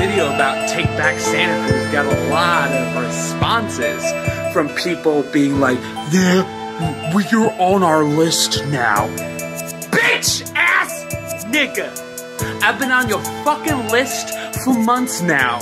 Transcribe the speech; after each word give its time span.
Video 0.00 0.32
about 0.34 0.66
Take 0.66 0.86
Back 0.96 1.20
Santa 1.20 1.68
Cruz 1.68 1.86
got 1.92 2.06
a 2.06 2.30
lot 2.30 2.70
of 2.70 3.04
responses 3.04 4.02
from 4.50 4.70
people 4.70 5.22
being 5.24 5.60
like, 5.60 5.78
"Yeah, 6.10 6.42
you're 7.30 7.52
on 7.58 7.82
our 7.82 8.02
list 8.02 8.64
now." 8.68 9.08
Bitch 9.90 10.50
ass 10.56 11.04
nigga, 11.52 11.90
I've 12.62 12.78
been 12.78 12.90
on 12.90 13.10
your 13.10 13.20
fucking 13.44 13.90
list 13.90 14.30
for 14.64 14.72
months 14.72 15.20
now, 15.20 15.58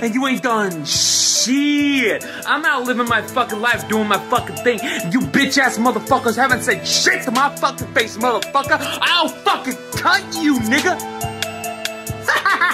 and 0.00 0.14
you 0.14 0.28
ain't 0.28 0.44
done 0.44 0.84
shit. 0.84 2.24
I'm 2.46 2.64
out 2.64 2.84
living 2.84 3.08
my 3.08 3.22
fucking 3.22 3.60
life, 3.60 3.88
doing 3.88 4.06
my 4.06 4.18
fucking 4.30 4.58
thing. 4.62 4.78
You 5.10 5.22
bitch 5.22 5.58
ass 5.58 5.76
motherfuckers 5.78 6.36
haven't 6.36 6.62
said 6.62 6.86
shit 6.86 7.24
to 7.24 7.32
my 7.32 7.48
fucking 7.56 7.88
face, 7.94 8.16
motherfucker. 8.16 8.78
I'll 9.00 9.28
fucking 9.28 9.76
cut 9.96 10.22
you, 10.40 10.60
nigga. 10.60 11.21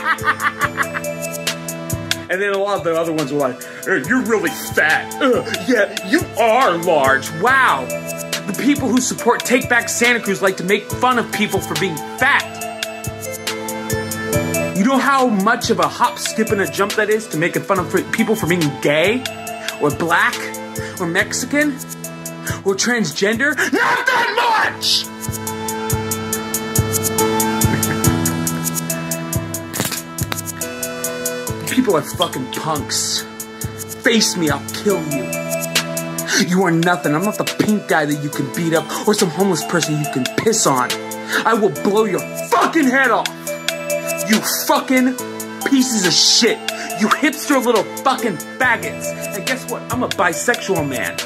And 2.31 2.43
then 2.43 2.53
a 2.53 2.59
lot 2.59 2.77
of 2.77 2.85
the 2.85 2.95
other 2.95 3.13
ones 3.13 3.33
were 3.33 3.39
like, 3.39 3.57
"Eh, 3.87 4.05
you're 4.07 4.21
really 4.21 4.51
fat. 4.51 5.15
Uh, 5.21 5.45
yeah, 5.67 6.09
you 6.09 6.21
are 6.39 6.77
large. 6.77 7.31
Wow. 7.41 7.87
The 8.47 8.63
people 8.63 8.89
who 8.89 9.01
support 9.01 9.41
Take 9.41 9.69
Back 9.69 9.89
Santa 9.89 10.21
Cruz 10.21 10.43
like 10.43 10.59
to 10.59 10.65
make 10.65 10.91
fun 10.91 11.19
of 11.19 11.31
people 11.33 11.59
for 11.59 11.75
being 11.81 11.97
fat. 11.97 12.45
You 14.77 14.85
know 14.85 14.99
how 14.99 15.29
much 15.29 15.71
of 15.71 15.81
a 15.81 15.89
hop, 15.89 16.19
skip, 16.19 16.51
and 16.51 16.61
a 16.61 16.71
jump 16.71 16.93
that 16.95 17.09
is 17.09 17.27
to 17.29 17.39
making 17.39 17.63
fun 17.63 17.79
of 17.79 18.13
people 18.13 18.37
for 18.37 18.47
being 18.47 18.71
gay, 18.83 19.25
or 19.81 19.91
black, 19.91 20.37
or 21.01 21.07
Mexican, 21.07 21.73
or 22.65 22.75
transgender? 22.75 23.57
Not 23.57 24.07
that 24.07 24.75
much! 24.77 25.05
People 31.79 31.95
are 31.95 32.03
fucking 32.03 32.51
punks. 32.51 33.23
Face 34.03 34.37
me, 34.37 34.51
I'll 34.51 34.69
kill 34.71 35.01
you. 35.15 35.23
You 36.49 36.65
are 36.65 36.73
nothing. 36.73 37.15
I'm 37.15 37.23
not 37.23 37.39
the 37.39 37.45
pink 37.65 37.87
guy 37.87 38.05
that 38.05 38.21
you 38.21 38.31
can 38.31 38.53
beat 38.53 38.75
up 38.75 39.07
or 39.07 39.15
some 39.15 39.31
homeless 39.31 39.65
person 39.65 39.97
you 39.97 40.11
can 40.13 40.25
piss 40.39 40.67
on. 40.67 40.91
I 41.47 41.55
will 41.55 41.71
blow 41.85 42.05
your 42.05 42.19
fucking 42.49 42.87
head 42.87 43.13
off. 43.13 43.29
You 44.29 44.41
fucking 44.67 45.15
pieces 45.71 46.05
of 46.05 46.13
shit. 46.13 46.59
You 47.01 47.07
hipster 47.11 47.65
little 47.65 47.85
fucking 48.03 48.39
faggots. 48.59 49.37
And 49.37 49.47
guess 49.47 49.71
what? 49.71 49.81
I'm 49.93 50.03
a 50.03 50.09
bisexual 50.09 50.89
man. 50.89 51.17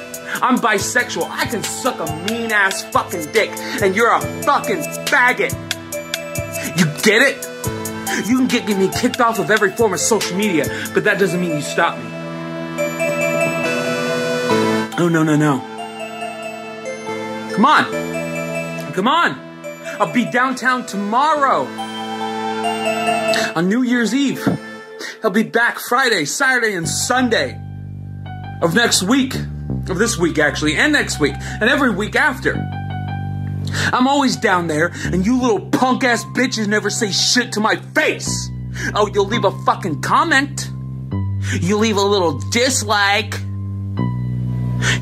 I'm 0.42 0.59
bisexual. 0.59 1.31
I 1.31 1.47
can 1.47 1.62
suck 1.62 1.98
a 1.98 2.14
mean 2.31 2.53
ass 2.53 2.83
fucking 2.92 3.33
dick. 3.33 3.48
And 3.83 3.97
you're 3.97 4.14
a 4.14 4.20
fucking 4.42 4.83
faggot. 5.06 5.55
You 6.78 6.84
get 7.03 7.22
it? 7.22 7.72
You 8.27 8.39
can 8.39 8.48
get 8.48 8.67
me 8.78 8.89
kicked 8.89 9.20
off 9.20 9.39
of 9.39 9.50
every 9.50 9.70
form 9.72 9.92
of 9.92 10.00
social 10.00 10.36
media, 10.36 10.64
but 10.95 11.05
that 11.05 11.19
doesn't 11.19 11.41
mean 11.41 11.56
you 11.56 11.62
stop 11.62 11.98
me. 11.98 12.05
Oh, 14.98 15.09
no, 15.09 15.22
no, 15.22 15.36
no. 15.36 15.59
Come 17.55 17.64
on. 17.64 18.92
Come 18.92 19.09
on. 19.09 19.39
I'll 20.00 20.12
be 20.12 20.25
downtown 20.31 20.86
tomorrow. 20.86 21.64
On 23.56 23.69
New 23.69 23.83
Year's 23.83 24.14
Eve. 24.14 24.47
I'll 25.25 25.31
be 25.31 25.42
back 25.42 25.78
Friday, 25.78 26.25
Saturday, 26.25 26.75
and 26.75 26.89
Sunday 26.89 27.61
of 28.62 28.75
next 28.75 29.03
week. 29.03 29.34
Of 29.89 29.98
this 29.98 30.16
week, 30.16 30.39
actually, 30.39 30.77
and 30.77 30.92
next 30.92 31.19
week, 31.19 31.34
and 31.34 31.64
every 31.64 31.91
week 31.91 32.15
after. 32.15 32.54
I'm 33.93 34.06
always 34.06 34.37
down 34.37 34.66
there, 34.66 34.93
and 35.05 35.25
you 35.25 35.41
little 35.41 35.69
punk 35.71 36.05
ass 36.05 36.25
bitches 36.25 36.66
never 36.66 36.91
say 36.91 37.10
shit 37.10 37.53
to 37.53 37.60
my 37.60 37.77
face. 37.77 38.50
Oh, 38.94 39.09
you'll 39.12 39.27
leave 39.27 39.44
a 39.44 39.53
fucking 39.65 40.00
comment. 40.03 40.71
You 41.60 41.77
leave 41.77 41.97
a 41.97 42.03
little 42.03 42.38
dislike. 42.50 43.34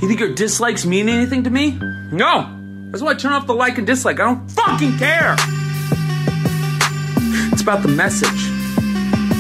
You 0.01 0.09
think 0.09 0.21
your 0.21 0.35
dislikes 0.35 0.85
mean 0.85 1.09
anything 1.09 1.45
to 1.45 1.51
me? 1.51 1.79
No. 2.13 2.57
That's 2.91 3.03
why 3.03 3.13
I 3.13 3.15
turn 3.15 3.33
off 3.33 3.47
the 3.47 3.55
like 3.55 3.79
and 3.79 3.87
dislike. 3.87 4.19
I 4.19 4.25
don't 4.25 4.51
fucking 4.51 4.99
care. 4.99 5.37
It's 7.53 7.63
about 7.63 7.83
the 7.83 7.89
message, 7.89 8.51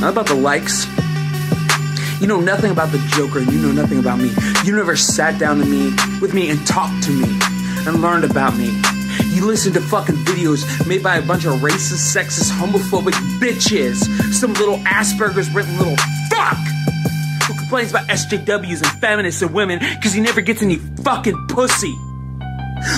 not 0.00 0.12
about 0.12 0.26
the 0.26 0.34
likes. 0.34 0.86
You 2.20 2.26
know 2.26 2.38
nothing 2.40 2.70
about 2.70 2.92
the 2.92 2.98
Joker, 3.08 3.38
and 3.38 3.50
you 3.50 3.58
know 3.60 3.72
nothing 3.72 3.98
about 3.98 4.18
me. 4.18 4.30
You 4.64 4.76
never 4.76 4.94
sat 4.94 5.38
down 5.40 5.58
to 5.58 5.64
me 5.64 5.90
with 6.20 6.34
me 6.34 6.50
and 6.50 6.64
talked 6.66 7.02
to 7.04 7.10
me 7.10 7.26
and 7.86 8.02
learned 8.02 8.24
about 8.24 8.56
me. 8.56 8.78
You 9.30 9.46
listen 9.46 9.72
to 9.74 9.80
fucking 9.80 10.16
videos 10.16 10.86
made 10.86 11.02
by 11.02 11.16
a 11.16 11.22
bunch 11.22 11.44
of 11.44 11.54
racist, 11.60 12.14
sexist, 12.14 12.50
homophobic 12.50 13.14
bitches. 13.40 13.96
Some 14.32 14.52
little 14.54 14.76
Asperger's 14.78 15.50
written 15.54 15.76
little 15.78 15.96
fuck 16.30 16.56
who 17.46 17.54
complains 17.54 17.90
about 17.90 18.08
SJWs 18.08 18.82
and 18.82 19.00
feminists 19.00 19.42
and 19.42 19.52
women 19.54 19.78
because 19.78 20.12
he 20.12 20.20
never 20.20 20.40
gets 20.40 20.62
any 20.62 20.76
fucking 20.76 21.46
pussy. 21.48 21.94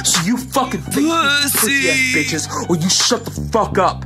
So 0.05 0.23
you 0.25 0.37
fucking 0.37 0.81
fake 0.81 1.05
pussy 1.05 1.89
ass 1.91 2.15
bitches, 2.15 2.71
or 2.71 2.77
you 2.77 2.89
shut 2.89 3.25
the 3.25 3.31
fuck 3.53 3.79
up. 3.79 4.05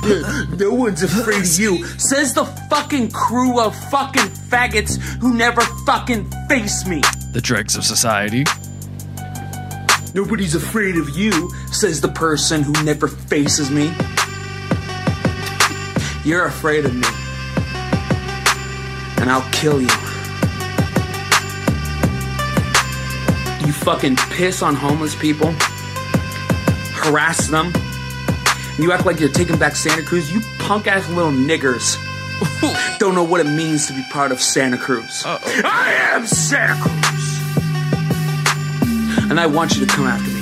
No 0.58 0.72
one's 0.72 1.02
afraid 1.02 1.40
of 1.42 1.58
you, 1.58 1.84
says 1.98 2.32
the 2.32 2.44
fucking 2.70 3.10
crew 3.10 3.60
of 3.60 3.74
fucking 3.90 4.28
faggots 4.48 4.96
who 5.20 5.34
never 5.34 5.60
fucking 5.86 6.30
face 6.48 6.86
me. 6.86 7.02
The 7.32 7.40
dregs 7.42 7.76
of 7.76 7.84
society. 7.84 8.44
Nobody's 10.18 10.56
afraid 10.56 10.96
of 10.96 11.10
you, 11.10 11.48
says 11.70 12.00
the 12.00 12.08
person 12.08 12.64
who 12.64 12.72
never 12.82 13.06
faces 13.06 13.70
me. 13.70 13.94
You're 16.24 16.46
afraid 16.46 16.84
of 16.84 16.92
me. 16.92 17.06
And 19.22 19.30
I'll 19.30 19.48
kill 19.52 19.80
you. 19.80 19.86
You 23.64 23.72
fucking 23.72 24.16
piss 24.32 24.60
on 24.60 24.74
homeless 24.74 25.14
people, 25.14 25.52
harass 26.98 27.46
them. 27.46 27.72
You 28.76 28.90
act 28.90 29.06
like 29.06 29.20
you're 29.20 29.28
taking 29.28 29.56
back 29.56 29.76
Santa 29.76 30.02
Cruz. 30.02 30.32
You 30.32 30.40
punk 30.58 30.88
ass 30.88 31.08
little 31.10 31.30
niggers 31.30 31.96
don't 32.98 33.14
know 33.14 33.24
what 33.24 33.40
it 33.40 33.48
means 33.48 33.86
to 33.86 33.92
be 33.92 34.02
part 34.10 34.32
of 34.32 34.42
Santa 34.42 34.78
Cruz. 34.78 35.22
I 35.24 36.10
am 36.12 36.26
Santa 36.26 36.74
Cruz. 36.82 37.27
And 39.30 39.38
I 39.38 39.46
want 39.46 39.76
you 39.76 39.84
to 39.84 39.92
come 39.92 40.06
after 40.06 40.30
me. 40.30 40.40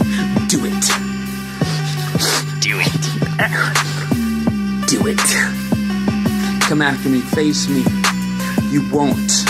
Do 0.48 0.64
it. 0.64 0.84
Do 2.60 2.78
it. 2.80 3.02
Do 4.88 5.06
it. 5.06 5.18
Come 6.62 6.82
after 6.82 7.08
me. 7.08 7.20
Face 7.20 7.68
me. 7.68 7.84
You 8.70 8.88
won't. 8.92 9.44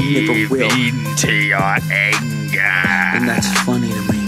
You 0.00 0.26
never 0.26 0.54
will. 0.54 0.70
into 0.72 1.32
your 1.32 1.60
anger. 1.60 2.60
And 2.60 3.28
that's 3.28 3.50
funny 3.62 3.90
to 3.90 4.00
me. 4.12 4.18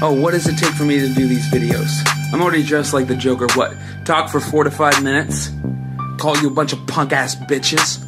Oh, 0.00 0.12
what 0.18 0.30
does 0.30 0.46
it 0.46 0.56
take 0.56 0.72
for 0.74 0.84
me 0.84 0.98
to 0.98 1.08
do 1.12 1.26
these 1.26 1.50
videos? 1.50 1.90
I'm 2.32 2.40
already 2.40 2.62
dressed 2.62 2.94
like 2.94 3.06
the 3.06 3.16
Joker. 3.16 3.46
What? 3.54 3.74
Talk 4.04 4.30
for 4.30 4.40
four 4.40 4.64
to 4.64 4.70
five 4.70 5.02
minutes? 5.02 5.50
Call 6.18 6.36
you 6.38 6.48
a 6.48 6.52
bunch 6.52 6.72
of 6.72 6.86
punk 6.86 7.12
ass 7.12 7.34
bitches? 7.34 8.04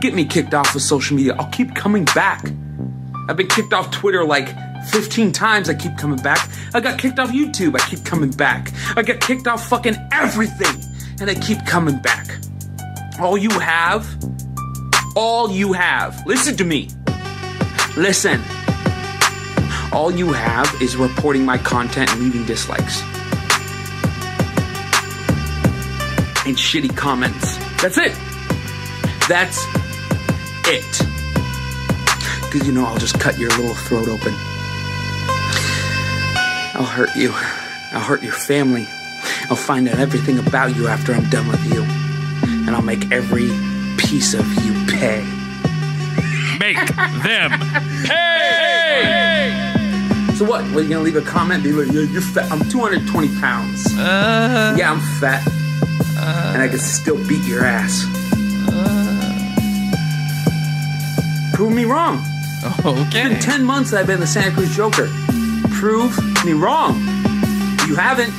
Get 0.00 0.14
me 0.14 0.24
kicked 0.24 0.54
off 0.54 0.74
of 0.74 0.82
social 0.82 1.16
media. 1.16 1.34
I'll 1.38 1.50
keep 1.50 1.74
coming 1.74 2.04
back. 2.06 2.52
I've 3.28 3.36
been 3.36 3.48
kicked 3.48 3.72
off 3.72 3.90
Twitter 3.90 4.24
like 4.24 4.48
15 4.88 5.32
times. 5.32 5.68
I 5.68 5.74
keep 5.74 5.96
coming 5.96 6.18
back. 6.18 6.50
I 6.74 6.80
got 6.80 6.98
kicked 6.98 7.18
off 7.18 7.30
YouTube. 7.30 7.74
I 7.80 7.88
keep 7.88 8.04
coming 8.04 8.30
back. 8.30 8.72
I 8.96 9.02
got 9.02 9.20
kicked 9.20 9.46
off 9.46 9.68
fucking 9.68 9.96
everything. 10.12 10.82
And 11.20 11.30
I 11.30 11.34
keep 11.34 11.64
coming 11.66 11.98
back. 11.98 12.26
All 13.20 13.38
you 13.38 13.50
have, 13.50 14.06
all 15.14 15.50
you 15.50 15.72
have, 15.72 16.20
listen 16.26 16.56
to 16.56 16.64
me. 16.64 16.88
Listen. 17.96 18.40
All 19.92 20.10
you 20.10 20.32
have 20.32 20.74
is 20.80 20.96
reporting 20.96 21.44
my 21.44 21.58
content 21.58 22.10
and 22.12 22.22
leaving 22.22 22.44
dislikes. 22.46 23.02
And 26.44 26.56
shitty 26.56 26.96
comments. 26.96 27.56
That's 27.80 27.98
it. 27.98 28.12
That's 29.28 29.64
it. 30.66 31.01
Because 32.52 32.66
you 32.68 32.74
know 32.74 32.84
I'll 32.84 32.98
just 32.98 33.18
cut 33.18 33.38
your 33.38 33.48
little 33.50 33.74
throat 33.74 34.08
open. 34.08 34.34
I'll 36.74 36.84
hurt 36.84 37.14
you. 37.16 37.30
I'll 37.92 38.00
hurt 38.02 38.22
your 38.22 38.34
family. 38.34 38.86
I'll 39.48 39.56
find 39.56 39.88
out 39.88 39.98
everything 39.98 40.38
about 40.38 40.76
you 40.76 40.86
after 40.86 41.14
I'm 41.14 41.28
done 41.30 41.48
with 41.48 41.64
you. 41.72 41.82
And 42.66 42.70
I'll 42.70 42.82
make 42.82 43.10
every 43.10 43.48
piece 43.96 44.34
of 44.34 44.44
you 44.64 44.74
pay. 44.86 45.24
Make 46.58 46.76
them 46.76 47.58
pay. 48.04 49.58
So 50.34 50.44
what? 50.44 50.70
Were 50.72 50.82
you 50.82 50.90
gonna 50.90 51.00
leave 51.04 51.16
a 51.16 51.22
comment? 51.22 51.62
Be 51.64 51.72
like, 51.72 51.90
yeah, 51.90 52.02
you're 52.02 52.20
fat. 52.20 52.52
I'm 52.52 52.68
220 52.68 53.28
pounds. 53.40 53.86
Uh, 53.96 54.74
Yeah, 54.76 54.92
I'm 54.92 55.00
fat. 55.20 55.42
and 56.54 56.62
I 56.62 56.68
can 56.68 56.78
still 56.78 57.16
beat 57.26 57.44
your 57.46 57.64
ass. 57.64 58.04
Prove 61.54 61.72
me 61.72 61.84
wrong. 61.86 62.22
okay. 62.84 63.00
It's 63.02 63.12
been 63.12 63.40
10 63.40 63.64
months 63.64 63.92
I've 63.92 64.06
been 64.06 64.20
the 64.20 64.26
Santa 64.26 64.54
Cruz 64.54 64.74
Joker. 64.76 65.10
Prove 65.72 66.16
me 66.44 66.52
wrong. 66.52 67.00
You 67.88 67.96
haven't. 67.96 68.32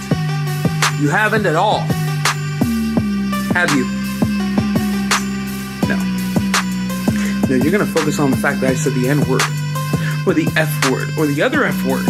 You 1.02 1.10
haven't 1.10 1.46
at 1.46 1.58
all. 1.58 1.80
Have 3.52 3.70
you? 3.72 3.84
No. 5.90 5.98
No, 7.50 7.62
you're 7.62 7.72
gonna 7.72 7.86
focus 7.86 8.20
on 8.20 8.31
the 8.31 8.38
fact 8.38 8.62
that 8.62 8.72
I 8.72 8.75
said 8.75 8.94
the 8.94 9.10
N 9.10 9.20
word, 9.30 9.42
or 10.26 10.34
the 10.34 10.50
F 10.56 10.90
word, 10.90 11.10
or 11.18 11.28
the 11.28 11.42
other 11.42 11.66
F 11.66 11.86
word. 11.86 12.06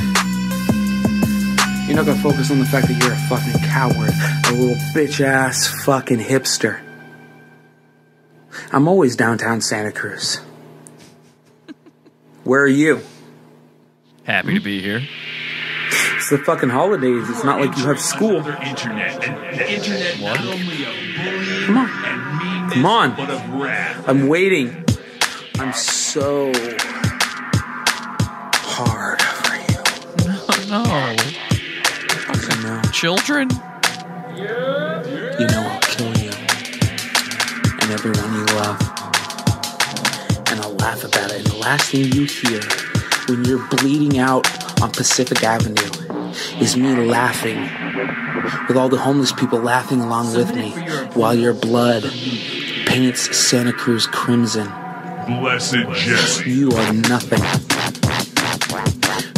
You're 1.87 1.97
not 1.97 2.05
gonna 2.05 2.21
focus 2.21 2.51
on 2.51 2.59
the 2.59 2.65
fact 2.65 2.87
that 2.87 3.01
you're 3.01 3.13
a 3.13 3.27
fucking 3.27 3.59
coward, 3.69 4.11
a 4.47 4.53
little 4.53 4.75
bitch 4.93 5.19
ass 5.19 5.67
fucking 5.83 6.19
hipster. 6.19 6.79
I'm 8.71 8.87
always 8.87 9.15
downtown 9.15 9.61
Santa 9.61 9.91
Cruz. 9.91 10.39
Where 12.43 12.61
are 12.61 12.67
you? 12.67 13.01
Happy 14.25 14.53
to 14.55 14.59
be 14.59 14.81
here. 14.81 15.01
It's 16.15 16.29
the 16.29 16.37
fucking 16.37 16.69
holidays. 16.69 17.29
It's 17.29 17.43
not 17.43 17.59
like 17.59 17.77
you 17.77 17.85
have 17.85 17.99
school. 17.99 18.37
Internet. 18.37 19.21
The 19.21 19.73
internet 19.73 20.19
What? 20.21 20.39
not 20.39 20.45
only 20.53 20.83
of 20.83 20.93
bullying 21.17 21.65
Come 21.65 21.77
on. 21.77 22.69
Come 22.71 22.85
on. 22.85 23.15
but 23.15 23.29
of 23.29 23.49
wrath. 23.53 24.07
I'm 24.09 24.27
waiting. 24.27 24.85
I'm 25.59 25.73
so 25.73 26.51
hard 28.63 29.21
for 29.21 29.55
you. 29.55 30.69
No. 30.69 30.83
I 32.29 32.63
know. 32.63 32.81
Children? 32.91 33.49
You 34.35 35.47
know 35.47 35.67
I'll 35.69 35.79
kill 35.81 36.17
you. 36.17 36.31
And 37.81 37.91
everyone 37.91 38.33
you 38.33 38.45
love. 38.55 38.92
Laugh 40.83 41.05
about 41.05 41.31
it. 41.31 41.37
And 41.37 41.45
the 41.45 41.55
last 41.59 41.91
thing 41.91 42.11
you 42.11 42.25
hear 42.25 42.59
when 43.29 43.45
you're 43.45 43.65
bleeding 43.69 44.19
out 44.19 44.45
on 44.81 44.91
Pacific 44.91 45.41
Avenue 45.41 45.81
is 46.59 46.75
me 46.75 46.93
laughing. 46.93 47.61
With 48.67 48.75
all 48.75 48.89
the 48.89 48.97
homeless 48.97 49.31
people 49.31 49.59
laughing 49.59 50.01
along 50.01 50.35
with 50.35 50.53
me 50.53 50.71
while 51.13 51.33
your 51.33 51.53
blood 51.53 52.03
paints 52.85 53.33
Santa 53.33 53.71
Cruz 53.71 54.07
crimson. 54.07 54.67
Blessed 55.25 55.87
Jesse. 55.93 56.51
You 56.51 56.69
are 56.71 56.91
nothing. 56.91 57.39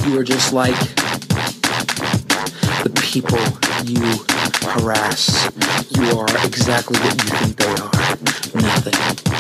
You 0.09 0.19
are 0.19 0.23
just 0.23 0.51
like 0.51 0.79
the 2.81 2.89
people 3.03 3.37
you 3.85 4.01
harass. 4.71 5.45
You 5.95 6.17
are 6.17 6.47
exactly 6.47 6.97
what 7.01 7.23
you 7.23 7.29
think 7.37 7.57
they 7.57 7.69
are. 7.83 8.63
Nothing. 8.63 9.34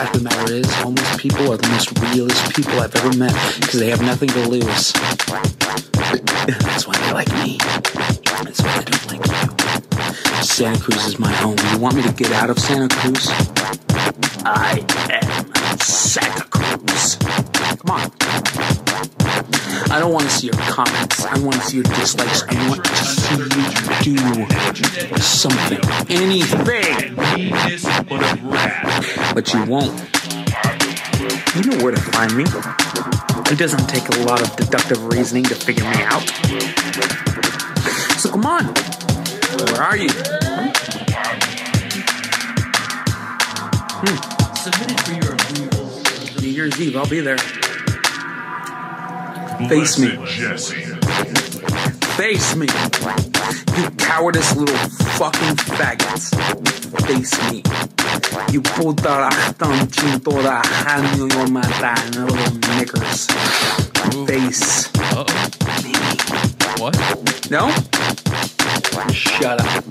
The 0.00 0.06
fact 0.06 0.16
of 0.16 0.22
the 0.22 0.30
matter 0.30 0.54
is, 0.54 0.72
homeless 0.76 1.16
people 1.18 1.52
are 1.52 1.58
the 1.58 1.68
most 1.68 1.92
realest 2.00 2.56
people 2.56 2.80
I've 2.80 2.96
ever 2.96 3.14
met 3.18 3.34
because 3.60 3.78
they 3.80 3.90
have 3.90 4.00
nothing 4.00 4.30
to 4.30 4.48
lose. 4.48 4.94
That's 4.94 6.86
why 6.86 6.96
they 6.96 7.12
like 7.12 7.30
me. 7.34 7.58
That's 7.60 8.62
why 8.62 8.78
they 8.78 8.84
don't 8.84 9.06
like 9.12 9.26
you. 9.28 10.42
Santa 10.42 10.80
Cruz 10.80 11.04
is 11.04 11.18
my 11.18 11.30
home. 11.30 11.58
You 11.72 11.78
want 11.78 11.96
me 11.96 12.02
to 12.04 12.12
get 12.14 12.32
out 12.32 12.48
of 12.48 12.58
Santa 12.58 12.88
Cruz? 12.88 13.28
I 14.46 14.86
am 15.10 15.78
Santa 15.80 16.44
Cruz. 16.44 17.16
Come 17.84 17.90
on. 17.90 18.10
I 19.92 19.98
don't 19.98 20.12
want 20.12 20.24
to 20.26 20.30
see 20.30 20.46
your 20.46 20.56
comments. 20.56 21.24
I 21.24 21.36
want 21.40 21.56
to 21.56 21.62
see 21.62 21.76
your 21.78 21.84
dislikes. 21.84 22.44
I 22.44 22.68
want 22.68 22.84
to 22.84 22.94
see 22.94 24.10
you 24.12 24.16
do 24.16 25.18
something. 25.18 25.80
Anything. 26.08 27.16
But. 29.34 29.52
You 29.52 29.64
won't. 29.64 29.92
You 31.56 31.62
know 31.70 31.82
where 31.82 31.92
to 31.92 32.00
find 32.12 32.36
me. 32.36 32.44
It 33.50 33.58
doesn't 33.58 33.88
take 33.88 34.08
a 34.16 34.22
lot 34.22 34.40
of 34.40 34.54
deductive 34.54 35.04
reasoning 35.06 35.42
to 35.44 35.56
figure 35.56 35.82
me 35.82 36.02
out. 36.04 36.22
So 38.16 38.30
come 38.30 38.46
on. 38.46 38.66
Where 38.66 39.82
are 39.82 39.96
you? 39.96 40.10
Hmm. 44.02 44.54
Submitted 44.54 45.00
for 45.00 45.12
your 45.14 45.32
approval. 45.34 46.42
New 46.42 46.48
Year's 46.48 46.80
Eve, 46.80 46.96
I'll 46.96 47.08
be 47.08 47.18
there. 47.18 47.38
Face 49.68 49.98
me. 49.98 50.16
Jesse. 50.26 50.74
Face 52.16 52.56
me. 52.56 52.66
You 53.76 53.90
cowardice 53.98 54.56
little 54.56 54.76
fucking 55.18 55.56
faggots. 55.76 56.30
Face 57.06 57.34
me. 57.50 57.62
You 58.52 58.60
puta 58.62 59.08
rastan 59.08 59.86
chintora 59.90 60.62
hanyo 60.84 61.26
yo 61.32 61.46
mata 61.46 61.94
little 62.18 62.58
niggers. 62.76 63.26
Face 64.26 64.88
Uh 65.12 65.24
oh. 65.26 65.82
me. 65.84 65.92
What? 66.80 66.96
No? 67.50 67.70
Shut 69.12 69.60
up. 69.60 69.84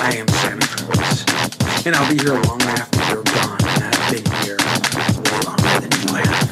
I 0.00 0.16
am 0.16 0.28
Santa 0.28 0.66
Cruz. 0.66 1.24
And 1.86 1.94
I'll 1.94 2.08
be 2.08 2.16
here 2.16 2.32
long 2.32 2.62
after 2.62 2.98
you're 3.12 3.22
gone. 3.24 3.58
And 3.60 3.84
I've 3.84 4.10
been 4.10 4.24
here 4.42 4.56
way 4.56 5.40
longer 5.44 5.80
than 5.80 5.92
you 6.00 6.14
have. 6.14 6.48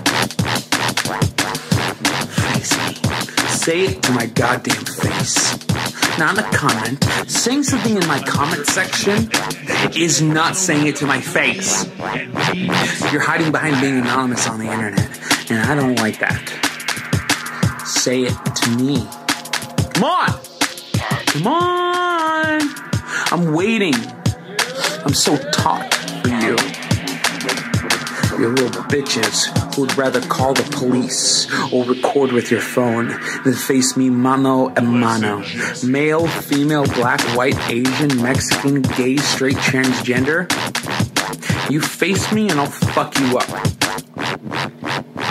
Face 2.37 2.77
me. 2.77 2.95
Say 3.49 3.85
it 3.87 4.03
to 4.03 4.13
my 4.13 4.27
goddamn 4.27 4.85
face. 4.85 5.57
Not 6.19 6.37
in 6.37 6.45
a 6.45 6.51
comment. 6.53 7.03
Saying 7.31 7.63
something 7.63 7.97
in 7.97 8.07
my 8.07 8.19
comment 8.21 8.67
section 8.67 9.31
is 9.97 10.21
not 10.21 10.55
saying 10.55 10.87
it 10.87 10.97
to 10.97 11.07
my 11.07 11.23
face. 11.23 11.87
You're 13.11 13.23
hiding 13.23 13.53
behind 13.53 13.81
being 13.81 13.97
anonymous 14.01 14.47
on 14.47 14.59
the 14.59 14.71
internet. 14.71 15.19
And 15.51 15.61
I 15.61 15.75
don't 15.75 15.97
like 15.97 16.19
that. 16.19 16.47
Say 17.87 18.25
it 18.25 18.35
to 18.55 18.71
me. 18.77 19.09
Come 19.95 20.05
on! 20.05 20.41
Come 21.27 21.47
on! 21.47 22.61
I'm 23.33 23.55
waiting. 23.55 23.95
I'm 25.05 25.15
so 25.15 25.37
taut 25.51 25.93
for 25.95 26.29
you. 26.29 26.57
You 28.39 28.49
little 28.49 28.83
bitches 28.85 29.75
who 29.75 29.83
would 29.83 29.97
rather 29.97 30.21
call 30.21 30.55
the 30.55 30.63
police 30.75 31.47
or 31.73 31.85
record 31.85 32.33
with 32.33 32.51
your 32.51 32.61
phone 32.61 33.09
than 33.45 33.53
face 33.55 33.97
me 33.97 34.11
mano 34.11 34.73
a 34.77 34.81
mano. 34.81 35.45
Male, 35.85 36.27
female, 36.27 36.85
black, 36.85 37.21
white, 37.37 37.59
Asian, 37.69 38.23
Mexican, 38.23 38.83
gay, 38.83 39.17
straight, 39.17 39.57
transgender. 39.57 40.49
You 41.71 41.81
face 41.81 42.33
me 42.33 42.49
and 42.51 42.61
I'll 42.61 42.67
fuck 42.67 43.19
you 43.19 43.39
up. 43.39 43.49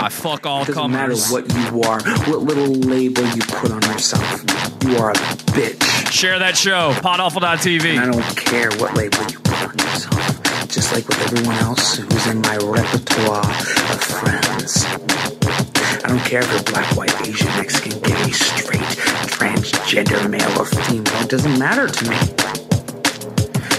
I 0.02 0.08
fuck 0.08 0.46
all 0.46 0.64
Doesn't 0.64 0.90
matter 0.90 1.14
what 1.14 1.48
you 1.54 1.82
are, 1.82 2.02
what 2.28 2.40
little 2.40 2.66
label 2.66 3.24
you 3.36 3.42
put 3.42 3.70
on 3.70 3.82
yourself. 3.82 4.42
You 4.84 4.96
are 4.96 5.10
a 5.10 5.14
bitch. 5.54 6.10
Share 6.10 6.38
that 6.40 6.56
show. 6.56 6.92
Podawful.tv. 6.94 7.90
And 7.90 8.00
I 8.00 8.10
don't 8.10 8.36
care 8.36 8.70
what 8.78 8.96
label 8.96 9.22
you 9.30 9.38
put 9.38 9.62
on 9.62 9.78
yourself. 9.78 10.68
Just 10.68 10.92
like 10.92 11.06
with 11.06 11.20
everyone 11.20 11.56
else 11.56 11.96
who's 11.98 12.26
in 12.26 12.40
my 12.40 12.56
repertoire 12.56 13.46
of 13.46 14.02
friends. 14.02 14.84
I 16.04 16.08
don't 16.08 16.18
care 16.20 16.40
if 16.40 16.50
you're 16.50 16.62
black, 16.64 16.96
white, 16.96 17.14
Asian, 17.28 17.46
Mexican, 17.48 18.00
gay, 18.00 18.32
straight, 18.32 18.80
transgender, 19.30 20.28
male, 20.28 20.58
or 20.58 20.64
female. 20.64 21.22
It 21.22 21.28
doesn't 21.28 21.58
matter 21.58 21.86
to 21.86 22.10
me. 22.10 22.61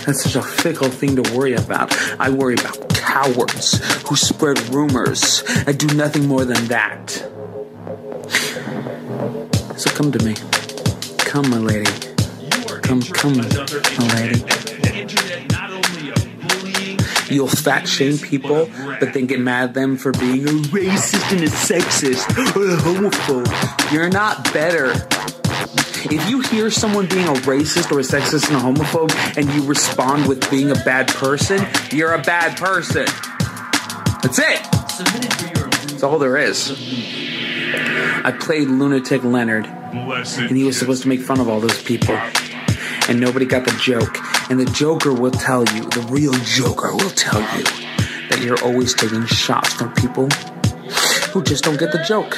That's 0.06 0.24
such 0.24 0.36
a 0.36 0.42
fickle 0.42 0.90
thing 0.90 1.16
to 1.22 1.38
worry 1.38 1.54
about. 1.54 1.96
I 2.20 2.30
worry 2.30 2.56
about 2.56 2.90
cowards 2.96 3.80
who 4.08 4.16
spread 4.16 4.60
rumors 4.74 5.44
and 5.66 5.78
do 5.78 5.88
nothing 5.96 6.28
more 6.28 6.44
than 6.44 6.66
that. 6.68 7.10
So 9.78 9.90
come 9.92 10.12
to 10.12 10.24
me. 10.26 10.36
Come, 11.20 11.50
my 11.50 11.58
lady. 11.58 11.92
Come, 12.82 13.02
come, 13.02 13.38
my 13.38 13.48
lady. 14.16 14.44
You'll 17.34 17.48
fat 17.48 17.88
shame 17.88 18.18
people, 18.18 18.70
but 19.00 19.14
then 19.14 19.26
get 19.26 19.40
mad 19.40 19.70
at 19.70 19.74
them 19.74 19.98
for 19.98 20.12
being 20.12 20.48
a 20.48 20.52
racist 20.70 21.32
and 21.32 21.42
a 21.42 21.48
sexist 21.48 22.30
or 22.56 22.70
a 22.70 22.78
homophobe. 22.78 23.92
You're 23.92 24.10
not 24.10 24.54
better. 24.54 24.94
If 26.06 26.30
you 26.30 26.42
hear 26.42 26.70
someone 26.70 27.08
being 27.08 27.28
a 27.28 27.34
racist 27.34 27.90
or 27.92 28.00
a 28.00 28.04
sexist 28.04 28.50
and 28.50 28.58
a 28.58 28.60
homophobe 28.60 29.38
and 29.38 29.50
you 29.54 29.66
respond 29.66 30.28
with 30.28 30.50
being 30.52 30.70
a 30.70 30.76
bad 30.76 31.08
person, 31.08 31.66
you're 31.92 32.14
a 32.14 32.22
bad 32.22 32.58
person. 32.58 33.06
That's 34.22 34.38
it. 34.38 34.62
That's 35.88 36.04
all 36.04 36.20
there 36.20 36.36
is. 36.36 36.72
I 38.26 38.36
played 38.38 38.68
Lunatic 38.68 39.24
Leonard, 39.24 39.66
and 39.66 40.58
he 40.58 40.66
was 40.66 40.78
supposed 40.78 41.04
to 41.04 41.08
make 41.08 41.22
fun 41.22 41.40
of 41.40 41.48
all 41.48 41.62
those 41.62 41.82
people. 41.82 42.16
And 43.08 43.20
nobody 43.20 43.46
got 43.46 43.64
the 43.66 43.72
joke. 43.82 44.18
And 44.50 44.60
the 44.60 44.66
Joker 44.66 45.14
will 45.14 45.32
tell 45.32 45.64
you, 45.74 45.84
the 45.90 46.06
real 46.10 46.34
Joker 46.34 46.92
will 46.92 47.12
tell 47.12 47.40
you, 47.58 47.64
that 48.30 48.42
you're 48.42 48.62
always 48.62 48.94
taking 48.94 49.26
shots 49.26 49.74
from 49.74 49.94
people 49.94 50.28
who 51.32 51.42
just 51.44 51.64
don't 51.64 51.80
get 51.80 51.94
the 51.94 52.04
joke. 52.04 52.36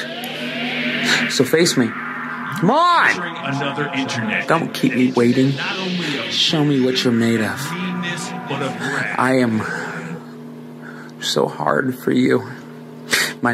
So 1.30 1.44
face 1.44 1.76
me. 1.76 1.90
Come 2.60 2.70
on! 2.70 3.54
Another 3.54 3.88
internet. 3.94 4.48
Don't 4.48 4.72
keep 4.72 4.94
me 4.94 5.12
waiting. 5.12 5.54
Not 5.56 5.78
only 5.78 6.18
of 6.18 6.32
Show 6.32 6.64
me 6.64 6.80
what 6.84 7.04
you're 7.04 7.12
made 7.12 7.40
of. 7.40 7.72
meanness, 7.72 8.30
but 8.48 8.62
of 8.62 8.80
wrath. 8.80 9.18
I 9.18 9.38
am 9.38 11.22
so 11.22 11.46
hard 11.48 11.98
for 11.98 12.12
you. 12.12 12.50
My 13.42 13.52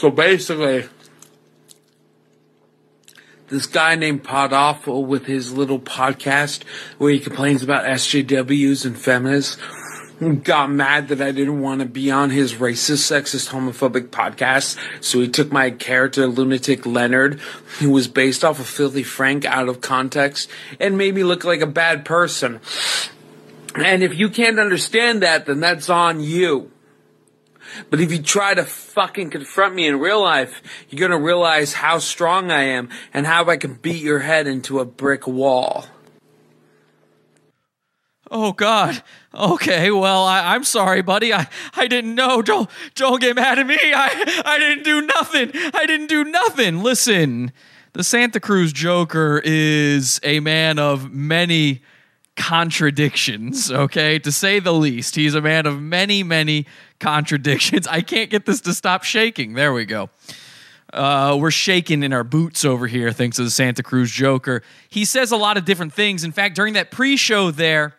So 0.00 0.10
basically, 0.10 0.86
this 3.48 3.66
guy 3.66 3.96
named 3.96 4.24
Podawful 4.24 5.04
with 5.04 5.26
his 5.26 5.52
little 5.52 5.78
podcast 5.78 6.64
where 6.96 7.12
he 7.12 7.20
complains 7.20 7.62
about 7.62 7.84
SJWs 7.84 8.86
and 8.86 8.96
feminists 8.96 9.58
got 10.42 10.70
mad 10.70 11.08
that 11.08 11.20
I 11.20 11.32
didn't 11.32 11.60
want 11.60 11.80
to 11.80 11.86
be 11.86 12.10
on 12.10 12.30
his 12.30 12.54
racist, 12.54 13.12
sexist, 13.12 13.50
homophobic 13.50 14.08
podcast. 14.08 14.78
So 15.04 15.20
he 15.20 15.28
took 15.28 15.52
my 15.52 15.70
character, 15.70 16.26
Lunatic 16.26 16.86
Leonard, 16.86 17.38
who 17.80 17.90
was 17.90 18.08
based 18.08 18.42
off 18.42 18.58
of 18.58 18.66
Filthy 18.66 19.02
Frank 19.02 19.44
out 19.44 19.68
of 19.68 19.82
context 19.82 20.48
and 20.80 20.96
made 20.96 21.14
me 21.14 21.24
look 21.24 21.44
like 21.44 21.60
a 21.60 21.66
bad 21.66 22.06
person. 22.06 22.60
And 23.74 24.02
if 24.02 24.14
you 24.14 24.30
can't 24.30 24.58
understand 24.58 25.22
that, 25.22 25.44
then 25.44 25.60
that's 25.60 25.90
on 25.90 26.22
you. 26.22 26.70
But 27.90 28.00
if 28.00 28.12
you 28.12 28.22
try 28.22 28.54
to 28.54 28.64
fucking 28.64 29.30
confront 29.30 29.74
me 29.74 29.86
in 29.86 29.98
real 29.98 30.20
life, 30.20 30.62
you're 30.88 31.06
gonna 31.06 31.22
realize 31.22 31.74
how 31.74 31.98
strong 31.98 32.50
I 32.50 32.62
am 32.62 32.88
and 33.12 33.26
how 33.26 33.46
I 33.46 33.56
can 33.56 33.74
beat 33.74 34.02
your 34.02 34.20
head 34.20 34.46
into 34.46 34.78
a 34.78 34.84
brick 34.84 35.26
wall. 35.26 35.86
Oh 38.30 38.52
God. 38.52 39.02
Okay. 39.34 39.90
Well, 39.90 40.24
I, 40.24 40.54
I'm 40.54 40.64
sorry, 40.64 41.02
buddy. 41.02 41.32
I, 41.34 41.48
I 41.74 41.88
didn't 41.88 42.14
know. 42.14 42.42
Don't 42.42 42.70
don't 42.94 43.20
get 43.20 43.36
mad 43.36 43.58
at 43.58 43.66
me. 43.66 43.78
I 43.80 44.42
I 44.44 44.58
didn't 44.58 44.84
do 44.84 45.00
nothing. 45.02 45.50
I 45.74 45.84
didn't 45.86 46.06
do 46.06 46.24
nothing. 46.24 46.82
Listen, 46.82 47.52
the 47.92 48.04
Santa 48.04 48.38
Cruz 48.38 48.72
Joker 48.72 49.42
is 49.44 50.20
a 50.22 50.38
man 50.40 50.78
of 50.78 51.12
many 51.12 51.82
contradictions. 52.40 53.70
Okay, 53.70 54.18
to 54.18 54.32
say 54.32 54.60
the 54.60 54.72
least, 54.72 55.14
he's 55.14 55.34
a 55.34 55.42
man 55.42 55.66
of 55.66 55.80
many 55.80 56.22
many 56.22 56.66
contradictions. 56.98 57.86
I 57.86 58.00
can't 58.00 58.30
get 58.30 58.46
this 58.46 58.60
to 58.62 58.72
stop 58.72 59.04
shaking. 59.04 59.52
There 59.52 59.72
we 59.72 59.84
go. 59.84 60.08
Uh, 60.92 61.36
we're 61.38 61.52
shaking 61.52 62.02
in 62.02 62.12
our 62.12 62.24
boots 62.24 62.64
over 62.64 62.88
here, 62.88 63.12
thanks 63.12 63.36
to 63.36 63.44
the 63.44 63.50
Santa 63.50 63.82
Cruz 63.82 64.10
Joker. 64.10 64.62
He 64.88 65.04
says 65.04 65.30
a 65.30 65.36
lot 65.36 65.56
of 65.56 65.64
different 65.64 65.92
things. 65.92 66.24
In 66.24 66.32
fact, 66.32 66.56
during 66.56 66.74
that 66.74 66.90
pre-show 66.90 67.52
there, 67.52 67.94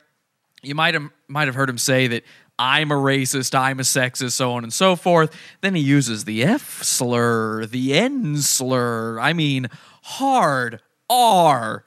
you 0.61 0.75
might 0.75 0.93
have 0.95 1.09
might 1.27 1.47
have 1.47 1.55
heard 1.55 1.69
him 1.69 1.77
say 1.77 2.07
that 2.07 2.23
I'm 2.59 2.91
a 2.91 2.95
racist, 2.95 3.57
I'm 3.57 3.79
a 3.79 3.83
sexist, 3.83 4.31
so 4.33 4.51
on 4.53 4.63
and 4.63 4.73
so 4.73 4.95
forth. 4.95 5.33
Then 5.61 5.75
he 5.75 5.81
uses 5.81 6.25
the 6.25 6.43
F 6.43 6.83
slur, 6.83 7.65
the 7.65 7.93
N 7.93 8.37
slur. 8.37 9.19
I 9.19 9.33
mean, 9.33 9.67
hard 10.03 10.81
R 11.09 11.85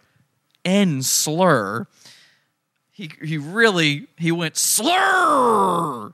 N 0.65 1.03
slur. 1.03 1.87
He 2.95 3.11
he 3.21 3.39
really 3.39 4.07
he 4.17 4.31
went 4.31 4.57
slur 4.57 6.13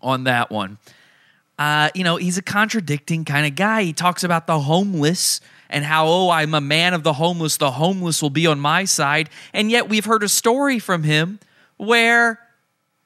on 0.00 0.24
that 0.24 0.52
one. 0.52 0.78
Uh, 1.58 1.90
you 1.96 2.04
know, 2.04 2.14
he's 2.14 2.38
a 2.38 2.42
contradicting 2.42 3.24
kind 3.24 3.44
of 3.44 3.56
guy. 3.56 3.82
He 3.82 3.92
talks 3.92 4.22
about 4.22 4.46
the 4.46 4.60
homeless 4.60 5.40
and 5.68 5.84
how, 5.84 6.06
oh, 6.06 6.30
I'm 6.30 6.54
a 6.54 6.60
man 6.60 6.94
of 6.94 7.02
the 7.02 7.14
homeless. 7.14 7.56
The 7.56 7.72
homeless 7.72 8.22
will 8.22 8.30
be 8.30 8.46
on 8.46 8.60
my 8.60 8.84
side. 8.84 9.30
And 9.52 9.68
yet 9.68 9.88
we've 9.88 10.04
heard 10.04 10.22
a 10.22 10.28
story 10.28 10.78
from 10.78 11.02
him 11.02 11.40
where 11.76 12.38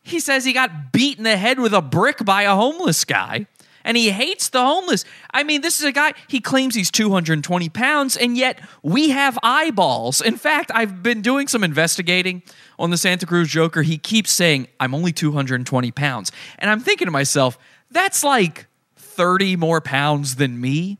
he 0.02 0.20
says 0.20 0.44
he 0.44 0.52
got 0.52 0.92
beat 0.92 1.16
in 1.16 1.24
the 1.24 1.38
head 1.38 1.58
with 1.58 1.72
a 1.72 1.80
brick 1.80 2.22
by 2.22 2.42
a 2.42 2.54
homeless 2.54 3.06
guy 3.06 3.46
and 3.84 3.96
he 3.96 4.10
hates 4.10 4.48
the 4.48 4.62
homeless. 4.62 5.04
I 5.32 5.42
mean, 5.42 5.62
this 5.62 5.80
is 5.80 5.86
a 5.86 5.92
guy, 5.92 6.12
he 6.28 6.40
claims 6.40 6.74
he's 6.74 6.90
220 6.90 7.68
pounds, 7.70 8.16
and 8.16 8.36
yet 8.36 8.60
we 8.82 9.10
have 9.10 9.38
eyeballs. 9.42 10.20
In 10.20 10.36
fact, 10.36 10.70
I've 10.74 11.02
been 11.02 11.22
doing 11.22 11.48
some 11.48 11.64
investigating 11.64 12.42
on 12.80 12.90
the 12.90 12.96
Santa 12.96 13.26
Cruz 13.26 13.48
Joker. 13.48 13.82
He 13.82 13.98
keeps 13.98 14.32
saying, 14.32 14.66
I'm 14.80 14.94
only 14.94 15.12
220 15.12 15.90
pounds. 15.92 16.32
And 16.58 16.70
I'm 16.70 16.80
thinking 16.80 17.06
to 17.06 17.12
myself, 17.12 17.58
that's 17.90 18.24
like 18.24 18.66
30 18.96 19.56
more 19.56 19.80
pounds 19.80 20.36
than 20.36 20.60
me. 20.60 20.98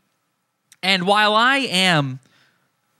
And 0.82 1.06
while 1.06 1.34
I 1.34 1.58
am 1.58 2.20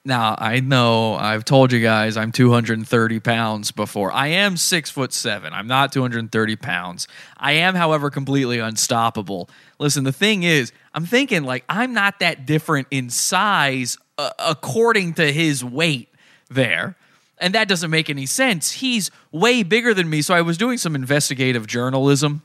now, 0.03 0.35
I 0.39 0.61
know 0.61 1.15
I've 1.15 1.45
told 1.45 1.73
you 1.73 1.81
guys 1.81 2.17
I'm 2.17 2.33
230 2.33 3.21
pounds 3.21 3.71
before. 3.71 4.11
I 4.11 4.29
am 4.29 4.57
six 4.57 4.89
foot 4.89 5.13
seven. 5.13 5.53
I'm 5.53 5.67
not 5.67 5.93
230 5.93 6.57
pounds. 6.57 7.07
I 7.37 7.53
am, 7.53 7.75
however, 7.75 8.09
completely 8.09 8.61
unstoppable. 8.61 9.51
Listen, 9.79 10.05
the 10.05 10.13
thing 10.13 10.43
is, 10.43 10.73
I'm 10.95 11.05
thinking 11.05 11.45
like 11.45 11.65
I'm 11.69 11.93
not 11.93 12.21
that 12.21 12.47
different 12.47 12.89
in 12.91 13.11
size 13.11 13.99
uh, 14.17 14.31
according 14.39 15.15
to 15.15 15.31
his 15.31 15.63
weight 15.63 16.09
there. 16.49 16.97
And 17.41 17.55
that 17.55 17.69
doesn't 17.69 17.91
make 17.91 18.11
any 18.11 18.27
sense. 18.27 18.73
He's 18.73 19.11
way 19.33 19.63
bigger 19.63 19.95
than 19.95 20.09
me. 20.09 20.23
So 20.23 20.35
I 20.35 20.43
was 20.43 20.59
doing 20.59 20.79
some 20.79 20.95
investigative 20.95 21.67
journalism 21.67 22.43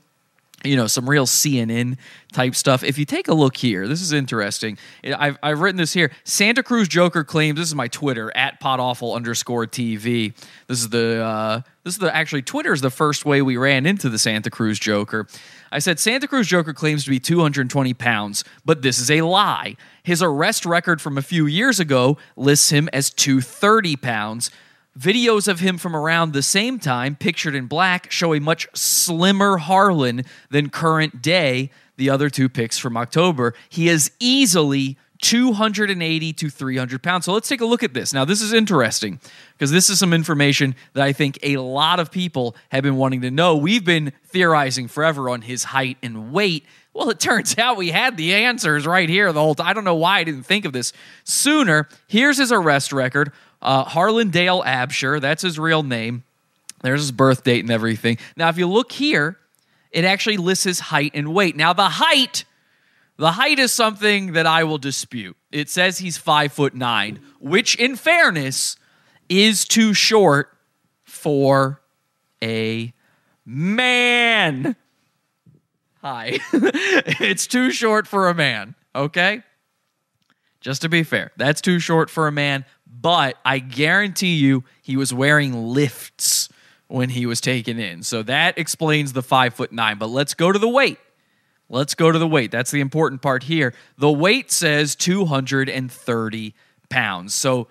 you 0.64 0.76
know 0.76 0.86
some 0.86 1.08
real 1.08 1.26
cnn 1.26 1.96
type 2.32 2.54
stuff. 2.54 2.82
If 2.82 2.98
you 2.98 3.04
take 3.04 3.28
a 3.28 3.34
look 3.34 3.56
here 3.56 3.86
this 3.86 4.00
is 4.00 4.12
interesting. 4.12 4.78
I've, 5.04 5.38
I've 5.42 5.60
written 5.60 5.76
this 5.76 5.92
here. 5.92 6.10
Santa 6.24 6.62
cruz 6.62 6.88
joker 6.88 7.24
claims 7.24 7.58
this 7.58 7.68
is 7.68 7.74
my 7.74 7.88
twitter 7.88 8.34
at 8.36 8.60
podawful 8.60 9.14
underscore 9.14 9.66
tv 9.66 10.34
this 10.66 10.80
is 10.80 10.88
the 10.88 11.22
uh, 11.22 11.60
this 11.84 11.94
is 11.94 11.98
the 11.98 12.14
actually 12.14 12.42
twitter 12.42 12.72
is 12.72 12.80
the 12.80 12.90
first 12.90 13.24
way 13.24 13.42
we 13.42 13.56
ran 13.56 13.86
into 13.86 14.08
the 14.08 14.18
santa 14.18 14.50
cruz 14.50 14.78
joker. 14.78 15.26
I 15.70 15.78
said 15.78 16.00
santa 16.00 16.26
cruz 16.26 16.46
joker 16.46 16.72
claims 16.72 17.04
to 17.04 17.10
be 17.10 17.20
220 17.20 17.94
pounds 17.94 18.44
but 18.64 18.82
this 18.82 18.98
is 18.98 19.10
a 19.10 19.22
lie. 19.22 19.76
His 20.02 20.22
arrest 20.22 20.64
record 20.64 21.00
from 21.00 21.18
a 21.18 21.22
few 21.22 21.46
years 21.46 21.80
ago 21.80 22.16
lists 22.36 22.70
him 22.70 22.88
as 22.92 23.10
230 23.10 23.96
pounds 23.96 24.50
Videos 24.98 25.46
of 25.46 25.60
him 25.60 25.76
from 25.76 25.94
around 25.94 26.32
the 26.32 26.42
same 26.42 26.78
time, 26.78 27.16
pictured 27.16 27.54
in 27.54 27.66
black, 27.66 28.10
show 28.10 28.34
a 28.34 28.40
much 28.40 28.66
slimmer 28.74 29.58
Harlan 29.58 30.24
than 30.50 30.70
current 30.70 31.20
day. 31.20 31.70
The 31.96 32.10
other 32.10 32.28
two 32.28 32.48
pics 32.48 32.78
from 32.78 32.96
October. 32.96 33.54
He 33.70 33.88
is 33.88 34.10
easily 34.20 34.98
280 35.22 36.32
to 36.34 36.50
300 36.50 37.02
pounds. 37.02 37.24
So 37.24 37.32
let's 37.32 37.48
take 37.48 37.60
a 37.60 37.66
look 37.66 37.82
at 37.82 37.94
this. 37.94 38.12
Now, 38.12 38.24
this 38.24 38.40
is 38.40 38.52
interesting 38.52 39.20
because 39.52 39.70
this 39.70 39.88
is 39.88 39.98
some 39.98 40.12
information 40.12 40.74
that 40.92 41.02
I 41.02 41.12
think 41.12 41.38
a 41.42 41.56
lot 41.56 42.00
of 42.00 42.10
people 42.10 42.56
have 42.70 42.82
been 42.82 42.96
wanting 42.96 43.22
to 43.22 43.30
know. 43.30 43.56
We've 43.56 43.84
been 43.84 44.12
theorizing 44.26 44.88
forever 44.88 45.30
on 45.30 45.42
his 45.42 45.64
height 45.64 45.96
and 46.02 46.32
weight. 46.32 46.64
Well, 46.92 47.10
it 47.10 47.20
turns 47.20 47.58
out 47.58 47.76
we 47.76 47.90
had 47.90 48.16
the 48.16 48.34
answers 48.34 48.86
right 48.86 49.08
here 49.08 49.32
the 49.32 49.40
whole 49.40 49.54
time. 49.54 49.66
I 49.66 49.72
don't 49.72 49.84
know 49.84 49.94
why 49.94 50.18
I 50.18 50.24
didn't 50.24 50.44
think 50.44 50.64
of 50.64 50.72
this 50.72 50.92
sooner. 51.24 51.88
Here's 52.06 52.38
his 52.38 52.52
arrest 52.52 52.92
record 52.92 53.32
uh, 53.66 53.82
Harlan 53.84 54.30
Dale 54.30 54.62
Absher, 54.62 55.20
that's 55.20 55.42
his 55.42 55.58
real 55.58 55.82
name. 55.82 56.22
There's 56.82 57.00
his 57.00 57.10
birth 57.10 57.42
date 57.42 57.64
and 57.64 57.70
everything. 57.72 58.16
Now, 58.36 58.48
if 58.48 58.58
you 58.58 58.68
look 58.68 58.92
here, 58.92 59.38
it 59.90 60.04
actually 60.04 60.36
lists 60.36 60.64
his 60.64 60.78
height 60.78 61.10
and 61.14 61.34
weight. 61.34 61.56
Now, 61.56 61.72
the 61.72 61.88
height, 61.88 62.44
the 63.16 63.32
height 63.32 63.58
is 63.58 63.72
something 63.72 64.34
that 64.34 64.46
I 64.46 64.62
will 64.62 64.78
dispute. 64.78 65.36
It 65.50 65.68
says 65.68 65.98
he's 65.98 66.16
five 66.16 66.52
foot 66.52 66.74
nine, 66.74 67.18
which, 67.40 67.74
in 67.74 67.96
fairness, 67.96 68.76
is 69.28 69.64
too 69.64 69.94
short 69.94 70.56
for 71.02 71.80
a 72.40 72.92
man. 73.44 74.76
Hi. 76.02 76.38
it's 76.52 77.48
too 77.48 77.72
short 77.72 78.06
for 78.06 78.28
a 78.28 78.34
man, 78.34 78.76
okay? 78.94 79.42
Just 80.60 80.82
to 80.82 80.88
be 80.88 81.02
fair, 81.02 81.32
that's 81.36 81.60
too 81.60 81.80
short 81.80 82.10
for 82.10 82.28
a 82.28 82.32
man 82.32 82.64
but 83.00 83.36
I 83.44 83.58
guarantee 83.58 84.36
you 84.36 84.64
he 84.82 84.96
was 84.96 85.12
wearing 85.12 85.68
lifts 85.68 86.48
when 86.88 87.10
he 87.10 87.26
was 87.26 87.40
taken 87.40 87.78
in. 87.78 88.02
So 88.02 88.22
that 88.22 88.58
explains 88.58 89.12
the 89.12 89.22
five 89.22 89.54
foot 89.54 89.72
nine. 89.72 89.98
But 89.98 90.10
let's 90.10 90.34
go 90.34 90.52
to 90.52 90.58
the 90.58 90.68
weight. 90.68 90.98
Let's 91.68 91.94
go 91.94 92.12
to 92.12 92.18
the 92.18 92.28
weight. 92.28 92.50
That's 92.50 92.70
the 92.70 92.80
important 92.80 93.22
part 93.22 93.42
here. 93.42 93.74
The 93.98 94.10
weight 94.10 94.52
says 94.52 94.94
230 94.94 96.54
pounds. 96.88 97.34
So, 97.34 97.66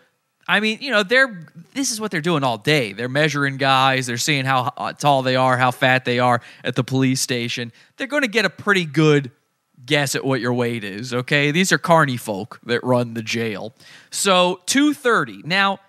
I 0.47 0.59
mean, 0.59 0.79
you 0.81 0.91
know, 0.91 1.01
they're 1.01 1.47
this 1.73 1.91
is 1.91 2.01
what 2.01 2.11
they're 2.11 2.21
doing 2.21 2.43
all 2.43 2.57
day. 2.57 2.91
They're 2.91 3.07
measuring 3.07 3.57
guys. 3.57 4.05
They're 4.05 4.17
seeing 4.17 4.43
how 4.43 4.73
uh, 4.75 4.93
tall 4.93 5.21
they 5.21 5.37
are, 5.37 5.57
how 5.57 5.71
fat 5.71 6.03
they 6.03 6.19
are 6.19 6.41
at 6.63 6.75
the 6.75 6.83
police 6.83 7.21
station. 7.21 7.71
They're 7.97 8.07
going 8.07 8.23
to 8.23 8.27
get 8.27 8.43
a 8.43 8.49
pretty 8.49 8.85
good 8.85 9.31
guess 9.85 10.15
at 10.15 10.25
what 10.25 10.41
your 10.41 10.53
weight 10.53 10.83
is, 10.83 11.13
okay? 11.13 11.51
These 11.51 11.71
are 11.71 11.77
carny 11.77 12.17
folk 12.17 12.59
that 12.65 12.83
run 12.83 13.13
the 13.13 13.21
jail. 13.21 13.73
So 14.09 14.61
230. 14.65 15.43
Now, 15.45 15.79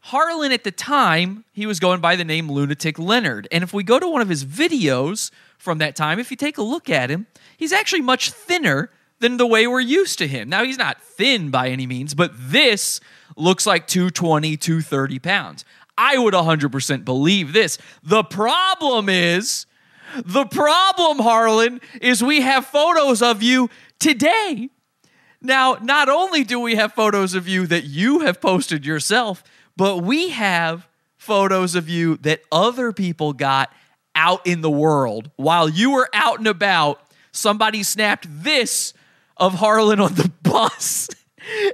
Harlan 0.00 0.52
at 0.52 0.64
the 0.64 0.70
time, 0.70 1.44
he 1.52 1.66
was 1.66 1.80
going 1.80 2.00
by 2.00 2.16
the 2.16 2.24
name 2.24 2.50
Lunatic 2.50 2.98
Leonard. 2.98 3.46
And 3.52 3.62
if 3.62 3.72
we 3.72 3.82
go 3.84 3.98
to 3.98 4.08
one 4.08 4.22
of 4.22 4.28
his 4.28 4.44
videos 4.44 5.30
from 5.58 5.78
that 5.78 5.96
time, 5.96 6.18
if 6.18 6.30
you 6.30 6.36
take 6.36 6.58
a 6.58 6.62
look 6.62 6.88
at 6.88 7.10
him, 7.10 7.26
he's 7.56 7.72
actually 7.72 8.00
much 8.00 8.30
thinner 8.30 8.90
than 9.20 9.36
the 9.36 9.46
way 9.46 9.66
we're 9.66 9.80
used 9.80 10.18
to 10.18 10.28
him. 10.28 10.48
Now, 10.48 10.64
he's 10.64 10.78
not 10.78 11.02
thin 11.02 11.50
by 11.50 11.68
any 11.68 11.86
means, 11.86 12.14
but 12.14 12.30
this 12.34 13.00
looks 13.36 13.66
like 13.66 13.86
220, 13.86 14.56
230 14.56 15.18
pounds. 15.18 15.64
I 15.96 16.16
would 16.16 16.34
100% 16.34 17.04
believe 17.04 17.52
this. 17.52 17.76
The 18.02 18.22
problem 18.22 19.08
is 19.08 19.66
the 20.24 20.46
problem, 20.46 21.18
Harlan, 21.18 21.80
is 22.00 22.22
we 22.22 22.40
have 22.40 22.66
photos 22.66 23.22
of 23.22 23.42
you 23.42 23.70
today. 23.98 24.70
Now, 25.40 25.78
not 25.80 26.08
only 26.08 26.44
do 26.44 26.58
we 26.58 26.74
have 26.74 26.92
photos 26.92 27.34
of 27.34 27.46
you 27.46 27.66
that 27.66 27.84
you 27.84 28.20
have 28.20 28.40
posted 28.40 28.84
yourself, 28.84 29.44
but 29.76 29.98
we 29.98 30.30
have 30.30 30.88
photos 31.16 31.74
of 31.74 31.88
you 31.88 32.16
that 32.18 32.42
other 32.50 32.92
people 32.92 33.32
got 33.32 33.72
out 34.14 34.46
in 34.46 34.60
the 34.62 34.70
world 34.70 35.30
while 35.36 35.68
you 35.68 35.92
were 35.92 36.08
out 36.12 36.38
and 36.38 36.48
about. 36.48 37.00
Somebody 37.30 37.82
snapped 37.82 38.26
this 38.28 38.92
of 39.36 39.54
Harlan 39.54 40.00
on 40.00 40.14
the 40.14 40.30
bus. 40.42 41.08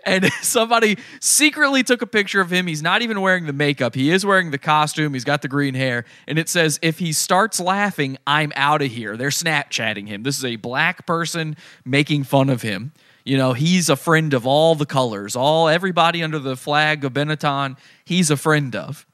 And 0.04 0.26
somebody 0.42 0.98
secretly 1.20 1.82
took 1.82 2.02
a 2.02 2.06
picture 2.06 2.40
of 2.40 2.50
him. 2.50 2.66
He's 2.66 2.82
not 2.82 3.02
even 3.02 3.20
wearing 3.20 3.46
the 3.46 3.52
makeup. 3.52 3.94
He 3.94 4.10
is 4.10 4.24
wearing 4.24 4.50
the 4.50 4.58
costume. 4.58 5.14
He's 5.14 5.24
got 5.24 5.42
the 5.42 5.48
green 5.48 5.74
hair. 5.74 6.04
And 6.26 6.38
it 6.38 6.48
says, 6.48 6.78
if 6.82 6.98
he 6.98 7.12
starts 7.12 7.60
laughing, 7.60 8.18
I'm 8.26 8.52
out 8.56 8.82
of 8.82 8.90
here. 8.90 9.16
They're 9.16 9.30
Snapchatting 9.30 10.08
him. 10.08 10.22
This 10.22 10.38
is 10.38 10.44
a 10.44 10.56
black 10.56 11.06
person 11.06 11.56
making 11.84 12.24
fun 12.24 12.50
of 12.50 12.62
him. 12.62 12.92
You 13.24 13.38
know, 13.38 13.54
he's 13.54 13.88
a 13.88 13.96
friend 13.96 14.34
of 14.34 14.46
all 14.46 14.74
the 14.74 14.84
colors, 14.84 15.34
all 15.34 15.68
everybody 15.68 16.22
under 16.22 16.38
the 16.38 16.56
flag 16.56 17.04
of 17.04 17.14
Benetton, 17.14 17.78
he's 18.04 18.30
a 18.30 18.36
friend 18.36 18.76
of. 18.76 19.06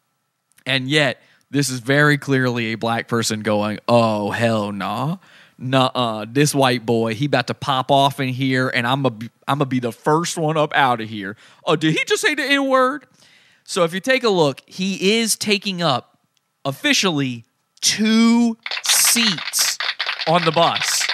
And 0.67 0.89
yet, 0.89 1.23
this 1.51 1.69
is 1.69 1.81
very 1.81 2.19
clearly 2.19 2.73
a 2.73 2.75
black 2.77 3.09
person 3.09 3.43
going, 3.43 3.79
oh, 3.89 4.31
hell 4.31 4.73
nah. 4.73 5.19
Nuh-uh. 5.61 6.27
This 6.29 6.55
white 6.55 6.87
boy, 6.87 7.15
he 7.15 7.27
about 7.27 7.47
to 7.49 7.55
pop 7.55 7.91
off 7.91 8.19
in 8.19 8.31
here, 8.31 8.69
and 8.69 8.87
I'm 8.87 9.03
going 9.03 9.31
I'm 9.47 9.59
to 9.59 9.67
be 9.67 9.79
the 9.79 9.93
first 9.93 10.39
one 10.39 10.57
up 10.57 10.75
out 10.75 11.01
of 11.01 11.09
here. 11.09 11.37
Oh, 11.65 11.77
did 11.77 11.93
he 11.93 12.03
just 12.05 12.23
say 12.23 12.35
the 12.35 12.45
N-word? 12.45 13.07
So 13.65 13.85
if 13.85 13.93
you 13.93 14.01
take 14.01 14.25
a 14.25 14.31
look, 14.31 14.63
he 14.67 15.19
is 15.19 15.37
taking 15.37 15.83
up 15.83 16.19
officially 16.65 17.45
two 17.81 18.57
seats 18.83 19.79
on 20.27 20.45
the 20.45 20.51
bus. 20.51 21.07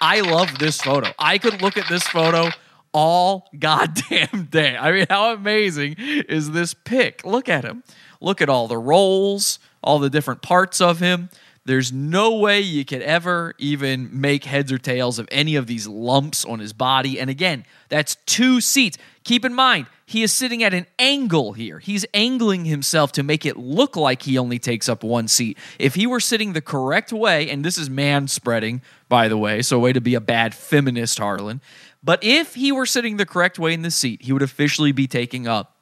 I 0.00 0.20
love 0.20 0.58
this 0.58 0.80
photo. 0.80 1.10
I 1.18 1.38
could 1.38 1.62
look 1.62 1.76
at 1.76 1.88
this 1.88 2.02
photo 2.02 2.50
all 2.92 3.48
goddamn 3.58 4.48
day. 4.50 4.76
I 4.76 4.92
mean, 4.92 5.06
how 5.08 5.32
amazing 5.32 5.94
is 5.98 6.50
this 6.50 6.74
pic? 6.74 7.24
Look 7.24 7.48
at 7.48 7.64
him. 7.64 7.84
Look 8.20 8.40
at 8.40 8.48
all 8.48 8.68
the 8.68 8.78
rolls, 8.78 9.58
all 9.82 9.98
the 9.98 10.10
different 10.10 10.42
parts 10.42 10.80
of 10.80 10.98
him. 10.98 11.30
There's 11.64 11.92
no 11.92 12.38
way 12.38 12.60
you 12.60 12.84
could 12.84 13.02
ever 13.02 13.54
even 13.58 14.20
make 14.20 14.44
heads 14.44 14.72
or 14.72 14.78
tails 14.78 15.20
of 15.20 15.28
any 15.30 15.54
of 15.54 15.68
these 15.68 15.86
lumps 15.86 16.44
on 16.44 16.58
his 16.58 16.72
body. 16.72 17.20
And 17.20 17.30
again, 17.30 17.64
that's 17.88 18.16
two 18.26 18.60
seats. 18.60 18.98
Keep 19.22 19.44
in 19.44 19.54
mind, 19.54 19.86
he 20.04 20.24
is 20.24 20.32
sitting 20.32 20.64
at 20.64 20.74
an 20.74 20.86
angle 20.98 21.52
here. 21.52 21.78
He's 21.78 22.04
angling 22.12 22.64
himself 22.64 23.12
to 23.12 23.22
make 23.22 23.46
it 23.46 23.56
look 23.56 23.94
like 23.94 24.22
he 24.22 24.36
only 24.38 24.58
takes 24.58 24.88
up 24.88 25.04
one 25.04 25.28
seat. 25.28 25.56
If 25.78 25.94
he 25.94 26.04
were 26.04 26.18
sitting 26.18 26.52
the 26.52 26.60
correct 26.60 27.12
way, 27.12 27.48
and 27.48 27.64
this 27.64 27.78
is 27.78 27.88
man 27.88 28.26
spreading, 28.26 28.82
by 29.08 29.28
the 29.28 29.38
way, 29.38 29.62
so 29.62 29.76
a 29.76 29.80
way 29.80 29.92
to 29.92 30.00
be 30.00 30.16
a 30.16 30.20
bad 30.20 30.54
feminist, 30.54 31.18
Harlan. 31.18 31.60
But 32.02 32.24
if 32.24 32.56
he 32.56 32.72
were 32.72 32.86
sitting 32.86 33.18
the 33.18 33.26
correct 33.26 33.60
way 33.60 33.72
in 33.72 33.82
the 33.82 33.90
seat, 33.92 34.22
he 34.22 34.32
would 34.32 34.42
officially 34.42 34.90
be 34.90 35.06
taking 35.06 35.46
up 35.46 35.76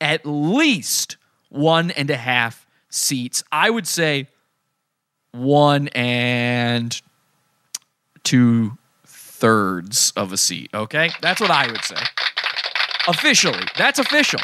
at 0.00 0.26
least 0.26 1.16
one 1.48 1.92
and 1.92 2.10
a 2.10 2.16
half 2.16 2.66
seats. 2.90 3.44
I 3.52 3.70
would 3.70 3.86
say 3.86 4.26
one 5.32 5.88
and 5.88 7.00
two 8.22 8.78
thirds 9.04 10.12
of 10.16 10.32
a 10.32 10.36
seat. 10.36 10.70
Okay, 10.72 11.10
that's 11.20 11.40
what 11.40 11.50
I 11.50 11.66
would 11.66 11.84
say. 11.84 11.96
Officially, 13.08 13.64
that's 13.76 13.98
official. 13.98 14.40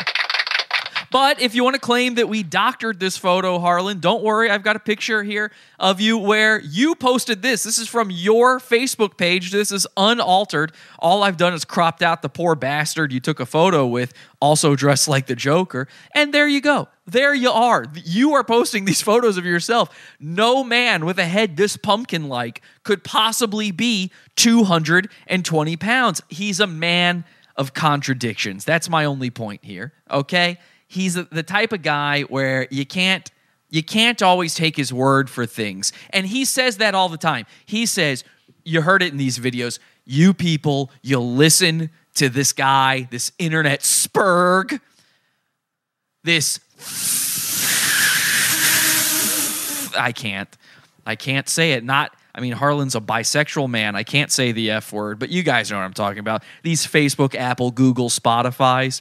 But 1.10 1.40
if 1.40 1.54
you 1.54 1.64
want 1.64 1.74
to 1.74 1.80
claim 1.80 2.16
that 2.16 2.28
we 2.28 2.42
doctored 2.42 3.00
this 3.00 3.16
photo, 3.16 3.58
Harlan, 3.58 4.00
don't 4.00 4.22
worry. 4.22 4.50
I've 4.50 4.62
got 4.62 4.76
a 4.76 4.80
picture 4.80 5.22
here 5.22 5.50
of 5.78 6.00
you 6.00 6.18
where 6.18 6.60
you 6.60 6.94
posted 6.94 7.40
this. 7.40 7.62
This 7.62 7.78
is 7.78 7.88
from 7.88 8.10
your 8.10 8.58
Facebook 8.58 9.16
page. 9.16 9.50
This 9.50 9.72
is 9.72 9.86
unaltered. 9.96 10.72
All 10.98 11.22
I've 11.22 11.38
done 11.38 11.54
is 11.54 11.64
cropped 11.64 12.02
out 12.02 12.20
the 12.20 12.28
poor 12.28 12.54
bastard 12.54 13.12
you 13.12 13.20
took 13.20 13.40
a 13.40 13.46
photo 13.46 13.86
with, 13.86 14.12
also 14.40 14.76
dressed 14.76 15.08
like 15.08 15.26
the 15.26 15.36
Joker. 15.36 15.88
And 16.14 16.34
there 16.34 16.46
you 16.48 16.60
go. 16.60 16.88
There 17.06 17.34
you 17.34 17.50
are. 17.50 17.86
You 17.94 18.34
are 18.34 18.44
posting 18.44 18.84
these 18.84 19.00
photos 19.08 19.38
of 19.38 19.46
yourself. 19.46 19.88
No 20.20 20.62
man 20.62 21.06
with 21.06 21.18
a 21.18 21.24
head 21.24 21.56
this 21.56 21.76
pumpkin 21.78 22.28
like 22.28 22.60
could 22.82 23.02
possibly 23.02 23.70
be 23.70 24.12
220 24.36 25.76
pounds. 25.78 26.22
He's 26.28 26.60
a 26.60 26.66
man 26.66 27.24
of 27.56 27.72
contradictions. 27.74 28.64
That's 28.64 28.88
my 28.88 29.04
only 29.06 29.30
point 29.30 29.64
here. 29.64 29.92
Okay? 30.10 30.58
He's 30.88 31.14
the 31.14 31.42
type 31.42 31.72
of 31.72 31.82
guy 31.82 32.22
where 32.22 32.66
you 32.70 32.86
can't 32.86 33.30
you 33.70 33.82
can't 33.82 34.22
always 34.22 34.54
take 34.54 34.76
his 34.76 34.94
word 34.94 35.28
for 35.28 35.44
things. 35.44 35.92
And 36.10 36.26
he 36.26 36.46
says 36.46 36.78
that 36.78 36.94
all 36.94 37.10
the 37.10 37.18
time. 37.18 37.44
He 37.66 37.84
says, 37.84 38.24
you 38.64 38.80
heard 38.80 39.02
it 39.02 39.12
in 39.12 39.18
these 39.18 39.38
videos, 39.38 39.78
you 40.06 40.32
people, 40.32 40.90
you 41.02 41.20
listen 41.20 41.90
to 42.14 42.30
this 42.30 42.54
guy, 42.54 43.08
this 43.10 43.30
internet 43.38 43.80
spurg, 43.80 44.80
this 46.24 46.60
I 49.98 50.12
can't. 50.12 50.48
I 51.04 51.16
can't 51.16 51.48
say 51.48 51.72
it. 51.72 51.84
Not 51.84 52.14
I 52.34 52.40
mean, 52.40 52.52
Harlan's 52.52 52.94
a 52.94 53.00
bisexual 53.00 53.68
man. 53.68 53.96
I 53.96 54.04
can't 54.04 54.30
say 54.30 54.52
the 54.52 54.70
F 54.70 54.92
word, 54.92 55.18
but 55.18 55.28
you 55.28 55.42
guys 55.42 55.70
know 55.70 55.78
what 55.78 55.82
I'm 55.82 55.92
talking 55.92 56.20
about. 56.20 56.44
These 56.62 56.86
Facebook, 56.86 57.34
Apple, 57.34 57.72
Google, 57.72 58.10
Spotify's. 58.10 59.00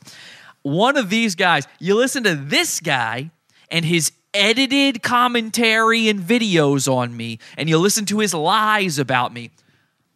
One 0.67 0.97
of 0.97 1.09
these 1.09 1.35
guys, 1.35 1.65
you 1.79 1.95
listen 1.95 2.23
to 2.25 2.35
this 2.35 2.81
guy 2.81 3.31
and 3.71 3.85
his 3.85 4.11
edited 4.33 5.01
commentary 5.01 6.09
and 6.09 6.19
videos 6.19 6.91
on 6.91 7.15
me, 7.15 7.39
and 7.55 7.69
you 7.69 7.77
listen 7.77 8.03
to 8.07 8.19
his 8.19 8.33
lies 8.33 8.99
about 8.99 9.33
me. 9.33 9.51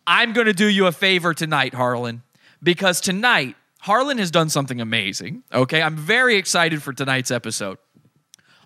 I'm 0.05 0.33
going 0.33 0.47
to 0.47 0.53
do 0.53 0.67
you 0.67 0.87
a 0.87 0.91
favor 0.91 1.33
tonight, 1.33 1.73
Harlan, 1.73 2.21
because 2.61 2.99
tonight, 2.99 3.55
Harlan 3.79 4.17
has 4.17 4.29
done 4.29 4.49
something 4.49 4.81
amazing. 4.81 5.43
Okay. 5.53 5.81
I'm 5.81 5.95
very 5.95 6.35
excited 6.35 6.83
for 6.83 6.91
tonight's 6.91 7.31
episode. 7.31 7.77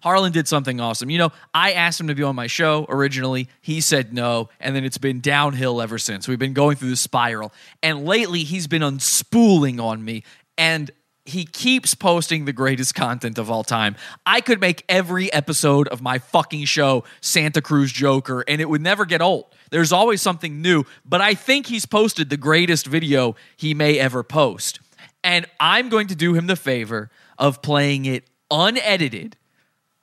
Harlan 0.02 0.32
did 0.32 0.48
something 0.48 0.82
awesome. 0.82 1.12
You 1.12 1.19
know, 1.19 1.32
I 1.54 1.74
asked 1.74 2.00
him 2.00 2.08
to 2.08 2.15
be 2.15 2.24
on 2.24 2.36
my 2.36 2.48
show 2.48 2.88
originally. 2.89 3.48
He 3.62 3.80
said 3.80 4.12
no, 4.12 4.50
and 4.60 4.76
then 4.76 4.86
it's 4.86 4.98
been 4.98 5.21
downhill 5.21 5.80
ever 5.84 6.00
since. 6.00 6.28
We've 6.28 6.39
been 6.39 6.54
going 6.54 6.78
through 6.78 6.89
the 6.89 6.95
spiral. 6.95 7.54
And 7.84 8.06
lately, 8.06 8.43
he's 8.43 8.65
been 8.65 8.82
unspooling 8.82 9.80
on 9.80 10.04
me. 10.04 10.24
And 10.58 10.89
he 11.26 11.44
keeps 11.44 11.96
posting 11.96 12.46
the 12.46 12.54
greatest 12.54 12.94
content 12.94 13.38
of 13.38 13.50
all 13.50 13.64
time. 13.64 13.96
I 14.26 14.42
could 14.42 14.62
make 14.62 14.86
every 14.88 15.34
episode 15.34 15.88
of 15.88 16.02
my 16.02 16.20
fucking 16.20 16.66
show 16.66 17.04
Santa 17.20 17.62
Cruz 17.62 17.92
Joker 17.92 18.44
and 18.48 18.62
it 18.62 18.70
would 18.70 18.82
never 18.82 19.06
get 19.06 19.22
old. 19.22 19.46
There's 19.72 19.92
always 19.92 20.22
something 20.22 20.62
new, 20.62 20.84
but 21.04 21.22
I 21.22 21.34
think 21.34 21.66
he's 21.66 21.88
posted 21.88 22.30
the 22.30 22.38
greatest 22.38 22.86
video 22.86 23.36
he 23.58 23.74
may 23.74 23.98
ever 23.98 24.24
post. 24.24 24.80
And 25.24 25.48
I'm 25.60 25.90
going 25.90 26.08
to 26.08 26.16
do 26.16 26.36
him 26.36 26.46
the 26.46 26.56
favor 26.56 27.10
of 27.40 27.64
playing 27.64 28.06
it 28.06 28.26
unedited, 28.52 29.36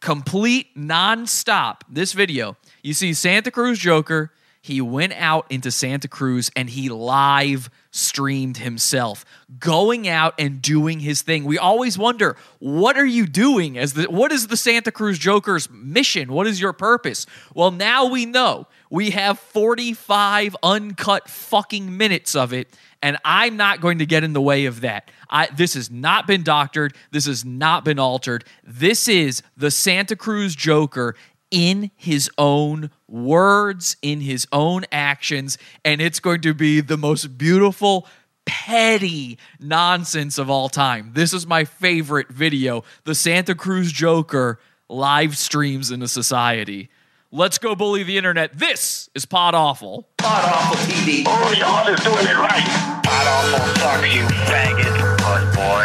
complete 0.01 0.77
nonstop. 0.77 1.83
This 1.89 2.13
video, 2.13 2.57
you 2.83 2.93
see 2.95 3.15
Santa 3.15 3.53
Cruz 3.53 3.79
Joker, 3.79 4.33
he 4.61 4.81
went 4.81 5.13
out 5.15 5.47
into 5.51 5.71
Santa 5.71 6.09
Cruz 6.09 6.51
and 6.57 6.71
he 6.71 6.89
live 6.89 7.71
streamed 7.92 8.57
himself 8.57 9.24
going 9.59 10.09
out 10.09 10.35
and 10.38 10.61
doing 10.61 10.98
his 10.98 11.22
thing. 11.22 11.44
We 11.44 11.59
always 11.59 11.96
wonder, 11.96 12.37
what 12.59 12.96
are 12.96 13.07
you 13.07 13.26
doing 13.26 13.78
as 13.78 13.92
the 13.92 14.05
what 14.05 14.33
is 14.33 14.48
the 14.48 14.57
Santa 14.57 14.90
Cruz 14.90 15.18
Joker's 15.18 15.70
mission? 15.70 16.33
What 16.33 16.46
is 16.46 16.61
your 16.61 16.72
purpose? 16.72 17.26
Well, 17.55 17.70
now 17.70 18.07
we 18.07 18.26
know. 18.26 18.66
We 18.90 19.11
have 19.11 19.38
45 19.38 20.57
uncut 20.62 21.28
fucking 21.28 21.96
minutes 21.96 22.35
of 22.35 22.52
it 22.52 22.68
and 23.02 23.18
I'm 23.24 23.57
not 23.57 23.81
going 23.81 23.98
to 23.98 24.07
get 24.07 24.22
in 24.22 24.33
the 24.33 24.40
way 24.40 24.66
of 24.66 24.83
that. 24.83 25.11
I, 25.28 25.48
this 25.48 25.74
has 25.74 25.90
not 25.90 26.26
been 26.26 26.44
doctored. 26.44 26.94
This 27.11 27.26
has 27.26 27.44
not 27.44 27.85
been 27.85 27.98
altered. 27.98 28.44
This 28.62 29.09
is 29.09 29.42
the 29.57 29.70
Santa 29.70 30.14
Cruz 30.14 30.55
Joker 30.55 31.16
in 31.53 31.93
his 31.95 32.29
own 32.38 32.91
words, 33.07 33.97
in 34.03 34.23
his 34.23 34.49
own 34.51 34.85
actions, 34.91 35.59
and 35.85 36.01
it's 36.01 36.19
going 36.19 36.41
to 36.41 36.55
be 36.55 36.81
the 36.81 36.97
most 36.97 37.38
beautiful, 37.38 38.09
petty 38.47 39.38
nonsense 39.61 40.38
of 40.38 40.51
all 40.51 40.69
time. 40.69 41.12
This 41.15 41.33
is 41.33 41.47
my 41.47 41.65
favorite 41.65 42.29
video 42.29 42.83
the 43.05 43.15
Santa 43.15 43.55
Cruz 43.55 43.93
Joker 43.93 44.59
live 44.88 45.37
streams 45.37 45.93
in 45.93 46.03
a 46.03 46.09
society. 46.09 46.88
Let's 47.31 47.59
go 47.59 47.75
bully 47.75 48.03
the 48.03 48.19
internet. 48.19 48.59
This 48.59 49.09
is 49.15 49.25
Pod 49.25 49.55
Awful. 49.55 50.09
Pod 50.19 50.45
Awful 50.45 50.77
TV. 50.77 51.25
Oh, 51.27 51.53
y'all 51.53 51.87
is 51.88 52.01
doing 52.01 52.27
it 52.27 52.37
right. 52.37 53.03
Pod 53.05 53.27
Awful 53.27 53.75
sucks, 53.81 54.15
you 54.15 54.23
faggot. 54.49 55.19
Puss 55.19 55.57
boy. 55.57 55.85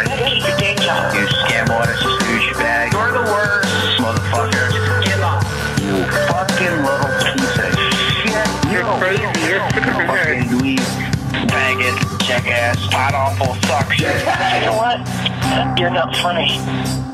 You 1.14 1.26
scam 1.26 1.70
artist, 1.70 2.02
douchebag. 2.02 2.92
You're 2.92 3.12
the 3.12 3.30
worst. 3.30 3.67
Fucking 9.88 10.42
dweeb. 10.58 10.78
Faggot. 11.48 12.26
Jackass. 12.26 12.86
Pod 12.88 13.14
Awful 13.14 13.54
sucks. 13.66 13.98
you 13.98 14.06
know 14.66 14.76
what? 14.76 15.78
You're 15.78 15.90
not 15.90 16.14
funny. 16.16 16.58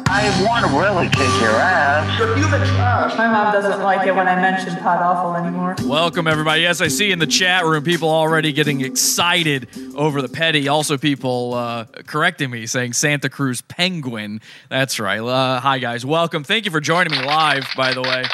I 0.06 0.44
want 0.46 0.66
to 0.66 0.70
really 0.78 1.06
kick 1.08 1.40
your 1.40 1.50
ass. 1.52 3.16
My 3.16 3.26
mom 3.28 3.52
doesn't 3.52 3.80
like 3.82 4.06
it 4.06 4.14
when 4.14 4.28
I 4.28 4.34
mention 4.36 4.76
Pod 4.76 5.00
Awful 5.00 5.36
anymore. 5.36 5.76
Welcome, 5.84 6.26
everybody. 6.26 6.62
Yes, 6.62 6.80
I 6.80 6.88
see 6.88 7.10
in 7.12 7.18
the 7.20 7.26
chat 7.26 7.64
room 7.64 7.84
people 7.84 8.10
already 8.10 8.52
getting 8.52 8.80
excited 8.80 9.68
over 9.94 10.20
the 10.20 10.28
petty. 10.28 10.68
Also, 10.68 10.98
people 10.98 11.54
uh, 11.54 11.84
correcting 12.06 12.50
me 12.50 12.66
saying 12.66 12.92
Santa 12.92 13.30
Cruz 13.30 13.62
Penguin. 13.62 14.40
That's 14.68 14.98
right. 15.00 15.20
Uh, 15.20 15.60
hi, 15.60 15.78
guys. 15.78 16.04
Welcome. 16.04 16.44
Thank 16.44 16.64
you 16.64 16.70
for 16.70 16.80
joining 16.80 17.12
me 17.12 17.24
live, 17.24 17.66
by 17.76 17.94
the 17.94 18.02
way. 18.02 18.24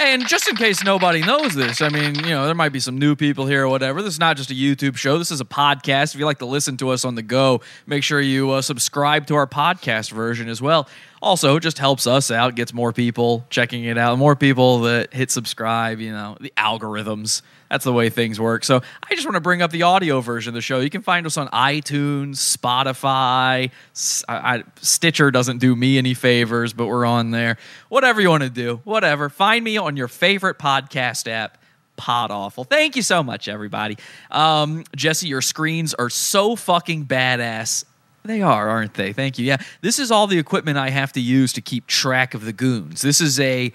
And 0.00 0.26
just 0.26 0.48
in 0.48 0.56
case 0.56 0.82
nobody 0.82 1.20
knows 1.20 1.54
this, 1.54 1.82
I 1.82 1.90
mean, 1.90 2.14
you 2.14 2.30
know, 2.30 2.46
there 2.46 2.54
might 2.54 2.70
be 2.70 2.80
some 2.80 2.96
new 2.96 3.14
people 3.14 3.44
here 3.44 3.64
or 3.64 3.68
whatever. 3.68 4.00
This 4.00 4.14
is 4.14 4.18
not 4.18 4.38
just 4.38 4.50
a 4.50 4.54
YouTube 4.54 4.96
show. 4.96 5.18
This 5.18 5.30
is 5.30 5.42
a 5.42 5.44
podcast. 5.44 6.14
If 6.14 6.18
you 6.18 6.24
like 6.24 6.38
to 6.38 6.46
listen 6.46 6.78
to 6.78 6.88
us 6.88 7.04
on 7.04 7.16
the 7.16 7.22
go, 7.22 7.60
make 7.86 8.02
sure 8.02 8.18
you 8.18 8.50
uh, 8.52 8.62
subscribe 8.62 9.26
to 9.26 9.34
our 9.34 9.46
podcast 9.46 10.10
version 10.10 10.48
as 10.48 10.62
well. 10.62 10.88
Also, 11.20 11.58
just 11.58 11.78
helps 11.78 12.06
us 12.06 12.30
out, 12.30 12.54
gets 12.54 12.72
more 12.72 12.94
people 12.94 13.44
checking 13.50 13.84
it 13.84 13.98
out, 13.98 14.16
more 14.16 14.34
people 14.34 14.80
that 14.80 15.12
hit 15.12 15.30
subscribe, 15.30 16.00
you 16.00 16.12
know, 16.12 16.34
the 16.40 16.50
algorithms. 16.56 17.42
That's 17.70 17.84
the 17.84 17.92
way 17.92 18.10
things 18.10 18.40
work. 18.40 18.64
So 18.64 18.80
I 19.08 19.14
just 19.14 19.24
want 19.24 19.36
to 19.36 19.40
bring 19.40 19.62
up 19.62 19.70
the 19.70 19.82
audio 19.82 20.20
version 20.20 20.50
of 20.50 20.54
the 20.54 20.60
show. 20.60 20.80
You 20.80 20.90
can 20.90 21.02
find 21.02 21.24
us 21.24 21.36
on 21.36 21.46
iTunes, 21.48 22.36
Spotify. 22.56 23.70
I- 24.28 24.56
I- 24.56 24.64
Stitcher 24.80 25.30
doesn't 25.30 25.58
do 25.58 25.76
me 25.76 25.96
any 25.98 26.14
favors, 26.14 26.72
but 26.72 26.86
we're 26.86 27.06
on 27.06 27.30
there. 27.30 27.58
Whatever 27.88 28.20
you 28.20 28.28
want 28.28 28.42
to 28.42 28.50
do, 28.50 28.80
whatever. 28.84 29.28
Find 29.28 29.64
me 29.64 29.76
on 29.76 29.96
your 29.96 30.08
favorite 30.08 30.58
podcast 30.58 31.30
app. 31.30 31.58
Pod 31.96 32.30
awful. 32.30 32.64
Thank 32.64 32.96
you 32.96 33.02
so 33.02 33.22
much, 33.22 33.46
everybody. 33.46 33.98
Um, 34.30 34.84
Jesse, 34.96 35.28
your 35.28 35.42
screens 35.42 35.92
are 35.94 36.08
so 36.10 36.56
fucking 36.56 37.04
badass. 37.06 37.84
They 38.24 38.42
are, 38.42 38.68
aren't 38.68 38.94
they? 38.94 39.12
Thank 39.12 39.38
you. 39.38 39.44
Yeah, 39.46 39.58
this 39.82 39.98
is 39.98 40.10
all 40.10 40.26
the 40.26 40.38
equipment 40.38 40.76
I 40.78 40.90
have 40.90 41.12
to 41.12 41.20
use 41.20 41.52
to 41.54 41.60
keep 41.60 41.86
track 41.86 42.34
of 42.34 42.44
the 42.44 42.52
goons. 42.52 43.02
This 43.02 43.20
is 43.20 43.38
a 43.38 43.72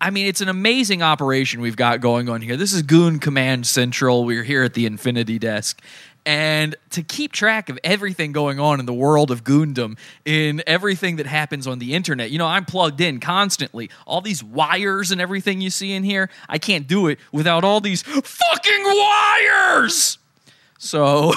I 0.00 0.10
mean, 0.10 0.26
it's 0.26 0.40
an 0.40 0.48
amazing 0.48 1.02
operation 1.02 1.60
we've 1.60 1.76
got 1.76 2.00
going 2.00 2.28
on 2.28 2.40
here. 2.40 2.56
This 2.56 2.72
is 2.72 2.82
Goon 2.82 3.18
Command 3.18 3.66
Central. 3.66 4.24
We're 4.24 4.42
here 4.42 4.62
at 4.62 4.74
the 4.74 4.86
Infinity 4.86 5.38
Desk. 5.38 5.80
And 6.24 6.74
to 6.90 7.02
keep 7.02 7.32
track 7.32 7.68
of 7.68 7.78
everything 7.84 8.32
going 8.32 8.58
on 8.58 8.80
in 8.80 8.86
the 8.86 8.92
world 8.92 9.30
of 9.30 9.44
Goondom, 9.44 9.96
in 10.24 10.62
everything 10.66 11.16
that 11.16 11.26
happens 11.26 11.68
on 11.68 11.78
the 11.78 11.94
internet, 11.94 12.32
you 12.32 12.38
know, 12.38 12.46
I'm 12.46 12.64
plugged 12.64 13.00
in 13.00 13.20
constantly. 13.20 13.90
All 14.06 14.20
these 14.20 14.42
wires 14.42 15.12
and 15.12 15.20
everything 15.20 15.60
you 15.60 15.70
see 15.70 15.92
in 15.92 16.02
here, 16.02 16.28
I 16.48 16.58
can't 16.58 16.88
do 16.88 17.06
it 17.06 17.20
without 17.30 17.62
all 17.62 17.80
these 17.80 18.02
fucking 18.02 18.84
wires! 18.84 20.18
So, 20.78 21.32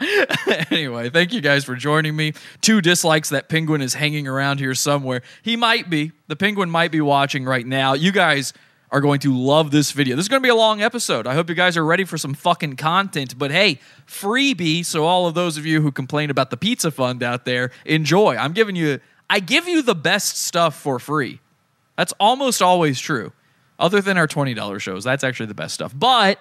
anyway, 0.70 1.10
thank 1.10 1.32
you 1.32 1.40
guys 1.40 1.64
for 1.64 1.76
joining 1.76 2.16
me. 2.16 2.32
Two 2.60 2.80
dislikes 2.80 3.28
that 3.30 3.48
penguin 3.48 3.80
is 3.80 3.94
hanging 3.94 4.26
around 4.26 4.58
here 4.58 4.74
somewhere. 4.74 5.22
He 5.42 5.56
might 5.56 5.88
be. 5.88 6.12
The 6.26 6.36
penguin 6.36 6.70
might 6.70 6.90
be 6.90 7.00
watching 7.00 7.44
right 7.44 7.66
now. 7.66 7.94
You 7.94 8.10
guys 8.10 8.52
are 8.90 9.00
going 9.00 9.20
to 9.20 9.36
love 9.36 9.70
this 9.70 9.92
video. 9.92 10.16
This 10.16 10.24
is 10.24 10.28
going 10.28 10.42
to 10.42 10.46
be 10.46 10.50
a 10.50 10.54
long 10.54 10.82
episode. 10.82 11.26
I 11.26 11.34
hope 11.34 11.48
you 11.48 11.54
guys 11.54 11.76
are 11.76 11.84
ready 11.84 12.04
for 12.04 12.18
some 12.18 12.34
fucking 12.34 12.76
content. 12.76 13.38
But 13.38 13.50
hey, 13.50 13.78
freebie. 14.06 14.84
So, 14.84 15.04
all 15.04 15.26
of 15.26 15.34
those 15.34 15.56
of 15.56 15.66
you 15.66 15.80
who 15.80 15.92
complain 15.92 16.30
about 16.30 16.50
the 16.50 16.56
pizza 16.56 16.90
fund 16.90 17.22
out 17.22 17.44
there, 17.44 17.70
enjoy. 17.84 18.36
I'm 18.36 18.52
giving 18.52 18.76
you, 18.76 19.00
I 19.30 19.40
give 19.40 19.68
you 19.68 19.82
the 19.82 19.94
best 19.94 20.38
stuff 20.38 20.76
for 20.76 20.98
free. 20.98 21.40
That's 21.96 22.12
almost 22.18 22.60
always 22.60 22.98
true. 22.98 23.32
Other 23.78 24.00
than 24.00 24.16
our 24.16 24.28
$20 24.28 24.80
shows, 24.80 25.04
that's 25.04 25.24
actually 25.24 25.46
the 25.46 25.54
best 25.54 25.74
stuff. 25.74 25.92
But 25.96 26.38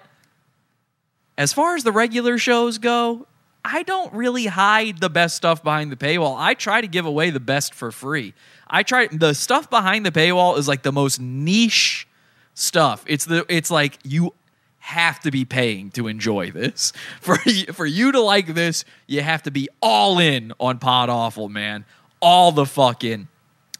as 1.38 1.54
far 1.54 1.76
as 1.76 1.84
the 1.84 1.92
regular 1.92 2.38
shows 2.38 2.78
go, 2.78 3.28
I 3.66 3.84
don't 3.84 4.14
really 4.14 4.46
hide 4.48 5.00
the 5.00 5.10
best 5.10 5.36
stuff 5.36 5.64
behind 5.64 5.92
the 5.92 5.96
paywall. 5.96 6.36
I 6.38 6.54
try 6.54 6.82
to 6.82 6.88
give 6.88 7.06
away 7.06 7.30
the 7.30 7.40
best 7.40 7.74
for 7.74 7.92
free. 7.92 8.34
I 8.68 8.84
try 8.84 9.08
the 9.08 9.34
stuff 9.34 9.70
behind 9.70 10.06
the 10.06 10.12
paywall 10.12 10.58
is 10.58 10.68
like 10.68 10.84
the 10.84 10.92
most 10.92 11.20
niche 11.20 12.08
stuff. 12.54 13.04
It's 13.08 13.26
the 13.26 13.46
it's 13.48 13.72
like 13.72 14.00
you 14.04 14.34
have 14.80 15.22
to 15.22 15.32
be 15.32 15.46
paying 15.46 15.92
to 15.92 16.08
enjoy 16.08 16.52
this. 16.52 16.92
For 17.22 17.38
for 17.72 17.86
you 17.86 18.12
to 18.12 18.20
like 18.20 18.48
this, 18.48 18.84
you 19.08 19.22
have 19.22 19.44
to 19.44 19.52
be 19.52 19.70
all 19.82 20.20
in 20.20 20.52
on 20.60 20.80
Pod 20.80 21.10
Awful, 21.10 21.48
man. 21.48 21.86
All 22.22 22.52
the 22.52 22.66
fucking. 22.66 23.30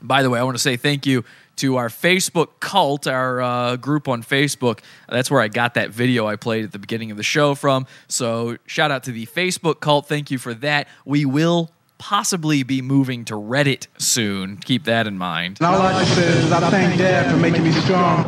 By 0.02 0.24
the 0.24 0.30
way, 0.30 0.40
I 0.40 0.44
want 0.44 0.56
to 0.56 0.62
say 0.62 0.78
thank 0.78 1.06
you 1.06 1.26
to 1.58 1.78
our 1.78 1.90
Facebook 1.90 2.60
cult, 2.60 3.08
our 3.08 3.42
uh, 3.42 3.76
group 3.76 4.08
on 4.08 4.24
Facebook. 4.24 4.80
That's 5.10 5.30
where 5.30 5.42
I 5.42 5.48
got 5.48 5.76
that 5.76 5.92
video 5.92 6.28
I 6.28 6.36
played 6.36 6.66
at 6.66 6.72
the 6.72 6.80
beginning 6.80 7.12
of 7.12 7.18
the 7.18 7.24
show 7.24 7.56
from. 7.56 7.86
So, 8.08 8.58
shout 8.66 8.92
out 8.92 9.04
to 9.04 9.12
the 9.12 9.26
Facebook 9.28 9.80
cult. 9.80 10.08
Thank 10.08 10.32
you 10.32 10.38
for 10.38 10.54
that. 10.56 10.88
We 11.06 11.26
will 11.26 11.72
possibly 11.98 12.64
be 12.64 12.82
moving 12.82 13.24
to 13.26 13.36
Reddit 13.36 13.88
soon. 13.98 14.58
Keep 14.58 14.84
that 14.86 15.08
in 15.08 15.18
mind. 15.18 15.58
And 15.60 15.68
all 15.68 15.82
I 15.82 16.04
just 16.04 16.16
said 16.16 16.44
is 16.44 16.52
I 16.52 16.70
thank 16.70 16.98
Dad 16.98 17.32
for 17.32 17.38
making 17.38 17.64
me 17.64 17.72
strong. 17.72 18.24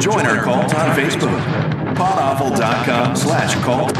Join 0.00 0.24
our 0.24 0.42
cult 0.42 0.74
on 0.74 0.96
Facebook. 0.96 1.40
Podawful.com 1.94 3.16
slash 3.16 3.54
cult. 3.64 3.96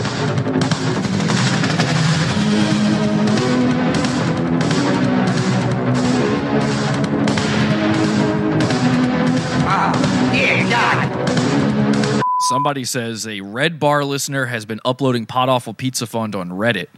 Somebody 12.48 12.84
says 12.84 13.26
a 13.26 13.40
Red 13.40 13.78
Bar 13.78 14.04
listener 14.04 14.46
has 14.46 14.66
been 14.66 14.80
uploading 14.84 15.24
Pod 15.24 15.48
Awful 15.48 15.72
Pizza 15.72 16.06
Fund 16.06 16.34
on 16.34 16.50
Reddit. 16.50 16.88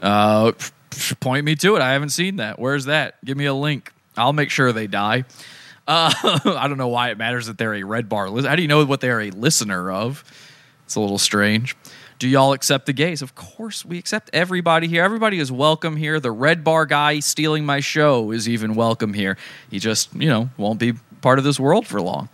Uh, 0.00 0.52
point 1.20 1.44
me 1.44 1.54
to 1.56 1.76
it. 1.76 1.82
I 1.82 1.92
haven't 1.92 2.10
seen 2.10 2.36
that. 2.36 2.58
Where's 2.58 2.86
that? 2.86 3.24
Give 3.24 3.36
me 3.36 3.46
a 3.46 3.54
link. 3.54 3.92
I'll 4.16 4.32
make 4.32 4.50
sure 4.50 4.72
they 4.72 4.86
die. 4.86 5.24
Uh, 5.86 6.12
I 6.44 6.66
don't 6.68 6.78
know 6.78 6.88
why 6.88 7.10
it 7.10 7.18
matters 7.18 7.46
that 7.46 7.58
they're 7.58 7.74
a 7.74 7.84
Red 7.84 8.08
Bar 8.08 8.28
listener. 8.30 8.50
How 8.50 8.56
do 8.56 8.62
you 8.62 8.68
know 8.68 8.84
what 8.84 9.00
they're 9.00 9.20
a 9.20 9.30
listener 9.30 9.90
of? 9.90 10.24
It's 10.84 10.94
a 10.94 11.00
little 11.00 11.18
strange. 11.18 11.76
Do 12.18 12.28
y'all 12.28 12.54
accept 12.54 12.86
the 12.86 12.92
gays? 12.92 13.20
Of 13.20 13.34
course, 13.34 13.84
we 13.84 13.98
accept 13.98 14.30
everybody 14.32 14.88
here. 14.88 15.04
Everybody 15.04 15.38
is 15.38 15.52
welcome 15.52 15.96
here. 15.96 16.18
The 16.18 16.30
Red 16.30 16.64
Bar 16.64 16.86
guy 16.86 17.20
stealing 17.20 17.66
my 17.66 17.80
show 17.80 18.30
is 18.30 18.48
even 18.48 18.74
welcome 18.74 19.12
here. 19.12 19.36
He 19.70 19.78
just, 19.78 20.14
you 20.14 20.28
know, 20.28 20.48
won't 20.56 20.80
be 20.80 20.94
part 21.20 21.38
of 21.38 21.44
this 21.44 21.58
world 21.58 21.86
for 21.86 22.00
long. 22.00 22.28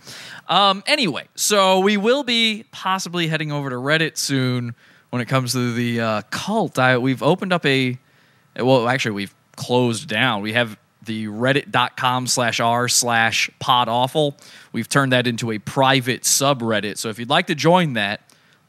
Um, 0.47 0.83
anyway, 0.85 1.27
so 1.35 1.79
we 1.79 1.97
will 1.97 2.23
be 2.23 2.65
possibly 2.71 3.27
heading 3.27 3.51
over 3.51 3.69
to 3.69 3.75
Reddit 3.75 4.17
soon 4.17 4.75
when 5.09 5.21
it 5.21 5.27
comes 5.27 5.53
to 5.53 5.73
the 5.73 6.01
uh, 6.01 6.21
cult. 6.31 6.79
I, 6.79 6.97
we've 6.97 7.23
opened 7.23 7.53
up 7.53 7.65
a, 7.65 7.97
well, 8.57 8.87
actually, 8.87 9.13
we've 9.13 9.35
closed 9.55 10.07
down. 10.07 10.41
We 10.41 10.53
have 10.53 10.77
the 11.05 11.27
reddit.com 11.27 12.27
slash 12.27 12.59
r 12.59 12.87
slash 12.87 13.49
pod 13.59 13.89
awful. 13.89 14.37
We've 14.71 14.87
turned 14.87 15.11
that 15.11 15.27
into 15.27 15.51
a 15.51 15.59
private 15.59 16.23
subreddit. 16.23 16.97
So 16.97 17.09
if 17.09 17.19
you'd 17.19 17.29
like 17.29 17.47
to 17.47 17.55
join 17.55 17.93
that, 17.93 18.21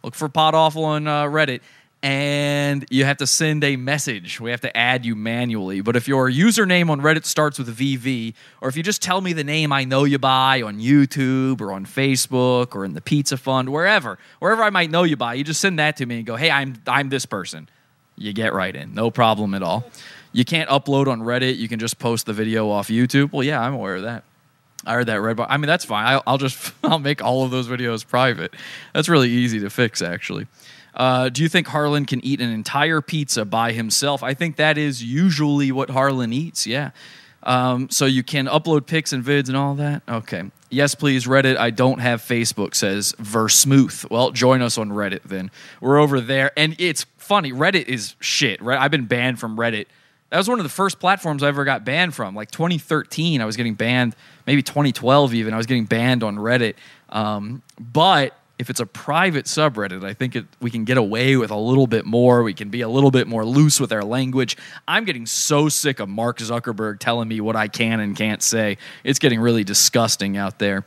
look 0.02 0.14
for 0.14 0.28
pod 0.28 0.54
awful 0.54 0.84
on 0.84 1.06
uh, 1.06 1.24
Reddit. 1.24 1.60
And 2.04 2.84
you 2.90 3.06
have 3.06 3.16
to 3.16 3.26
send 3.26 3.64
a 3.64 3.76
message. 3.76 4.38
We 4.38 4.50
have 4.50 4.60
to 4.60 4.76
add 4.76 5.06
you 5.06 5.16
manually. 5.16 5.80
But 5.80 5.96
if 5.96 6.06
your 6.06 6.30
username 6.30 6.90
on 6.90 7.00
Reddit 7.00 7.24
starts 7.24 7.58
with 7.58 7.74
VV, 7.74 8.34
or 8.60 8.68
if 8.68 8.76
you 8.76 8.82
just 8.82 9.00
tell 9.00 9.22
me 9.22 9.32
the 9.32 9.42
name 9.42 9.72
I 9.72 9.84
know 9.84 10.04
you 10.04 10.18
by 10.18 10.60
on 10.60 10.78
YouTube 10.78 11.62
or 11.62 11.72
on 11.72 11.86
Facebook 11.86 12.74
or 12.74 12.84
in 12.84 12.92
the 12.92 13.00
Pizza 13.00 13.38
Fund, 13.38 13.70
wherever, 13.70 14.18
wherever 14.38 14.62
I 14.62 14.68
might 14.68 14.90
know 14.90 15.04
you 15.04 15.16
by, 15.16 15.32
you 15.32 15.44
just 15.44 15.62
send 15.62 15.78
that 15.78 15.96
to 15.96 16.04
me 16.04 16.18
and 16.18 16.26
go, 16.26 16.36
hey, 16.36 16.50
I'm, 16.50 16.74
I'm 16.86 17.08
this 17.08 17.24
person. 17.24 17.70
You 18.18 18.34
get 18.34 18.52
right 18.52 18.76
in. 18.76 18.92
No 18.92 19.10
problem 19.10 19.54
at 19.54 19.62
all. 19.62 19.84
You 20.30 20.44
can't 20.44 20.68
upload 20.68 21.06
on 21.06 21.22
Reddit. 21.22 21.56
You 21.56 21.68
can 21.68 21.78
just 21.78 21.98
post 21.98 22.26
the 22.26 22.34
video 22.34 22.68
off 22.68 22.88
YouTube. 22.88 23.32
Well, 23.32 23.44
yeah, 23.44 23.62
I'm 23.62 23.72
aware 23.72 23.96
of 23.96 24.02
that. 24.02 24.24
I 24.84 24.92
heard 24.92 25.06
that 25.06 25.22
red 25.22 25.38
bar. 25.38 25.46
I 25.48 25.56
mean, 25.56 25.68
that's 25.68 25.86
fine. 25.86 26.06
I'll, 26.06 26.22
I'll 26.26 26.38
just 26.38 26.70
I'll 26.84 26.98
make 26.98 27.24
all 27.24 27.44
of 27.44 27.50
those 27.50 27.66
videos 27.66 28.06
private. 28.06 28.52
That's 28.92 29.08
really 29.08 29.30
easy 29.30 29.58
to 29.60 29.70
fix, 29.70 30.02
actually. 30.02 30.46
Uh, 30.94 31.28
do 31.28 31.42
you 31.42 31.48
think 31.48 31.66
Harlan 31.66 32.06
can 32.06 32.24
eat 32.24 32.40
an 32.40 32.50
entire 32.50 33.00
pizza 33.00 33.44
by 33.44 33.72
himself? 33.72 34.22
I 34.22 34.34
think 34.34 34.56
that 34.56 34.78
is 34.78 35.02
usually 35.02 35.72
what 35.72 35.90
Harlan 35.90 36.32
eats. 36.32 36.66
Yeah. 36.66 36.90
Um, 37.42 37.90
so 37.90 38.06
you 38.06 38.22
can 38.22 38.46
upload 38.46 38.86
pics 38.86 39.12
and 39.12 39.22
vids 39.22 39.48
and 39.48 39.56
all 39.56 39.74
that. 39.74 40.02
Okay. 40.08 40.44
Yes, 40.70 40.94
please. 40.94 41.26
Reddit. 41.26 41.56
I 41.56 41.70
don't 41.70 42.00
have 42.00 42.22
Facebook. 42.22 42.74
Says 42.74 43.12
Versmooth. 43.18 44.10
Well, 44.10 44.30
join 44.30 44.62
us 44.62 44.78
on 44.78 44.90
Reddit 44.90 45.22
then. 45.22 45.50
We're 45.80 45.98
over 45.98 46.20
there, 46.20 46.52
and 46.56 46.74
it's 46.78 47.04
funny. 47.16 47.52
Reddit 47.52 47.86
is 47.86 48.16
shit. 48.18 48.62
Right? 48.62 48.78
I've 48.78 48.90
been 48.90 49.06
banned 49.06 49.38
from 49.38 49.56
Reddit. 49.56 49.86
That 50.30 50.38
was 50.38 50.48
one 50.48 50.58
of 50.58 50.64
the 50.64 50.70
first 50.70 50.98
platforms 50.98 51.42
I 51.42 51.48
ever 51.48 51.64
got 51.64 51.84
banned 51.84 52.14
from. 52.14 52.34
Like 52.34 52.50
2013, 52.50 53.40
I 53.40 53.44
was 53.44 53.56
getting 53.56 53.74
banned. 53.74 54.16
Maybe 54.46 54.62
2012 54.62 55.34
even. 55.34 55.54
I 55.54 55.56
was 55.56 55.66
getting 55.66 55.84
banned 55.84 56.24
on 56.24 56.36
Reddit. 56.36 56.74
Um, 57.10 57.62
but 57.78 58.36
if 58.64 58.70
it's 58.70 58.80
a 58.80 58.86
private 58.86 59.44
subreddit, 59.44 60.02
I 60.04 60.14
think 60.14 60.34
it, 60.34 60.46
we 60.58 60.70
can 60.70 60.84
get 60.84 60.96
away 60.96 61.36
with 61.36 61.50
a 61.50 61.56
little 61.56 61.86
bit 61.86 62.06
more. 62.06 62.42
We 62.42 62.54
can 62.54 62.70
be 62.70 62.80
a 62.80 62.88
little 62.88 63.10
bit 63.10 63.26
more 63.26 63.44
loose 63.44 63.78
with 63.78 63.92
our 63.92 64.02
language. 64.02 64.56
I'm 64.88 65.04
getting 65.04 65.26
so 65.26 65.68
sick 65.68 66.00
of 66.00 66.08
Mark 66.08 66.38
Zuckerberg 66.38 66.98
telling 66.98 67.28
me 67.28 67.42
what 67.42 67.56
I 67.56 67.68
can 67.68 68.00
and 68.00 68.16
can't 68.16 68.42
say. 68.42 68.78
It's 69.04 69.18
getting 69.18 69.38
really 69.38 69.64
disgusting 69.64 70.38
out 70.38 70.58
there. 70.58 70.86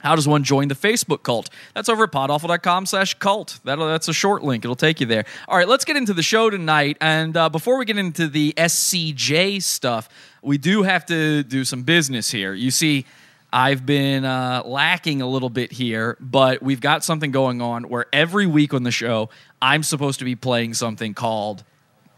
How 0.00 0.16
does 0.16 0.26
one 0.26 0.42
join 0.42 0.66
the 0.66 0.74
Facebook 0.74 1.22
cult? 1.22 1.48
That's 1.74 1.88
over 1.88 2.02
at 2.02 2.10
podawful.com 2.10 2.86
slash 2.86 3.14
cult. 3.14 3.60
That's 3.62 4.08
a 4.08 4.12
short 4.12 4.42
link. 4.42 4.64
It'll 4.64 4.74
take 4.74 4.98
you 4.98 5.06
there. 5.06 5.24
All 5.46 5.56
right, 5.56 5.68
let's 5.68 5.84
get 5.84 5.96
into 5.96 6.12
the 6.14 6.24
show 6.24 6.50
tonight. 6.50 6.96
And 7.00 7.36
uh, 7.36 7.50
before 7.50 7.78
we 7.78 7.84
get 7.84 7.98
into 7.98 8.26
the 8.26 8.52
SCJ 8.56 9.62
stuff, 9.62 10.08
we 10.42 10.58
do 10.58 10.82
have 10.82 11.06
to 11.06 11.44
do 11.44 11.64
some 11.64 11.84
business 11.84 12.32
here. 12.32 12.52
You 12.52 12.72
see, 12.72 13.06
I've 13.52 13.84
been 13.84 14.24
uh, 14.24 14.62
lacking 14.64 15.20
a 15.20 15.28
little 15.28 15.50
bit 15.50 15.72
here, 15.72 16.16
but 16.20 16.62
we've 16.62 16.80
got 16.80 17.04
something 17.04 17.30
going 17.30 17.60
on 17.60 17.84
where 17.84 18.06
every 18.12 18.46
week 18.46 18.72
on 18.72 18.82
the 18.82 18.90
show, 18.90 19.28
I'm 19.60 19.82
supposed 19.82 20.20
to 20.20 20.24
be 20.24 20.34
playing 20.34 20.72
something 20.74 21.12
called 21.12 21.62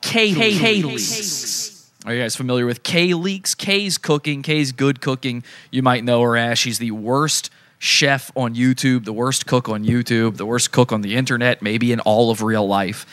Kayleaks. 0.01 1.90
Are 2.07 2.14
you 2.14 2.20
guys 2.20 2.37
familiar 2.37 2.66
with 2.66 2.85
Kayleaks? 2.85 3.57
Kay's 3.57 3.99
cooking, 3.99 4.42
Kay's 4.42 4.70
good 4.70 5.01
cooking. 5.01 5.42
You 5.73 5.83
might 5.83 6.05
know 6.05 6.23
her 6.23 6.37
as 6.37 6.59
she's 6.59 6.79
the 6.79 6.92
worst 6.92 7.51
chef 7.79 8.31
on 8.37 8.55
YouTube, 8.55 9.05
the 9.05 9.12
worst 9.12 9.47
cook 9.47 9.68
on 9.68 9.85
YouTube, 9.85 10.37
the 10.37 10.47
worst 10.47 10.70
cook 10.70 10.92
on 10.92 11.01
the 11.01 11.16
internet, 11.16 11.62
maybe 11.62 11.90
in 11.90 12.01
all 12.01 12.31
of 12.31 12.42
real 12.42 12.66
life. 12.66 13.07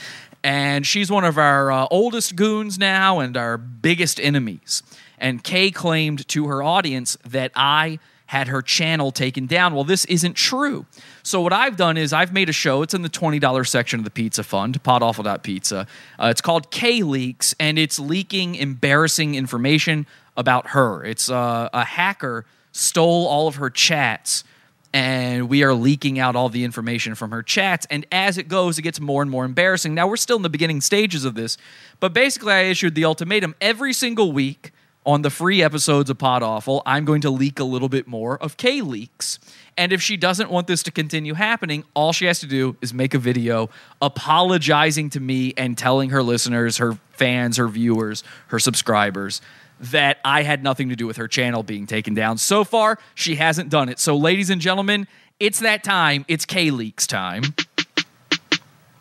And 0.43 0.85
she's 0.85 1.09
one 1.09 1.23
of 1.23 1.37
our 1.37 1.71
uh, 1.71 1.87
oldest 1.89 2.35
goons 2.35 2.77
now 2.77 3.19
and 3.19 3.35
our 3.35 3.57
biggest 3.57 4.19
enemies. 4.19 4.83
And 5.17 5.43
Kay 5.43 5.71
claimed 5.71 6.27
to 6.29 6.47
her 6.47 6.61
audience 6.61 7.17
that 7.25 7.51
I 7.55 7.99
had 8.31 8.47
her 8.47 8.61
channel 8.61 9.11
taken 9.11 9.45
down. 9.45 9.75
Well, 9.75 9.83
this 9.83 10.05
isn't 10.05 10.35
true. 10.35 10.85
So 11.21 11.41
what 11.41 11.51
I've 11.51 11.75
done 11.75 11.97
is 11.97 12.13
I've 12.13 12.31
made 12.31 12.47
a 12.47 12.53
show. 12.53 12.81
It's 12.81 12.93
in 12.93 13.01
the 13.01 13.09
$20 13.09 13.67
section 13.67 13.99
of 13.99 14.05
the 14.05 14.09
Pizza 14.09 14.41
Fund, 14.41 14.81
podawful.pizza. 14.83 15.85
Uh, 16.17 16.27
it's 16.27 16.39
called 16.39 16.71
Kayleaks, 16.71 17.53
and 17.59 17.77
it's 17.77 17.99
leaking 17.99 18.55
embarrassing 18.55 19.35
information 19.35 20.07
about 20.37 20.67
her. 20.67 21.03
It's 21.03 21.29
uh, 21.29 21.67
a 21.73 21.83
hacker 21.83 22.45
stole 22.71 23.27
all 23.27 23.49
of 23.49 23.55
her 23.55 23.69
chats 23.69 24.45
and 24.93 25.49
we 25.49 25.63
are 25.63 25.73
leaking 25.73 26.17
out 26.17 26.37
all 26.37 26.47
the 26.47 26.63
information 26.63 27.15
from 27.15 27.31
her 27.31 27.43
chats. 27.43 27.85
And 27.89 28.05
as 28.13 28.37
it 28.37 28.47
goes, 28.47 28.77
it 28.77 28.81
gets 28.81 28.99
more 29.01 29.21
and 29.21 29.31
more 29.31 29.43
embarrassing. 29.43 29.93
Now, 29.93 30.07
we're 30.07 30.17
still 30.17 30.35
in 30.37 30.41
the 30.41 30.49
beginning 30.49 30.79
stages 30.79 31.23
of 31.23 31.33
this, 31.33 31.57
but 31.99 32.13
basically, 32.13 32.53
I 32.53 32.61
issued 32.63 32.95
the 32.95 33.05
ultimatum 33.05 33.55
every 33.61 33.93
single 33.93 34.31
week 34.33 34.71
on 35.05 35.21
the 35.21 35.29
free 35.29 35.63
episodes 35.63 36.09
of 36.09 36.17
Pod 36.17 36.43
Awful, 36.43 36.83
I'm 36.85 37.05
going 37.05 37.21
to 37.21 37.29
leak 37.29 37.59
a 37.59 37.63
little 37.63 37.89
bit 37.89 38.07
more 38.07 38.37
of 38.37 38.57
Kayleaks. 38.57 39.39
And 39.77 39.91
if 39.91 40.01
she 40.01 40.17
doesn't 40.17 40.51
want 40.51 40.67
this 40.67 40.83
to 40.83 40.91
continue 40.91 41.33
happening, 41.33 41.83
all 41.93 42.13
she 42.13 42.25
has 42.25 42.39
to 42.41 42.45
do 42.45 42.75
is 42.81 42.93
make 42.93 43.13
a 43.13 43.17
video 43.17 43.69
apologizing 44.01 45.09
to 45.11 45.19
me 45.19 45.53
and 45.57 45.77
telling 45.77 46.11
her 46.11 46.21
listeners, 46.21 46.77
her 46.77 46.97
fans, 47.11 47.57
her 47.57 47.67
viewers, 47.67 48.23
her 48.47 48.59
subscribers 48.59 49.41
that 49.79 50.19
I 50.23 50.43
had 50.43 50.61
nothing 50.61 50.89
to 50.89 50.95
do 50.95 51.07
with 51.07 51.17
her 51.17 51.27
channel 51.27 51.63
being 51.63 51.87
taken 51.87 52.13
down. 52.13 52.37
So 52.37 52.63
far, 52.63 52.99
she 53.15 53.35
hasn't 53.35 53.69
done 53.69 53.89
it. 53.89 53.97
So, 53.97 54.15
ladies 54.15 54.51
and 54.51 54.61
gentlemen, 54.61 55.07
it's 55.39 55.59
that 55.61 55.83
time. 55.83 56.23
It's 56.27 56.45
Kayleaks 56.45 57.07
time. 57.07 57.55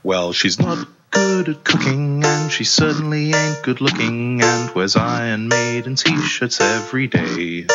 Well, 0.02 0.32
she's 0.32 0.58
not 0.58 0.88
good 1.10 1.48
at 1.48 1.64
cooking, 1.64 2.24
and 2.24 2.50
she 2.50 2.64
certainly 2.64 3.32
ain't 3.32 3.62
good 3.62 3.80
looking, 3.80 4.42
and 4.42 4.74
wears 4.74 4.96
Iron 4.96 5.48
Maiden 5.48 5.96
t-shirts 5.96 6.60
every 6.60 7.06
day. 7.06 7.66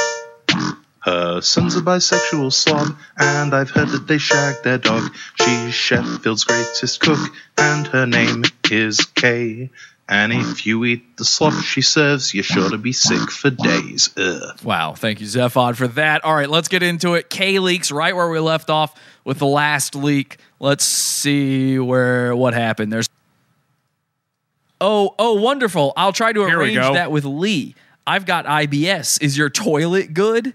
Her 1.00 1.42
son's 1.42 1.76
a 1.76 1.82
bisexual 1.82 2.52
slob, 2.52 2.98
and 3.18 3.54
I've 3.54 3.70
heard 3.70 3.90
that 3.90 4.08
they 4.08 4.18
shag 4.18 4.64
their 4.64 4.80
dog. 4.80 5.12
She's 5.36 5.74
Sheffield's 5.74 6.46
greatest 6.46 7.00
cook, 7.00 7.20
and 7.58 7.86
her 7.88 8.08
name 8.08 8.44
is 8.72 9.02
Kay. 9.02 9.70
And 10.08 10.32
if 10.34 10.68
you 10.68 10.86
eat 10.86 11.18
the 11.18 11.26
slop 11.26 11.54
she 11.64 11.82
serves, 11.82 12.34
you're 12.34 12.44
sure 12.44 12.70
to 12.70 12.78
be 12.78 12.92
sick 12.92 13.32
for 13.32 13.50
days. 13.50 14.12
Ugh. 14.18 14.60
Wow, 14.64 14.94
thank 14.94 15.20
you, 15.20 15.26
Zephod, 15.26 15.78
for 15.78 15.88
that. 15.90 16.24
All 16.24 16.36
right, 16.36 16.50
let's 16.50 16.68
get 16.68 16.84
into 16.84 17.16
it. 17.16 17.30
Kayleaks 17.30 17.92
right 17.92 18.16
where 18.16 18.30
we 18.30 18.40
left 18.40 18.70
off 18.70 19.00
with 19.24 19.40
the 19.40 19.48
last 19.48 19.96
leak. 19.96 20.38
Let's 20.60 20.86
see 20.86 21.80
where 21.80 22.36
what 22.36 22.54
happened. 22.54 22.94
There's 22.94 23.10
Oh, 24.82 25.16
oh, 25.18 25.36
wonderful. 25.36 25.94
I'll 25.96 26.14
try 26.14 26.34
to 26.34 26.42
Here 26.42 26.60
we 26.60 26.66
arrange 26.66 26.80
go. 26.80 26.94
that 26.94 27.12
with 27.12 27.26
Lee. 27.26 27.76
I've 28.06 28.26
got 28.26 28.46
IBS. 28.46 29.22
Is 29.22 29.38
your 29.38 29.50
toilet 29.50 30.14
good? 30.14 30.54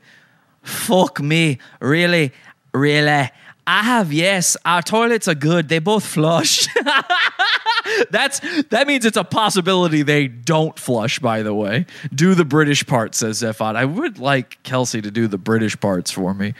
Fuck 0.62 1.20
me. 1.20 1.58
Really? 1.80 2.32
Really? 2.72 3.30
I 3.66 3.82
have 3.82 4.12
yes. 4.12 4.56
Our 4.64 4.82
toilets 4.82 5.28
are 5.28 5.34
good. 5.34 5.68
They 5.68 5.78
both 5.78 6.04
flush. 6.04 6.66
That's 8.10 8.40
that 8.70 8.86
means 8.86 9.04
it's 9.04 9.16
a 9.16 9.24
possibility 9.24 10.02
they 10.02 10.28
don't 10.28 10.78
flush. 10.78 11.18
By 11.18 11.42
the 11.42 11.54
way, 11.54 11.86
do 12.14 12.34
the 12.34 12.44
British 12.44 12.86
part, 12.86 13.14
says 13.14 13.38
Zephod. 13.42 13.76
I 13.76 13.84
would 13.84 14.18
like 14.18 14.62
Kelsey 14.62 15.00
to 15.00 15.10
do 15.10 15.26
the 15.26 15.38
British 15.38 15.78
parts 15.80 16.10
for 16.10 16.34
me. 16.34 16.54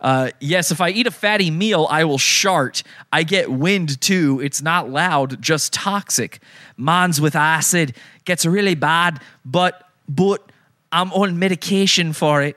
Uh, 0.00 0.30
yes, 0.40 0.70
if 0.70 0.80
I 0.80 0.90
eat 0.90 1.06
a 1.06 1.10
fatty 1.10 1.50
meal, 1.50 1.86
I 1.90 2.04
will 2.04 2.18
shart. 2.18 2.82
I 3.12 3.22
get 3.22 3.50
wind 3.50 4.00
too. 4.00 4.40
It's 4.42 4.62
not 4.62 4.88
loud, 4.88 5.42
just 5.42 5.72
toxic. 5.72 6.40
Mine's 6.76 7.20
with 7.20 7.36
acid. 7.36 7.94
Gets 8.24 8.46
really 8.46 8.74
bad, 8.74 9.20
but 9.44 9.86
but 10.08 10.50
I'm 10.90 11.12
on 11.12 11.38
medication 11.38 12.12
for 12.12 12.42
it. 12.42 12.56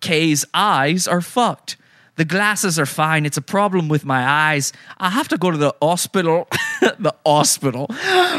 Kay's 0.00 0.44
eyes 0.52 1.08
are 1.08 1.20
fucked. 1.20 1.76
The 2.16 2.24
glasses 2.24 2.78
are 2.78 2.86
fine. 2.86 3.26
It's 3.26 3.36
a 3.36 3.42
problem 3.42 3.88
with 3.88 4.04
my 4.04 4.24
eyes. 4.24 4.72
I 4.98 5.10
have 5.10 5.26
to 5.28 5.38
go 5.38 5.50
to 5.50 5.56
the 5.56 5.74
hospital, 5.82 6.46
the 6.80 7.14
hospital, 7.26 7.88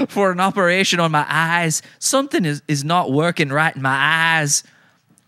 for 0.08 0.32
an 0.32 0.40
operation 0.40 1.02
on 1.02 1.12
my 1.12 1.26
eyes. 1.28 1.82
Something 2.00 2.46
is, 2.46 2.62
is 2.70 2.86
not 2.86 3.12
working 3.12 3.50
right 3.50 3.76
in 3.76 3.82
my 3.82 4.38
eyes. 4.38 4.64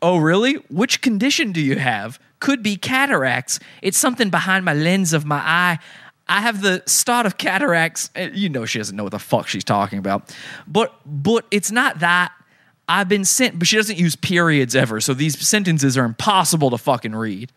Oh, 0.02 0.18
really? 0.18 0.54
Which 0.70 1.02
condition 1.02 1.52
do 1.52 1.60
you 1.60 1.78
have? 1.78 2.20
Could 2.40 2.62
be 2.64 2.76
cataracts. 2.78 3.60
It's 3.82 3.98
something 3.98 4.30
behind 4.30 4.64
my 4.66 4.74
lens 4.74 5.14
of 5.14 5.26
my 5.26 5.38
eye. 5.38 5.80
I 6.28 6.42
have 6.42 6.62
the 6.62 6.84
start 6.86 7.26
of 7.26 7.38
cataracts. 7.38 8.10
Uh, 8.16 8.30
You 8.34 8.50
know 8.50 8.66
she 8.66 8.78
doesn't 8.80 8.96
know 8.96 9.04
what 9.04 9.12
the 9.14 9.20
fuck 9.20 9.48
she's 9.48 9.64
talking 9.64 9.98
about. 9.98 10.36
But 10.68 10.94
but 11.06 11.46
it's 11.52 11.72
not 11.72 12.00
that. 12.00 12.32
I've 12.90 13.10
been 13.10 13.26
sent, 13.26 13.60
but 13.60 13.68
she 13.68 13.76
doesn't 13.76 13.98
use 13.98 14.16
periods 14.16 14.76
ever. 14.76 15.02
So 15.02 15.14
these 15.14 15.38
sentences 15.46 15.98
are 15.98 16.06
impossible 16.06 16.70
to 16.70 16.78
fucking 16.78 17.14
read. 17.16 17.52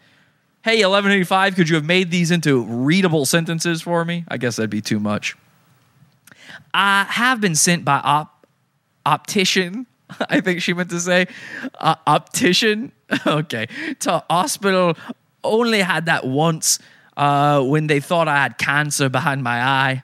Hey, 0.63 0.77
1185, 0.85 1.55
could 1.55 1.69
you 1.69 1.77
have 1.77 1.85
made 1.85 2.11
these 2.11 2.31
into 2.31 2.65
readable 2.65 3.25
sentences 3.25 3.81
for 3.81 4.05
me? 4.05 4.25
I 4.29 4.37
guess 4.37 4.57
that'd 4.57 4.71
be 4.71 4.81
too 4.83 4.99
much. 5.01 5.37
I 6.75 7.05
have 7.09 7.41
been 7.41 7.55
sent 7.55 7.85
by 7.85 7.99
op- 8.01 8.47
optician. 9.07 9.87
I 10.29 10.41
think 10.41 10.63
she 10.63 10.73
meant 10.73 10.91
to 10.91 11.01
say 11.01 11.27
uh, 11.79 11.97
optician. 12.07 12.93
okay, 13.27 13.67
to 14.01 14.25
hospital. 14.31 14.97
Only 15.43 15.81
had 15.81 16.07
that 16.07 16.27
once 16.27 16.79
uh, 17.17 17.63
when 17.63 17.87
they 17.87 18.01
thought 18.01 18.29
I 18.29 18.37
had 18.37 18.59
cancer 18.59 19.09
behind 19.09 19.43
my 19.43 19.63
eye. 19.63 20.03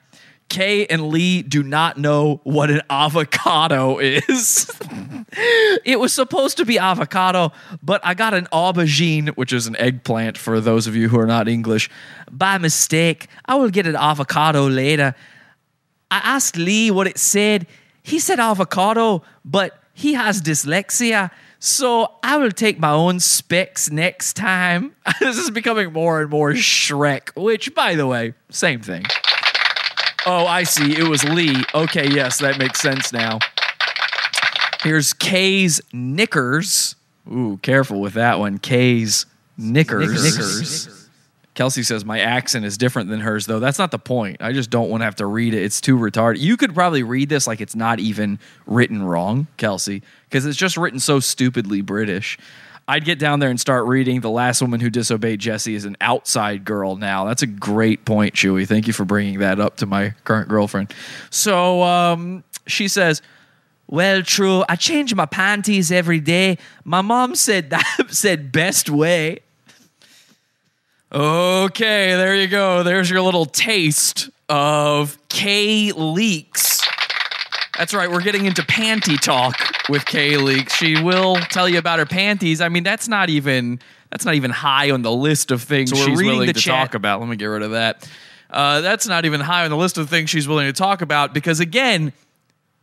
Kay 0.48 0.86
and 0.86 1.08
Lee 1.08 1.42
do 1.42 1.62
not 1.62 1.98
know 1.98 2.40
what 2.44 2.70
an 2.70 2.80
avocado 2.88 3.98
is. 4.02 4.70
it 5.84 5.98
was 5.98 6.12
supposed 6.12 6.56
to 6.58 6.64
be 6.64 6.78
avocado, 6.78 7.52
but 7.82 8.00
I 8.04 8.14
got 8.14 8.32
an 8.32 8.46
aubergine, 8.52 9.30
which 9.30 9.52
is 9.52 9.66
an 9.66 9.76
eggplant 9.76 10.38
for 10.38 10.60
those 10.60 10.86
of 10.86 10.94
you 10.94 11.08
who 11.08 11.18
are 11.18 11.26
not 11.26 11.48
English, 11.48 11.90
by 12.30 12.58
mistake. 12.58 13.26
I 13.44 13.56
will 13.56 13.70
get 13.70 13.86
an 13.86 13.96
avocado 13.96 14.68
later. 14.68 15.14
I 16.10 16.18
asked 16.18 16.56
Lee 16.56 16.90
what 16.90 17.06
it 17.06 17.18
said. 17.18 17.66
He 18.02 18.20
said 18.20 18.38
avocado, 18.38 19.22
but 19.44 19.82
he 19.96 20.12
has 20.12 20.42
dyslexia. 20.42 21.30
So 21.58 22.12
I 22.22 22.36
will 22.36 22.50
take 22.50 22.78
my 22.78 22.90
own 22.90 23.18
specs 23.18 23.90
next 23.90 24.34
time. 24.34 24.94
this 25.20 25.38
is 25.38 25.50
becoming 25.50 25.90
more 25.90 26.20
and 26.20 26.30
more 26.30 26.52
Shrek, 26.52 27.30
which, 27.34 27.74
by 27.74 27.94
the 27.94 28.06
way, 28.06 28.34
same 28.50 28.82
thing. 28.82 29.04
Oh, 30.26 30.46
I 30.46 30.64
see. 30.64 30.94
It 30.94 31.08
was 31.08 31.24
Lee. 31.24 31.64
Okay, 31.74 32.10
yes, 32.10 32.38
that 32.40 32.58
makes 32.58 32.80
sense 32.80 33.10
now. 33.10 33.38
Here's 34.82 35.14
Kay's 35.14 35.80
knickers. 35.94 36.94
Ooh, 37.32 37.58
careful 37.62 37.98
with 38.00 38.12
that 38.14 38.38
one. 38.38 38.58
Kay's 38.58 39.24
knickers. 39.56 40.22
Knickers. 40.22 40.95
Kelsey 41.56 41.82
says 41.82 42.04
my 42.04 42.20
accent 42.20 42.66
is 42.66 42.76
different 42.76 43.08
than 43.08 43.20
hers, 43.20 43.46
though. 43.46 43.58
That's 43.58 43.78
not 43.78 43.90
the 43.90 43.98
point. 43.98 44.36
I 44.40 44.52
just 44.52 44.68
don't 44.68 44.90
want 44.90 45.00
to 45.00 45.06
have 45.06 45.16
to 45.16 45.26
read 45.26 45.54
it. 45.54 45.62
It's 45.62 45.80
too 45.80 45.96
retarded. 45.96 46.38
You 46.38 46.58
could 46.58 46.74
probably 46.74 47.02
read 47.02 47.30
this 47.30 47.46
like 47.46 47.62
it's 47.62 47.74
not 47.74 47.98
even 47.98 48.38
written 48.66 49.02
wrong, 49.02 49.46
Kelsey, 49.56 50.02
because 50.28 50.44
it's 50.44 50.58
just 50.58 50.76
written 50.76 51.00
so 51.00 51.18
stupidly 51.18 51.80
British. 51.80 52.38
I'd 52.86 53.06
get 53.06 53.18
down 53.18 53.40
there 53.40 53.48
and 53.48 53.58
start 53.58 53.86
reading 53.86 54.20
The 54.20 54.30
Last 54.30 54.60
Woman 54.60 54.80
Who 54.80 54.90
Disobeyed 54.90 55.40
Jesse 55.40 55.74
is 55.74 55.86
an 55.86 55.96
outside 56.00 56.64
girl 56.64 56.94
now. 56.94 57.24
That's 57.24 57.42
a 57.42 57.46
great 57.46 58.04
point, 58.04 58.34
Chewy. 58.34 58.68
Thank 58.68 58.86
you 58.86 58.92
for 58.92 59.06
bringing 59.06 59.38
that 59.38 59.58
up 59.58 59.78
to 59.78 59.86
my 59.86 60.14
current 60.24 60.48
girlfriend. 60.48 60.92
So 61.30 61.82
um, 61.82 62.44
she 62.66 62.86
says, 62.86 63.22
well, 63.88 64.22
true. 64.22 64.62
I 64.68 64.76
change 64.76 65.14
my 65.14 65.26
panties 65.26 65.90
every 65.90 66.20
day. 66.20 66.58
My 66.84 67.00
mom 67.00 67.34
said 67.34 67.70
that 67.70 68.06
said 68.10 68.52
best 68.52 68.90
way. 68.90 69.40
Okay, 71.12 72.14
there 72.16 72.34
you 72.34 72.48
go. 72.48 72.82
There's 72.82 73.08
your 73.08 73.22
little 73.22 73.46
taste 73.46 74.28
of 74.48 75.16
Kayleaks. 75.28 76.82
That's 77.78 77.94
right, 77.94 78.10
we're 78.10 78.22
getting 78.22 78.46
into 78.46 78.62
panty 78.62 79.20
talk 79.20 79.54
with 79.88 80.04
Kayleaks. 80.04 80.70
She 80.72 81.00
will 81.00 81.36
tell 81.36 81.68
you 81.68 81.78
about 81.78 81.98
her 82.00 82.06
panties. 82.06 82.60
I 82.60 82.68
mean, 82.68 82.82
that's 82.82 83.06
not 83.06 83.30
even 83.30 83.78
that's 84.10 84.24
not 84.24 84.34
even 84.34 84.50
high 84.50 84.90
on 84.90 85.02
the 85.02 85.12
list 85.12 85.50
of 85.50 85.62
things 85.62 85.90
So 85.90 85.96
she's 85.96 86.22
willing 86.22 86.46
to 86.48 86.52
chat. 86.54 86.86
talk 86.88 86.94
about. 86.94 87.20
Let 87.20 87.28
me 87.28 87.36
get 87.36 87.46
rid 87.46 87.62
of 87.62 87.72
that. 87.72 88.08
Uh, 88.50 88.80
that's 88.80 89.06
not 89.06 89.24
even 89.24 89.40
high 89.40 89.64
on 89.64 89.70
the 89.70 89.76
list 89.76 89.98
of 89.98 90.08
things 90.08 90.30
she's 90.30 90.48
willing 90.48 90.66
to 90.66 90.72
talk 90.72 91.02
about 91.02 91.34
because 91.34 91.60
again, 91.60 92.12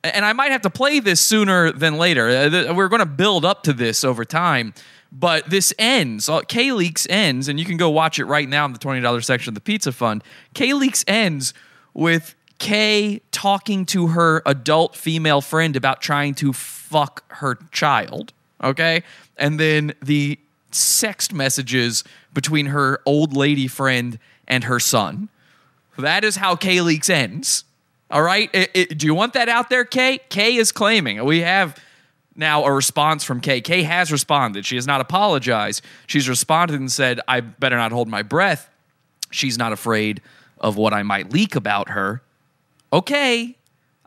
and 0.03 0.25
I 0.25 0.33
might 0.33 0.51
have 0.51 0.61
to 0.61 0.69
play 0.69 0.99
this 0.99 1.19
sooner 1.21 1.71
than 1.71 1.97
later. 1.97 2.29
Uh, 2.29 2.73
We're 2.73 2.89
going 2.89 2.99
to 2.99 3.05
build 3.05 3.45
up 3.45 3.63
to 3.63 3.73
this 3.73 4.03
over 4.03 4.25
time, 4.25 4.73
but 5.15 5.49
this 5.49 5.73
ends. 5.77 6.27
Uh, 6.27 6.41
Kayleaks 6.41 7.05
ends, 7.09 7.47
and 7.47 7.59
you 7.59 7.65
can 7.65 7.77
go 7.77 7.89
watch 7.89 8.17
it 8.19 8.25
right 8.25 8.49
now 8.49 8.65
in 8.65 8.73
the 8.73 8.79
twenty 8.79 8.99
dollars 8.99 9.25
section 9.27 9.51
of 9.51 9.55
the 9.55 9.61
Pizza 9.61 9.91
Fund. 9.91 10.23
Kayleaks 10.55 11.03
ends 11.07 11.53
with 11.93 12.33
Kay 12.57 13.21
talking 13.31 13.85
to 13.87 14.07
her 14.07 14.41
adult 14.45 14.95
female 14.95 15.41
friend 15.41 15.75
about 15.75 16.01
trying 16.01 16.33
to 16.35 16.51
fuck 16.53 17.23
her 17.35 17.59
child. 17.71 18.33
Okay. 18.63 19.03
And 19.37 19.59
then 19.59 19.93
the 20.01 20.39
sext 20.71 21.31
messages 21.33 22.03
between 22.33 22.67
her 22.67 22.99
old 23.05 23.35
lady 23.35 23.67
friend 23.67 24.17
and 24.47 24.63
her 24.63 24.79
son. 24.79 25.29
That 25.97 26.23
is 26.23 26.37
how 26.37 26.55
Kayleaks 26.55 27.09
ends. 27.09 27.65
All 28.09 28.23
right. 28.23 28.49
I- 28.53 28.67
I- 28.75 28.83
do 28.85 29.05
you 29.05 29.13
want 29.13 29.33
that 29.33 29.49
out 29.49 29.69
there, 29.69 29.85
Kay? 29.85 30.19
Kay 30.29 30.55
is 30.55 30.71
claiming. 30.71 31.23
We 31.25 31.41
have 31.41 31.77
now 32.35 32.63
a 32.63 32.71
response 32.71 33.23
from 33.23 33.41
Kay. 33.41 33.61
Kay 33.61 33.83
has 33.83 34.11
responded. 34.11 34.65
She 34.65 34.75
has 34.75 34.87
not 34.87 35.01
apologized. 35.01 35.83
She's 36.07 36.27
responded 36.27 36.79
and 36.79 36.91
said, 36.91 37.19
I 37.27 37.41
better 37.41 37.77
not 37.77 37.91
hold 37.91 38.07
my 38.07 38.23
breath. 38.23 38.69
She's 39.31 39.57
not 39.57 39.71
afraid 39.71 40.21
of 40.59 40.77
what 40.77 40.93
I 40.93 41.03
might 41.03 41.31
leak 41.31 41.55
about 41.55 41.89
her. 41.89 42.21
Okay. 42.91 43.57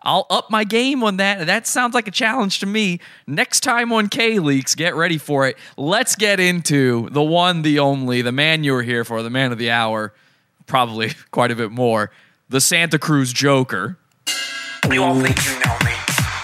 I'll 0.03 0.27
up 0.31 0.51
my 0.51 0.63
game 0.63 1.03
on 1.03 1.17
that. 1.17 1.47
That 1.47 1.67
sounds 1.67 1.93
like 1.93 2.07
a 2.07 2.13
challenge 2.13 2.61
to 2.61 2.67
me. 2.67 3.01
Next 3.27 3.61
time 3.61 3.93
on 3.93 4.09
Kayleaks, 4.09 4.77
get 4.77 4.95
ready 4.95 5.19
for 5.19 5.49
it. 5.49 5.57
Let's 5.77 6.15
get 6.15 6.39
into 6.39 7.09
the 7.11 7.23
one, 7.23 7.63
the 7.63 7.81
only, 7.81 8.23
the 8.23 8.31
man 8.31 8.63
you 8.63 8.73
were 8.73 8.85
here 8.85 9.05
for, 9.05 9.23
the 9.23 9.31
man 9.31 9.51
of 9.51 9.59
the 9.59 9.73
hour, 9.73 10.15
probably 10.67 11.13
quite 11.33 11.51
a 11.51 11.57
bit 11.57 11.73
more, 11.73 12.13
the 12.49 12.61
Santa 12.61 12.99
Cruz 13.01 13.33
Joker. 13.33 13.99
You 14.93 15.03
all 15.03 15.21
think 15.21 15.45
you 15.45 15.59
know 15.65 15.77
me, 15.85 15.95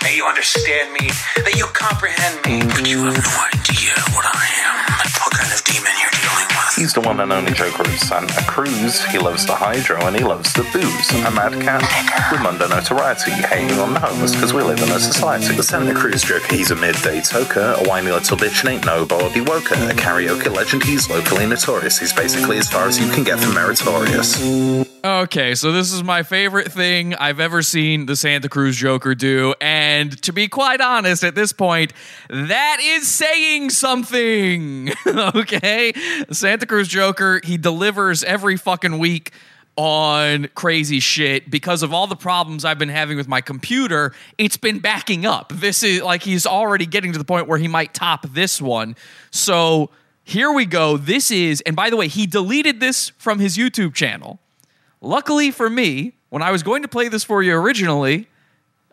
that 0.02 0.14
you 0.16 0.26
understand 0.26 0.92
me, 0.92 1.08
that 1.46 1.54
you 1.54 1.66
comprehend 1.72 2.34
me, 2.44 2.60
mm-hmm. 2.60 2.74
but 2.74 2.84
you 2.88 2.98
have 3.06 3.16
no 3.16 3.34
idea 3.54 3.94
what 4.14 4.26
I 4.26 4.44
am, 4.66 4.71
He's 6.82 6.92
the 6.92 7.00
one 7.00 7.20
and 7.20 7.32
only 7.32 7.52
Joker 7.52 7.82
of 7.82 7.96
Santa 7.96 8.42
Cruz. 8.48 9.04
He 9.04 9.16
loves 9.16 9.46
the 9.46 9.54
hydro 9.54 10.04
and 10.04 10.16
he 10.16 10.24
loves 10.24 10.52
the 10.52 10.64
booze. 10.72 11.10
A 11.24 11.30
madcap 11.30 11.80
with 12.32 12.42
Mundo 12.42 12.66
notoriety, 12.66 13.30
hating 13.30 13.78
on 13.78 13.94
the 13.94 14.00
homeless 14.00 14.34
because 14.34 14.52
we 14.52 14.64
live 14.64 14.82
in 14.82 14.90
a 14.90 14.98
society. 14.98 15.54
The 15.54 15.62
Santa 15.62 15.94
Cruz 15.94 16.24
Joker, 16.24 16.44
he's 16.52 16.72
a 16.72 16.74
midday 16.74 17.20
toker, 17.20 17.80
a 17.80 17.88
whiny 17.88 18.10
little 18.10 18.36
bitch 18.36 18.62
and 18.62 18.70
ain't 18.70 18.84
nobody 18.84 19.40
woker. 19.40 19.76
A 19.90 19.94
karaoke 19.94 20.52
legend, 20.52 20.82
he's 20.82 21.08
locally 21.08 21.46
notorious. 21.46 22.00
He's 22.00 22.12
basically 22.12 22.58
as 22.58 22.68
far 22.68 22.88
as 22.88 22.98
you 22.98 23.08
can 23.12 23.22
get 23.22 23.38
from 23.38 23.54
meritorious. 23.54 24.42
Okay, 25.04 25.56
so 25.56 25.72
this 25.72 25.92
is 25.92 26.04
my 26.04 26.22
favorite 26.22 26.70
thing 26.70 27.14
I've 27.16 27.40
ever 27.40 27.60
seen 27.62 28.06
the 28.06 28.14
Santa 28.14 28.48
Cruz 28.48 28.76
Joker 28.76 29.16
do. 29.16 29.52
And 29.60 30.20
to 30.22 30.32
be 30.32 30.46
quite 30.46 30.80
honest, 30.80 31.24
at 31.24 31.34
this 31.34 31.52
point, 31.52 31.92
that 32.28 32.78
is 32.80 33.08
saying 33.08 33.70
something. 33.70 34.92
okay? 35.06 35.92
Santa 36.30 36.66
Joker, 36.80 37.40
he 37.44 37.56
delivers 37.58 38.24
every 38.24 38.56
fucking 38.56 38.98
week 38.98 39.32
on 39.76 40.48
crazy 40.54 41.00
shit 41.00 41.50
because 41.50 41.82
of 41.82 41.92
all 41.92 42.06
the 42.06 42.16
problems 42.16 42.64
I've 42.64 42.78
been 42.78 42.88
having 42.88 43.16
with 43.16 43.28
my 43.28 43.40
computer. 43.40 44.12
It's 44.38 44.56
been 44.56 44.78
backing 44.78 45.24
up. 45.26 45.52
This 45.54 45.82
is 45.82 46.02
like 46.02 46.22
he's 46.22 46.46
already 46.46 46.86
getting 46.86 47.12
to 47.12 47.18
the 47.18 47.24
point 47.24 47.48
where 47.48 47.58
he 47.58 47.68
might 47.68 47.94
top 47.94 48.26
this 48.30 48.60
one. 48.60 48.96
So 49.30 49.90
here 50.24 50.52
we 50.52 50.66
go. 50.66 50.96
This 50.96 51.30
is, 51.30 51.60
and 51.62 51.74
by 51.76 51.90
the 51.90 51.96
way, 51.96 52.08
he 52.08 52.26
deleted 52.26 52.80
this 52.80 53.10
from 53.18 53.38
his 53.38 53.56
YouTube 53.56 53.94
channel. 53.94 54.40
Luckily 55.00 55.50
for 55.50 55.68
me, 55.68 56.12
when 56.28 56.42
I 56.42 56.50
was 56.50 56.62
going 56.62 56.82
to 56.82 56.88
play 56.88 57.08
this 57.08 57.24
for 57.24 57.42
you 57.42 57.54
originally, 57.54 58.28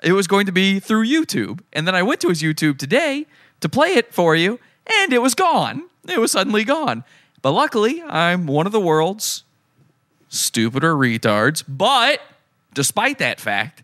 it 0.01 0.13
was 0.13 0.27
going 0.27 0.45
to 0.45 0.51
be 0.51 0.79
through 0.79 1.05
YouTube. 1.05 1.61
And 1.73 1.87
then 1.87 1.95
I 1.95 2.03
went 2.03 2.21
to 2.21 2.29
his 2.29 2.41
YouTube 2.41 2.77
today 2.77 3.25
to 3.59 3.69
play 3.69 3.89
it 3.95 4.13
for 4.13 4.35
you, 4.35 4.59
and 5.01 5.13
it 5.13 5.21
was 5.21 5.35
gone. 5.35 5.83
It 6.07 6.19
was 6.19 6.31
suddenly 6.31 6.63
gone. 6.63 7.03
But 7.41 7.51
luckily, 7.51 8.01
I'm 8.01 8.47
one 8.47 8.65
of 8.65 8.71
the 8.71 8.79
world's 8.79 9.43
stupider 10.29 10.95
retards. 10.95 11.63
But 11.67 12.21
despite 12.73 13.19
that 13.19 13.39
fact, 13.39 13.83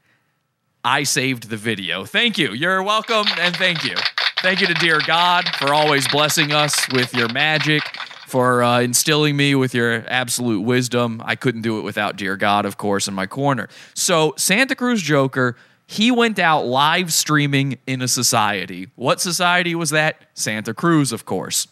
I 0.84 1.04
saved 1.04 1.50
the 1.50 1.58
video. 1.58 2.06
Thank 2.06 2.38
you. 2.38 2.54
You're 2.54 2.84
welcome, 2.84 3.26
and 3.40 3.56
thank 3.56 3.84
you. 3.84 3.96
Thank 4.42 4.62
you 4.62 4.68
to 4.68 4.74
dear 4.76 5.00
God 5.06 5.46
for 5.56 5.74
always 5.74 6.08
blessing 6.08 6.52
us 6.52 6.88
with 6.92 7.14
your 7.16 7.28
magic, 7.34 7.82
for 8.28 8.62
uh, 8.62 8.82
instilling 8.82 9.36
me 9.36 9.56
with 9.56 9.74
your 9.74 10.04
absolute 10.08 10.62
wisdom. 10.62 11.22
I 11.26 11.36
couldn't 11.36 11.64
do 11.64 11.80
it 11.80 11.82
without 11.82 12.18
dear 12.18 12.38
God, 12.38 12.66
of 12.66 12.78
course, 12.78 13.08
in 13.08 13.16
my 13.16 13.26
corner. 13.26 13.68
So, 13.96 14.36
Santa 14.38 14.76
Cruz 14.76 15.02
Joker, 15.02 15.56
he 15.88 16.12
went 16.12 16.38
out 16.38 16.66
live 16.68 17.12
streaming 17.12 17.80
in 17.88 18.04
a 18.04 18.08
society. 18.08 18.90
What 18.96 19.20
society 19.20 19.74
was 19.74 19.90
that? 19.90 20.22
Santa 20.36 20.74
Cruz, 20.76 21.12
of 21.12 21.26
course, 21.26 21.68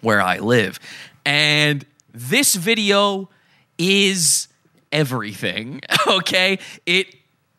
where 0.00 0.22
I 0.22 0.38
live. 0.38 0.78
And 1.26 1.84
this 2.14 2.54
video 2.54 3.28
is 3.76 4.46
everything, 4.92 5.80
okay? 6.06 6.60
It 6.86 7.14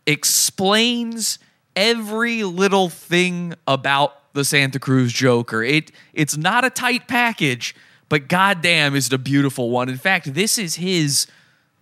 explains 0.08 1.38
every 1.76 2.44
little 2.44 2.88
thing 2.90 3.54
about 3.68 4.34
the 4.34 4.46
Santa 4.46 4.80
Cruz 4.80 5.12
Joker. 5.12 5.62
It 5.62 5.92
it's 6.14 6.38
not 6.38 6.64
a 6.64 6.70
tight 6.70 7.10
package, 7.10 7.76
but 8.08 8.30
goddamn 8.30 8.96
is 8.96 9.08
it 9.08 9.14
a 9.14 9.18
beautiful 9.18 9.70
one. 9.70 9.90
In 9.90 9.98
fact, 9.98 10.34
this 10.34 10.58
is 10.58 10.76
his 10.76 11.28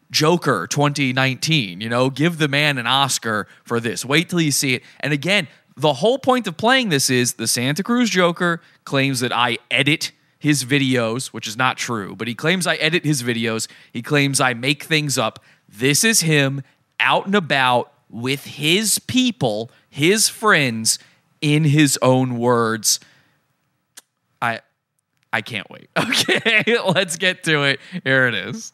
Joker 0.09 0.65
2019. 0.67 1.81
You 1.81 1.89
know, 1.89 2.09
give 2.09 2.39
the 2.39 2.47
man 2.47 2.79
an 2.79 2.87
Oscar 2.87 3.47
for 3.63 3.79
this. 3.79 4.03
Wait 4.03 4.29
till 4.29 4.41
you 4.41 4.51
see 4.51 4.73
it. 4.73 4.83
And 5.01 5.13
again, 5.13 5.47
the 5.77 5.93
whole 5.93 6.17
point 6.17 6.47
of 6.47 6.57
playing 6.57 6.89
this 6.89 7.11
is 7.11 7.33
the 7.33 7.47
Santa 7.47 7.83
Cruz 7.83 8.09
Joker 8.09 8.61
claims 8.85 9.19
that 9.19 9.31
I 9.31 9.59
edit 9.69 10.11
his 10.45 10.63
videos, 10.63 11.29
which 11.29 11.47
is 11.47 11.58
not 11.58 11.75
true, 11.75 12.15
but 12.15 12.27
he 12.27 12.36
claims 12.36 12.67
I 12.67 12.75
edit 12.75 13.03
his 13.03 13.23
videos. 13.23 13.67
He 13.91 14.03
claims 14.03 14.39
I 14.39 14.53
make 14.53 14.84
things 14.84 15.17
up. 15.17 15.43
This 15.67 16.03
is 16.03 16.19
him 16.21 16.62
out 16.99 17.25
and 17.25 17.34
about 17.34 17.91
with 18.12 18.45
his 18.45 18.99
people, 18.99 19.71
his 19.89 20.29
friends, 20.29 20.99
in 21.41 21.63
his 21.63 21.97
own 22.03 22.38
words. 22.38 22.99
I 24.39 24.62
I 25.34 25.41
can't 25.41 25.67
wait. 25.71 25.89
Okay, 25.97 26.77
let's 26.93 27.17
get 27.17 27.43
to 27.45 27.63
it. 27.63 27.79
Here 28.03 28.27
it 28.27 28.36
is. 28.36 28.71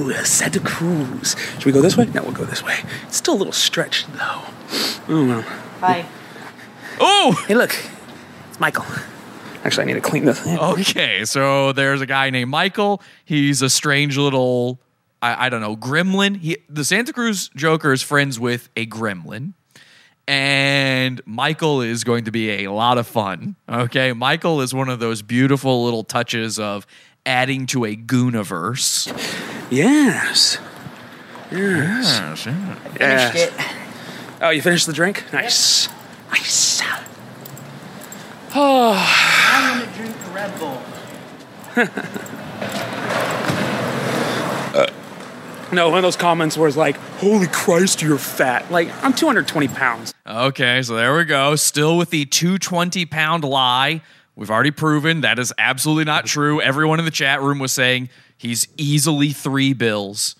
Ooh, 0.00 0.12
Santa 0.24 0.60
Cruz. 0.60 1.34
Should 1.54 1.66
we 1.66 1.72
go 1.72 1.80
this 1.82 1.96
way? 1.96 2.06
No, 2.14 2.22
we'll 2.22 2.30
go 2.30 2.44
this 2.44 2.62
way. 2.62 2.78
It's 3.08 3.16
still 3.16 3.34
a 3.34 3.40
little 3.42 3.52
stretched, 3.52 4.06
though. 4.12 4.42
Oh, 5.08 5.26
well. 5.26 5.42
Hi. 5.80 6.06
Oh, 7.00 7.44
Hey, 7.48 7.56
look. 7.56 7.74
It's 8.48 8.60
Michael. 8.60 8.84
Actually, 9.68 9.82
I 9.82 9.86
need 9.88 9.94
to 9.94 10.00
clean 10.00 10.24
this. 10.24 10.46
okay. 10.46 11.26
So 11.26 11.72
there's 11.72 12.00
a 12.00 12.06
guy 12.06 12.30
named 12.30 12.50
Michael. 12.50 13.02
He's 13.26 13.60
a 13.60 13.68
strange 13.68 14.16
little, 14.16 14.80
I, 15.20 15.44
I 15.44 15.48
don't 15.50 15.60
know, 15.60 15.76
gremlin. 15.76 16.38
He, 16.38 16.56
the 16.70 16.86
Santa 16.86 17.12
Cruz 17.12 17.50
Joker 17.54 17.92
is 17.92 18.02
friends 18.02 18.40
with 18.40 18.70
a 18.76 18.86
gremlin. 18.86 19.52
And 20.26 21.20
Michael 21.26 21.82
is 21.82 22.02
going 22.02 22.24
to 22.24 22.30
be 22.30 22.64
a 22.64 22.72
lot 22.72 22.96
of 22.96 23.06
fun. 23.06 23.56
Okay. 23.68 24.14
Michael 24.14 24.62
is 24.62 24.72
one 24.72 24.88
of 24.88 25.00
those 25.00 25.20
beautiful 25.20 25.84
little 25.84 26.02
touches 26.02 26.58
of 26.58 26.86
adding 27.26 27.66
to 27.66 27.84
a 27.84 27.94
Gooniverse. 27.94 29.06
Yes. 29.70 30.56
Yes. 31.52 32.20
Yes, 32.20 32.46
yeah. 32.46 32.78
yes. 32.98 33.32
Shit. 33.34 33.52
Oh, 34.40 34.48
you 34.48 34.62
finished 34.62 34.86
the 34.86 34.94
drink? 34.94 35.30
Nice. 35.30 35.90
Nice. 36.30 36.80
Oh, 38.60 39.37
I'm 39.58 39.80
gonna 39.80 39.96
drink 39.96 40.16
a 40.16 40.30
Red 40.30 40.58
Bull. 40.58 40.82
Uh, 44.74 44.86
no, 45.72 45.88
one 45.88 45.98
of 45.98 46.02
those 46.02 46.16
comments 46.16 46.56
was 46.56 46.76
like, 46.76 46.96
holy 46.96 47.46
Christ, 47.46 48.02
you're 48.02 48.18
fat. 48.18 48.70
Like, 48.70 48.90
I'm 49.02 49.14
220 49.14 49.68
pounds. 49.68 50.14
Okay, 50.26 50.82
so 50.82 50.94
there 50.94 51.16
we 51.16 51.24
go. 51.24 51.56
Still 51.56 51.96
with 51.96 52.10
the 52.10 52.26
220 52.26 53.06
pound 53.06 53.44
lie. 53.44 54.02
We've 54.36 54.50
already 54.50 54.70
proven 54.70 55.22
that 55.22 55.38
is 55.38 55.52
absolutely 55.58 56.04
not 56.04 56.26
true. 56.26 56.60
Everyone 56.60 56.98
in 56.98 57.04
the 57.04 57.10
chat 57.10 57.42
room 57.42 57.58
was 57.58 57.72
saying 57.72 58.08
he's 58.36 58.68
easily 58.76 59.30
three 59.30 59.72
bills. 59.72 60.36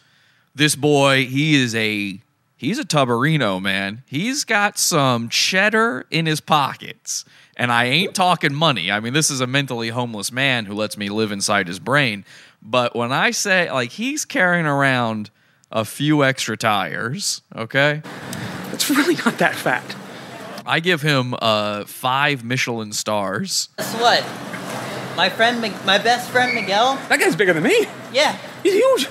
This 0.54 0.76
boy, 0.76 1.26
he 1.26 1.56
is 1.56 1.74
a 1.74 2.20
he's 2.56 2.78
a 2.78 2.84
tuberino, 2.84 3.60
man. 3.60 4.04
He's 4.06 4.44
got 4.44 4.78
some 4.78 5.28
cheddar 5.28 6.06
in 6.10 6.26
his 6.26 6.40
pockets. 6.40 7.24
And 7.58 7.72
I 7.72 7.86
ain't 7.86 8.14
talking 8.14 8.54
money. 8.54 8.90
I 8.90 9.00
mean, 9.00 9.12
this 9.12 9.30
is 9.30 9.40
a 9.40 9.46
mentally 9.46 9.88
homeless 9.88 10.30
man 10.30 10.64
who 10.64 10.74
lets 10.74 10.96
me 10.96 11.08
live 11.08 11.32
inside 11.32 11.66
his 11.66 11.80
brain. 11.80 12.24
But 12.62 12.94
when 12.94 13.10
I 13.10 13.32
say 13.32 13.70
like 13.70 13.90
he's 13.90 14.24
carrying 14.24 14.64
around 14.66 15.30
a 15.72 15.84
few 15.84 16.22
extra 16.22 16.56
tires, 16.56 17.42
okay? 17.54 18.02
It's 18.72 18.88
really 18.88 19.16
not 19.16 19.38
that 19.38 19.56
fat. 19.56 19.96
I 20.64 20.80
give 20.80 21.02
him 21.02 21.34
uh, 21.40 21.84
five 21.84 22.44
Michelin 22.44 22.92
stars. 22.92 23.70
Guess 23.78 23.94
what? 23.94 24.22
My 25.16 25.28
friend, 25.28 25.60
Mig- 25.60 25.84
my 25.84 25.98
best 25.98 26.30
friend 26.30 26.54
Miguel. 26.54 26.94
That 27.08 27.18
guy's 27.18 27.34
bigger 27.34 27.54
than 27.54 27.64
me. 27.64 27.86
Yeah. 28.12 28.38
He's 28.62 28.74
huge. 28.74 29.08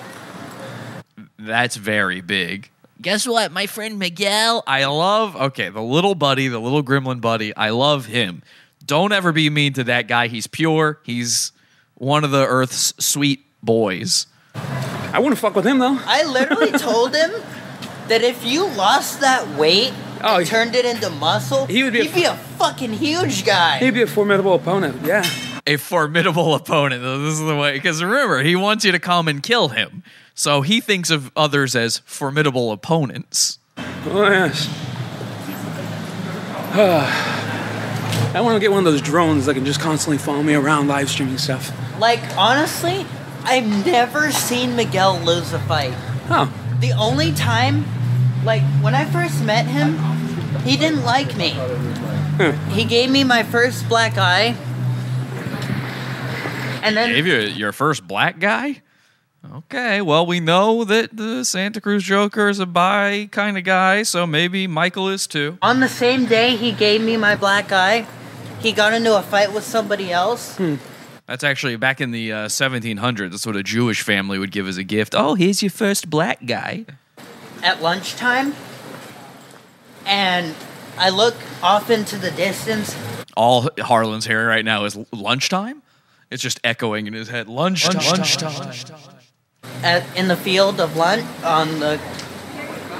That's 1.37 1.75
very 1.75 2.21
big. 2.21 2.69
Guess 3.01 3.27
what? 3.27 3.51
My 3.51 3.67
friend 3.67 3.99
Miguel. 3.99 4.63
I 4.65 4.85
love, 4.85 5.35
okay, 5.35 5.69
the 5.69 5.81
little 5.81 6.15
buddy, 6.15 6.47
the 6.47 6.59
little 6.59 6.83
gremlin 6.83 7.21
buddy. 7.21 7.55
I 7.55 7.69
love 7.69 8.05
him. 8.07 8.41
Don't 8.85 9.11
ever 9.11 9.31
be 9.31 9.49
mean 9.49 9.73
to 9.73 9.83
that 9.85 10.07
guy. 10.07 10.27
He's 10.27 10.47
pure. 10.47 10.99
He's 11.03 11.51
one 11.95 12.23
of 12.23 12.31
the 12.31 12.45
Earth's 12.45 12.93
sweet 13.03 13.45
boys. 13.61 14.25
I 14.55 15.19
wouldn't 15.19 15.37
fuck 15.39 15.55
with 15.55 15.65
him, 15.65 15.79
though. 15.79 15.97
I 16.05 16.23
literally 16.23 16.71
told 16.79 17.15
him 17.15 17.31
that 18.07 18.23
if 18.23 18.43
you 18.45 18.65
lost 18.69 19.19
that 19.21 19.47
weight 19.57 19.93
Oh, 20.23 20.37
and 20.37 20.43
he- 20.45 20.49
turned 20.49 20.75
it 20.75 20.85
into 20.85 21.09
muscle, 21.11 21.65
He 21.67 21.83
would 21.83 21.93
be 21.93 21.99
a- 21.99 22.03
he'd 22.05 22.15
be 22.15 22.23
a 22.23 22.35
fucking 22.35 22.93
huge 22.93 23.45
guy. 23.45 23.77
He'd 23.77 23.93
be 23.93 24.01
a 24.01 24.07
formidable 24.07 24.55
opponent. 24.55 25.05
Yeah. 25.05 25.23
a 25.67 25.77
formidable 25.77 26.55
opponent. 26.55 27.03
This 27.03 27.33
is 27.33 27.39
the 27.39 27.55
way. 27.55 27.73
Because 27.73 28.01
remember, 28.01 28.41
he 28.41 28.55
wants 28.55 28.83
you 28.85 28.91
to 28.93 28.99
come 28.99 29.27
and 29.27 29.43
kill 29.43 29.67
him. 29.69 30.01
So 30.37 30.61
he 30.61 30.81
thinks 30.81 31.09
of 31.09 31.31
others 31.35 31.75
as 31.75 31.97
formidable 32.05 32.71
opponents. 32.71 33.57
Oh, 34.05 34.29
yes. 34.29 34.69
I 38.35 38.41
want 38.41 38.55
to 38.55 38.59
get 38.59 38.69
one 38.69 38.85
of 38.85 38.85
those 38.85 39.01
drones 39.01 39.47
that 39.47 39.55
can 39.55 39.65
just 39.65 39.79
constantly 39.79 40.19
follow 40.19 40.43
me 40.43 40.53
around 40.53 40.87
live 40.87 41.09
streaming 41.09 41.39
stuff. 41.39 41.71
Like, 41.99 42.19
honestly, 42.37 43.03
I've 43.45 43.65
never 43.83 44.29
seen 44.31 44.75
Miguel 44.75 45.19
lose 45.21 45.53
a 45.53 45.59
fight. 45.61 45.95
Oh, 46.29 46.53
The 46.81 46.91
only 46.91 47.31
time, 47.31 47.83
like, 48.45 48.61
when 48.81 48.93
I 48.93 49.05
first 49.05 49.43
met 49.43 49.65
him, 49.65 49.97
he 50.59 50.77
didn't 50.77 51.03
like 51.03 51.35
me. 51.35 51.57
He 52.75 52.85
gave 52.85 53.09
me 53.09 53.23
my 53.23 53.41
first 53.41 53.89
black 53.89 54.19
eye. 54.19 54.55
And 56.83 56.95
then 56.95 57.09
Gave 57.09 57.25
you 57.25 57.39
your 57.39 57.71
first 57.71 58.07
black 58.07 58.37
guy? 58.37 58.83
Okay, 59.55 60.01
well, 60.01 60.25
we 60.25 60.39
know 60.39 60.83
that 60.83 61.15
the 61.15 61.43
Santa 61.43 61.81
Cruz 61.81 62.03
Joker 62.03 62.49
is 62.49 62.59
a 62.59 62.65
bi 62.65 63.29
kind 63.31 63.57
of 63.57 63.63
guy, 63.63 64.03
so 64.03 64.27
maybe 64.27 64.67
Michael 64.67 65.09
is 65.09 65.27
too. 65.27 65.57
on 65.61 65.79
the 65.79 65.89
same 65.89 66.25
day 66.25 66.55
he 66.55 66.71
gave 66.71 67.01
me 67.01 67.17
my 67.17 67.35
black 67.35 67.71
eye, 67.71 68.05
he 68.59 68.71
got 68.71 68.93
into 68.93 69.15
a 69.17 69.21
fight 69.21 69.53
with 69.53 69.63
somebody 69.63 70.11
else. 70.11 70.59
That's 71.25 71.43
actually 71.43 71.75
back 71.75 71.99
in 71.99 72.11
the 72.11 72.31
uh, 72.31 72.47
1700s. 72.47 73.31
That's 73.31 73.45
what 73.45 73.55
a 73.55 73.63
Jewish 73.63 74.01
family 74.01 74.39
would 74.39 74.51
give 74.51 74.67
as 74.67 74.77
a 74.77 74.83
gift. 74.83 75.13
Oh, 75.15 75.35
here's 75.35 75.61
your 75.61 75.71
first 75.71 76.09
black 76.09 76.45
guy. 76.45 76.85
at 77.63 77.81
lunchtime 77.81 78.53
and 80.05 80.55
I 80.97 81.09
look 81.09 81.35
off 81.61 81.89
into 81.89 82.17
the 82.17 82.31
distance 82.31 82.95
All 83.35 83.69
Harlan's 83.79 84.25
hearing 84.25 84.47
right 84.47 84.63
now 84.65 84.85
is 84.85 84.97
lunchtime. 85.11 85.83
It's 86.31 86.41
just 86.41 86.59
echoing 86.63 87.07
in 87.07 87.13
his 87.13 87.29
head. 87.29 87.47
Lunchtime. 87.47 87.95
lunchtime. 88.03 89.16
At, 89.83 90.03
in 90.17 90.27
the 90.27 90.35
field 90.35 90.79
of 90.79 90.95
lunch 90.95 91.25
on 91.43 91.79
the 91.79 91.99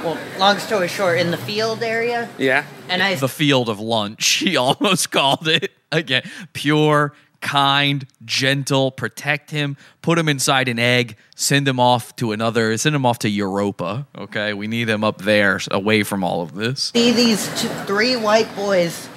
well 0.04 0.18
long 0.38 0.58
story 0.58 0.88
short 0.88 1.18
in 1.18 1.30
the 1.30 1.36
field 1.36 1.82
area 1.82 2.28
yeah. 2.38 2.64
and 2.88 3.02
I 3.02 3.16
The 3.16 3.28
field 3.28 3.68
of 3.68 3.80
lunch. 3.80 4.38
He 4.48 4.56
almost 4.56 5.10
called 5.10 5.48
it 5.48 5.72
again. 5.90 6.22
Pure, 6.52 7.12
kind, 7.40 8.06
gentle. 8.24 8.90
Protect 8.90 9.50
him. 9.50 9.76
Put 10.00 10.18
him 10.18 10.28
inside 10.28 10.68
an 10.68 10.78
egg. 10.78 11.16
Send 11.34 11.66
him 11.66 11.80
off 11.80 12.14
to 12.16 12.32
another. 12.32 12.76
Send 12.78 12.94
him 12.94 13.04
off 13.04 13.18
to 13.20 13.28
Europa. 13.28 14.06
Okay, 14.16 14.54
we 14.54 14.68
need 14.68 14.88
him 14.88 15.04
up 15.04 15.22
there, 15.22 15.60
away 15.70 16.02
from 16.02 16.24
all 16.24 16.40
of 16.40 16.54
this. 16.54 16.92
see 16.94 17.12
these 17.12 17.46
two, 17.60 17.68
three 17.86 18.16
white 18.16 18.54
boys 18.54 19.08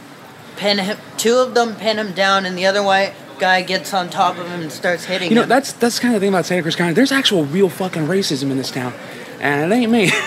pin 0.58 0.78
him 0.80 0.98
two 1.18 1.38
of 1.38 1.54
them 1.54 1.76
pin 1.76 1.98
him 1.98 2.12
down 2.12 2.46
and 2.46 2.58
the 2.58 2.66
other 2.66 2.84
white 2.84 3.14
guy 3.42 3.62
gets 3.62 3.94
on 3.94 4.10
top 4.10 4.38
of 4.38 4.48
him 4.48 4.62
and 4.62 4.72
starts 4.72 5.04
hitting 5.04 5.30
You 5.30 5.36
know, 5.36 5.44
him. 5.44 5.50
that's 5.50 5.74
that's 5.74 5.96
the 5.98 6.02
kind 6.04 6.16
of 6.16 6.22
the 6.22 6.26
thing 6.26 6.34
about 6.34 6.46
Santa 6.46 6.62
Cruz 6.62 6.76
County. 6.78 6.94
There's 6.94 7.12
actual 7.12 7.44
real 7.46 7.68
fucking 7.68 8.04
racism 8.04 8.52
in 8.52 8.58
this 8.58 8.72
town, 8.72 8.94
and 9.42 9.72
it 9.72 9.76
ain't 9.76 9.92
me. 9.92 10.12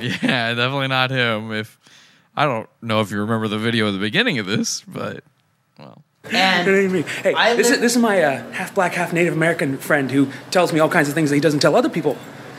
Yeah, 0.00 0.54
definitely 0.54 0.88
not 0.88 1.10
him. 1.10 1.52
If 1.52 1.78
I 2.34 2.46
don't 2.46 2.70
know 2.80 3.02
if 3.02 3.10
you 3.10 3.20
remember 3.20 3.48
the 3.48 3.58
video 3.58 3.88
at 3.88 3.90
the 3.90 3.98
beginning 3.98 4.38
of 4.38 4.46
this, 4.46 4.80
but 4.88 5.22
well, 5.78 6.02
it 6.24 6.32
and 6.32 6.66
ain't 6.68 6.90
me. 6.90 7.02
Hey, 7.02 7.34
I 7.34 7.54
this 7.54 7.66
is 7.66 7.72
live- 7.72 7.80
this 7.82 7.96
is 7.96 7.98
my 8.00 8.22
uh, 8.22 8.50
half 8.52 8.74
black, 8.74 8.94
half 8.94 9.12
Native 9.12 9.34
American 9.34 9.76
friend 9.76 10.10
who 10.10 10.28
tells 10.50 10.72
me 10.72 10.80
all 10.80 10.88
kinds 10.88 11.08
of 11.10 11.14
things 11.14 11.28
that 11.28 11.36
he 11.36 11.40
doesn't 11.42 11.60
tell 11.60 11.76
other 11.76 11.90
people. 11.90 12.16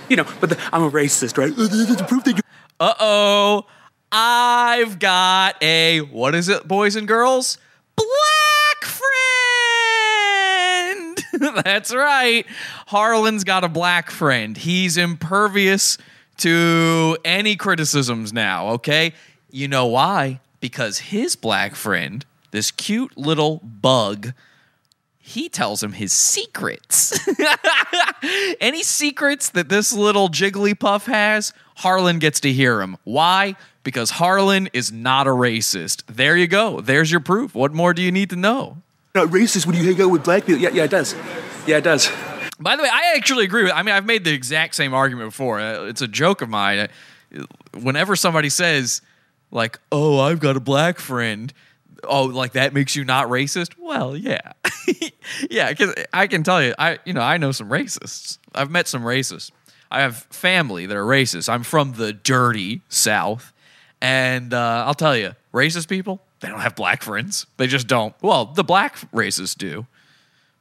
You 0.07 0.17
know, 0.17 0.25
but 0.39 0.51
the, 0.51 0.57
I'm 0.71 0.83
a 0.83 0.91
racist, 0.91 1.37
right? 1.39 1.51
The 1.55 2.21
that 2.25 2.35
you- 2.37 2.43
uh 2.79 2.93
oh, 2.99 3.65
I've 4.11 4.99
got 4.99 5.55
a 5.63 6.01
what 6.01 6.35
is 6.35 6.47
it, 6.47 6.67
boys 6.67 6.95
and 6.95 7.07
girls? 7.07 7.57
Black 7.95 8.83
friend. 8.83 9.20
That's 11.63 11.93
right. 11.93 12.45
Harlan's 12.87 13.43
got 13.43 13.63
a 13.63 13.69
black 13.69 14.11
friend. 14.11 14.55
He's 14.55 14.97
impervious 14.97 15.97
to 16.37 17.17
any 17.25 17.55
criticisms 17.55 18.31
now. 18.31 18.69
Okay, 18.71 19.13
you 19.49 19.67
know 19.67 19.87
why? 19.87 20.39
Because 20.59 20.99
his 20.99 21.35
black 21.35 21.75
friend, 21.75 22.25
this 22.51 22.71
cute 22.71 23.17
little 23.17 23.59
bug. 23.63 24.33
He 25.23 25.49
tells 25.49 25.81
him 25.81 25.93
his 25.93 26.11
secrets. 26.11 27.17
Any 28.59 28.83
secrets 28.83 29.49
that 29.51 29.69
this 29.69 29.93
little 29.93 30.29
Jigglypuff 30.29 31.05
has, 31.05 31.53
Harlan 31.75 32.19
gets 32.19 32.39
to 32.41 32.51
hear 32.51 32.79
them. 32.79 32.97
Why? 33.03 33.55
Because 33.83 34.09
Harlan 34.09 34.67
is 34.73 34.91
not 34.91 35.27
a 35.27 35.29
racist. 35.29 36.03
There 36.07 36.35
you 36.35 36.47
go. 36.47 36.81
There's 36.81 37.11
your 37.11 37.21
proof. 37.21 37.55
What 37.55 37.71
more 37.71 37.93
do 37.93 38.01
you 38.01 38.11
need 38.11 38.31
to 38.31 38.35
know? 38.35 38.81
Not 39.15 39.27
racist 39.29 39.65
when 39.65 39.75
you 39.75 39.83
hang 39.83 40.01
out 40.01 40.11
with 40.11 40.23
black 40.23 40.45
people. 40.45 40.61
Yeah, 40.61 40.69
yeah, 40.73 40.83
it 40.83 40.91
does. 40.91 41.15
Yeah, 41.67 41.77
it 41.77 41.83
does. 41.83 42.09
By 42.59 42.75
the 42.75 42.83
way, 42.83 42.89
I 42.91 43.13
actually 43.15 43.45
agree 43.45 43.63
with. 43.63 43.71
I 43.73 43.81
mean, 43.83 43.95
I've 43.95 44.05
made 44.05 44.23
the 44.23 44.33
exact 44.33 44.75
same 44.75 44.93
argument 44.93 45.29
before. 45.31 45.59
Uh, 45.59 45.85
It's 45.85 46.01
a 46.01 46.07
joke 46.07 46.41
of 46.41 46.49
mine. 46.49 46.79
Uh, 46.79 47.45
Whenever 47.81 48.15
somebody 48.17 48.49
says, 48.49 49.01
like, 49.51 49.79
"Oh, 49.91 50.19
I've 50.19 50.39
got 50.41 50.57
a 50.57 50.59
black 50.59 50.99
friend," 50.99 51.53
oh, 52.03 52.25
like 52.25 52.51
that 52.53 52.73
makes 52.73 52.95
you 52.95 53.05
not 53.05 53.27
racist? 53.29 53.71
Well, 53.79 54.17
yeah, 54.17 54.51
yeah. 55.49 55.69
Because 55.69 55.95
I 56.11 56.27
can 56.27 56.43
tell 56.43 56.61
you, 56.61 56.73
I 56.77 56.99
you 57.05 57.13
know 57.13 57.21
I 57.21 57.37
know 57.37 57.53
some 57.53 57.69
racists. 57.69 58.37
I've 58.53 58.69
met 58.69 58.89
some 58.89 59.03
racists. 59.03 59.51
I 59.89 60.01
have 60.01 60.17
family 60.29 60.85
that 60.85 60.97
are 60.97 61.05
racist. 61.05 61.47
I'm 61.47 61.63
from 61.63 61.93
the 61.93 62.11
dirty 62.11 62.81
South, 62.89 63.53
and 64.01 64.53
uh, 64.53 64.83
I'll 64.85 64.93
tell 64.93 65.15
you, 65.15 65.31
racist 65.53 65.87
people 65.87 66.21
they 66.41 66.49
don't 66.49 66.59
have 66.59 66.75
black 66.75 67.01
friends. 67.03 67.45
They 67.57 67.67
just 67.67 67.87
don't. 67.87 68.13
Well, 68.21 68.45
the 68.45 68.63
black 68.63 68.97
racists 69.11 69.57
do. 69.57 69.85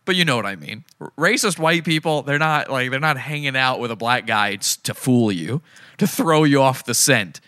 But 0.05 0.17
you 0.17 0.25
know 0.25 0.37
what 0.37 0.47
I 0.47 0.57
mean. 0.57 0.85
R- 1.01 1.13
Racist 1.19 1.59
white 1.59 1.85
people, 1.85 2.23
they're 2.23 2.39
not 2.39 2.71
like 2.71 2.91
they're 2.91 3.01
not 3.01 3.19
hanging 3.19 3.57
out 3.57 3.81
with 3.81 3.91
a 3.91 3.97
black 3.97 4.27
guy 4.27 4.57
to 4.57 4.95
fool 4.95 5.31
you, 5.31 5.61
to 5.99 6.07
throw 6.07 6.45
you 6.45 6.63
off 6.63 6.85
the 6.85 6.95
scent. 6.95 7.41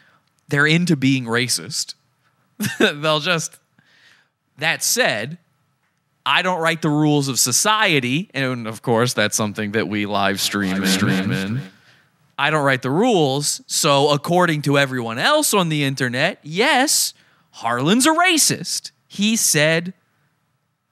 They're 0.48 0.66
into 0.66 0.96
being 0.96 1.24
racist. 1.24 1.94
They'll 2.78 3.20
just 3.20 3.58
That 4.58 4.82
said, 4.84 5.38
I 6.24 6.42
don't 6.42 6.60
write 6.60 6.82
the 6.82 6.90
rules 6.90 7.26
of 7.28 7.38
society, 7.38 8.30
and 8.34 8.68
of 8.68 8.82
course 8.82 9.12
that's 9.14 9.36
something 9.36 9.72
that 9.72 9.88
we 9.88 10.06
live 10.06 10.40
stream, 10.40 10.84
stream 10.86 11.32
in. 11.32 11.60
I 12.38 12.50
don't 12.50 12.64
write 12.64 12.82
the 12.82 12.90
rules, 12.90 13.60
so 13.66 14.10
according 14.10 14.62
to 14.62 14.78
everyone 14.78 15.18
else 15.18 15.52
on 15.54 15.68
the 15.68 15.84
internet, 15.84 16.38
yes, 16.42 17.12
Harlan's 17.52 18.06
a 18.06 18.10
racist. 18.10 18.90
He 19.06 19.36
said 19.36 19.94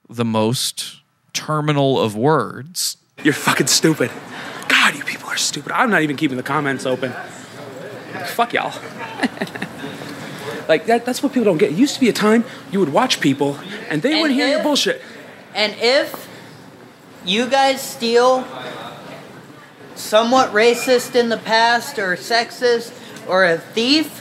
the 0.07 0.25
most 0.25 1.01
terminal 1.33 1.99
of 1.99 2.15
words. 2.15 2.97
You're 3.23 3.33
fucking 3.33 3.67
stupid. 3.67 4.11
God, 4.67 4.95
you 4.95 5.03
people 5.03 5.29
are 5.29 5.37
stupid. 5.37 5.71
I'm 5.71 5.89
not 5.89 6.01
even 6.01 6.15
keeping 6.15 6.37
the 6.37 6.43
comments 6.43 6.85
open. 6.85 7.13
Fuck 8.27 8.53
y'all. 8.53 8.71
like 10.67 10.85
that, 10.85 11.05
that's 11.05 11.23
what 11.23 11.33
people 11.33 11.45
don't 11.45 11.57
get. 11.57 11.71
It 11.71 11.77
used 11.77 11.95
to 11.95 11.99
be 11.99 12.09
a 12.09 12.13
time 12.13 12.43
you 12.71 12.79
would 12.79 12.93
watch 12.93 13.19
people 13.19 13.57
and 13.89 14.01
they 14.01 14.13
And 14.13 14.21
wouldn't 14.21 14.39
hear 14.39 14.47
your 14.47 14.63
bullshit. 14.63 15.01
And 15.53 15.75
if 15.77 16.29
you 17.25 17.47
guys 17.47 17.81
steal 17.81 18.47
somewhat 19.95 20.51
racist 20.51 21.15
in 21.15 21.29
the 21.29 21.37
past 21.37 21.99
or 21.99 22.15
sexist 22.15 22.93
or 23.27 23.45
a 23.45 23.57
thief, 23.57 24.20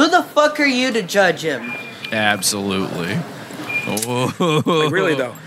who 0.00 0.08
the 0.08 0.22
fuck 0.22 0.58
are 0.60 0.64
you 0.64 0.90
to 0.92 1.02
judge 1.02 1.42
him? 1.42 1.72
Absolutely. 2.10 3.16
Like 3.86 4.92
really 4.92 5.14
though. 5.14 5.34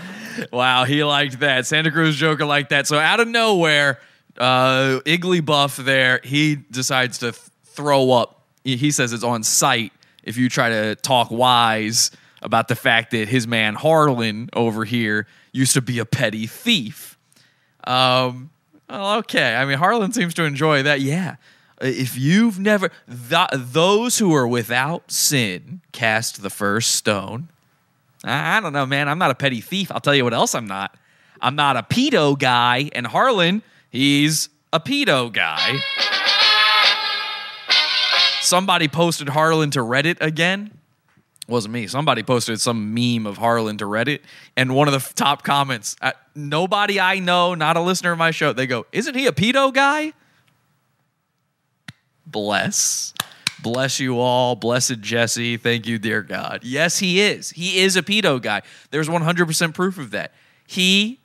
Wow, 0.52 0.82
he 0.82 1.04
liked 1.04 1.40
that. 1.40 1.64
Santa 1.64 1.92
Cruz 1.92 2.16
Joker 2.16 2.44
liked 2.44 2.70
that. 2.70 2.88
So 2.88 2.98
out 2.98 3.20
of 3.20 3.28
nowhere, 3.28 4.00
uh, 4.36 4.98
Igglybuff 5.04 5.76
there, 5.84 6.20
he 6.24 6.56
decides 6.56 7.18
to 7.18 7.30
th- 7.30 7.40
throw 7.66 8.10
up. 8.10 8.42
He 8.64 8.76
he 8.76 8.90
says 8.90 9.12
it's 9.12 9.22
on 9.22 9.44
site 9.44 9.92
if 10.24 10.36
you 10.36 10.48
try 10.48 10.70
to 10.70 10.96
talk 10.96 11.30
wise 11.30 12.10
about 12.42 12.66
the 12.66 12.74
fact 12.74 13.12
that 13.12 13.28
his 13.28 13.46
man 13.46 13.74
Harlan 13.74 14.50
over 14.52 14.84
here 14.84 15.28
used 15.52 15.74
to 15.74 15.82
be 15.82 16.00
a 16.00 16.04
petty 16.04 16.46
thief. 16.48 17.16
Um, 17.84 18.50
well, 18.88 19.18
okay. 19.18 19.54
I 19.54 19.64
mean, 19.64 19.78
Harlan 19.78 20.12
seems 20.12 20.34
to 20.34 20.44
enjoy 20.44 20.82
that. 20.82 21.00
Yeah. 21.00 21.36
If 21.84 22.16
you've 22.16 22.58
never, 22.58 22.90
th- 23.28 23.50
those 23.52 24.18
who 24.18 24.34
are 24.34 24.48
without 24.48 25.12
sin 25.12 25.82
cast 25.92 26.42
the 26.42 26.48
first 26.48 26.92
stone. 26.92 27.48
I 28.24 28.56
I 28.56 28.60
don't 28.60 28.72
know, 28.72 28.86
man. 28.86 29.06
I'm 29.06 29.18
not 29.18 29.30
a 29.30 29.34
petty 29.34 29.60
thief. 29.60 29.92
I'll 29.92 30.00
tell 30.00 30.14
you 30.14 30.24
what 30.24 30.32
else 30.32 30.54
I'm 30.54 30.66
not. 30.66 30.96
I'm 31.42 31.56
not 31.56 31.76
a 31.76 31.82
pedo 31.82 32.38
guy. 32.38 32.90
And 32.94 33.06
Harlan, 33.06 33.62
he's 33.90 34.48
a 34.72 34.80
pedo 34.80 35.30
guy. 35.30 35.78
Somebody 38.40 38.88
posted 38.88 39.28
Harlan 39.28 39.70
to 39.72 39.80
Reddit 39.80 40.16
again. 40.22 40.70
Wasn't 41.46 41.72
me. 41.74 41.86
Somebody 41.86 42.22
posted 42.22 42.62
some 42.62 42.94
meme 42.94 43.26
of 43.26 43.36
Harlan 43.36 43.76
to 43.78 43.84
Reddit, 43.84 44.20
and 44.56 44.74
one 44.74 44.88
of 44.88 44.94
the 44.94 45.12
top 45.14 45.42
comments, 45.42 45.96
uh, 46.00 46.12
nobody 46.34 46.98
I 46.98 47.18
know, 47.18 47.54
not 47.54 47.76
a 47.76 47.82
listener 47.82 48.12
of 48.12 48.18
my 48.18 48.30
show, 48.30 48.54
they 48.54 48.66
go, 48.66 48.86
"Isn't 48.92 49.14
he 49.14 49.26
a 49.26 49.32
pedo 49.32 49.70
guy?" 49.72 50.14
Bless. 52.34 53.14
Bless 53.62 54.00
you 54.00 54.18
all. 54.18 54.56
Blessed 54.56 55.00
Jesse. 55.00 55.56
Thank 55.56 55.86
you, 55.86 56.00
dear 56.00 56.20
God. 56.20 56.64
Yes, 56.64 56.98
he 56.98 57.20
is. 57.20 57.50
He 57.50 57.78
is 57.78 57.96
a 57.96 58.02
pedo 58.02 58.42
guy. 58.42 58.62
There's 58.90 59.08
100% 59.08 59.72
proof 59.72 59.98
of 59.98 60.10
that. 60.10 60.32
He 60.66 61.20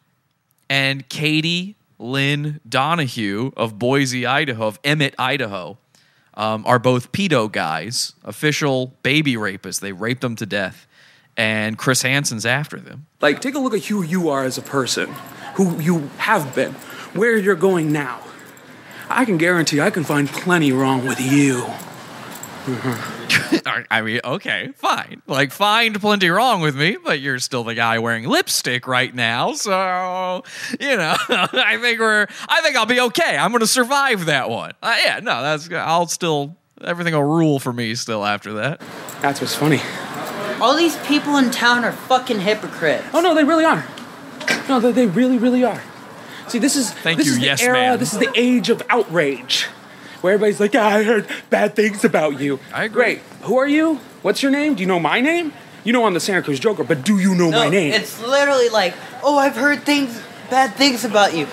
and 0.70 1.10
Katie 1.10 1.76
Lynn 1.98 2.60
Donahue 2.70 3.52
of 3.58 3.80
Boise, 3.80 4.28
Idaho, 4.28 4.68
of 4.68 4.80
Emmett, 4.84 5.16
Idaho, 5.18 5.80
um, 6.36 6.64
are 6.68 6.78
both 6.78 7.12
pedo 7.12 7.52
guys, 7.52 8.14
official 8.24 8.94
baby 9.02 9.34
rapists. 9.34 9.80
They 9.80 9.94
raped 9.94 10.22
them 10.22 10.36
to 10.36 10.46
death. 10.46 10.86
And 11.36 11.76
Chris 11.76 12.04
Hansen's 12.04 12.46
after 12.46 12.80
them. 12.80 13.08
Like, 13.20 13.42
take 13.42 13.56
a 13.56 13.60
look 13.60 13.74
at 13.74 13.86
who 13.86 14.04
you 14.04 14.30
are 14.30 14.44
as 14.44 14.60
a 14.60 14.62
person, 14.62 15.12
who 15.56 15.80
you 15.80 16.10
have 16.18 16.54
been, 16.54 16.74
where 17.14 17.36
you're 17.36 17.56
going 17.56 17.92
now. 17.92 18.22
I 19.20 19.26
can 19.26 19.38
guarantee 19.38 19.82
I 19.82 19.90
can 19.90 20.06
find 20.06 20.30
plenty 20.30 20.72
wrong 20.72 21.06
with 21.06 21.20
you. 21.20 21.66
I 23.90 24.02
mean, 24.02 24.22
okay, 24.24 24.72
fine. 24.78 25.22
Like, 25.28 25.52
find 25.52 26.00
plenty 26.00 26.30
wrong 26.30 26.62
with 26.62 26.78
me, 26.78 26.96
but 27.04 27.20
you're 27.20 27.40
still 27.40 27.66
the 27.66 27.76
guy 27.76 28.00
wearing 28.00 28.24
lipstick 28.24 28.88
right 28.88 29.14
now. 29.14 29.52
So, 29.52 30.46
you 30.80 30.96
know, 30.96 31.18
I 31.28 31.78
think 31.82 32.00
we're, 32.00 32.28
I 32.48 32.62
think 32.62 32.78
I'll 32.78 32.86
be 32.86 33.02
okay. 33.02 33.36
I'm 33.36 33.52
going 33.52 33.60
to 33.60 33.68
survive 33.68 34.28
that 34.28 34.50
one. 34.50 34.72
Uh, 34.82 34.96
yeah, 35.04 35.20
no, 35.20 35.42
that's, 35.42 35.70
I'll 35.70 36.08
still, 36.08 36.56
everything 36.80 37.14
will 37.14 37.26
rule 37.26 37.60
for 37.60 37.74
me 37.74 37.96
still 37.96 38.24
after 38.26 38.54
that. 38.54 38.82
That's 39.22 39.42
what's 39.42 39.54
funny. 39.54 39.82
All 40.62 40.78
these 40.78 40.96
people 41.06 41.36
in 41.36 41.52
town 41.52 41.84
are 41.84 41.92
fucking 41.92 42.40
hypocrites. 42.40 43.04
Oh 43.14 43.20
no, 43.20 43.36
they 43.36 43.44
really 43.44 43.66
are. 43.66 43.86
No, 44.70 44.80
they, 44.80 44.94
they 44.94 45.08
really, 45.08 45.38
really 45.38 45.66
are. 45.66 45.82
See, 46.50 46.60
this 46.60 46.76
is 46.76 46.92
Thank 46.92 47.18
this 47.18 47.28
you, 47.28 47.34
is 47.34 47.40
the 47.40 47.46
yes, 47.46 47.62
era. 47.62 47.74
man. 47.74 48.00
This 48.00 48.14
is 48.14 48.20
the 48.20 48.32
age 48.36 48.70
of 48.70 48.82
outrage, 48.90 49.64
where 50.22 50.34
everybody's 50.34 50.60
like, 50.60 50.74
"Yeah, 50.74 50.86
I 50.88 51.04
heard 51.04 51.28
bad 51.50 51.76
things 51.76 52.04
about 52.04 52.40
you." 52.40 52.60
I 52.74 52.84
agree. 52.86 53.04
Great. 53.04 53.20
Who 53.44 53.58
are 53.58 53.68
you? 53.68 53.96
What's 54.22 54.42
your 54.44 54.52
name? 54.52 54.76
Do 54.76 54.82
you 54.82 54.88
know 54.88 55.00
my 55.00 55.22
name? 55.22 55.54
You 55.84 55.94
know 55.94 56.06
I'm 56.06 56.14
the 56.14 56.20
Santa 56.20 56.42
Cruz 56.42 56.60
Joker, 56.60 56.84
but 56.84 57.04
do 57.06 57.18
you 57.20 57.34
know 57.36 57.50
No, 57.50 57.60
my 57.60 57.70
name? 57.70 57.94
it's 57.94 58.22
literally 58.22 58.68
like, 58.70 58.94
oh, 59.24 59.38
I've 59.38 59.56
heard 59.56 59.84
things, 59.84 60.22
bad 60.50 60.76
things 60.76 61.06
about 61.06 61.34
you. 61.36 61.46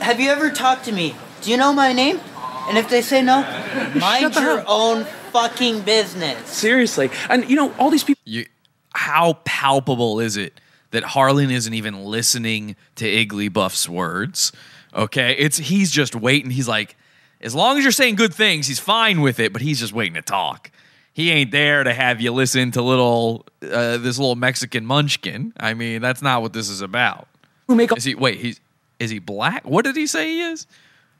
Have 0.00 0.18
you 0.18 0.30
ever 0.30 0.50
talked 0.50 0.84
to 0.86 0.92
me? 0.92 1.14
Do 1.42 1.50
you 1.50 1.56
know 1.56 1.72
my 1.72 1.92
name? 1.92 2.20
And 2.68 2.76
if 2.76 2.88
they 2.88 3.02
say 3.02 3.22
no, 3.22 3.42
mind 3.94 4.34
your 4.34 4.42
hell- 4.42 4.64
own 4.66 5.04
fucking 5.32 5.82
business. 5.82 6.48
Seriously, 6.48 7.10
and 7.30 7.48
you 7.48 7.54
know 7.56 7.72
all 7.78 7.90
these 7.90 8.04
people. 8.04 8.20
You, 8.24 8.46
how 8.94 9.34
palpable 9.44 10.18
is 10.20 10.36
it 10.36 10.60
that 10.92 11.02
Harlan 11.02 11.50
isn't 11.50 11.74
even 11.74 12.04
listening 12.04 12.76
to 12.96 13.04
Igglybuff's 13.04 13.88
words? 13.88 14.52
Okay, 14.94 15.34
it's 15.38 15.58
he's 15.58 15.90
just 15.90 16.14
waiting. 16.14 16.50
He's 16.50 16.68
like, 16.68 16.96
as 17.40 17.54
long 17.54 17.76
as 17.76 17.84
you're 17.84 17.92
saying 17.92 18.14
good 18.14 18.32
things, 18.32 18.66
he's 18.66 18.78
fine 18.78 19.20
with 19.20 19.40
it, 19.40 19.52
but 19.52 19.62
he's 19.62 19.80
just 19.80 19.92
waiting 19.92 20.14
to 20.14 20.22
talk. 20.22 20.70
He 21.12 21.30
ain't 21.30 21.50
there 21.50 21.84
to 21.84 21.92
have 21.92 22.20
you 22.20 22.32
listen 22.32 22.70
to 22.72 22.82
little 22.82 23.44
uh, 23.62 23.98
this 23.98 24.18
little 24.18 24.36
Mexican 24.36 24.86
munchkin. 24.86 25.52
I 25.58 25.74
mean, 25.74 26.00
that's 26.00 26.22
not 26.22 26.40
what 26.40 26.52
this 26.52 26.68
is 26.68 26.80
about. 26.80 27.28
Who 27.66 27.74
make 27.74 27.94
Is 27.96 28.04
he? 28.04 28.14
Wait, 28.14 28.40
he's 28.40 28.60
is 28.98 29.10
he 29.10 29.18
black? 29.18 29.66
What 29.66 29.84
did 29.84 29.96
he 29.96 30.06
say 30.06 30.28
he 30.28 30.42
is? 30.42 30.66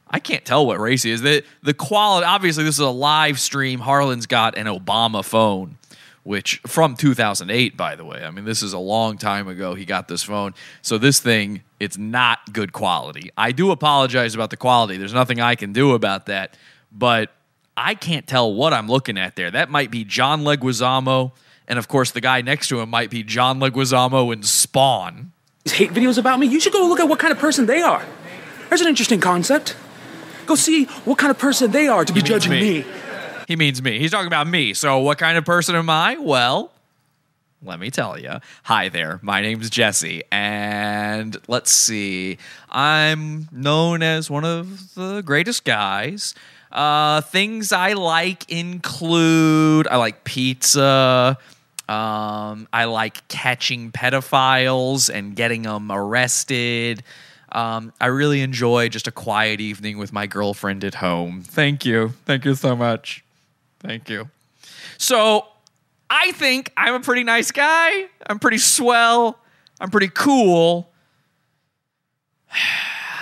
I 0.09 0.19
can't 0.19 0.45
tell 0.45 0.67
what 0.67 0.79
race 0.79 1.03
he 1.03 1.11
is. 1.11 1.23
The 1.23 1.43
the 1.63 1.75
quality. 1.75 2.27
Obviously, 2.27 2.65
this 2.65 2.75
is 2.75 2.81
a 2.81 2.89
live 2.89 3.41
stream. 3.41 3.81
Harlan's 3.81 4.27
got 4.27 4.57
an 4.57 4.67
Obama 4.67 5.25
phone, 5.25 5.79
which 6.25 6.61
from 6.67 6.97
2008, 6.97 7.77
by 7.77 7.97
the 7.97 8.05
way. 8.05 8.25
I 8.25 8.31
mean, 8.31 8.45
this 8.45 8.63
is 8.63 8.73
a 8.73 8.79
long 8.79 9.19
time 9.19 9.49
ago. 9.49 9.75
He 9.75 9.85
got 9.85 10.09
this 10.09 10.23
phone, 10.23 10.55
so 10.81 10.99
this 10.99 11.21
thing 11.21 11.63
it's 11.81 11.99
not 11.99 12.53
good 12.53 12.73
quality. 12.73 13.31
I 13.37 13.53
do 13.53 13.73
apologize 13.73 14.35
about 14.35 14.51
the 14.51 14.57
quality. 14.57 14.97
There's 14.97 15.15
nothing 15.15 15.41
I 15.41 15.57
can 15.57 15.73
do 15.73 15.95
about 15.95 16.27
that, 16.27 16.57
but 16.93 17.33
I 17.77 17.95
can't 17.95 18.27
tell 18.27 18.55
what 18.55 18.73
I'm 18.73 18.89
looking 18.89 19.19
at 19.19 19.35
there. 19.35 19.51
That 19.51 19.69
might 19.69 19.91
be 19.91 20.05
John 20.05 20.43
Leguizamo, 20.43 21.33
and 21.67 21.79
of 21.79 21.89
course, 21.89 22.13
the 22.13 22.21
guy 22.21 22.41
next 22.41 22.69
to 22.69 22.81
him 22.81 22.91
might 22.91 23.11
be 23.11 23.23
John 23.23 23.59
Leguizamo 23.59 24.33
in 24.33 24.43
Spawn. 24.43 25.33
hate 25.67 25.91
videos 25.91 26.19
about 26.19 26.39
me, 26.39 26.47
you 26.47 26.61
should 26.61 26.73
go 26.73 26.87
look 26.87 27.01
at 27.01 27.09
what 27.09 27.19
kind 27.19 27.33
of 27.33 27.39
person 27.39 27.67
they 27.67 27.83
are. 27.83 28.05
There's 28.69 28.81
an 28.81 28.89
interesting 28.89 29.21
concept. 29.21 29.77
Go 30.47 30.55
see 30.55 30.85
what 31.05 31.19
kind 31.19 31.31
of 31.31 31.39
person 31.39 31.71
they 31.71 31.89
are 31.89 32.05
to 32.05 32.13
be 32.13 32.21
means 32.21 32.29
judging 32.29 32.53
me. 32.53 32.81
me. 32.81 32.85
He 33.53 33.57
means 33.57 33.83
me. 33.83 33.99
He's 33.99 34.13
talking 34.13 34.29
about 34.29 34.47
me. 34.47 34.73
So, 34.73 35.01
what 35.01 35.19
kind 35.19 35.37
of 35.37 35.45
person 35.45 35.77
am 35.77 35.91
I? 35.91 36.17
Well, 36.17 36.73
let 37.63 37.79
me 37.79 37.91
tell 37.91 38.19
you. 38.19 38.39
Hi 38.63 38.89
there. 38.89 39.21
My 39.21 39.43
name's 39.43 39.69
Jesse. 39.69 40.23
And 40.33 41.37
let's 41.49 41.71
see. 41.71 42.39
I'm 42.71 43.49
known 43.53 44.03
as 44.03 44.31
one 44.31 44.47
of 44.47 44.95
the 44.95 45.21
greatest 45.21 45.67
guys. 45.67 46.35
Uh, 46.71 47.21
things 47.21 47.73
I 47.73 47.93
like 47.93 48.51
include 48.51 49.87
I 49.87 49.97
like 49.97 50.25
pizza. 50.25 51.37
Um, 51.91 52.69
I 52.73 52.87
like 52.87 53.29
catching 53.29 53.93
pedophiles 53.93 55.15
and 55.15 55.37
getting 55.37 55.65
them 55.65 55.93
arrested. 55.93 57.03
Um, 57.51 57.93
I 58.01 58.07
really 58.07 58.41
enjoy 58.41 58.89
just 58.89 59.07
a 59.09 59.13
quiet 59.13 59.61
evening 59.61 59.99
with 59.99 60.11
my 60.11 60.27
girlfriend 60.27 60.85
at 60.85 60.95
home. 60.95 61.43
Thank 61.43 61.85
you. 61.85 62.15
Thank 62.25 62.47
you 62.47 62.55
so 62.55 62.75
much. 62.75 63.23
Thank 63.83 64.09
you. 64.09 64.29
So, 64.99 65.47
I 66.09 66.33
think 66.33 66.73
I'm 66.77 66.95
a 66.95 67.01
pretty 67.01 67.25
nice 67.25 67.51
guy. 67.51 68.07
I'm 68.27 68.39
pretty 68.39 68.59
swell. 68.59 69.39
I'm 69.81 69.91
pretty 69.91 70.09
cool. 70.09 70.91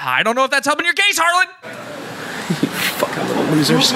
I 0.02 0.22
don't 0.22 0.34
know 0.34 0.44
if 0.44 0.50
that's 0.50 0.66
helping 0.66 0.86
your 0.86 0.94
case, 0.94 1.18
Harlan. 1.18 1.48
Fucking 2.98 3.28
little 3.28 3.44
losers. 3.54 3.92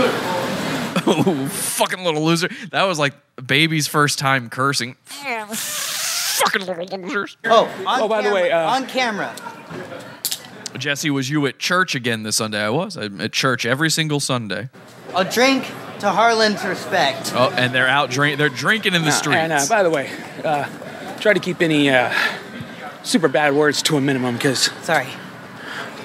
Oh, 1.06 1.48
fucking 1.50 2.04
little 2.04 2.24
loser. 2.24 2.48
That 2.70 2.84
was 2.84 2.98
like 2.98 3.14
baby's 3.44 3.86
first 3.86 4.18
time 4.18 4.48
cursing. 4.48 4.94
fucking 5.04 6.66
little 6.66 6.86
losers. 6.98 7.36
Oh, 7.44 7.64
on 7.86 8.00
Oh, 8.02 8.08
by 8.08 8.22
the 8.22 8.32
way, 8.32 8.50
uh, 8.50 8.70
on 8.70 8.86
camera. 8.86 9.34
Jesse, 10.78 11.10
was 11.10 11.30
you 11.30 11.46
at 11.46 11.58
church 11.58 11.94
again 11.94 12.22
this 12.22 12.36
Sunday? 12.36 12.60
I 12.60 12.70
was. 12.70 12.96
I'm 12.96 13.20
at 13.20 13.32
church 13.32 13.66
every 13.66 13.90
single 13.90 14.20
Sunday. 14.20 14.70
A 15.14 15.24
drink 15.24 15.64
to 16.00 16.10
Harlan's 16.10 16.64
respect. 16.64 17.32
Oh, 17.34 17.50
and 17.56 17.74
they're 17.74 17.88
out 17.88 18.10
drink. 18.10 18.38
They're 18.38 18.48
drinking 18.48 18.94
in 18.94 19.02
the 19.04 19.10
streets. 19.12 19.36
And 19.38 19.52
uh, 19.52 19.66
by 19.68 19.82
the 19.82 19.90
way, 19.90 20.10
uh, 20.44 20.68
try 21.18 21.32
to 21.32 21.40
keep 21.40 21.62
any 21.62 21.88
uh, 21.90 22.12
super 23.02 23.28
bad 23.28 23.54
words 23.54 23.82
to 23.84 23.96
a 23.96 24.00
minimum 24.00 24.34
because 24.34 24.70
Sorry, 24.82 25.06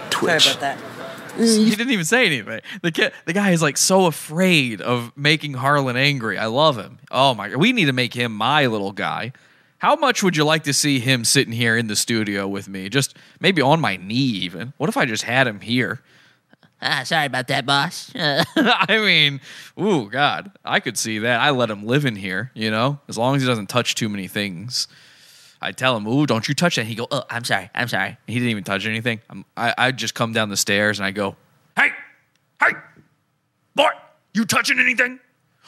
Twitch. 0.10 0.44
sorry 0.44 0.56
about 0.58 0.80
that. 0.80 1.38
he 1.38 1.70
didn't 1.70 1.92
even 1.92 2.06
say 2.06 2.26
anything. 2.26 2.62
The 2.82 2.92
kid, 2.92 3.14
the 3.26 3.34
guy 3.34 3.52
is 3.52 3.62
like 3.62 3.78
so 3.78 4.06
afraid 4.06 4.82
of 4.82 5.12
making 5.16 5.54
Harlan 5.54 5.96
angry. 5.98 6.38
I 6.38 6.48
love 6.48 6.78
him. 6.78 7.00
Oh 7.12 7.34
my 7.34 7.50
god, 7.50 7.58
we 7.58 7.72
need 7.74 7.86
to 7.86 7.94
make 7.94 8.14
him 8.14 8.34
my 8.34 8.66
little 8.68 8.92
guy. 8.92 9.32
How 9.78 9.96
much 9.96 10.22
would 10.24 10.36
you 10.36 10.44
like 10.44 10.64
to 10.66 10.74
see 10.74 11.00
him 11.00 11.24
sitting 11.24 11.54
here 11.54 11.78
in 11.78 11.88
the 11.88 11.96
studio 11.96 12.48
with 12.50 12.68
me? 12.68 12.90
Just 12.90 13.16
maybe 13.40 13.62
on 13.62 13.80
my 13.80 13.96
knee, 13.96 14.16
even. 14.16 14.74
What 14.76 14.90
if 14.90 14.98
I 14.98 15.06
just 15.06 15.24
had 15.24 15.48
him 15.48 15.62
here? 15.62 16.02
Ah, 16.82 17.04
sorry 17.04 17.26
about 17.26 17.48
that, 17.50 17.66
boss. 17.66 18.12
I 18.16 18.86
mean, 18.90 19.42
ooh, 19.80 20.10
God, 20.10 20.52
I 20.64 20.80
could 20.80 20.98
see 20.98 21.20
that. 21.20 21.42
I 21.42 21.50
let 21.50 21.70
him 21.70 21.86
live 21.86 22.06
in 22.06 22.16
here, 22.16 22.52
you 22.54 22.72
know, 22.72 23.00
as 23.10 23.18
long 23.18 23.36
as 23.36 23.42
he 23.42 23.48
doesn't 23.48 23.68
touch 23.68 23.96
too 23.96 24.08
many 24.08 24.28
things. 24.28 24.88
I 25.62 25.74
tell 25.74 25.98
him, 25.98 26.08
ooh, 26.08 26.26
don't 26.26 26.48
you 26.48 26.54
touch 26.54 26.78
that. 26.78 26.86
He 26.86 26.96
go, 26.96 27.06
oh, 27.12 27.24
I'm 27.30 27.44
sorry. 27.44 27.70
I'm 27.76 27.90
sorry. 27.90 28.18
he 28.28 28.36
didn't 28.36 28.50
even 28.50 28.64
touch 28.64 28.86
anything. 28.86 29.20
I'm, 29.30 29.44
I 29.58 29.74
I 29.78 29.92
just 29.92 30.16
come 30.16 30.32
down 30.32 30.48
the 30.48 30.58
stairs 30.58 31.00
and 31.00 31.06
I 31.06 31.12
go, 31.12 31.36
hey, 31.76 31.90
hey, 32.62 32.72
boy, 33.76 33.90
you 34.34 34.46
touching 34.46 34.80
anything? 34.80 35.20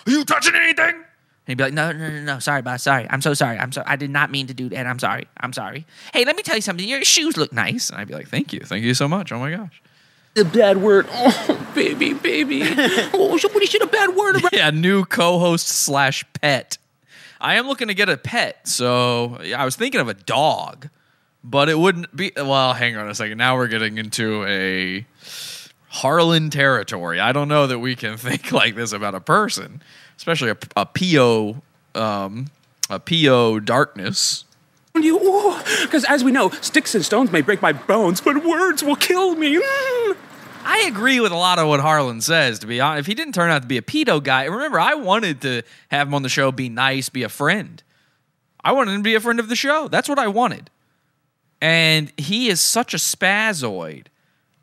Are 0.07 0.12
you 0.12 0.24
touching 0.24 0.55
anything? 0.55 0.95
And 0.95 1.05
he'd 1.47 1.57
be 1.57 1.64
like, 1.66 1.74
no, 1.74 1.91
no, 1.91 2.09
no, 2.09 2.22
no. 2.22 2.39
Sorry, 2.39 2.62
boss. 2.62 2.84
Sorry. 2.84 3.05
I'm 3.09 3.22
so 3.22 3.34
sorry. 3.34 3.57
I'm 3.57 3.72
so. 3.74 3.84
I 3.86 3.97
did 3.97 4.12
not 4.12 4.32
mean 4.32 4.47
to 4.47 4.53
do 4.53 4.70
that. 4.70 4.88
I'm 4.88 4.99
sorry. 4.99 5.28
I'm 5.38 5.51
sorry. 5.51 5.86
Hey, 6.14 6.24
let 6.24 6.38
me 6.38 6.43
tell 6.43 6.55
you 6.55 6.62
something. 6.62 6.88
Your 6.88 7.03
shoes 7.03 7.36
look 7.36 7.51
nice. 7.51 7.89
And 7.89 7.99
I'd 7.99 8.07
be 8.07 8.14
like, 8.14 8.30
thank 8.30 8.53
you, 8.53 8.62
thank 8.62 8.86
you 8.86 8.93
so 8.93 9.07
much. 9.09 9.32
Oh 9.32 9.39
my 9.39 9.51
gosh. 9.51 9.82
The 10.34 10.45
bad 10.45 10.77
word. 10.77 11.07
Oh, 11.13 11.67
baby, 11.75 12.13
baby. 12.13 12.63
Oh, 13.13 13.38
somebody 13.38 13.65
said 13.65 13.82
a 13.82 13.88
bad 13.88 14.15
word 14.15 14.38
about 14.38 14.53
yeah, 14.53 14.69
new 14.69 15.05
co-host 15.05 15.67
slash 15.67 16.25
pet. 16.34 16.77
I 17.39 17.55
am 17.55 17.67
looking 17.67 17.88
to 17.88 17.93
get 17.93 18.09
a 18.09 18.17
pet, 18.17 18.67
so 18.67 19.38
I 19.55 19.65
was 19.65 19.75
thinking 19.75 19.99
of 19.99 20.07
a 20.07 20.13
dog, 20.13 20.89
but 21.43 21.69
it 21.69 21.79
wouldn't 21.79 22.15
be. 22.15 22.32
Well, 22.36 22.73
hang 22.73 22.95
on 22.97 23.09
a 23.09 23.15
second. 23.15 23.38
Now 23.38 23.55
we're 23.55 23.67
getting 23.67 23.97
into 23.97 24.45
a 24.45 25.05
Harlan 25.88 26.49
territory. 26.49 27.19
I 27.19 27.32
don't 27.32 27.47
know 27.47 27.67
that 27.67 27.79
we 27.79 27.95
can 27.95 28.17
think 28.17 28.51
like 28.51 28.75
this 28.75 28.93
about 28.93 29.15
a 29.15 29.21
person, 29.21 29.82
especially 30.17 30.51
a, 30.51 30.57
a 30.75 30.86
PO, 30.86 31.61
um, 31.95 32.47
a 32.89 32.99
PO 32.99 33.59
darkness. 33.61 34.45
You. 34.95 35.57
Because 35.81 36.05
as 36.05 36.23
we 36.23 36.31
know, 36.31 36.49
sticks 36.61 36.95
and 36.95 37.05
stones 37.05 37.31
may 37.31 37.41
break 37.41 37.61
my 37.61 37.73
bones, 37.73 38.21
but 38.21 38.43
words 38.43 38.83
will 38.83 38.95
kill 38.95 39.35
me. 39.35 39.55
Mm. 39.55 40.17
I 40.63 40.85
agree 40.87 41.19
with 41.19 41.31
a 41.31 41.37
lot 41.37 41.59
of 41.59 41.67
what 41.67 41.79
Harlan 41.79 42.21
says. 42.21 42.59
To 42.59 42.67
be 42.67 42.79
honest, 42.79 43.01
if 43.01 43.07
he 43.07 43.13
didn't 43.13 43.33
turn 43.33 43.49
out 43.49 43.63
to 43.63 43.67
be 43.67 43.77
a 43.77 43.81
pedo 43.81 44.21
guy, 44.21 44.45
remember 44.45 44.79
I 44.79 44.93
wanted 44.93 45.41
to 45.41 45.63
have 45.89 46.07
him 46.07 46.13
on 46.13 46.21
the 46.21 46.29
show, 46.29 46.51
be 46.51 46.69
nice, 46.69 47.09
be 47.09 47.23
a 47.23 47.29
friend. 47.29 47.81
I 48.63 48.73
wanted 48.73 48.91
him 48.91 48.99
to 48.99 49.03
be 49.03 49.15
a 49.15 49.19
friend 49.19 49.39
of 49.39 49.49
the 49.49 49.55
show. 49.55 49.87
That's 49.87 50.07
what 50.07 50.19
I 50.19 50.27
wanted. 50.27 50.69
And 51.61 52.11
he 52.17 52.49
is 52.49 52.61
such 52.61 52.93
a 52.93 52.97
spazoid. 52.97 54.07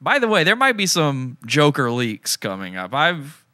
By 0.00 0.18
the 0.18 0.28
way, 0.28 0.44
there 0.44 0.56
might 0.56 0.76
be 0.76 0.86
some 0.86 1.36
Joker 1.46 1.90
leaks 1.90 2.36
coming 2.36 2.76
up. 2.76 2.94
I've 2.94 3.44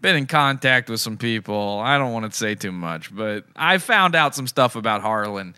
been 0.00 0.16
in 0.16 0.26
contact 0.26 0.88
with 0.88 1.00
some 1.00 1.16
people. 1.16 1.80
I 1.80 1.98
don't 1.98 2.12
want 2.12 2.30
to 2.30 2.36
say 2.36 2.54
too 2.54 2.70
much, 2.70 3.14
but 3.14 3.44
I 3.56 3.78
found 3.78 4.14
out 4.14 4.34
some 4.34 4.46
stuff 4.46 4.76
about 4.76 5.02
Harlan, 5.02 5.56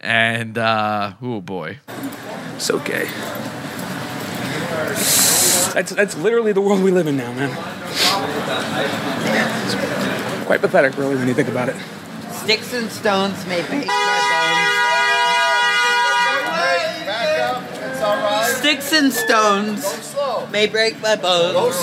and 0.00 0.56
uh, 0.58 1.12
oh 1.22 1.40
boy, 1.40 1.78
So 2.58 2.78
gay. 2.78 3.08
That's 5.74 5.90
that's 5.90 6.16
literally 6.16 6.52
the 6.52 6.60
world 6.60 6.82
we 6.82 6.90
live 6.90 7.06
in 7.06 7.16
now, 7.16 7.32
man. 7.32 7.50
It's 9.66 10.44
quite 10.46 10.60
pathetic, 10.60 10.96
really, 10.96 11.14
when 11.16 11.28
you 11.28 11.34
think 11.34 11.48
about 11.48 11.68
it. 11.68 11.76
Sticks 12.32 12.72
and 12.74 12.90
stones 12.90 13.46
may 13.46 13.62
break 13.62 13.86
my 13.86 13.92
bones. 18.00 18.56
Sticks 18.58 18.92
and 18.92 19.12
stones 19.12 20.14
may 20.50 20.66
break 20.66 21.00
my 21.00 21.16
bones. 21.16 21.76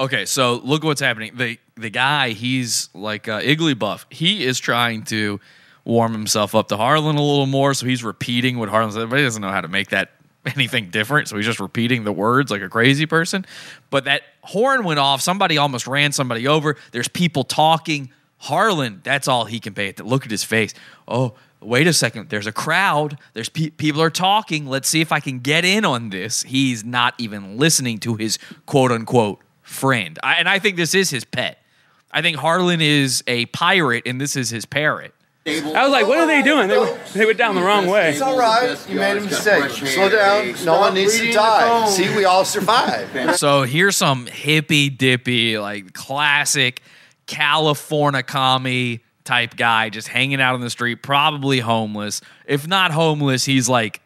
Okay, 0.00 0.26
so 0.26 0.60
look 0.64 0.84
what's 0.84 1.00
happening. 1.00 1.32
The 1.36 1.58
the 1.76 1.90
guy, 1.90 2.30
he's 2.30 2.88
like 2.92 3.28
uh, 3.28 3.40
Igglybuff. 3.40 4.04
He 4.10 4.44
is 4.44 4.58
trying 4.58 5.04
to 5.04 5.40
warm 5.84 6.12
himself 6.12 6.54
up 6.54 6.68
to 6.68 6.76
Harlan 6.76 7.16
a 7.16 7.22
little 7.22 7.46
more, 7.46 7.74
so 7.74 7.86
he's 7.86 8.04
repeating 8.04 8.58
what 8.58 8.68
Harlan 8.68 8.92
said, 8.92 9.10
but 9.10 9.18
he 9.18 9.24
doesn't 9.24 9.42
know 9.42 9.50
how 9.50 9.60
to 9.60 9.68
make 9.68 9.90
that 9.90 10.12
anything 10.46 10.90
different, 10.90 11.28
so 11.28 11.36
he's 11.36 11.46
just 11.46 11.60
repeating 11.60 12.04
the 12.04 12.12
words 12.12 12.50
like 12.50 12.62
a 12.62 12.68
crazy 12.68 13.06
person. 13.06 13.44
But 13.90 14.04
that 14.04 14.22
horn 14.42 14.84
went 14.84 14.98
off. 14.98 15.20
Somebody 15.20 15.58
almost 15.58 15.86
ran 15.86 16.12
somebody 16.12 16.46
over. 16.46 16.76
There's 16.92 17.08
people 17.08 17.44
talking. 17.44 18.10
Harlan, 18.38 19.00
that's 19.04 19.28
all 19.28 19.44
he 19.44 19.60
can 19.60 19.74
pay 19.74 19.88
it. 19.88 20.00
Look 20.00 20.24
at 20.24 20.30
his 20.30 20.42
face. 20.42 20.74
Oh, 21.06 21.34
wait 21.60 21.86
a 21.86 21.92
second. 21.92 22.28
There's 22.28 22.48
a 22.48 22.52
crowd. 22.52 23.18
There's 23.34 23.48
pe- 23.48 23.70
people 23.70 24.02
are 24.02 24.10
talking. 24.10 24.66
Let's 24.66 24.88
see 24.88 25.00
if 25.00 25.12
I 25.12 25.20
can 25.20 25.38
get 25.38 25.64
in 25.64 25.84
on 25.84 26.10
this. 26.10 26.42
He's 26.42 26.84
not 26.84 27.14
even 27.18 27.56
listening 27.56 27.98
to 27.98 28.16
his 28.16 28.38
quote 28.66 28.90
unquote 28.90 29.38
friend. 29.62 30.18
I, 30.22 30.34
and 30.34 30.48
I 30.48 30.58
think 30.58 30.76
this 30.76 30.94
is 30.94 31.10
his 31.10 31.24
pet. 31.24 31.62
I 32.10 32.20
think 32.20 32.36
Harlan 32.36 32.80
is 32.80 33.22
a 33.26 33.46
pirate 33.46 34.02
and 34.06 34.20
this 34.20 34.36
is 34.36 34.50
his 34.50 34.66
parrot. 34.66 35.14
I 35.44 35.82
was 35.82 35.90
like, 35.90 36.06
what 36.06 36.18
are 36.18 36.26
they 36.26 36.42
doing? 36.42 36.68
They, 36.68 36.78
went- 36.78 37.04
they 37.14 37.26
went 37.26 37.36
down 37.38 37.56
the 37.56 37.62
wrong 37.62 37.86
way. 37.88 38.10
It's 38.10 38.20
all 38.20 38.38
right. 38.38 38.78
You 38.88 38.94
made 38.96 39.16
a 39.16 39.20
mistake. 39.22 39.70
Slow 39.70 40.08
down. 40.08 40.54
No 40.64 40.78
one 40.78 40.94
needs 40.94 41.18
to 41.18 41.32
die. 41.32 41.88
See, 41.88 42.14
we 42.16 42.24
all 42.24 42.44
survived. 42.44 43.10
So 43.38 43.62
here's 43.64 43.96
some 43.96 44.26
hippy 44.26 44.88
dippy, 44.88 45.58
like 45.58 45.92
classic 45.94 46.80
California 47.26 48.22
commie 48.22 49.00
type 49.24 49.56
guy 49.56 49.88
just 49.88 50.08
hanging 50.08 50.40
out 50.40 50.54
on 50.54 50.60
the 50.60 50.70
street, 50.70 51.02
probably 51.02 51.58
homeless. 51.60 52.20
If 52.46 52.66
not 52.68 52.92
homeless, 52.92 53.44
he's 53.44 53.68
like 53.68 54.00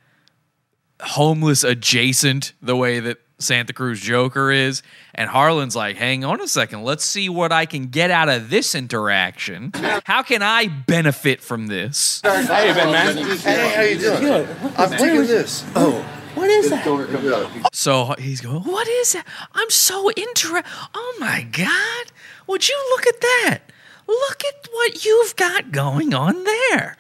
homeless 1.01 1.65
adjacent 1.65 2.55
the 2.63 2.77
way 2.77 3.01
that 3.01 3.19
Santa 3.39 3.73
Cruz 3.73 4.01
Joker 4.01 4.51
is. 4.51 4.83
And 5.15 5.29
Harlan's 5.29 5.77
like, 5.77 5.97
hang 5.97 6.25
on 6.25 6.41
a 6.41 6.49
second, 6.49 6.85
let's 6.85 7.05
see 7.05 7.29
what 7.29 7.53
I 7.53 7.67
can 7.67 7.87
get 7.87 8.11
out 8.11 8.29
of 8.29 8.51
this 8.51 8.75
interaction. 8.75 9.73
How 10.05 10.23
can 10.23 10.43
I 10.43 10.69
benefit 10.69 11.41
from 11.41 11.67
this? 11.67 12.21
Hey, 12.25 12.47
Ben, 12.47 12.93
man. 12.93 13.17
Hey, 13.17 13.75
how 13.75 13.83
you 13.83 13.99
doing? 13.99 14.49
I'm 14.77 14.91
taking 14.91 15.27
this. 15.27 15.65
Oh. 15.75 16.05
What 16.35 16.51
is 16.51 16.69
that? 16.69 17.71
So 17.73 18.15
he's 18.19 18.43
going, 18.43 18.63
What 18.63 18.87
is 18.87 19.15
that? 19.15 19.27
I'm 19.55 19.71
so 19.71 20.11
interested. 20.11 20.71
Oh 20.95 21.17
my 21.19 21.49
God. 21.51 22.13
Would 22.47 22.69
you 22.69 22.77
look 22.91 23.07
at 23.07 23.21
that? 23.21 23.61
Look 24.07 24.45
at 24.45 24.69
what 24.71 25.05
you've 25.05 25.35
got 25.37 25.73
going 25.73 26.13
on 26.13 26.45
there. 26.45 26.97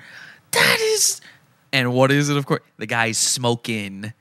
That 0.53 0.79
is. 0.81 1.21
And 1.71 1.93
what 1.93 2.11
is 2.11 2.31
it, 2.31 2.39
of 2.39 2.47
course? 2.47 2.63
The 2.79 2.87
guy's 2.87 3.19
smoking 3.19 4.15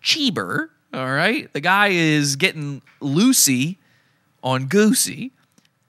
Cheeber. 0.00 0.70
All 0.92 1.10
right. 1.10 1.50
The 1.52 1.60
guy 1.60 1.88
is 1.88 2.36
getting 2.36 2.82
loosey 3.00 3.76
on 4.42 4.66
Goosey. 4.66 5.32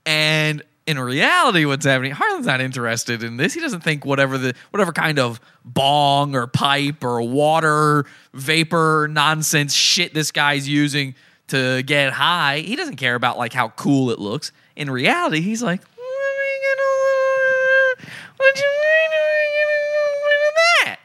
And 0.06 0.64
in 0.86 1.00
reality, 1.00 1.66
what's 1.66 1.86
happening, 1.86 2.12
Harlan's 2.12 2.46
not 2.46 2.62
interested 2.62 3.24
in 3.24 3.38
this. 3.38 3.54
He 3.54 3.60
doesn't 3.62 3.82
think 3.82 4.06
whatever 4.06 4.38
the 4.38 4.54
whatever 4.72 4.92
kind 4.92 5.20
of 5.20 5.40
bong 5.66 6.36
or 6.36 6.48
pipe 6.48 7.04
or 7.04 7.22
water 7.22 8.06
vapor 8.34 9.08
nonsense 9.10 9.74
shit 9.74 10.14
this 10.14 10.32
guy's 10.32 10.68
using 10.68 11.16
to 11.48 11.84
get 11.84 12.14
high. 12.14 12.60
He 12.60 12.76
doesn't 12.76 12.98
care 12.98 13.16
about 13.16 13.38
like 13.38 13.54
how 13.54 13.70
cool 13.70 14.10
it 14.12 14.20
looks. 14.20 14.52
In 14.76 14.90
reality, 14.90 15.42
he's 15.42 15.62
like, 15.62 15.82
"Let 15.82 15.88
me 15.98 16.52
get 16.62 16.78
a 16.78 16.90
little- 18.00 18.14
what 18.38 18.58
you 18.58 18.70
that? 20.86 21.00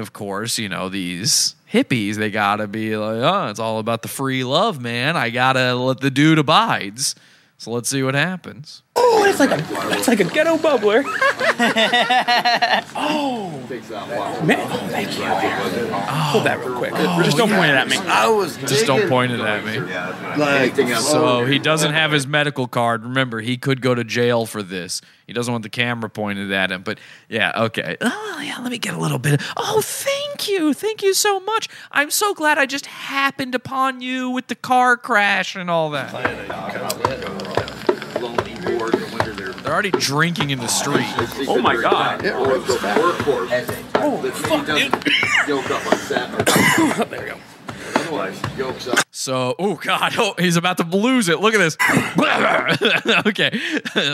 And 0.00 0.06
of 0.06 0.14
course, 0.14 0.58
you 0.58 0.70
know, 0.70 0.88
these 0.88 1.56
hippies, 1.70 2.14
they 2.14 2.30
gotta 2.30 2.66
be 2.66 2.96
like, 2.96 3.16
oh, 3.16 3.48
it's 3.50 3.60
all 3.60 3.80
about 3.80 4.00
the 4.00 4.08
free 4.08 4.44
love, 4.44 4.80
man. 4.80 5.14
I 5.14 5.28
gotta 5.28 5.74
let 5.74 6.00
the 6.00 6.10
dude 6.10 6.38
abides. 6.38 7.14
So 7.58 7.70
let's 7.70 7.90
see 7.90 8.02
what 8.02 8.14
happens. 8.14 8.82
Oh, 9.12 9.24
it's 9.24 9.40
like 9.40 9.50
a 9.50 9.58
it's 9.98 10.06
like 10.06 10.20
a 10.20 10.24
ghetto 10.24 10.56
bubbler. 10.56 11.02
oh, 12.96 13.50
man. 14.44 14.58
Oh, 14.70 14.88
thank 14.88 15.18
you. 15.18 15.24
Hold 15.24 16.46
that 16.46 16.60
real 16.60 16.76
quick. 16.76 16.92
Oh, 16.94 17.20
just 17.22 17.36
don't 17.36 17.50
point 17.50 17.70
it 17.70 17.74
at 17.74 17.88
me. 17.88 17.96
I 17.98 18.28
was 18.28 18.56
Just 18.58 18.86
don't 18.86 19.08
point 19.08 19.32
it 19.32 19.40
at 19.40 19.64
me. 19.64 19.80
Like, 20.38 20.76
So 21.00 21.44
he 21.44 21.58
doesn't 21.58 21.92
have 21.92 22.12
his 22.12 22.26
medical 22.26 22.68
card. 22.68 23.02
Remember, 23.02 23.40
he 23.40 23.56
could 23.56 23.80
go 23.80 23.94
to 23.94 24.04
jail 24.04 24.46
for 24.46 24.62
this. 24.62 25.02
He 25.26 25.32
doesn't 25.32 25.52
want 25.52 25.64
the 25.64 25.70
camera 25.70 26.08
pointed 26.08 26.52
at 26.52 26.70
him. 26.70 26.82
But 26.82 26.98
yeah, 27.28 27.52
okay. 27.64 27.96
Oh, 28.00 28.40
yeah, 28.42 28.58
let 28.60 28.70
me 28.70 28.78
get 28.78 28.94
a 28.94 28.98
little 28.98 29.18
bit. 29.18 29.42
Oh, 29.56 29.80
thank 29.82 30.48
you. 30.48 30.72
Thank 30.72 31.02
you 31.02 31.14
so 31.14 31.40
much. 31.40 31.68
I'm 31.90 32.10
so 32.10 32.32
glad 32.32 32.58
I 32.58 32.66
just 32.66 32.86
happened 32.86 33.54
upon 33.54 34.00
you 34.00 34.30
with 34.30 34.46
the 34.46 34.54
car 34.54 34.96
crash 34.96 35.56
and 35.56 35.68
all 35.68 35.90
that. 35.90 36.14
They're 39.70 39.76
already 39.76 39.92
drinking 39.92 40.50
in 40.50 40.58
the 40.58 40.66
street. 40.66 41.06
Oh 41.46 41.62
my 41.62 41.76
god. 41.76 42.26
Oh, 42.26 42.60
So, 49.12 49.54
oh 49.60 49.76
god, 49.76 50.14
oh, 50.18 50.34
he's 50.38 50.56
about 50.56 50.78
to 50.78 50.82
lose 50.84 51.28
it. 51.28 51.38
Look 51.38 51.54
at 51.54 51.58
this. 51.58 51.76
okay, 53.26 53.60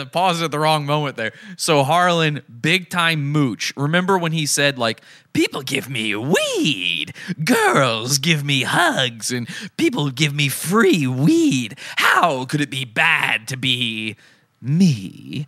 paused 0.11 0.43
at 0.43 0.51
the 0.51 0.59
wrong 0.59 0.85
moment 0.85 1.17
there. 1.17 1.33
So 1.55 1.83
Harlan, 1.83 2.43
big 2.61 2.91
time 2.91 3.31
mooch. 3.31 3.73
Remember 3.75 4.15
when 4.15 4.33
he 4.33 4.45
said 4.45 4.77
like, 4.77 5.01
"People 5.33 5.63
give 5.63 5.89
me 5.89 6.15
weed, 6.15 7.15
girls 7.43 8.19
give 8.19 8.43
me 8.43 8.61
hugs, 8.61 9.31
and 9.31 9.49
people 9.75 10.11
give 10.11 10.35
me 10.35 10.49
free 10.49 11.07
weed. 11.07 11.79
How 11.95 12.45
could 12.45 12.61
it 12.61 12.69
be 12.69 12.85
bad 12.85 13.47
to 13.47 13.57
be 13.57 14.17
me?" 14.61 15.47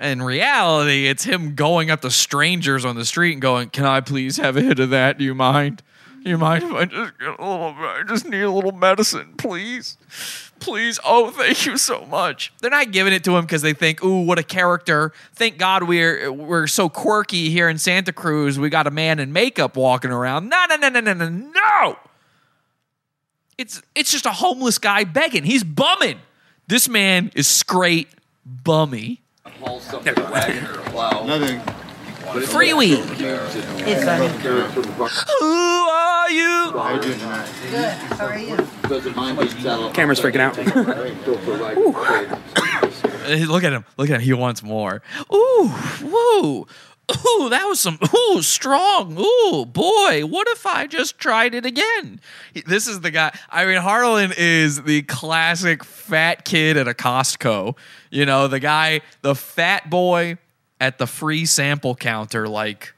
In 0.00 0.22
reality, 0.22 1.06
it's 1.06 1.24
him 1.24 1.54
going 1.54 1.90
up 1.90 2.00
to 2.00 2.10
strangers 2.10 2.84
on 2.84 2.96
the 2.96 3.04
street 3.04 3.32
and 3.32 3.40
going, 3.40 3.70
"Can 3.70 3.84
I 3.84 4.00
please 4.00 4.36
have 4.38 4.56
a 4.56 4.60
hit 4.60 4.80
of 4.80 4.90
that? 4.90 5.18
Do 5.18 5.24
you 5.24 5.34
mind? 5.34 5.82
You 6.24 6.38
mind 6.38 6.64
if 6.64 6.72
I 6.72 6.84
just 6.86 7.18
get 7.18 7.28
a 7.38 7.46
little? 7.46 7.74
I 7.78 8.02
just 8.06 8.26
need 8.26 8.40
a 8.40 8.50
little 8.50 8.72
medicine, 8.72 9.34
please, 9.36 9.98
please. 10.58 10.98
Oh, 11.04 11.30
thank 11.30 11.66
you 11.66 11.76
so 11.76 12.06
much." 12.06 12.50
They're 12.60 12.70
not 12.70 12.92
giving 12.92 13.12
it 13.12 13.22
to 13.24 13.36
him 13.36 13.44
because 13.44 13.60
they 13.60 13.74
think, 13.74 14.02
"Ooh, 14.02 14.22
what 14.22 14.38
a 14.38 14.42
character! 14.42 15.12
Thank 15.34 15.58
God 15.58 15.82
we're 15.82 16.32
we're 16.32 16.66
so 16.66 16.88
quirky 16.88 17.50
here 17.50 17.68
in 17.68 17.76
Santa 17.76 18.12
Cruz. 18.12 18.58
We 18.58 18.70
got 18.70 18.86
a 18.86 18.90
man 18.90 19.18
in 19.18 19.32
makeup 19.32 19.76
walking 19.76 20.10
around." 20.10 20.48
No, 20.48 20.64
no, 20.68 20.76
no, 20.76 20.88
no, 20.88 21.00
no, 21.00 21.12
no, 21.12 21.28
no. 21.28 21.98
It's 23.58 23.82
it's 23.94 24.10
just 24.10 24.24
a 24.24 24.32
homeless 24.32 24.78
guy 24.78 25.04
begging. 25.04 25.44
He's 25.44 25.62
bumming. 25.62 26.20
This 26.66 26.88
man 26.88 27.30
is 27.34 27.46
straight 27.46 28.08
bummy. 28.44 29.20
Nothing. 31.26 31.60
Free 32.46 32.72
weed. 32.72 32.98
Hey, 33.04 34.00
Sonny. 34.02 34.28
Who 34.28 35.44
are 35.44 36.30
you? 36.30 36.72
How 36.72 36.94
you 36.94 37.00
doing 37.02 37.18
tonight? 37.18 37.48
Good. 37.70 37.90
How 37.92 38.26
are 38.26 38.38
you? 38.38 38.56
Camera's 39.92 40.20
freaking 40.20 40.40
out. 40.40 40.56
Hey, 43.24 43.46
Look 43.46 43.64
at 43.64 43.72
him. 43.72 43.84
Look 43.96 44.10
at 44.10 44.16
him. 44.16 44.20
He 44.20 44.32
wants 44.34 44.62
more. 44.62 45.00
Ooh, 45.32 45.68
whoa. 46.02 46.66
Ooh, 47.10 47.48
that 47.50 47.66
was 47.66 47.80
some 47.80 47.98
ooh 48.14 48.40
strong. 48.40 49.18
Ooh, 49.18 49.66
boy, 49.66 50.22
what 50.22 50.48
if 50.48 50.64
I 50.64 50.86
just 50.86 51.18
tried 51.18 51.54
it 51.54 51.66
again? 51.66 52.20
This 52.66 52.88
is 52.88 53.00
the 53.00 53.10
guy. 53.10 53.36
I 53.50 53.66
mean, 53.66 53.76
Harlan 53.76 54.32
is 54.36 54.82
the 54.82 55.02
classic 55.02 55.84
fat 55.84 56.46
kid 56.46 56.78
at 56.78 56.88
a 56.88 56.94
Costco. 56.94 57.76
You 58.10 58.24
know, 58.24 58.48
the 58.48 58.60
guy, 58.60 59.02
the 59.20 59.34
fat 59.34 59.90
boy 59.90 60.38
at 60.80 60.96
the 60.96 61.06
free 61.06 61.44
sample 61.44 61.94
counter, 61.94 62.48
like 62.48 62.94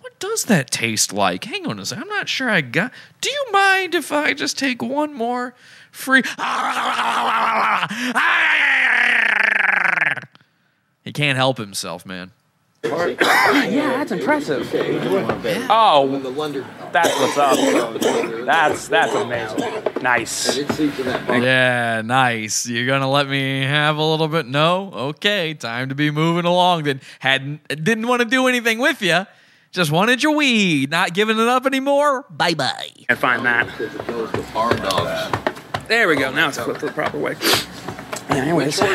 what 0.00 0.18
does 0.18 0.44
that 0.44 0.70
taste 0.70 1.12
like? 1.12 1.44
Hang 1.44 1.66
on 1.66 1.78
a 1.78 1.86
second. 1.86 2.02
I'm 2.02 2.08
not 2.08 2.28
sure 2.28 2.50
I 2.50 2.60
got. 2.60 2.92
Do 3.22 3.30
you 3.30 3.46
mind 3.50 3.94
if 3.94 4.12
I 4.12 4.34
just 4.34 4.58
take 4.58 4.82
one 4.82 5.14
more 5.14 5.54
free? 5.90 6.22
He 11.02 11.12
can't 11.12 11.36
help 11.36 11.56
himself, 11.58 12.04
man. 12.04 12.30
yeah, 12.82 13.92
that's 13.98 14.10
impressive. 14.10 14.66
Oh, 15.68 16.18
that's 16.92 17.20
what's 17.20 17.36
up. 17.36 18.00
That's 18.46 18.88
that's 18.88 19.14
amazing. 19.14 20.02
Nice. 20.02 20.56
Yeah, 21.28 22.00
nice. 22.02 22.66
You're 22.66 22.86
gonna 22.86 23.10
let 23.10 23.28
me 23.28 23.60
have 23.62 23.98
a 23.98 24.02
little 24.02 24.28
bit? 24.28 24.46
No, 24.46 24.90
okay. 24.94 25.52
Time 25.52 25.90
to 25.90 25.94
be 25.94 26.10
moving 26.10 26.46
along. 26.46 26.84
Then 26.84 27.02
hadn't 27.18 27.68
didn't 27.68 28.08
want 28.08 28.22
to 28.22 28.28
do 28.28 28.46
anything 28.46 28.78
with 28.78 29.02
you. 29.02 29.26
Just 29.72 29.90
wanted 29.92 30.22
your 30.22 30.34
weed. 30.34 30.90
Not 30.90 31.12
giving 31.12 31.38
it 31.38 31.48
up 31.48 31.66
anymore. 31.66 32.24
Bye 32.30 32.54
bye. 32.54 32.88
I 33.10 33.14
find 33.14 33.44
that. 33.44 33.68
There 35.90 36.06
we 36.06 36.14
go. 36.14 36.30
Now 36.30 36.46
it's 36.46 36.56
flipped 36.56 36.82
the 36.82 36.92
proper 36.92 37.18
way. 37.18 37.34
Yeah, 38.28 38.36
anyways, 38.36 38.80
we're 38.80 38.94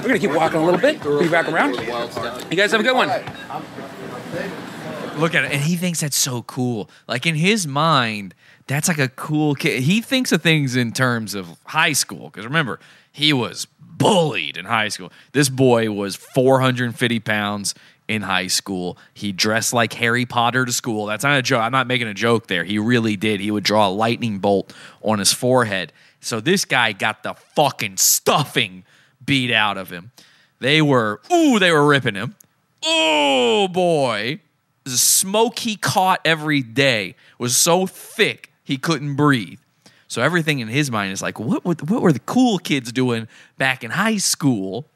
gonna 0.00 0.18
keep 0.18 0.30
walking 0.30 0.58
a 0.58 0.64
little 0.64 0.80
bit. 0.80 1.02
Be 1.02 1.28
back 1.28 1.46
around. 1.46 1.74
You 1.74 2.56
guys 2.56 2.72
have 2.72 2.80
a 2.80 2.82
good 2.82 2.96
one. 2.96 3.08
Look 5.20 5.34
at 5.34 5.44
it, 5.44 5.52
and 5.52 5.60
he 5.60 5.76
thinks 5.76 6.00
that's 6.00 6.16
so 6.16 6.40
cool. 6.44 6.88
Like 7.06 7.26
in 7.26 7.34
his 7.34 7.66
mind, 7.66 8.34
that's 8.66 8.88
like 8.88 8.98
a 8.98 9.08
cool 9.10 9.54
kid. 9.54 9.82
He 9.82 10.00
thinks 10.00 10.32
of 10.32 10.40
things 10.40 10.74
in 10.74 10.92
terms 10.92 11.34
of 11.34 11.58
high 11.66 11.92
school. 11.92 12.30
Because 12.30 12.46
remember, 12.46 12.80
he 13.12 13.34
was 13.34 13.66
bullied 13.82 14.56
in 14.56 14.64
high 14.64 14.88
school. 14.88 15.12
This 15.32 15.50
boy 15.50 15.90
was 15.90 16.16
450 16.16 17.20
pounds 17.20 17.74
in 18.10 18.22
high 18.22 18.48
school. 18.48 18.98
He 19.14 19.30
dressed 19.30 19.72
like 19.72 19.92
Harry 19.92 20.26
Potter 20.26 20.64
to 20.64 20.72
school. 20.72 21.06
That's 21.06 21.22
not 21.22 21.38
a 21.38 21.42
joke. 21.42 21.62
I'm 21.62 21.70
not 21.70 21.86
making 21.86 22.08
a 22.08 22.14
joke 22.14 22.48
there. 22.48 22.64
He 22.64 22.76
really 22.76 23.14
did. 23.14 23.38
He 23.38 23.52
would 23.52 23.62
draw 23.62 23.86
a 23.86 23.90
lightning 23.90 24.40
bolt 24.40 24.74
on 25.00 25.20
his 25.20 25.32
forehead. 25.32 25.92
So 26.20 26.40
this 26.40 26.64
guy 26.64 26.90
got 26.90 27.22
the 27.22 27.34
fucking 27.34 27.98
stuffing 27.98 28.82
beat 29.24 29.52
out 29.52 29.78
of 29.78 29.90
him. 29.90 30.10
They 30.58 30.82
were, 30.82 31.20
ooh, 31.32 31.60
they 31.60 31.70
were 31.70 31.86
ripping 31.86 32.16
him. 32.16 32.34
Oh 32.84 33.68
boy. 33.68 34.40
The 34.82 34.90
smoke 34.90 35.60
he 35.60 35.76
caught 35.76 36.20
every 36.24 36.62
day 36.62 37.14
was 37.38 37.56
so 37.56 37.86
thick 37.86 38.52
he 38.64 38.76
couldn't 38.76 39.14
breathe. 39.14 39.60
So 40.08 40.20
everything 40.20 40.58
in 40.58 40.66
his 40.66 40.90
mind 40.90 41.12
is 41.12 41.22
like, 41.22 41.38
what, 41.38 41.64
what, 41.64 41.88
what 41.88 42.02
were 42.02 42.12
the 42.12 42.18
cool 42.18 42.58
kids 42.58 42.90
doing 42.90 43.28
back 43.56 43.84
in 43.84 43.92
high 43.92 44.16
school? 44.16 44.86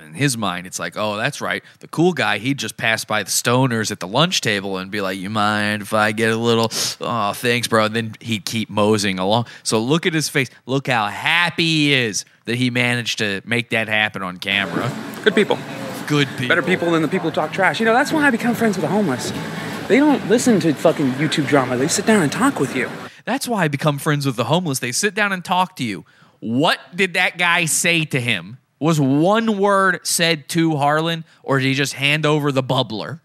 And 0.00 0.08
in 0.08 0.14
his 0.14 0.38
mind, 0.38 0.66
it's 0.66 0.78
like, 0.78 0.94
oh, 0.96 1.18
that's 1.18 1.42
right. 1.42 1.62
The 1.80 1.88
cool 1.88 2.14
guy, 2.14 2.38
he'd 2.38 2.58
just 2.58 2.78
pass 2.78 3.04
by 3.04 3.22
the 3.22 3.30
stoners 3.30 3.90
at 3.90 4.00
the 4.00 4.08
lunch 4.08 4.40
table 4.40 4.78
and 4.78 4.90
be 4.90 5.02
like, 5.02 5.18
you 5.18 5.28
mind 5.28 5.82
if 5.82 5.92
I 5.92 6.12
get 6.12 6.32
a 6.32 6.36
little, 6.36 6.70
oh, 7.02 7.32
thanks, 7.34 7.68
bro. 7.68 7.84
And 7.84 7.94
then 7.94 8.14
he'd 8.20 8.46
keep 8.46 8.70
moseying 8.70 9.18
along. 9.18 9.46
So 9.62 9.78
look 9.78 10.06
at 10.06 10.14
his 10.14 10.30
face. 10.30 10.48
Look 10.64 10.86
how 10.86 11.08
happy 11.08 11.64
he 11.64 11.92
is 11.92 12.24
that 12.46 12.56
he 12.56 12.70
managed 12.70 13.18
to 13.18 13.42
make 13.44 13.70
that 13.70 13.88
happen 13.88 14.22
on 14.22 14.38
camera. 14.38 14.90
Good 15.22 15.34
people. 15.34 15.58
Good 16.06 16.28
people. 16.28 16.48
Better 16.48 16.62
people 16.62 16.90
than 16.92 17.02
the 17.02 17.08
people 17.08 17.28
who 17.28 17.34
talk 17.34 17.52
trash. 17.52 17.78
You 17.78 17.84
know, 17.84 17.92
that's 17.92 18.10
why 18.10 18.26
I 18.26 18.30
become 18.30 18.54
friends 18.54 18.76
with 18.76 18.82
the 18.82 18.90
homeless. 18.90 19.32
They 19.86 19.98
don't 19.98 20.26
listen 20.28 20.60
to 20.60 20.72
fucking 20.72 21.12
YouTube 21.12 21.46
drama. 21.46 21.76
They 21.76 21.88
sit 21.88 22.06
down 22.06 22.22
and 22.22 22.32
talk 22.32 22.58
with 22.58 22.74
you. 22.74 22.88
That's 23.26 23.46
why 23.46 23.64
I 23.64 23.68
become 23.68 23.98
friends 23.98 24.24
with 24.24 24.36
the 24.36 24.44
homeless. 24.44 24.78
They 24.78 24.92
sit 24.92 25.14
down 25.14 25.32
and 25.32 25.44
talk 25.44 25.76
to 25.76 25.84
you. 25.84 26.06
What 26.38 26.78
did 26.94 27.14
that 27.14 27.36
guy 27.36 27.66
say 27.66 28.06
to 28.06 28.20
him? 28.20 28.56
Was 28.80 28.98
one 28.98 29.58
word 29.58 30.00
said 30.04 30.48
to 30.50 30.76
Harlan, 30.76 31.24
or 31.42 31.58
did 31.58 31.66
he 31.66 31.74
just 31.74 31.92
hand 31.92 32.24
over 32.24 32.50
the 32.50 32.62
bubbler? 32.62 33.20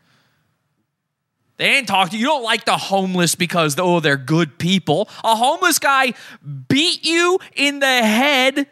They 1.57 1.69
didn't 1.69 1.87
talk 1.87 2.09
to 2.09 2.17
you. 2.17 2.21
You 2.21 2.25
don't 2.27 2.43
like 2.43 2.65
the 2.65 2.77
homeless 2.77 3.35
because 3.35 3.77
oh 3.79 4.01
they're 4.01 4.17
good 4.17 4.57
people. 4.59 5.07
A 5.23 5.35
homeless 5.35 5.79
guy 5.79 6.13
beat 6.67 7.05
you 7.05 7.39
in 7.55 7.79
the 7.79 7.85
head 7.85 8.57
with 8.57 8.67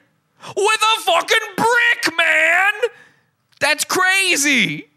a 0.97 1.01
fucking 1.01 1.37
brick, 1.55 2.17
man. 2.17 2.73
That's 3.61 3.85
crazy. 3.85 4.89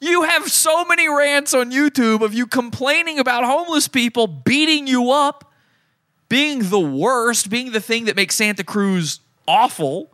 You 0.00 0.22
have 0.22 0.48
so 0.50 0.84
many 0.84 1.08
rants 1.08 1.52
on 1.52 1.72
YouTube 1.72 2.22
of 2.22 2.32
you 2.32 2.46
complaining 2.46 3.18
about 3.18 3.44
homeless 3.44 3.88
people 3.88 4.28
beating 4.28 4.86
you 4.86 5.10
up, 5.10 5.52
being 6.28 6.70
the 6.70 6.80
worst, 6.80 7.50
being 7.50 7.72
the 7.72 7.80
thing 7.80 8.04
that 8.04 8.14
makes 8.14 8.36
Santa 8.36 8.62
Cruz 8.62 9.20
awful. 9.48 10.12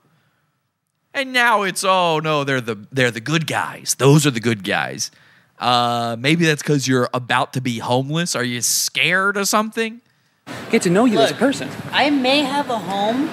And 1.16 1.32
now 1.32 1.62
it's 1.62 1.82
oh 1.82 2.20
no, 2.22 2.44
they're 2.44 2.60
the 2.60 2.86
they're 2.92 3.10
the 3.10 3.22
good 3.22 3.46
guys. 3.46 3.96
Those 3.98 4.26
are 4.26 4.30
the 4.30 4.38
good 4.38 4.62
guys. 4.62 5.10
Uh, 5.58 6.14
maybe 6.18 6.44
that's 6.44 6.62
because 6.62 6.86
you're 6.86 7.08
about 7.14 7.54
to 7.54 7.62
be 7.62 7.78
homeless. 7.78 8.36
Are 8.36 8.44
you 8.44 8.60
scared 8.60 9.38
or 9.38 9.46
something? 9.46 10.02
Get 10.70 10.82
to 10.82 10.90
know 10.90 11.06
you 11.06 11.18
as 11.18 11.30
a 11.30 11.34
person. 11.34 11.70
I 11.90 12.10
may 12.10 12.40
have 12.40 12.68
a 12.68 12.78
home, 12.78 13.28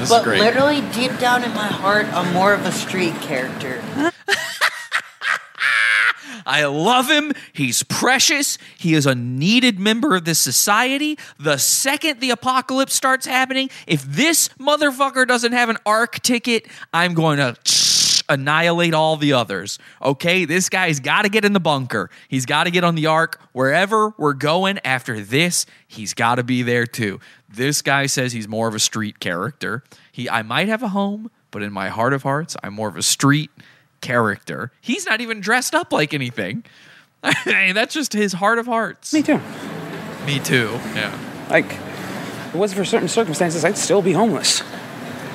This 0.00 0.08
but 0.08 0.26
literally 0.26 0.80
deep 0.92 1.18
down 1.18 1.44
in 1.44 1.50
my 1.50 1.66
heart, 1.66 2.06
I'm 2.14 2.32
more 2.32 2.54
of 2.54 2.64
a 2.64 2.72
street 2.72 3.14
character. 3.16 3.82
I 6.46 6.64
love 6.64 7.08
him. 7.08 7.32
He's 7.52 7.82
precious. 7.82 8.58
He 8.78 8.94
is 8.94 9.06
a 9.06 9.14
needed 9.14 9.78
member 9.78 10.14
of 10.14 10.24
this 10.24 10.38
society. 10.38 11.18
The 11.38 11.58
second 11.58 12.20
the 12.20 12.30
apocalypse 12.30 12.94
starts 12.94 13.26
happening, 13.26 13.70
if 13.86 14.02
this 14.04 14.48
motherfucker 14.58 15.26
doesn't 15.26 15.52
have 15.52 15.68
an 15.68 15.78
ARC 15.86 16.20
ticket, 16.22 16.66
I'm 16.92 17.14
going 17.14 17.38
to 17.38 17.56
annihilate 18.30 18.94
all 18.94 19.16
the 19.16 19.32
others. 19.32 19.78
Okay? 20.00 20.44
This 20.44 20.68
guy's 20.68 21.00
got 21.00 21.22
to 21.22 21.28
get 21.28 21.44
in 21.44 21.52
the 21.52 21.60
bunker. 21.60 22.10
He's 22.28 22.46
got 22.46 22.64
to 22.64 22.70
get 22.70 22.84
on 22.84 22.94
the 22.94 23.06
ARC. 23.06 23.40
Wherever 23.52 24.14
we're 24.16 24.34
going 24.34 24.78
after 24.84 25.20
this, 25.20 25.66
he's 25.86 26.14
got 26.14 26.36
to 26.36 26.44
be 26.44 26.62
there 26.62 26.86
too. 26.86 27.20
This 27.48 27.82
guy 27.82 28.06
says 28.06 28.32
he's 28.32 28.48
more 28.48 28.68
of 28.68 28.74
a 28.74 28.78
street 28.78 29.18
character. 29.18 29.82
He 30.12 30.30
I 30.30 30.42
might 30.42 30.68
have 30.68 30.82
a 30.82 30.88
home, 30.88 31.30
but 31.50 31.62
in 31.62 31.72
my 31.72 31.88
heart 31.88 32.12
of 32.12 32.22
hearts, 32.22 32.56
I'm 32.62 32.74
more 32.74 32.88
of 32.88 32.96
a 32.96 33.02
street 33.02 33.50
character. 34.00 34.72
He's 34.80 35.06
not 35.06 35.20
even 35.20 35.40
dressed 35.40 35.74
up 35.74 35.92
like 35.92 36.14
anything. 36.14 36.64
That's 37.44 37.94
just 37.94 38.12
his 38.12 38.32
heart 38.32 38.58
of 38.58 38.66
hearts. 38.66 39.12
Me 39.12 39.22
too. 39.22 39.40
Me 40.26 40.38
too. 40.38 40.70
Yeah. 40.94 41.18
Like, 41.50 41.66
if 41.66 42.54
it 42.54 42.58
wasn't 42.58 42.78
for 42.78 42.84
certain 42.84 43.08
circumstances, 43.08 43.64
I'd 43.64 43.76
still 43.76 44.02
be 44.02 44.12
homeless. 44.12 44.62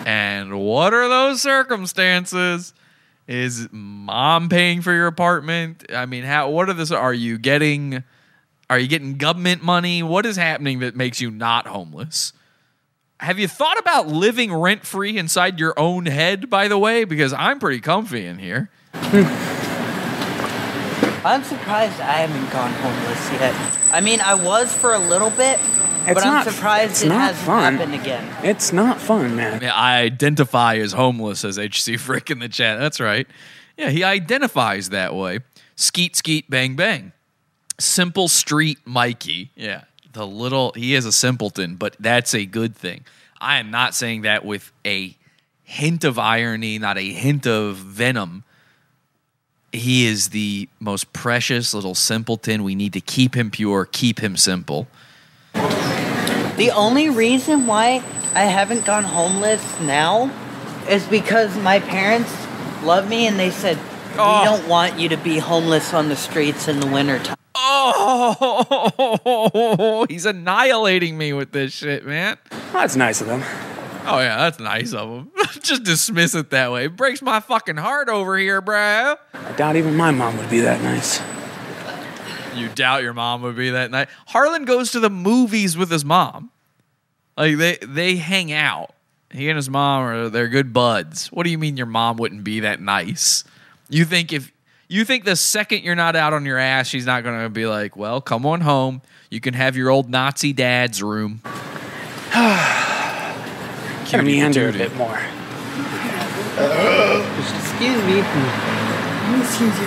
And 0.06 0.60
what 0.60 0.94
are 0.94 1.08
those 1.08 1.42
circumstances? 1.42 2.74
Is 3.28 3.68
mom 3.72 4.50
paying 4.50 4.82
for 4.82 4.94
your 4.94 5.08
apartment? 5.08 5.86
I 5.92 6.06
mean, 6.06 6.24
how? 6.24 6.50
What 6.50 6.70
are 6.70 6.74
this? 6.74 6.92
Are 6.92 7.14
you 7.14 7.40
getting? 7.40 8.04
Are 8.70 8.78
you 8.78 8.88
getting 8.88 9.18
government 9.18 9.64
money? 9.64 10.04
What 10.04 10.26
is 10.26 10.36
happening 10.36 10.80
that 10.80 10.96
makes 10.96 11.22
you 11.22 11.32
not 11.32 11.66
homeless? 11.68 12.34
Have 13.26 13.40
you 13.40 13.48
thought 13.48 13.80
about 13.80 14.06
living 14.08 14.54
rent 14.54 14.86
free 14.86 15.18
inside 15.18 15.60
your 15.60 15.74
own 15.78 16.06
head? 16.06 16.48
By 16.48 16.68
the 16.68 16.78
way, 16.78 17.06
because 17.06 17.34
I'm 17.34 17.58
pretty 17.58 17.80
comfy 17.82 18.24
in 18.24 18.38
here. 18.38 18.70
I'm 21.26 21.44
surprised 21.44 22.00
I 22.02 22.18
haven't 22.28 22.52
gone 22.52 22.72
homeless 22.74 23.32
yet. 23.32 23.80
I 23.92 24.00
mean, 24.00 24.22
I 24.22 24.36
was 24.36 24.72
for 24.72 24.94
a 24.94 25.00
little 25.00 25.32
bit, 25.32 25.60
It's 26.06 26.14
but 26.14 26.24
not- 26.24 26.46
I'm 26.48 26.54
surprised 26.54 26.92
it's 26.92 27.02
it 27.02 27.10
not 27.10 27.22
hasn't 27.22 27.46
fun. 27.48 27.74
happened 27.78 27.96
again. 27.96 28.32
It's 28.46 28.72
not 28.72 29.02
fun, 29.02 29.36
man. 29.36 29.60
Yeah, 29.60 29.74
I 29.74 30.02
identify 30.02 30.76
as 30.76 30.92
homeless, 30.94 31.44
as 31.44 31.58
HC 31.58 31.98
Frick 31.98 32.30
in 32.30 32.38
the 32.38 32.48
chat. 32.48 32.78
That's 32.80 33.00
right. 33.00 33.26
Yeah, 33.76 33.90
he 33.90 34.04
identifies 34.04 34.90
that 34.90 35.16
way. 35.16 35.40
Skeet, 35.76 36.16
skeet, 36.16 36.48
bang, 36.48 36.76
bang. 36.76 37.12
Simple 37.80 38.28
street 38.28 38.78
Mikey. 38.86 39.50
Yeah, 39.56 39.86
the 40.16 40.26
little, 40.26 40.72
he 40.76 40.96
is 40.96 41.06
a 41.06 41.12
simpleton, 41.12 41.76
but 41.76 41.96
that's 42.00 42.34
a 42.34 42.46
good 42.46 42.76
thing. 42.76 43.06
I 43.40 43.60
am 43.60 43.70
not 43.70 43.94
saying 43.94 44.24
that 44.24 44.44
with 44.44 44.72
a 44.86 45.16
hint 45.64 46.04
of 46.04 46.18
irony, 46.18 46.80
not 46.80 46.98
a 46.98 47.12
hint 47.12 47.46
of 47.46 47.76
venom. 47.76 48.44
He 49.72 50.08
is 50.08 50.30
the 50.30 50.70
most 50.80 51.12
precious 51.14 51.74
little 51.74 51.96
simpleton. 51.96 52.64
We 52.64 52.76
need 52.76 52.94
to 52.94 53.02
keep 53.02 53.36
him 53.36 53.52
pure, 53.52 53.86
keep 53.86 54.20
him 54.20 54.38
simple. 54.38 54.88
The 55.54 56.72
only 56.74 57.10
reason 57.10 57.68
why 57.68 58.04
I 58.34 58.46
haven't 58.46 58.86
gone 58.86 59.04
homeless 59.04 59.80
now 59.82 60.32
is 60.90 61.06
because 61.08 61.58
my 61.58 61.80
parents 61.82 62.32
love 62.84 63.10
me 63.10 63.28
and 63.28 63.38
they 63.38 63.50
said, 63.50 63.78
We 64.14 64.20
oh. 64.20 64.44
don't 64.46 64.68
want 64.70 64.98
you 64.98 65.10
to 65.10 65.18
be 65.18 65.40
homeless 65.40 65.94
on 65.94 66.08
the 66.08 66.16
streets 66.16 66.70
in 66.70 66.80
the 66.80 66.88
wintertime. 66.88 67.36
Oh, 67.58 69.16
he's 70.10 70.26
annihilating 70.26 71.18
me 71.18 71.34
with 71.34 71.52
this 71.52 71.74
shit, 71.74 72.06
man. 72.06 72.38
That's 72.74 72.96
nice 72.96 73.22
of 73.22 73.28
them. 73.28 73.42
Oh 74.08 74.20
yeah, 74.20 74.38
that's 74.38 74.60
nice 74.60 74.94
of 74.94 75.10
him. 75.10 75.32
Just 75.62 75.84
dismiss 75.84 76.36
it 76.36 76.52
that 76.52 76.72
way. 76.72 76.86
It 76.86 76.96
breaks 76.96 77.22
my 77.22 77.40
fucking 77.40 77.78
heart 77.78 78.08
over 78.10 78.38
here, 78.38 78.62
bro. 78.62 79.16
I 79.34 79.52
doubt 79.54 79.76
even 79.78 79.96
my 79.96 80.12
mom 80.12 80.38
would 80.38 80.50
be 80.50 80.60
that 80.60 80.82
nice. 80.82 81.20
You 82.56 82.70
doubt 82.70 83.04
your 83.04 83.14
mom 83.14 83.42
would 83.42 83.56
be 83.56 83.72
that 83.72 83.92
nice. 83.92 84.08
Harlan 84.28 84.66
goes 84.66 84.92
to 84.92 85.00
the 85.00 85.10
movies 85.10 85.76
with 85.76 85.90
his 85.92 86.06
mom. 86.06 86.52
Like 87.38 87.58
they 87.58 87.78
they 87.82 88.16
hang 88.18 88.52
out. 88.52 88.92
He 89.32 89.50
and 89.50 89.58
his 89.58 89.70
mom 89.70 90.04
are 90.04 90.30
they're 90.30 90.48
good 90.48 90.72
buds. 90.72 91.32
What 91.32 91.44
do 91.44 91.50
you 91.50 91.58
mean 91.58 91.76
your 91.76 91.86
mom 91.86 92.18
wouldn't 92.18 92.44
be 92.44 92.62
that 92.62 92.80
nice? 92.80 93.44
You 93.90 94.06
think 94.06 94.32
if 94.32 94.52
you 94.88 95.06
think 95.06 95.26
the 95.26 95.36
second 95.36 95.84
you're 95.84 95.96
not 95.96 96.16
out 96.16 96.34
on 96.34 96.46
your 96.46 96.58
ass, 96.58 96.88
she's 96.88 97.06
not 97.06 97.24
gonna 97.24 97.50
be 97.50 97.66
like, 97.66 97.96
well, 97.96 98.22
come 98.22 98.46
on 98.46 98.62
home. 98.62 99.02
You 99.30 99.42
can 99.42 99.54
have 99.54 99.76
your 99.76 99.90
old 99.90 100.10
Nazi 100.10 100.54
dad's 100.54 101.02
room. 101.04 101.42
Kind 102.32 104.22
of 104.22 104.26
meander 104.26 104.70
a 104.70 104.72
bit 104.72 104.96
more. 104.96 105.20
Excuse 109.42 109.80
me. 109.80 109.86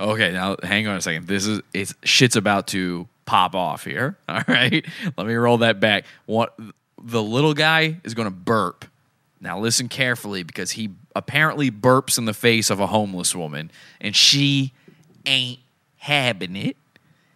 Okay, 0.00 0.32
now 0.32 0.56
hang 0.62 0.86
on 0.88 0.96
a 0.96 1.00
second. 1.00 1.28
This 1.28 1.46
is 1.46 1.60
it's 1.72 1.94
shit's 2.02 2.36
about 2.36 2.66
to 2.68 3.08
pop 3.24 3.54
off 3.54 3.84
here. 3.84 4.18
All 4.28 4.42
right. 4.48 4.84
Let 5.16 5.26
me 5.26 5.34
roll 5.34 5.58
that 5.58 5.80
back. 5.80 6.04
What 6.26 6.58
the 7.02 7.22
little 7.22 7.54
guy 7.54 8.00
is 8.04 8.14
going 8.14 8.26
to 8.26 8.34
burp. 8.34 8.84
Now 9.42 9.58
listen 9.58 9.88
carefully 9.88 10.44
because 10.44 10.72
he 10.72 10.90
apparently 11.16 11.68
burps 11.68 12.16
in 12.16 12.26
the 12.26 12.32
face 12.32 12.70
of 12.70 12.78
a 12.78 12.86
homeless 12.86 13.34
woman 13.34 13.72
and 14.00 14.14
she 14.14 14.72
ain't 15.26 15.58
having 15.96 16.54
it. 16.54 16.76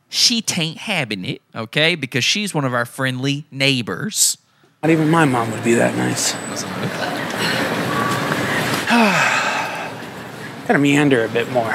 She 0.08 0.40
tain't 0.40 0.76
having 0.76 1.24
it, 1.24 1.42
okay? 1.52 1.96
Because 1.96 2.22
she's 2.22 2.54
one 2.54 2.64
of 2.64 2.72
our 2.72 2.84
friendly 2.84 3.44
neighbors. 3.50 4.38
Not 4.84 4.90
even 4.90 5.10
my 5.10 5.24
mom 5.24 5.50
would 5.50 5.64
be 5.64 5.74
that 5.74 5.96
nice. 5.96 6.32
Gotta 10.68 10.78
meander 10.78 11.24
a 11.24 11.28
bit 11.28 11.50
more. 11.50 11.74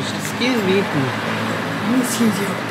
Excuse 0.00 0.62
me. 0.64 0.80
Excuse 2.00 2.40
you. 2.40 2.69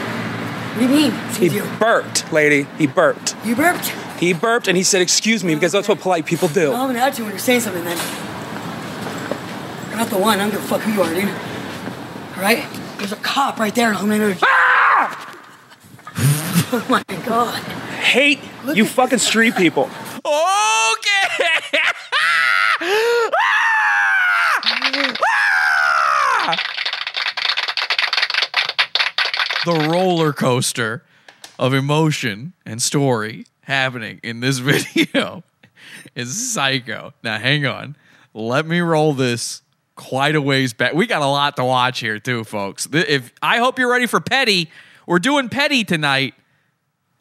What 0.79 0.87
do 0.87 0.93
you 0.93 1.11
mean? 1.11 1.19
He 1.33 1.49
you. 1.49 1.65
burped, 1.77 2.31
lady. 2.31 2.65
He 2.77 2.87
burped. 2.87 3.35
You 3.43 3.53
burped? 3.53 3.89
He 4.17 4.31
burped 4.31 4.69
and 4.69 4.77
he 4.77 4.83
said, 4.83 5.01
Excuse 5.01 5.43
me, 5.43 5.53
because 5.53 5.73
that's 5.73 5.89
what 5.89 5.99
polite 5.99 6.25
people 6.25 6.47
do. 6.47 6.71
Well, 6.71 6.83
I'm 6.83 6.87
gonna 6.87 6.99
add 6.99 7.17
you 7.17 7.25
when 7.25 7.33
you're 7.33 7.39
saying 7.39 7.59
something 7.59 7.83
then. 7.83 7.97
You're 9.89 9.97
not 9.97 10.09
the 10.09 10.17
one. 10.17 10.39
I 10.39 10.43
don't 10.43 10.51
give 10.51 10.63
a 10.63 10.67
fuck 10.67 10.79
who 10.79 10.93
you 10.93 11.01
are, 11.01 11.13
dude. 11.13 11.25
Alright? 12.37 12.65
There's 12.97 13.11
a 13.11 13.17
cop 13.17 13.59
right 13.59 13.75
there. 13.75 13.93
I'm 13.93 14.07
gonna. 14.07 14.37
Ah! 14.41 15.37
oh 16.71 16.85
my 16.89 17.03
god. 17.25 17.61
Hate 17.99 18.39
you 18.73 18.85
fucking 18.85 19.19
street 19.19 19.57
people. 19.57 19.89
Okay. 20.23 20.23
Ah! 22.81 23.39
The 29.69 29.87
roller 29.87 30.33
coaster 30.33 31.03
of 31.59 31.73
emotion 31.73 32.53
and 32.65 32.81
story 32.81 33.45
happening 33.61 34.19
in 34.23 34.39
this 34.39 34.57
video 34.59 35.43
is 36.15 36.51
psycho. 36.51 37.13
Now, 37.23 37.37
hang 37.37 37.65
on. 37.65 37.95
Let 38.33 38.65
me 38.65 38.79
roll 38.79 39.13
this 39.13 39.61
quite 39.95 40.35
a 40.35 40.41
ways 40.41 40.73
back. 40.73 40.93
We 40.93 41.05
got 41.05 41.21
a 41.21 41.27
lot 41.27 41.55
to 41.57 41.65
watch 41.65 41.99
here, 41.99 42.19
too, 42.19 42.43
folks. 42.43 42.87
If 42.91 43.31
I 43.41 43.59
hope 43.59 43.77
you're 43.77 43.91
ready 43.91 44.07
for 44.07 44.19
petty. 44.19 44.71
We're 45.05 45.19
doing 45.19 45.49
petty 45.49 45.83
tonight. 45.83 46.35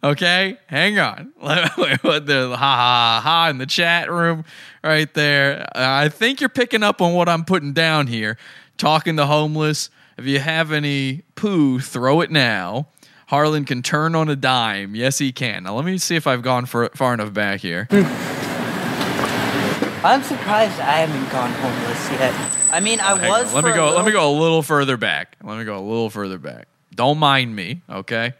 Okay, 0.04 0.58
hang 0.68 0.98
on. 0.98 1.32
The 1.40 2.54
ha 2.56 2.56
ha 2.56 3.20
ha 3.22 3.48
in 3.50 3.58
the 3.58 3.66
chat 3.66 4.10
room 4.10 4.44
right 4.84 5.12
there. 5.12 5.66
I 5.74 6.08
think 6.08 6.40
you're 6.40 6.48
picking 6.48 6.82
up 6.82 7.02
on 7.02 7.14
what 7.14 7.28
I'm 7.28 7.44
putting 7.44 7.72
down 7.72 8.06
here. 8.06 8.38
Talking 8.76 9.16
to 9.16 9.26
homeless. 9.26 9.90
If 10.18 10.26
you 10.26 10.40
have 10.40 10.72
any 10.72 11.22
poo, 11.36 11.78
throw 11.80 12.20
it 12.20 12.30
now. 12.30 12.88
Harlan 13.28 13.64
can 13.64 13.82
turn 13.82 14.14
on 14.14 14.28
a 14.28 14.36
dime. 14.36 14.94
Yes, 14.96 15.18
he 15.18 15.30
can. 15.32 15.62
Now 15.64 15.76
let 15.76 15.84
me 15.84 15.96
see 15.98 16.16
if 16.16 16.26
I've 16.26 16.42
gone 16.42 16.66
for, 16.66 16.88
far 16.94 17.14
enough 17.14 17.32
back 17.32 17.60
here. 17.60 17.86
I'm 20.04 20.22
surprised 20.22 20.80
I 20.80 21.04
haven't 21.06 21.30
gone 21.30 21.52
homeless 21.52 22.10
yet. 22.12 22.34
I 22.70 22.80
mean, 22.80 23.00
I 23.00 23.16
Hang 23.16 23.28
was. 23.28 23.48
on. 23.48 23.54
Let 23.54 23.60
for 23.62 23.66
me 23.68 23.72
a 23.72 23.76
go. 23.76 23.84
Let 23.86 23.98
me 23.98 24.12
little- 24.12 24.20
go 24.20 24.30
a 24.30 24.36
little 24.40 24.62
further 24.62 24.96
back. 24.96 25.36
Let 25.42 25.58
me 25.58 25.64
go 25.64 25.76
a 25.78 25.80
little 25.80 26.10
further 26.10 26.38
back. 26.38 26.68
Don't 26.94 27.18
mind 27.18 27.54
me, 27.54 27.82
okay? 27.88 28.32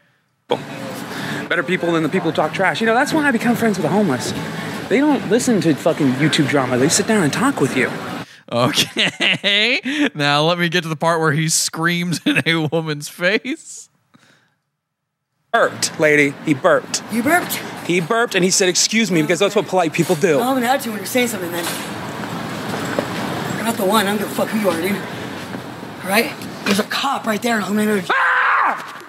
Better 1.49 1.63
people 1.63 1.93
than 1.93 2.03
the 2.03 2.09
people 2.09 2.31
who 2.31 2.37
talk 2.37 2.53
trash. 2.53 2.81
You 2.81 2.87
know, 2.87 2.95
that's 2.95 3.13
why 3.13 3.27
I 3.27 3.31
become 3.31 3.55
friends 3.57 3.77
with 3.79 3.85
the 3.85 3.91
homeless. 3.91 4.33
They 4.89 4.99
don't 4.99 5.29
listen 5.31 5.61
to 5.61 5.75
fucking 5.75 6.13
YouTube 6.15 6.49
drama. 6.49 6.77
They 6.79 6.89
sit 6.89 7.07
down 7.07 7.23
and 7.23 7.33
talk 7.33 7.61
with 7.61 7.77
you. 7.77 7.91
Okay. 8.51 10.09
Now 10.15 10.43
let 10.43 10.59
me 10.59 10.69
get 10.69 10.83
to 10.83 10.89
the 10.89 10.97
part 10.97 11.21
where 11.21 11.33
he 11.33 11.49
screams 11.49 12.21
in 12.25 12.43
a 12.47 12.67
woman's 12.69 13.09
face. 13.09 13.91
Burped, 15.53 15.99
lady. 15.99 16.35
He 16.45 16.55
burped. 16.55 17.03
You 17.13 17.23
burped? 17.23 17.57
He 17.87 18.01
burped 18.01 18.35
and 18.35 18.45
he 18.45 18.51
said, 18.51 18.69
Excuse 18.69 19.11
me, 19.11 19.23
because 19.23 19.39
that's 19.39 19.57
what 19.57 19.67
polite 19.67 19.93
people 19.93 20.15
do. 20.15 20.39
Well, 20.39 20.49
I'm 20.49 20.57
gonna 20.57 20.67
add 20.67 20.85
you 20.85 20.93
when 20.93 21.01
you're 21.01 21.07
saying 21.07 21.29
something 21.29 21.51
then. 21.51 21.65
You're 23.57 23.65
not 23.65 23.77
the 23.77 23.87
one. 23.87 24.07
I 24.07 24.11
don't 24.11 24.19
give 24.19 24.31
a 24.31 24.35
fuck 24.35 24.49
who 24.49 24.61
you 24.61 24.69
are, 24.69 24.81
dude. 24.81 24.97
Alright? 26.03 26.33
There's 26.65 26.81
a 26.81 26.85
cop 26.85 27.27
right 27.27 27.41
there. 27.41 27.61
I'm 27.61 27.79
ah! 27.79 28.85
gonna. 28.85 28.95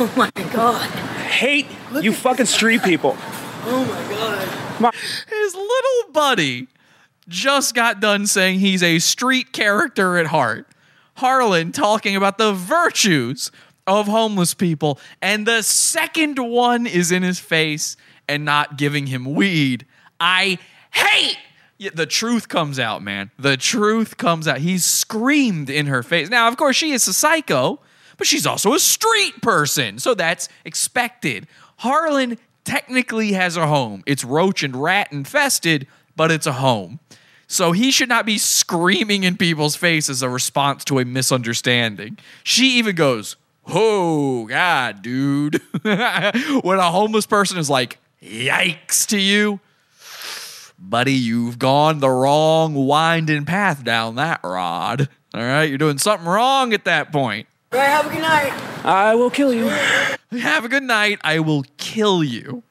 Oh 0.00 0.14
my 0.16 0.30
god. 0.52 0.88
Hate 1.26 1.66
you 2.00 2.12
fucking 2.12 2.46
street 2.46 2.84
people. 2.84 3.16
Oh 3.64 3.84
my 3.84 4.80
god. 4.80 4.94
His 5.28 5.54
little 5.54 6.12
buddy 6.12 6.68
just 7.28 7.74
got 7.74 8.00
done 8.00 8.26
saying 8.26 8.58
he's 8.58 8.82
a 8.82 8.98
street 8.98 9.52
character 9.52 10.16
at 10.16 10.26
heart. 10.26 10.66
Harlan 11.16 11.72
talking 11.72 12.16
about 12.16 12.38
the 12.38 12.52
virtues 12.52 13.50
of 13.86 14.06
homeless 14.06 14.54
people, 14.54 14.98
and 15.20 15.46
the 15.46 15.62
second 15.62 16.38
one 16.38 16.86
is 16.86 17.10
in 17.10 17.22
his 17.22 17.38
face 17.38 17.96
and 18.28 18.44
not 18.44 18.76
giving 18.76 19.06
him 19.06 19.34
weed. 19.34 19.86
I 20.20 20.58
hate. 20.92 21.38
Yeah, 21.78 21.90
the 21.94 22.06
truth 22.06 22.48
comes 22.48 22.78
out, 22.78 23.02
man. 23.02 23.30
The 23.38 23.56
truth 23.56 24.16
comes 24.16 24.48
out. 24.48 24.58
He 24.58 24.78
screamed 24.78 25.70
in 25.70 25.86
her 25.86 26.02
face. 26.02 26.28
Now, 26.28 26.48
of 26.48 26.56
course, 26.56 26.76
she 26.76 26.90
is 26.90 27.06
a 27.06 27.12
psycho, 27.12 27.80
but 28.16 28.26
she's 28.26 28.46
also 28.46 28.74
a 28.74 28.80
street 28.80 29.40
person, 29.42 29.98
so 29.98 30.14
that's 30.14 30.48
expected. 30.64 31.46
Harlan 31.78 32.36
technically 32.64 33.32
has 33.32 33.56
a 33.56 33.66
home. 33.66 34.02
It's 34.06 34.24
roach 34.24 34.62
and 34.62 34.76
rat 34.76 35.12
infested, 35.12 35.86
but 36.18 36.30
it's 36.32 36.46
a 36.46 36.52
home. 36.52 36.98
So 37.46 37.72
he 37.72 37.90
should 37.90 38.10
not 38.10 38.26
be 38.26 38.36
screaming 38.36 39.24
in 39.24 39.38
people's 39.38 39.76
face 39.76 40.10
as 40.10 40.20
a 40.20 40.28
response 40.28 40.84
to 40.86 40.98
a 40.98 41.04
misunderstanding. 41.06 42.18
She 42.44 42.78
even 42.78 42.94
goes, 42.94 43.36
Oh, 43.66 44.46
God, 44.46 45.00
dude. 45.00 45.62
when 45.82 46.78
a 46.78 46.90
homeless 46.90 47.24
person 47.24 47.56
is 47.56 47.70
like, 47.70 47.98
Yikes 48.22 49.06
to 49.06 49.18
you, 49.18 49.60
buddy, 50.78 51.12
you've 51.12 51.58
gone 51.58 52.00
the 52.00 52.10
wrong 52.10 52.74
winding 52.74 53.44
path 53.44 53.84
down 53.84 54.16
that 54.16 54.40
rod. 54.42 55.08
All 55.32 55.40
right, 55.40 55.64
you're 55.64 55.78
doing 55.78 55.98
something 55.98 56.26
wrong 56.26 56.72
at 56.72 56.84
that 56.84 57.12
point. 57.12 57.46
All 57.72 57.78
right, 57.78 57.88
have 57.88 58.06
a 58.06 58.10
good 58.10 58.22
night. 58.22 58.52
I 58.84 59.14
will 59.14 59.30
kill 59.30 59.52
you. 59.52 59.68
Have 59.68 60.64
a 60.64 60.68
good 60.68 60.82
night. 60.82 61.20
I 61.22 61.38
will 61.38 61.64
kill 61.76 62.24
you. 62.24 62.64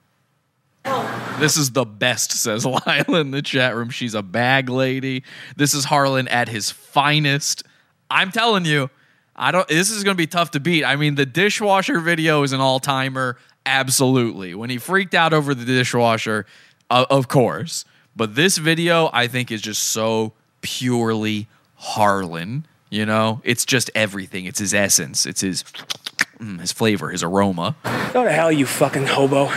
This 1.40 1.56
is 1.56 1.72
the 1.72 1.86
best, 1.86 2.32
says 2.32 2.66
Lila 2.88 3.20
in 3.20 3.32
the 3.32 3.42
chat 3.42 3.76
room. 3.76 3.90
She's 3.90 4.16
a 4.16 4.24
bag 4.24 4.70
lady. 4.70 5.24
This 5.56 5.74
is 5.74 5.86
Harlan 5.86 6.28
at 6.30 6.50
his 6.50 6.72
finest. 6.72 7.64
I'm 8.10 8.32
telling 8.32 8.66
you, 8.66 8.90
I 9.36 9.52
don't. 9.52 9.68
This 9.68 9.92
is 9.92 10.04
to 10.04 10.16
be 10.16 10.28
tough 10.28 10.52
to 10.52 10.60
beat. 10.60 10.84
I 10.84 10.96
mean, 10.96 11.16
the 11.16 11.26
dishwasher 11.26 12.00
video 12.00 12.44
is 12.44 12.54
an 12.54 12.60
all 12.60 12.80
timer. 12.80 13.38
Absolutely. 13.66 14.56
When 14.56 14.70
he 14.70 14.78
freaked 14.78 15.14
out 15.14 15.34
over 15.34 15.54
the 15.54 15.66
dishwasher, 15.66 16.46
uh, 16.90 17.06
of 17.10 17.28
course. 17.28 17.86
But 18.16 18.34
this 18.34 18.58
video, 18.58 19.10
I 19.14 19.28
think, 19.28 19.52
is 19.52 19.62
just 19.62 19.84
so 19.84 20.34
purely 20.62 21.48
Harlan. 21.76 22.66
You 22.90 23.06
know, 23.06 23.42
it's 23.44 23.66
just 23.66 23.92
everything. 23.94 24.46
It's 24.46 24.60
his 24.60 24.74
essence. 24.74 25.26
It's 25.26 25.42
his 25.42 25.64
mm, 26.40 26.60
his 26.60 26.72
flavor, 26.72 27.10
his 27.10 27.22
aroma. 27.22 27.76
Go 28.14 28.24
to 28.24 28.32
hell, 28.32 28.52
you 28.52 28.66
fucking 28.66 29.06
hobo. 29.06 29.52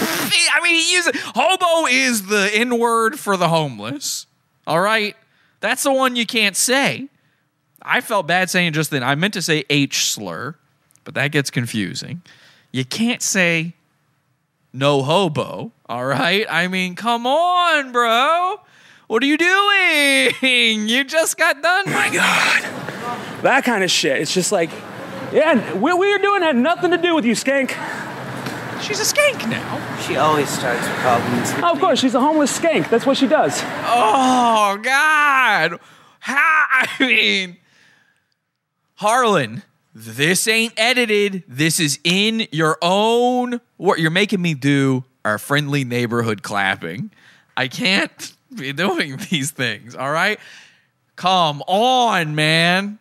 I 0.00 0.60
mean, 0.62 0.74
he 0.74 0.92
uses 0.92 1.12
hobo 1.34 1.86
is 1.86 2.26
the 2.26 2.50
N 2.52 2.78
word 2.78 3.18
for 3.18 3.36
the 3.36 3.48
homeless. 3.48 4.26
All 4.66 4.80
right, 4.80 5.16
that's 5.60 5.82
the 5.82 5.92
one 5.92 6.16
you 6.16 6.26
can't 6.26 6.56
say. 6.56 7.08
I 7.82 8.00
felt 8.00 8.26
bad 8.26 8.50
saying 8.50 8.72
just 8.72 8.90
then. 8.90 9.02
I 9.02 9.14
meant 9.14 9.34
to 9.34 9.42
say 9.42 9.64
H 9.70 10.10
slur, 10.10 10.56
but 11.04 11.14
that 11.14 11.32
gets 11.32 11.50
confusing. 11.50 12.22
You 12.72 12.84
can't 12.84 13.22
say 13.22 13.74
no 14.72 15.02
hobo. 15.02 15.72
All 15.88 16.04
right. 16.04 16.46
I 16.50 16.68
mean, 16.68 16.94
come 16.94 17.26
on, 17.26 17.92
bro. 17.92 18.60
What 19.06 19.22
are 19.22 19.26
you 19.26 19.38
doing? 19.38 20.88
You 20.88 21.04
just 21.04 21.38
got 21.38 21.62
done. 21.62 21.86
My 21.86 22.10
God. 22.12 22.62
That 23.42 23.62
kind 23.64 23.82
of 23.82 23.90
shit. 23.90 24.20
It's 24.20 24.34
just 24.34 24.52
like, 24.52 24.70
yeah, 25.32 25.72
what 25.74 25.98
we 25.98 26.12
are 26.12 26.18
doing 26.18 26.42
had 26.42 26.56
nothing 26.56 26.90
to 26.90 26.98
do 26.98 27.14
with 27.14 27.24
you, 27.24 27.32
skank. 27.32 27.70
She's 28.80 29.00
a 29.00 29.14
skank 29.14 29.48
now. 29.48 29.98
She 30.00 30.16
always 30.16 30.48
starts 30.48 30.86
with 30.86 30.96
problems. 30.98 31.50
Oh, 31.56 31.72
of 31.72 31.80
course, 31.80 31.98
she's 31.98 32.14
a 32.14 32.20
homeless 32.20 32.56
skank. 32.56 32.88
That's 32.88 33.04
what 33.04 33.16
she 33.16 33.26
does. 33.26 33.60
Oh 33.62 34.78
God! 34.82 35.78
How? 36.20 36.66
I 36.70 36.88
mean, 37.00 37.56
Harlan, 38.94 39.62
this 39.94 40.46
ain't 40.46 40.74
edited. 40.76 41.44
This 41.48 41.80
is 41.80 41.98
in 42.04 42.46
your 42.52 42.78
own. 42.80 43.60
What 43.76 43.98
you're 43.98 44.10
making 44.10 44.40
me 44.40 44.54
do 44.54 45.04
our 45.24 45.38
friendly 45.38 45.84
neighborhood 45.84 46.42
clapping. 46.42 47.10
I 47.56 47.68
can't 47.68 48.32
be 48.54 48.72
doing 48.72 49.18
these 49.30 49.50
things. 49.50 49.94
All 49.94 50.10
right, 50.10 50.38
come 51.16 51.62
on, 51.66 52.34
man. 52.34 52.98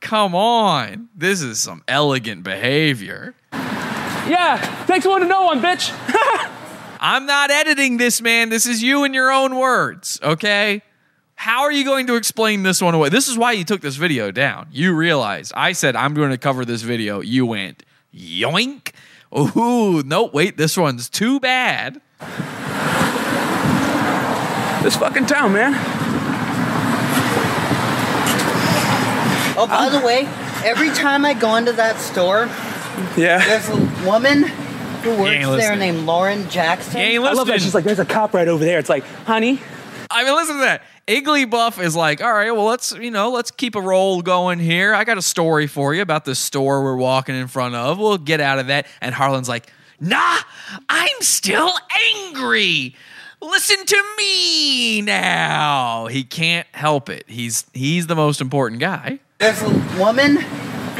Come 0.00 0.34
on. 0.34 1.08
This 1.14 1.42
is 1.42 1.60
some 1.60 1.84
elegant 1.86 2.42
behavior. 2.42 3.34
Yeah, 4.30 4.84
takes 4.86 5.04
one 5.04 5.22
to 5.22 5.26
know 5.26 5.42
one, 5.42 5.60
bitch. 5.60 5.90
I'm 7.00 7.26
not 7.26 7.50
editing 7.50 7.96
this, 7.96 8.20
man. 8.20 8.48
This 8.48 8.64
is 8.64 8.80
you 8.80 9.02
in 9.02 9.12
your 9.12 9.32
own 9.32 9.56
words, 9.56 10.20
okay? 10.22 10.82
How 11.34 11.62
are 11.62 11.72
you 11.72 11.84
going 11.84 12.06
to 12.06 12.14
explain 12.14 12.62
this 12.62 12.80
one 12.80 12.94
away? 12.94 13.08
This 13.08 13.26
is 13.26 13.36
why 13.36 13.52
you 13.52 13.64
took 13.64 13.80
this 13.80 13.96
video 13.96 14.30
down. 14.30 14.68
You 14.70 14.94
realize 14.94 15.52
I 15.56 15.72
said 15.72 15.96
I'm 15.96 16.14
going 16.14 16.30
to 16.30 16.38
cover 16.38 16.64
this 16.64 16.82
video. 16.82 17.20
You 17.20 17.44
went 17.44 17.82
yoink. 18.14 18.92
Ooh, 19.36 20.04
no, 20.04 20.26
wait, 20.26 20.56
this 20.56 20.76
one's 20.76 21.08
too 21.08 21.40
bad. 21.40 22.00
This 24.84 24.94
fucking 24.96 25.26
town, 25.26 25.54
man. 25.54 25.74
Oh, 29.58 29.66
by 29.68 29.88
the 29.88 30.06
way, 30.06 30.26
every 30.64 30.90
time 30.90 31.24
I 31.24 31.34
go 31.34 31.56
into 31.56 31.72
that 31.72 31.98
store, 31.98 32.48
Yeah. 33.16 33.38
there's 33.46 33.68
a 33.68 34.06
woman 34.06 34.44
who 35.02 35.10
works 35.10 35.30
there 35.30 35.48
listening. 35.48 35.78
named 35.78 36.06
Lauren 36.06 36.48
Jackson. 36.50 37.00
You 37.00 37.06
ain't 37.06 37.24
I 37.24 37.32
love 37.32 37.46
that. 37.46 37.52
listening. 37.54 37.58
She's 37.60 37.74
like, 37.74 37.84
there's 37.84 37.98
a 37.98 38.04
cop 38.04 38.34
right 38.34 38.48
over 38.48 38.64
there. 38.64 38.78
It's 38.78 38.88
like, 38.90 39.04
honey, 39.24 39.60
I 40.10 40.24
mean, 40.24 40.34
listen 40.34 40.56
to 40.56 40.60
that. 40.62 40.82
Igglybuff 41.06 41.82
is 41.82 41.96
like, 41.96 42.22
all 42.22 42.32
right, 42.32 42.50
well, 42.50 42.66
let's 42.66 42.92
you 42.92 43.10
know, 43.10 43.30
let's 43.30 43.50
keep 43.50 43.74
a 43.74 43.80
roll 43.80 44.22
going 44.22 44.58
here. 44.58 44.94
I 44.94 45.04
got 45.04 45.18
a 45.18 45.22
story 45.22 45.66
for 45.66 45.94
you 45.94 46.02
about 46.02 46.24
this 46.24 46.38
store 46.38 46.82
we're 46.84 46.96
walking 46.96 47.34
in 47.34 47.48
front 47.48 47.74
of. 47.74 47.98
We'll 47.98 48.18
get 48.18 48.40
out 48.40 48.58
of 48.58 48.66
that. 48.68 48.86
And 49.00 49.14
Harlan's 49.14 49.48
like, 49.48 49.72
nah, 49.98 50.38
I'm 50.88 51.20
still 51.20 51.72
angry. 52.14 52.94
Listen 53.42 53.84
to 53.86 54.04
me 54.18 55.00
now. 55.00 56.06
He 56.08 56.24
can't 56.24 56.66
help 56.72 57.08
it. 57.08 57.24
He's 57.26 57.64
he's 57.72 58.06
the 58.06 58.14
most 58.16 58.40
important 58.40 58.80
guy. 58.80 59.18
There's 59.38 59.62
a 59.62 59.70
woman 59.98 60.36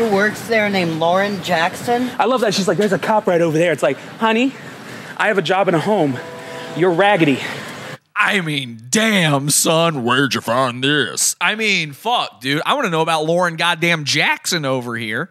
who 0.01 0.15
works 0.15 0.49
there 0.49 0.71
named 0.71 0.99
Lauren 0.99 1.43
Jackson. 1.43 2.11
I 2.19 2.25
love 2.25 2.41
that. 2.41 2.55
She's 2.55 2.67
like, 2.67 2.79
there's 2.79 2.95
a 2.95 2.99
cop 2.99 3.27
right 3.27 3.43
over 3.43 3.59
there. 3.59 3.71
It's 3.71 3.83
like, 3.83 3.99
honey, 3.99 4.55
I 5.19 5.27
have 5.27 5.37
a 5.37 5.43
job 5.43 5.69
and 5.69 5.77
a 5.77 5.81
home. 5.81 6.19
You're 6.75 6.93
raggedy. 6.93 7.39
I 8.17 8.41
mean, 8.41 8.81
damn, 8.89 9.51
son, 9.51 10.03
where'd 10.03 10.33
you 10.33 10.41
find 10.41 10.83
this? 10.83 11.37
I 11.39 11.55
mean, 11.55 11.93
fuck, 11.93 12.41
dude. 12.41 12.63
I 12.65 12.73
want 12.73 12.87
to 12.87 12.91
know 12.91 13.03
about 13.03 13.27
Lauren 13.27 13.57
goddamn 13.57 14.05
Jackson 14.05 14.65
over 14.65 14.97
here. 14.97 15.29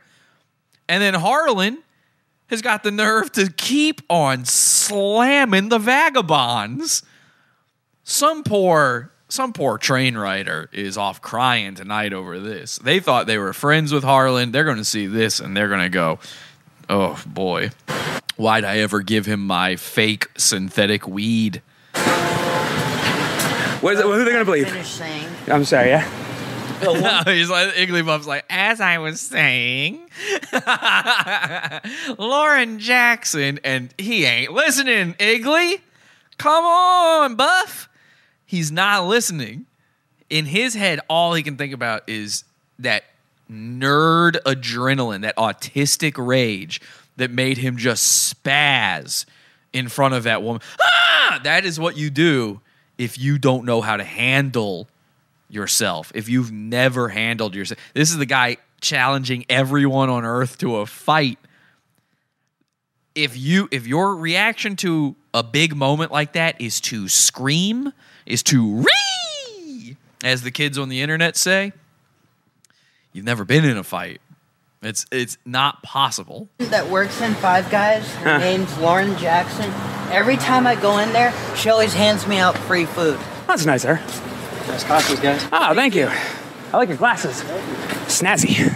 And 0.88 1.02
then 1.02 1.16
Harlan 1.16 1.82
has 2.52 2.62
got 2.62 2.84
the 2.84 2.92
nerve 2.92 3.32
to 3.32 3.52
keep 3.52 4.02
on 4.08 4.46
slamming 4.46 5.70
the 5.70 5.80
vagabonds. 5.80 7.02
Some 8.04 8.44
poor, 8.44 9.12
some 9.30 9.54
poor 9.54 9.78
train 9.78 10.18
rider 10.18 10.70
is 10.74 10.98
off 10.98 11.22
crying 11.22 11.76
tonight 11.76 12.14
over 12.14 12.40
this. 12.40 12.78
They 12.80 13.00
thought 13.00 13.28
they 13.28 13.38
were 13.38 13.54
friends 13.54 13.94
with 13.94 14.04
Harlan. 14.04 14.52
They're 14.52 14.64
going 14.64 14.78
to 14.78 14.86
see 14.86 15.06
this 15.08 15.40
and 15.40 15.56
they're 15.56 15.70
going 15.70 15.82
to 15.82 15.90
go, 15.90 16.20
oh 16.90 17.22
boy, 17.26 17.70
why'd 18.36 18.64
I 18.64 18.80
ever 18.80 19.02
give 19.02 19.26
him 19.26 19.46
my 19.46 19.76
fake 19.76 20.28
synthetic 20.38 21.08
weed? 21.08 21.62
What 23.82 23.94
is 23.94 24.00
it? 24.02 24.04
Who 24.04 24.12
are 24.12 24.24
they 24.26 24.32
gonna 24.32 24.44
believe? 24.44 24.68
Finish 24.70 24.88
saying. 24.88 25.30
I'm 25.48 25.64
sorry. 25.64 25.90
Yeah. 25.90 26.04
He's 27.26 27.50
like 27.50 27.74
Igglybuff's 27.76 28.28
like, 28.28 28.46
as 28.50 28.82
I 28.82 28.98
was 28.98 29.22
saying, 29.22 30.10
Lauren 32.18 32.80
Jackson, 32.80 33.60
and 33.64 33.94
he 33.98 34.26
ain't 34.26 34.52
listening, 34.52 35.14
Iggly. 35.14 35.82
Come 36.38 36.66
on, 36.66 37.36
Buff. 37.36 37.89
He's 38.50 38.72
not 38.72 39.06
listening. 39.06 39.68
In 40.28 40.46
his 40.46 40.74
head, 40.74 41.02
all 41.08 41.36
he 41.36 41.44
can 41.44 41.56
think 41.56 41.72
about 41.72 42.02
is 42.08 42.46
that 42.80 43.04
nerd 43.48 44.42
adrenaline, 44.42 45.22
that 45.22 45.38
autistic 45.38 46.14
rage 46.18 46.82
that 47.18 47.30
made 47.30 47.60
him 47.60 47.78
just 47.78 48.34
spaz 48.34 49.26
in 49.72 49.88
front 49.88 50.16
of 50.16 50.24
that 50.24 50.42
woman. 50.42 50.64
Ah! 50.82 51.40
That 51.44 51.64
is 51.64 51.80
what 51.80 51.96
you 51.96 52.10
do 52.10 52.60
if 52.98 53.20
you 53.20 53.38
don't 53.38 53.66
know 53.66 53.82
how 53.82 53.98
to 53.98 54.04
handle 54.04 54.88
yourself. 55.48 56.12
If 56.16 56.28
you've 56.28 56.52
never 56.52 57.10
handled 57.10 57.54
yourself, 57.54 57.80
this 57.94 58.10
is 58.10 58.18
the 58.18 58.26
guy 58.26 58.58
challenging 58.82 59.46
everyone 59.48 60.10
on 60.10 60.26
earth 60.26 60.58
to 60.58 60.78
a 60.78 60.88
fight. 60.88 61.38
If 63.14 63.38
you 63.38 63.70
if 63.72 63.86
your 63.86 64.16
reaction 64.16 64.76
to 64.78 65.16
a 65.36 65.44
big 65.44 65.76
moment 65.76 66.12
like 66.12 66.34
that 66.34 66.60
is 66.60 66.82
to 66.82 67.08
scream, 67.08 67.94
is 68.30 68.44
to 68.44 68.86
ree, 68.86 69.98
as 70.24 70.44
the 70.44 70.52
kids 70.52 70.78
on 70.78 70.88
the 70.88 71.02
internet 71.02 71.36
say, 71.36 71.74
you've 73.12 73.26
never 73.26 73.44
been 73.44 73.66
in 73.66 73.76
a 73.76 73.84
fight. 73.84 74.22
It's 74.82 75.06
it's 75.12 75.38
not 75.44 75.84
possible. 75.84 76.48
that 76.60 76.88
works 76.90 77.20
in 77.20 77.34
Five 77.34 77.70
Guys. 77.70 78.08
Her 78.16 78.38
name's 78.38 78.78
Lauren 78.78 79.18
Jackson. 79.18 79.70
Every 80.10 80.38
time 80.38 80.66
I 80.66 80.76
go 80.76 81.00
in 81.00 81.12
there, 81.12 81.34
she 81.58 81.70
always 81.70 81.94
hands 81.94 82.26
me 82.26 82.38
out 82.38 82.58
free 82.58 82.86
food. 82.86 83.20
That's 83.46 83.66
nice, 83.66 83.82
sir. 83.82 83.96
Nice 84.68 84.84
glasses, 84.86 85.20
guys. 85.20 85.46
Oh, 85.52 85.74
thank 85.74 85.96
you. 85.96 86.08
I 86.08 86.78
like 86.78 86.88
your 86.88 86.98
glasses. 86.98 87.42
Snazzy. 88.08 88.70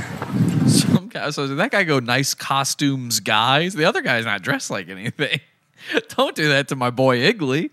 Some 0.67 1.07
guy, 1.07 1.29
so 1.29 1.47
did 1.47 1.57
that 1.57 1.71
guy 1.71 1.83
go 1.83 1.99
nice 1.99 2.33
costumes, 2.33 3.19
guys? 3.19 3.73
The 3.73 3.85
other 3.85 4.01
guy's 4.01 4.25
not 4.25 4.41
dressed 4.41 4.69
like 4.71 4.89
anything. 4.89 5.39
Don't 6.17 6.35
do 6.35 6.49
that 6.49 6.67
to 6.69 6.75
my 6.75 6.89
boy 6.89 7.19
Iggly. 7.19 7.69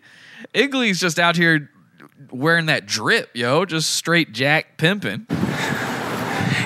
Iggly's 0.55 1.01
just 1.01 1.19
out 1.19 1.37
here 1.37 1.71
wearing 2.31 2.67
that 2.67 2.87
drip, 2.87 3.31
yo, 3.35 3.65
just 3.65 3.91
straight 3.91 4.33
jack 4.33 4.77
pimping. 4.77 5.27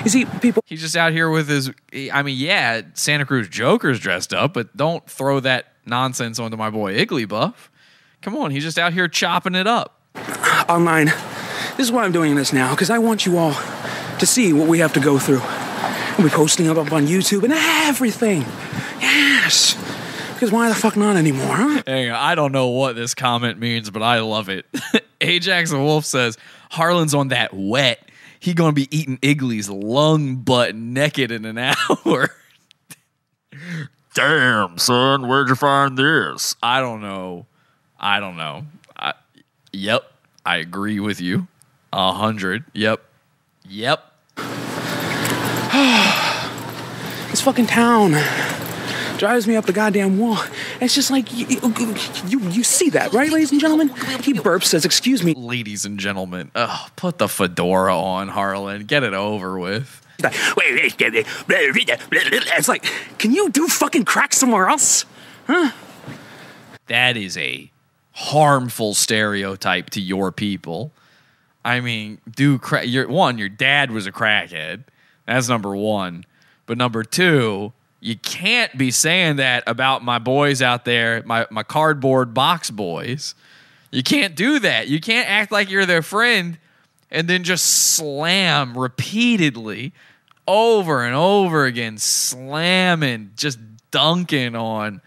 You 0.03 0.09
see, 0.09 0.25
people. 0.25 0.63
He's 0.67 0.81
just 0.81 0.95
out 0.95 1.13
here 1.13 1.29
with 1.29 1.49
his. 1.49 1.71
I 2.13 2.21
mean, 2.21 2.37
yeah, 2.37 2.81
Santa 2.93 3.25
Cruz 3.25 3.47
Joker's 3.49 3.99
dressed 3.99 4.33
up, 4.33 4.53
but 4.53 4.75
don't 4.77 5.07
throw 5.09 5.39
that 5.39 5.73
nonsense 5.85 6.37
onto 6.37 6.57
my 6.57 6.69
boy 6.69 6.95
Igglybuff. 6.95 7.55
Come 8.21 8.35
on, 8.37 8.51
he's 8.51 8.63
just 8.63 8.77
out 8.77 8.93
here 8.93 9.07
chopping 9.07 9.55
it 9.55 9.67
up. 9.67 10.01
online. 10.69 11.07
This 11.77 11.87
is 11.87 11.91
why 11.91 12.03
I'm 12.03 12.11
doing 12.11 12.35
this 12.35 12.53
now, 12.53 12.71
because 12.71 12.89
I 12.89 12.99
want 12.99 13.25
you 13.25 13.37
all 13.37 13.53
to 14.19 14.25
see 14.25 14.53
what 14.53 14.67
we 14.67 14.79
have 14.79 14.93
to 14.93 14.99
go 14.99 15.19
through. 15.19 15.41
We'll 16.17 16.27
be 16.29 16.33
posting 16.33 16.65
it 16.67 16.77
up 16.77 16.91
on 16.91 17.07
YouTube 17.07 17.43
and 17.43 17.53
everything. 17.53 18.41
Yes. 19.01 19.75
Because 20.35 20.51
why 20.51 20.67
the 20.67 20.75
fuck 20.75 20.97
not 20.97 21.15
anymore, 21.15 21.55
huh? 21.55 21.81
Hang 21.87 22.09
on, 22.09 22.15
I 22.17 22.35
don't 22.35 22.51
know 22.51 22.67
what 22.67 22.97
this 22.97 23.15
comment 23.15 23.57
means, 23.57 23.89
but 23.89 24.03
I 24.03 24.19
love 24.19 24.49
it. 24.49 24.65
Ajax 25.21 25.71
the 25.71 25.79
Wolf 25.79 26.03
says 26.03 26.37
Harlan's 26.69 27.13
on 27.13 27.29
that 27.29 27.53
wet. 27.53 28.01
He 28.41 28.53
gonna 28.53 28.73
be 28.73 28.93
eating 28.95 29.17
Iggly's 29.19 29.69
lung 29.69 30.35
butt 30.35 30.75
naked 30.75 31.31
in 31.31 31.45
an 31.45 31.57
hour. 32.05 32.31
Damn, 34.13 34.77
son, 34.77 35.29
where'd 35.29 35.47
you 35.47 35.55
find 35.55 35.97
this? 35.97 36.57
I 36.61 36.81
don't 36.81 36.99
know. 36.99 37.45
I 37.97 38.19
don't 38.19 38.35
know. 38.35 38.65
I, 38.97 39.13
yep, 39.71 40.03
I 40.45 40.57
agree 40.57 40.99
with 40.99 41.21
you. 41.21 41.47
A 41.93 42.11
hundred. 42.11 42.65
Yep. 42.73 43.01
Yep. 43.69 44.03
This 47.31 47.41
fucking 47.41 47.65
town 47.65 48.13
drives 49.17 49.47
me 49.47 49.55
up 49.55 49.65
the 49.65 49.73
goddamn 49.73 50.17
wall. 50.17 50.37
It's 50.81 50.95
just 50.95 51.11
like 51.11 51.33
you, 51.33 51.59
you, 52.27 52.39
you 52.49 52.63
see 52.63 52.89
that, 52.91 53.13
right, 53.13 53.31
ladies 53.31 53.51
and 53.51 53.59
gentlemen? 53.61 53.89
He 54.21 54.33
burps, 54.33 54.65
says, 54.65 54.85
"Excuse 54.85 55.23
me." 55.23 55.33
Ladies 55.33 55.85
and 55.85 55.99
gentlemen, 55.99 56.51
oh, 56.55 56.87
put 56.95 57.17
the 57.17 57.27
fedora 57.27 57.97
on, 57.97 58.29
Harlan. 58.29 58.85
Get 58.85 59.03
it 59.03 59.13
over 59.13 59.57
with. 59.59 60.01
It's 62.11 62.67
like, 62.67 62.85
can 63.17 63.31
you 63.33 63.49
do 63.49 63.67
fucking 63.67 64.05
crack 64.05 64.33
somewhere 64.33 64.67
else? 64.67 65.05
Huh? 65.47 65.71
That 66.87 67.17
is 67.17 67.37
a 67.37 67.69
harmful 68.11 68.93
stereotype 68.93 69.89
to 69.91 70.01
your 70.01 70.31
people. 70.31 70.91
I 71.63 71.81
mean, 71.81 72.19
do 72.29 72.59
crack. 72.59 72.85
Your 72.87 73.07
one, 73.07 73.37
your 73.37 73.49
dad 73.49 73.91
was 73.91 74.07
a 74.07 74.11
crackhead. 74.11 74.83
That's 75.25 75.49
number 75.49 75.75
one. 75.75 76.25
But 76.65 76.77
number 76.77 77.03
two, 77.03 77.73
you 77.99 78.15
can't 78.17 78.77
be 78.77 78.91
saying 78.91 79.37
that 79.37 79.63
about 79.67 80.03
my 80.03 80.19
boys 80.19 80.61
out 80.61 80.85
there, 80.85 81.23
my 81.25 81.47
my 81.49 81.63
cardboard 81.63 82.33
box 82.33 82.69
boys. 82.69 83.35
You 83.91 84.03
can't 84.03 84.35
do 84.35 84.59
that. 84.59 84.87
You 84.89 84.99
can't 84.99 85.29
act 85.29 85.51
like 85.51 85.69
you're 85.69 85.85
their 85.85 86.01
friend 86.01 86.57
and 87.09 87.27
then 87.27 87.43
just 87.43 87.65
slam 87.95 88.77
repeatedly 88.77 89.93
over 90.47 91.03
and 91.03 91.15
over 91.15 91.65
again, 91.65 91.97
slamming, 91.97 93.31
just 93.35 93.57
dunking 93.91 94.55
on 94.55 95.01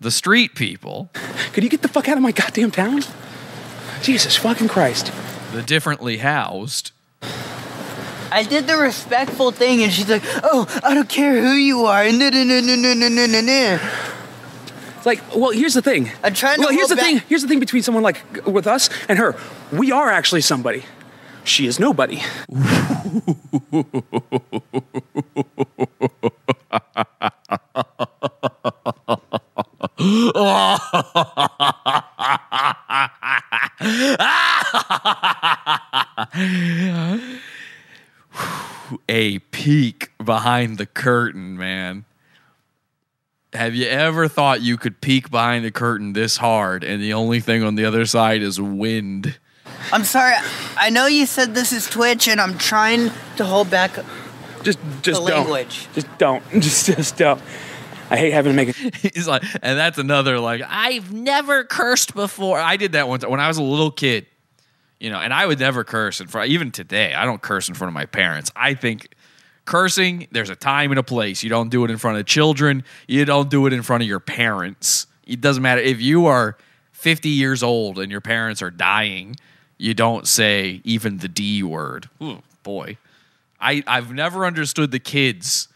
the 0.00 0.10
street 0.10 0.54
people. 0.54 1.10
Could 1.52 1.62
you 1.64 1.70
get 1.70 1.82
the 1.82 1.88
fuck 1.88 2.08
out 2.08 2.16
of 2.16 2.22
my 2.22 2.32
goddamn 2.32 2.70
town? 2.70 3.02
Jesus 4.02 4.36
fucking 4.36 4.68
Christ. 4.68 5.12
The 5.52 5.62
differently 5.62 6.16
housed. 6.16 6.92
I 8.32 8.44
did 8.44 8.66
the 8.66 8.76
respectful 8.76 9.50
thing, 9.50 9.82
and 9.82 9.92
she's 9.92 10.08
like, 10.08 10.22
"Oh, 10.42 10.66
I 10.82 10.94
don't 10.94 11.08
care 11.08 11.40
who 11.40 11.52
you 11.52 11.84
are." 11.84 12.04
No, 12.04 12.30
no, 12.30 12.44
no, 12.44 12.60
no, 12.60 12.76
no, 12.76 12.94
no, 12.94 13.26
no, 13.26 13.40
no. 13.40 13.80
It's 14.96 15.06
like, 15.06 15.20
well, 15.34 15.50
here's 15.50 15.74
the 15.74 15.82
thing. 15.82 16.10
I'm 16.22 16.32
trying. 16.32 16.60
well, 16.60 16.70
here's 16.70 16.88
the 16.88 16.96
back. 16.96 17.04
thing. 17.04 17.22
Here's 17.28 17.42
the 17.42 17.48
thing 17.48 17.60
between 17.60 17.82
someone 17.82 18.04
like 18.04 18.22
with 18.46 18.66
us 18.66 18.88
and 19.08 19.18
her. 19.18 19.36
We 19.72 19.92
are 19.92 20.10
actually 20.10 20.42
somebody. 20.42 20.84
She 21.44 21.66
is 21.66 21.80
nobody. 21.80 22.22
behind 39.06 40.78
the 40.78 40.86
curtain, 40.86 41.56
man. 41.56 42.04
Have 43.52 43.74
you 43.74 43.86
ever 43.86 44.28
thought 44.28 44.62
you 44.62 44.78
could 44.78 45.00
peek 45.00 45.30
behind 45.30 45.64
the 45.64 45.70
curtain 45.70 46.14
this 46.14 46.38
hard 46.38 46.84
and 46.84 47.02
the 47.02 47.12
only 47.12 47.40
thing 47.40 47.62
on 47.62 47.74
the 47.74 47.84
other 47.84 48.06
side 48.06 48.40
is 48.42 48.58
wind? 48.60 49.38
I'm 49.92 50.04
sorry. 50.04 50.34
I 50.76 50.88
know 50.90 51.06
you 51.06 51.26
said 51.26 51.54
this 51.54 51.72
is 51.72 51.88
Twitch, 51.88 52.28
and 52.28 52.40
I'm 52.40 52.56
trying 52.56 53.10
to 53.36 53.44
hold 53.44 53.70
back 53.70 53.92
Just, 54.62 54.78
just 55.02 55.20
the 55.22 55.28
don't. 55.30 55.48
language. 55.50 55.88
Just 55.94 56.18
don't. 56.18 56.42
Just, 56.52 56.86
just 56.86 57.16
don't. 57.16 57.40
I 58.10 58.16
hate 58.16 58.32
having 58.32 58.52
to 58.52 58.56
make 58.56 58.68
it. 58.70 58.94
He's 59.14 59.26
like, 59.26 59.42
and 59.62 59.78
that's 59.78 59.98
another 59.98 60.38
like 60.38 60.62
I've 60.68 61.12
never 61.12 61.64
cursed 61.64 62.14
before. 62.14 62.58
I 62.58 62.76
did 62.76 62.92
that 62.92 63.08
once 63.08 63.26
when 63.26 63.40
I 63.40 63.48
was 63.48 63.56
a 63.58 63.62
little 63.62 63.90
kid, 63.90 64.26
you 65.02 65.10
know, 65.10 65.18
and 65.18 65.34
I 65.34 65.44
would 65.44 65.58
never 65.58 65.82
curse 65.82 66.20
in 66.20 66.28
front. 66.28 66.50
Even 66.50 66.70
today, 66.70 67.12
I 67.12 67.24
don't 67.24 67.42
curse 67.42 67.68
in 67.68 67.74
front 67.74 67.88
of 67.88 67.94
my 67.94 68.06
parents. 68.06 68.52
I 68.54 68.74
think 68.74 69.08
cursing 69.64 70.28
there's 70.30 70.48
a 70.48 70.54
time 70.54 70.92
and 70.92 70.98
a 70.98 71.02
place. 71.02 71.42
You 71.42 71.50
don't 71.50 71.70
do 71.70 71.84
it 71.84 71.90
in 71.90 71.98
front 71.98 72.18
of 72.18 72.26
children. 72.26 72.84
You 73.08 73.24
don't 73.24 73.50
do 73.50 73.66
it 73.66 73.72
in 73.72 73.82
front 73.82 74.04
of 74.04 74.08
your 74.08 74.20
parents. 74.20 75.08
It 75.26 75.40
doesn't 75.40 75.62
matter 75.62 75.80
if 75.80 76.00
you 76.00 76.26
are 76.26 76.56
50 76.92 77.28
years 77.28 77.64
old 77.64 77.98
and 77.98 78.12
your 78.12 78.20
parents 78.20 78.62
are 78.62 78.70
dying. 78.70 79.34
You 79.76 79.92
don't 79.92 80.28
say 80.28 80.80
even 80.84 81.18
the 81.18 81.26
D 81.26 81.64
word. 81.64 82.08
Ooh, 82.22 82.40
boy, 82.62 82.96
I 83.60 83.82
I've 83.88 84.12
never 84.12 84.46
understood 84.46 84.92
the 84.92 85.00
kids 85.00 85.66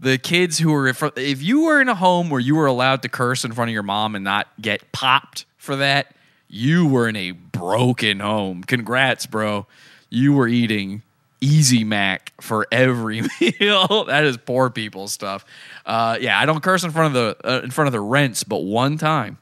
the 0.00 0.18
kids 0.18 0.58
who 0.58 0.72
were 0.72 0.88
if 0.88 1.40
you 1.40 1.66
were 1.66 1.80
in 1.80 1.88
a 1.88 1.94
home 1.94 2.30
where 2.30 2.40
you 2.40 2.56
were 2.56 2.66
allowed 2.66 3.02
to 3.02 3.08
curse 3.08 3.44
in 3.44 3.52
front 3.52 3.70
of 3.70 3.74
your 3.74 3.84
mom 3.84 4.16
and 4.16 4.24
not 4.24 4.48
get 4.60 4.90
popped 4.90 5.44
for 5.56 5.76
that 5.76 6.15
you 6.48 6.86
were 6.86 7.08
in 7.08 7.16
a 7.16 7.32
broken 7.32 8.20
home 8.20 8.62
congrats 8.62 9.26
bro 9.26 9.66
you 10.10 10.32
were 10.32 10.48
eating 10.48 11.02
easy 11.40 11.84
mac 11.84 12.32
for 12.40 12.66
every 12.72 13.22
meal 13.40 14.04
that 14.04 14.24
is 14.24 14.36
poor 14.36 14.70
people 14.70 15.08
stuff 15.08 15.44
uh, 15.84 16.16
yeah 16.20 16.38
i 16.38 16.46
don't 16.46 16.62
curse 16.62 16.84
in 16.84 16.90
front 16.90 17.14
of 17.14 17.38
the 17.42 17.48
uh, 17.48 17.60
in 17.62 17.70
front 17.70 17.86
of 17.86 17.92
the 17.92 18.00
rents 18.00 18.42
but 18.42 18.58
one 18.62 18.96
time 18.96 19.38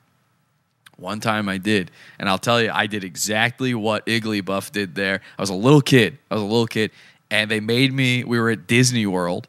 one 0.97 1.21
time 1.21 1.49
I 1.49 1.59
did, 1.59 1.91
and 2.19 2.29
I'll 2.29 2.39
tell 2.39 2.63
you, 2.63 2.71
I 2.73 2.87
did 2.87 3.05
exactly 3.05 3.75
what 3.75 4.07
Igglybuff 4.07 4.71
did 4.71 4.95
there. 4.95 5.21
I 5.39 5.43
was 5.43 5.51
a 5.51 5.55
little 5.55 5.81
kid. 5.81 6.19
I 6.31 6.35
was 6.35 6.43
a 6.43 6.47
little 6.47 6.67
kid, 6.67 6.93
and 7.31 7.51
they 7.51 7.61
made 7.61 7.93
me. 7.93 8.25
We 8.25 8.39
were 8.39 8.51
at 8.51 8.67
Disney 8.67 9.07
World, 9.07 9.49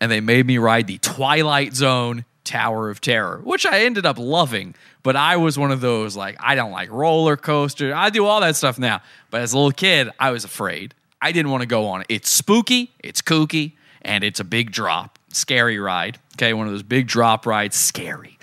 and 0.00 0.10
they 0.10 0.20
made 0.20 0.46
me 0.46 0.58
ride 0.58 0.86
the 0.86 0.98
Twilight 0.98 1.74
Zone 1.74 2.24
Tower 2.44 2.90
of 2.90 3.00
Terror, 3.00 3.40
which 3.42 3.66
I 3.66 3.84
ended 3.84 4.06
up 4.06 4.18
loving. 4.18 4.74
But 5.02 5.16
I 5.16 5.36
was 5.36 5.58
one 5.58 5.70
of 5.70 5.80
those 5.80 6.16
like 6.16 6.36
I 6.40 6.54
don't 6.54 6.72
like 6.72 6.90
roller 6.90 7.36
coasters. 7.36 7.92
I 7.94 8.10
do 8.10 8.26
all 8.26 8.40
that 8.40 8.56
stuff 8.56 8.78
now, 8.78 9.02
but 9.30 9.40
as 9.40 9.52
a 9.52 9.56
little 9.56 9.72
kid, 9.72 10.10
I 10.18 10.30
was 10.30 10.44
afraid. 10.44 10.94
I 11.20 11.32
didn't 11.32 11.50
want 11.50 11.62
to 11.62 11.66
go 11.66 11.86
on 11.86 12.02
it. 12.02 12.06
It's 12.10 12.30
spooky, 12.30 12.92
it's 13.00 13.22
kooky, 13.22 13.72
and 14.02 14.22
it's 14.22 14.40
a 14.40 14.44
big 14.44 14.70
drop, 14.70 15.18
scary 15.30 15.78
ride. 15.78 16.18
Okay, 16.36 16.52
one 16.52 16.66
of 16.66 16.72
those 16.72 16.82
big 16.82 17.06
drop 17.06 17.46
rides, 17.46 17.76
scary. 17.76 18.38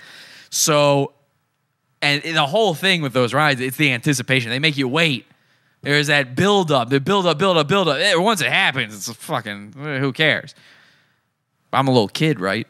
So 0.50 1.12
and 2.02 2.22
the 2.22 2.46
whole 2.46 2.74
thing 2.74 3.00
with 3.00 3.12
those 3.12 3.32
rides, 3.32 3.60
it's 3.60 3.76
the 3.76 3.92
anticipation. 3.92 4.50
They 4.50 4.58
make 4.58 4.76
you 4.76 4.88
wait. 4.88 5.26
There's 5.82 6.08
that 6.08 6.34
build 6.34 6.70
up, 6.70 6.90
the 6.90 7.00
build 7.00 7.26
up, 7.26 7.38
build 7.38 7.56
up, 7.56 7.68
build 7.68 7.88
up. 7.88 7.98
Once 8.18 8.40
it 8.40 8.48
happens, 8.48 8.94
it's 8.94 9.08
a 9.08 9.14
fucking 9.14 9.72
who 9.72 10.12
cares? 10.12 10.54
I'm 11.72 11.88
a 11.88 11.90
little 11.90 12.08
kid, 12.08 12.38
right? 12.40 12.66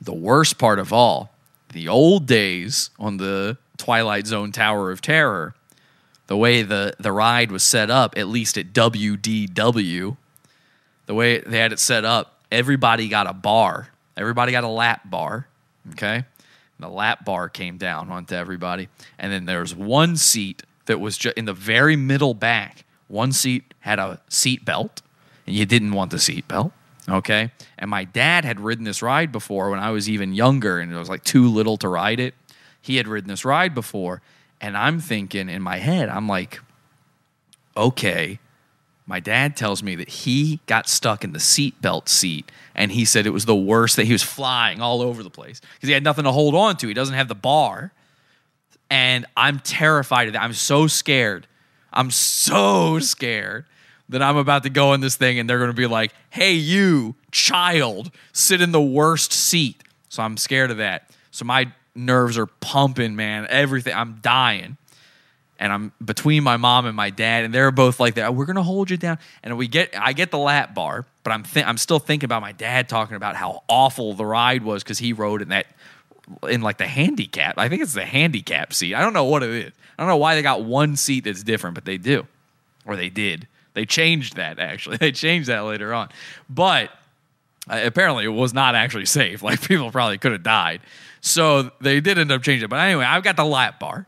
The 0.00 0.14
worst 0.14 0.58
part 0.58 0.78
of 0.78 0.92
all, 0.92 1.32
the 1.72 1.88
old 1.88 2.26
days 2.26 2.90
on 2.98 3.16
the 3.16 3.56
Twilight 3.76 4.26
Zone 4.26 4.52
Tower 4.52 4.90
of 4.90 5.00
Terror, 5.00 5.54
the 6.26 6.36
way 6.36 6.62
the, 6.62 6.94
the 6.98 7.12
ride 7.12 7.50
was 7.50 7.62
set 7.62 7.90
up, 7.90 8.14
at 8.16 8.28
least 8.28 8.58
at 8.58 8.72
WDW, 8.72 10.16
the 11.06 11.14
way 11.14 11.38
they 11.38 11.58
had 11.58 11.72
it 11.72 11.78
set 11.78 12.04
up, 12.04 12.40
everybody 12.50 13.08
got 13.08 13.26
a 13.26 13.32
bar. 13.32 13.88
Everybody 14.16 14.52
got 14.52 14.64
a 14.64 14.68
lap 14.68 15.02
bar. 15.08 15.46
Okay. 15.92 16.24
The 16.78 16.88
lap 16.88 17.24
bar 17.24 17.48
came 17.48 17.78
down 17.78 18.10
onto 18.10 18.34
everybody. 18.34 18.88
And 19.18 19.32
then 19.32 19.44
there 19.46 19.60
was 19.60 19.74
one 19.74 20.16
seat 20.16 20.62
that 20.86 21.00
was 21.00 21.16
just 21.16 21.36
in 21.36 21.44
the 21.44 21.52
very 21.52 21.96
middle 21.96 22.34
back. 22.34 22.84
One 23.08 23.32
seat 23.32 23.72
had 23.80 23.98
a 23.98 24.20
seat 24.28 24.64
belt, 24.64 25.00
and 25.46 25.54
you 25.54 25.64
didn't 25.64 25.92
want 25.92 26.10
the 26.10 26.18
seat 26.18 26.48
belt. 26.48 26.72
Okay. 27.08 27.50
And 27.78 27.90
my 27.90 28.04
dad 28.04 28.44
had 28.44 28.60
ridden 28.60 28.84
this 28.84 29.02
ride 29.02 29.30
before 29.30 29.70
when 29.70 29.78
I 29.78 29.90
was 29.90 30.08
even 30.08 30.34
younger, 30.34 30.80
and 30.80 30.92
it 30.92 30.96
was 30.96 31.08
like 31.08 31.24
too 31.24 31.48
little 31.48 31.76
to 31.78 31.88
ride 31.88 32.20
it. 32.20 32.34
He 32.80 32.96
had 32.96 33.08
ridden 33.08 33.28
this 33.28 33.44
ride 33.44 33.74
before. 33.74 34.22
And 34.60 34.76
I'm 34.76 35.00
thinking 35.00 35.48
in 35.48 35.62
my 35.62 35.78
head, 35.78 36.08
I'm 36.08 36.28
like, 36.28 36.60
okay, 37.76 38.38
my 39.06 39.20
dad 39.20 39.56
tells 39.56 39.82
me 39.82 39.94
that 39.96 40.08
he 40.08 40.60
got 40.66 40.88
stuck 40.88 41.22
in 41.22 41.32
the 41.32 41.38
seatbelt 41.38 42.08
seat 42.08 42.50
and 42.74 42.90
he 42.90 43.04
said 43.04 43.26
it 43.26 43.30
was 43.30 43.44
the 43.44 43.54
worst 43.54 43.96
that 43.96 44.06
he 44.06 44.12
was 44.12 44.22
flying 44.22 44.80
all 44.80 45.00
over 45.00 45.22
the 45.22 45.30
place 45.30 45.60
because 45.60 45.86
he 45.86 45.92
had 45.92 46.02
nothing 46.02 46.24
to 46.24 46.32
hold 46.32 46.54
on 46.54 46.76
to. 46.78 46.88
He 46.88 46.94
doesn't 46.94 47.14
have 47.14 47.28
the 47.28 47.34
bar. 47.34 47.92
And 48.90 49.26
I'm 49.36 49.60
terrified 49.60 50.28
of 50.28 50.32
that. 50.32 50.42
I'm 50.42 50.52
so 50.52 50.86
scared. 50.86 51.46
I'm 51.92 52.10
so 52.10 52.98
scared 52.98 53.66
that 54.08 54.22
I'm 54.22 54.36
about 54.36 54.62
to 54.62 54.70
go 54.70 54.92
in 54.92 55.00
this 55.00 55.16
thing 55.16 55.38
and 55.38 55.48
they're 55.48 55.58
going 55.58 55.70
to 55.70 55.76
be 55.76 55.86
like, 55.86 56.12
hey, 56.30 56.52
you 56.52 57.14
child, 57.32 58.10
sit 58.32 58.60
in 58.60 58.72
the 58.72 58.80
worst 58.80 59.32
seat. 59.32 59.82
So 60.08 60.22
I'm 60.22 60.36
scared 60.36 60.70
of 60.70 60.76
that. 60.78 61.10
So 61.30 61.44
my 61.44 61.72
nerves 61.94 62.38
are 62.38 62.46
pumping, 62.46 63.16
man. 63.16 63.46
Everything. 63.50 63.94
I'm 63.94 64.20
dying 64.22 64.76
and 65.58 65.72
I'm 65.72 65.92
between 66.04 66.42
my 66.42 66.56
mom 66.56 66.86
and 66.86 66.94
my 66.94 67.10
dad, 67.10 67.44
and 67.44 67.54
they're 67.54 67.70
both 67.70 67.98
like 67.98 68.14
that. 68.14 68.34
We're 68.34 68.44
gonna 68.44 68.62
hold 68.62 68.90
you 68.90 68.96
down, 68.96 69.18
and 69.42 69.56
we 69.56 69.68
get 69.68 69.94
I 69.98 70.12
get 70.12 70.30
the 70.30 70.38
lap 70.38 70.74
bar, 70.74 71.06
but 71.22 71.32
I'm 71.32 71.42
th- 71.42 71.66
I'm 71.66 71.78
still 71.78 71.98
thinking 71.98 72.26
about 72.26 72.42
my 72.42 72.52
dad 72.52 72.88
talking 72.88 73.16
about 73.16 73.36
how 73.36 73.62
awful 73.68 74.14
the 74.14 74.26
ride 74.26 74.62
was 74.62 74.82
because 74.82 74.98
he 74.98 75.12
rode 75.12 75.42
in 75.42 75.48
that 75.48 75.66
in 76.48 76.60
like 76.60 76.78
the 76.78 76.86
handicap. 76.86 77.58
I 77.58 77.68
think 77.68 77.82
it's 77.82 77.94
the 77.94 78.04
handicap 78.04 78.72
seat. 78.72 78.94
I 78.94 79.00
don't 79.00 79.12
know 79.12 79.24
what 79.24 79.42
it 79.42 79.50
is. 79.50 79.72
I 79.98 80.02
don't 80.02 80.08
know 80.08 80.16
why 80.18 80.34
they 80.34 80.42
got 80.42 80.62
one 80.62 80.96
seat 80.96 81.24
that's 81.24 81.42
different, 81.42 81.74
but 81.74 81.84
they 81.84 81.98
do, 81.98 82.26
or 82.84 82.96
they 82.96 83.08
did. 83.08 83.48
They 83.76 83.84
changed 83.84 84.36
that 84.36 84.58
actually. 84.58 84.96
They 85.06 85.12
changed 85.12 85.50
that 85.50 85.60
later 85.60 85.92
on, 85.92 86.08
but 86.48 86.90
uh, 87.68 87.80
apparently 87.84 88.24
it 88.24 88.28
was 88.28 88.54
not 88.54 88.74
actually 88.74 89.04
safe. 89.04 89.42
Like 89.42 89.60
people 89.60 89.92
probably 89.92 90.16
could 90.16 90.32
have 90.32 90.42
died. 90.42 90.80
So 91.20 91.70
they 91.80 92.00
did 92.00 92.18
end 92.18 92.32
up 92.32 92.42
changing 92.42 92.64
it. 92.64 92.70
But 92.70 92.80
anyway, 92.80 93.04
I've 93.04 93.22
got 93.22 93.36
the 93.36 93.44
lap 93.44 93.78
bar 93.78 94.06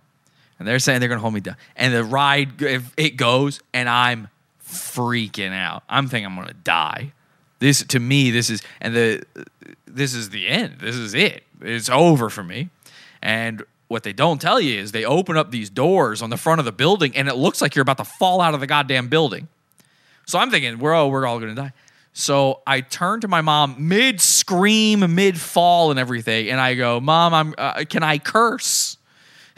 and 0.59 0.67
they're 0.67 0.79
saying 0.79 1.01
they're 1.01 1.09
going 1.09 1.19
to 1.19 1.23
hold 1.23 1.35
me 1.35 1.41
down. 1.41 1.57
And 1.77 1.93
the 1.93 2.03
ride, 2.03 2.63
if 2.63 2.93
it 2.97 3.17
goes, 3.17 3.61
and 3.75 3.91
I'm 3.91 4.29
freaking 4.65 5.53
out. 5.53 5.83
I'm 5.89 6.09
thinking 6.09 6.27
I'm 6.27 6.35
going 6.35 6.49
to 6.49 6.55
die. 6.55 7.13
This 7.59 7.85
to 7.85 8.01
me, 8.01 8.31
this 8.31 8.49
is 8.49 8.63
and 8.81 8.97
the 8.97 9.23
this 9.87 10.15
is 10.15 10.31
the 10.31 10.49
end. 10.49 10.79
This 10.81 10.97
is 10.97 11.13
it. 11.13 11.43
It's 11.61 11.91
over 11.91 12.31
for 12.31 12.43
me. 12.43 12.71
And 13.21 13.65
what 13.89 14.03
they 14.03 14.15
don't 14.15 14.41
tell 14.41 14.61
you 14.61 14.81
is 14.81 14.93
they 14.93 15.05
open 15.05 15.37
up 15.37 15.51
these 15.51 15.69
doors 15.69 16.23
on 16.23 16.31
the 16.31 16.37
front 16.39 16.59
of 16.59 16.65
the 16.65 16.73
building, 16.73 17.15
and 17.17 17.29
it 17.29 17.35
looks 17.35 17.61
like 17.61 17.75
you're 17.75 17.83
about 17.83 17.99
to 17.99 18.05
fall 18.05 18.41
out 18.41 18.55
of 18.55 18.61
the 18.61 18.67
goddamn 18.67 19.09
building. 19.09 19.49
So 20.29 20.39
I'm 20.39 20.51
thinking, 20.51 20.79
we're 20.79 20.95
oh, 20.95 21.09
we're 21.09 21.27
all 21.27 21.41
going 21.41 21.55
to 21.55 21.61
die. 21.61 21.73
So 22.13 22.61
I 22.67 22.83
turn 22.83 23.23
to 23.23 23.29
my 23.29 23.41
mom 23.41 23.89
mid 23.89 24.21
scream, 24.21 25.15
mid 25.15 25.41
fall, 25.41 25.91
and 25.91 25.99
everything, 25.99 26.51
and 26.51 26.61
I 26.61 26.75
go, 26.75 27.01
"Mom, 27.01 27.33
I'm. 27.33 27.55
Uh, 27.57 27.85
can 27.89 28.03
I 28.03 28.19
curse?" 28.19 28.99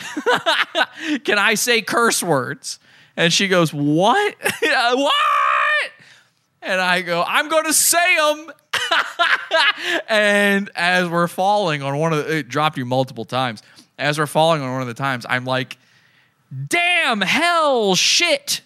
Can 1.25 1.39
I 1.39 1.55
say 1.55 1.83
curse 1.83 2.23
words? 2.23 2.79
And 3.17 3.33
she 3.33 3.49
goes, 3.49 3.73
What? 3.73 4.35
what? 4.63 5.91
And 6.63 6.81
I 6.81 7.03
go, 7.03 7.25
I'm 7.27 7.49
going 7.49 7.65
to 7.65 7.73
say 7.73 8.17
them. 8.17 8.53
and 10.09 10.71
as 10.75 11.09
we're 11.09 11.29
falling 11.29 11.83
on 11.83 11.99
one 11.99 12.13
of 12.13 12.27
the, 12.27 12.39
it 12.39 12.49
dropped 12.49 12.79
you 12.79 12.85
multiple 12.85 13.25
times. 13.25 13.63
As 13.99 14.19
we're 14.19 14.27
falling 14.27 14.63
on 14.63 14.73
one 14.73 14.83
of 14.83 14.89
the 14.89 14.95
times, 14.95 15.27
I'm 15.29 15.45
like, 15.45 15.77
damn, 16.69 17.21
hell, 17.21 17.95
shit. 17.95 18.63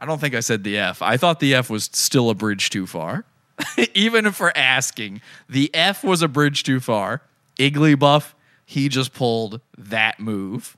I 0.00 0.06
don't 0.06 0.18
think 0.20 0.34
I 0.34 0.40
said 0.40 0.64
the 0.64 0.78
F. 0.78 1.02
I 1.02 1.16
thought 1.16 1.40
the 1.40 1.54
F 1.54 1.68
was 1.70 1.90
still 1.92 2.30
a 2.30 2.34
bridge 2.34 2.70
too 2.70 2.86
far. 2.86 3.24
Even 3.94 4.32
for 4.32 4.56
asking, 4.56 5.20
the 5.48 5.70
F 5.74 6.02
was 6.02 6.22
a 6.22 6.28
bridge 6.28 6.62
too 6.62 6.80
far. 6.80 7.20
Igglybuff, 7.58 8.32
he 8.64 8.88
just 8.88 9.12
pulled 9.12 9.60
that 9.76 10.18
move. 10.18 10.76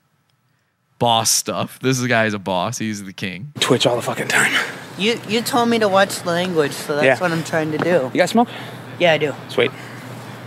Boss 0.99 1.31
stuff. 1.31 1.78
This 1.81 2.05
guy 2.07 2.27
is 2.27 2.35
a 2.35 2.39
boss. 2.39 2.78
He's 2.78 3.03
the 3.05 3.12
king. 3.12 3.53
Twitch 3.61 3.86
all 3.86 3.97
the 3.97 4.03
fucking 4.03 4.28
time. 4.28 4.53
You 4.99 5.20
you 5.28 5.40
told 5.43 5.69
me 5.69 5.78
to 5.78 5.89
watch 5.89 6.20
the 6.20 6.28
language, 6.31 6.73
so 6.73 6.94
that's 6.97 7.05
Yeah. 7.05 7.19
what 7.20 7.32
I'm 7.32 7.43
trying 7.44 7.73
to 7.73 7.78
do. 7.78 8.11
You 8.12 8.19
got 8.19 8.28
smoke? 8.28 8.49
Yeah, 8.99 9.12
I 9.12 9.19
do. 9.19 9.35
Sweet. 9.49 9.70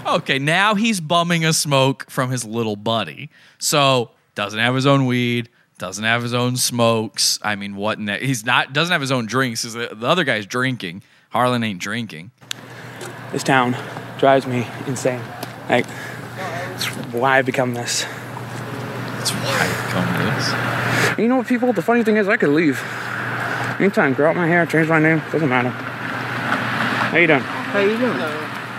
Okay, 0.06 0.38
now 0.39 0.76
he's 0.76 0.99
bumming 1.02 1.43
a 1.45 1.52
smoke 1.52 2.06
from 2.10 2.30
his 2.30 2.45
little 2.45 2.76
buddy. 2.76 3.30
So 3.57 4.11
doesn't 4.35 4.60
have 4.60 4.76
his 4.76 4.85
own 4.85 5.06
weed, 5.07 5.49
doesn't 5.77 6.03
have 6.03 6.23
his 6.23 6.34
own 6.34 6.56
smokes. 6.57 7.39
I 7.41 7.56
mean, 7.56 7.76
what? 7.76 7.97
In 7.97 8.06
that? 8.06 8.22
He's 8.22 8.45
not 8.45 8.73
doesn't 8.73 8.91
have 8.91 9.02
his 9.02 9.11
own 9.11 9.26
drinks. 9.26 9.64
The, 9.64 9.89
the 9.93 10.07
other 10.07 10.23
guy's 10.23 10.45
drinking. 10.45 11.03
Harlan 11.30 11.64
ain't 11.64 11.80
drinking. 11.80 12.31
This 13.31 13.43
town 13.43 13.76
drives 14.18 14.47
me 14.47 14.65
insane. 14.88 15.22
Like, 15.69 15.85
it's 16.73 16.85
why 17.14 17.39
I 17.39 17.41
become 17.41 17.73
this. 17.73 18.03
That's 18.03 19.31
why 19.31 19.60
I 19.60 19.85
become 19.85 21.15
this. 21.15 21.19
You 21.19 21.27
know 21.27 21.38
what, 21.38 21.47
people? 21.47 21.73
The 21.73 21.81
funny 21.81 22.03
thing 22.03 22.18
is, 22.18 22.27
I 22.27 22.38
could 22.38 22.49
leave 22.49 22.81
anytime. 23.80 24.14
Grow 24.14 24.30
out 24.30 24.35
my 24.35 24.47
hair, 24.47 24.65
change 24.65 24.88
my 24.88 24.99
name. 24.99 25.22
Doesn't 25.31 25.49
matter. 25.49 25.69
How 25.69 27.18
you 27.18 27.27
doing? 27.27 27.39
How 27.39 27.80
you 27.80 27.97
doing? 27.97 28.18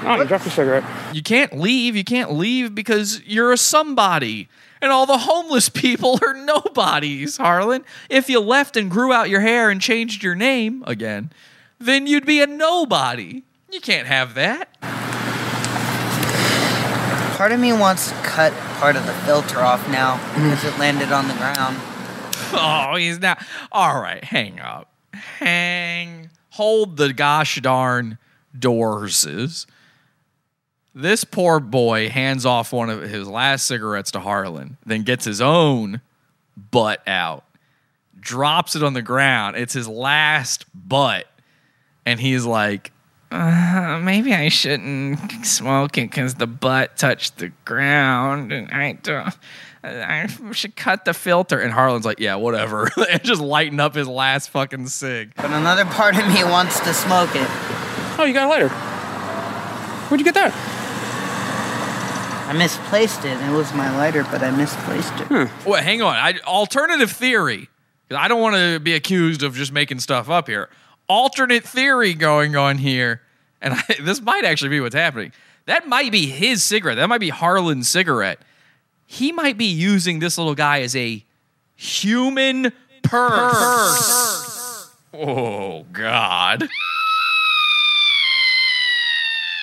Oh, 0.04 0.16
you 0.18 0.24
dropped 0.24 0.46
a 0.46 0.50
cigarette. 0.50 0.84
You 1.12 1.22
can't 1.22 1.58
leave. 1.58 1.96
You 1.96 2.04
can't 2.04 2.32
leave 2.32 2.74
because 2.74 3.22
you're 3.26 3.52
a 3.52 3.56
somebody. 3.56 4.48
And 4.80 4.92
all 4.92 5.06
the 5.06 5.18
homeless 5.18 5.68
people 5.68 6.18
are 6.26 6.34
nobodies, 6.34 7.36
Harlan. 7.36 7.84
If 8.08 8.28
you 8.28 8.40
left 8.40 8.76
and 8.76 8.90
grew 8.90 9.12
out 9.12 9.28
your 9.28 9.40
hair 9.40 9.70
and 9.70 9.80
changed 9.80 10.22
your 10.22 10.34
name 10.34 10.84
again, 10.86 11.32
then 11.78 12.06
you'd 12.06 12.26
be 12.26 12.40
a 12.40 12.46
nobody. 12.46 13.44
You 13.70 13.80
can't 13.80 14.06
have 14.06 14.34
that. 14.34 14.80
Part 17.36 17.52
of 17.52 17.60
me 17.60 17.72
wants 17.72 18.08
to 18.10 18.14
cut 18.16 18.52
part 18.78 18.96
of 18.96 19.04
the 19.06 19.12
filter 19.12 19.60
off 19.60 19.86
now 19.90 20.16
mm. 20.16 20.44
because 20.44 20.64
it 20.64 20.78
landed 20.78 21.12
on 21.12 21.28
the 21.28 21.34
ground. 21.34 21.76
Oh, 22.52 22.96
he's 22.96 23.18
not. 23.18 23.44
All 23.72 24.00
right, 24.00 24.24
hang 24.24 24.60
up. 24.60 24.90
Hang. 25.12 26.30
Hold 26.50 26.96
the 26.96 27.12
gosh 27.12 27.60
darn 27.60 28.18
doors. 28.58 29.66
This 30.98 31.24
poor 31.24 31.60
boy 31.60 32.08
hands 32.08 32.46
off 32.46 32.72
one 32.72 32.88
of 32.88 33.02
his 33.02 33.28
last 33.28 33.66
cigarettes 33.66 34.12
to 34.12 34.20
Harlan, 34.20 34.78
then 34.86 35.02
gets 35.02 35.26
his 35.26 35.42
own 35.42 36.00
butt 36.70 37.06
out, 37.06 37.44
drops 38.18 38.74
it 38.74 38.82
on 38.82 38.94
the 38.94 39.02
ground. 39.02 39.56
It's 39.56 39.74
his 39.74 39.86
last 39.86 40.64
butt. 40.74 41.26
And 42.06 42.18
he's 42.18 42.46
like, 42.46 42.92
uh, 43.30 44.00
maybe 44.02 44.32
I 44.32 44.48
shouldn't 44.48 45.44
smoke 45.44 45.98
it 45.98 46.10
because 46.10 46.36
the 46.36 46.46
butt 46.46 46.96
touched 46.96 47.36
the 47.36 47.52
ground, 47.66 48.50
and 48.50 48.70
I 48.70 48.92
don't. 48.92 49.36
I 49.84 50.28
should 50.52 50.76
cut 50.76 51.04
the 51.04 51.12
filter. 51.12 51.60
And 51.60 51.74
Harlan's 51.74 52.06
like, 52.06 52.20
yeah, 52.20 52.36
whatever, 52.36 52.88
and 53.10 53.22
just 53.22 53.42
lighten 53.42 53.80
up 53.80 53.94
his 53.94 54.08
last 54.08 54.48
fucking 54.48 54.86
cig. 54.86 55.34
But 55.36 55.50
another 55.50 55.84
part 55.84 56.16
of 56.16 56.26
me 56.28 56.42
wants 56.42 56.80
to 56.80 56.94
smoke 56.94 57.36
it. 57.36 57.46
Oh, 58.18 58.24
you 58.26 58.32
got 58.32 58.46
a 58.46 58.48
lighter. 58.48 58.68
Where'd 60.08 60.20
you 60.20 60.24
get 60.24 60.32
that? 60.32 60.75
I 62.46 62.52
misplaced 62.52 63.24
it. 63.24 63.36
It 63.40 63.50
was 63.50 63.72
my 63.74 63.94
lighter, 63.96 64.22
but 64.30 64.42
I 64.42 64.50
misplaced 64.50 65.12
it. 65.30 65.50
Wait, 65.66 65.82
hang 65.82 66.00
on. 66.02 66.14
I, 66.14 66.38
alternative 66.46 67.10
theory. 67.10 67.68
'Cause 68.08 68.18
I 68.20 68.28
don't 68.28 68.40
want 68.40 68.54
to 68.54 68.78
be 68.78 68.94
accused 68.94 69.42
of 69.42 69.56
just 69.56 69.72
making 69.72 69.98
stuff 69.98 70.30
up 70.30 70.46
here. 70.46 70.68
Alternate 71.08 71.64
theory 71.64 72.14
going 72.14 72.54
on 72.54 72.78
here, 72.78 73.20
and 73.60 73.74
I, 73.76 73.82
this 74.00 74.20
might 74.20 74.44
actually 74.44 74.68
be 74.68 74.80
what's 74.80 74.94
happening. 74.94 75.32
That 75.66 75.88
might 75.88 76.12
be 76.12 76.26
his 76.26 76.62
cigarette. 76.62 76.96
That 76.98 77.08
might 77.08 77.18
be 77.20 77.30
Harlan's 77.30 77.88
cigarette. 77.88 78.38
He 79.06 79.32
might 79.32 79.58
be 79.58 79.64
using 79.66 80.20
this 80.20 80.38
little 80.38 80.54
guy 80.54 80.82
as 80.82 80.94
a 80.94 81.24
human 81.74 82.72
purse. 83.02 84.88
Oh 85.12 85.84
God. 85.92 86.68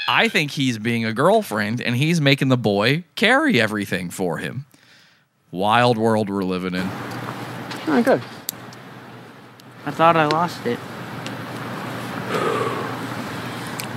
I 0.07 0.27
think 0.27 0.51
he's 0.51 0.77
being 0.77 1.05
a 1.05 1.13
girlfriend 1.13 1.81
and 1.81 1.95
he's 1.95 2.19
making 2.19 2.49
the 2.49 2.57
boy 2.57 3.03
carry 3.15 3.59
everything 3.61 4.09
for 4.09 4.37
him. 4.37 4.65
Wild 5.51 5.97
world 5.97 6.29
we're 6.29 6.43
living 6.43 6.73
in. 6.73 6.89
Oh, 7.87 8.01
good. 8.03 8.21
I 9.85 9.91
thought 9.91 10.15
I 10.15 10.25
lost 10.25 10.65
it. 10.65 10.79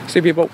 See, 0.08 0.20
people, 0.20 0.50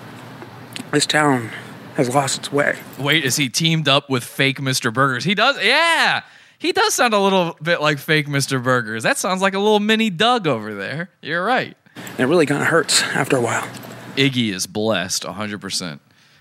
this 0.90 1.06
town 1.06 1.50
has 1.96 2.14
lost 2.14 2.38
its 2.38 2.52
way. 2.52 2.78
Wait, 2.98 3.24
is 3.24 3.36
he 3.36 3.48
teamed 3.48 3.88
up 3.88 4.08
with 4.08 4.24
fake 4.24 4.58
Mr. 4.58 4.92
Burgers? 4.92 5.24
He 5.24 5.34
does, 5.34 5.62
yeah. 5.62 6.22
He 6.58 6.72
does 6.72 6.94
sound 6.94 7.12
a 7.12 7.18
little 7.18 7.56
bit 7.62 7.80
like 7.80 7.98
fake 7.98 8.28
Mr. 8.28 8.62
Burgers. 8.62 9.02
That 9.02 9.18
sounds 9.18 9.42
like 9.42 9.54
a 9.54 9.58
little 9.58 9.80
mini 9.80 10.10
Doug 10.10 10.46
over 10.46 10.74
there. 10.74 11.10
You're 11.20 11.44
right. 11.44 11.76
And 11.96 12.20
it 12.20 12.26
really 12.26 12.46
kind 12.46 12.62
of 12.62 12.68
hurts 12.68 13.02
after 13.02 13.36
a 13.36 13.40
while. 13.40 13.68
Iggy 14.16 14.52
is 14.52 14.66
blessed 14.66 15.22
100%. 15.22 16.00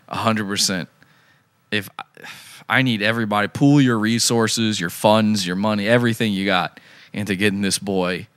100%. 0.10 0.88
If 1.72 1.90
I 2.68 2.82
need 2.82 3.02
everybody, 3.02 3.48
pool 3.48 3.80
your 3.82 3.98
resources, 3.98 4.80
your 4.80 4.90
funds, 4.90 5.48
your 5.48 5.56
money, 5.56 5.88
everything 5.88 6.34
you 6.34 6.46
got 6.46 6.80
into 7.14 7.36
getting 7.36 7.62
this 7.62 7.80
boy 7.80 8.28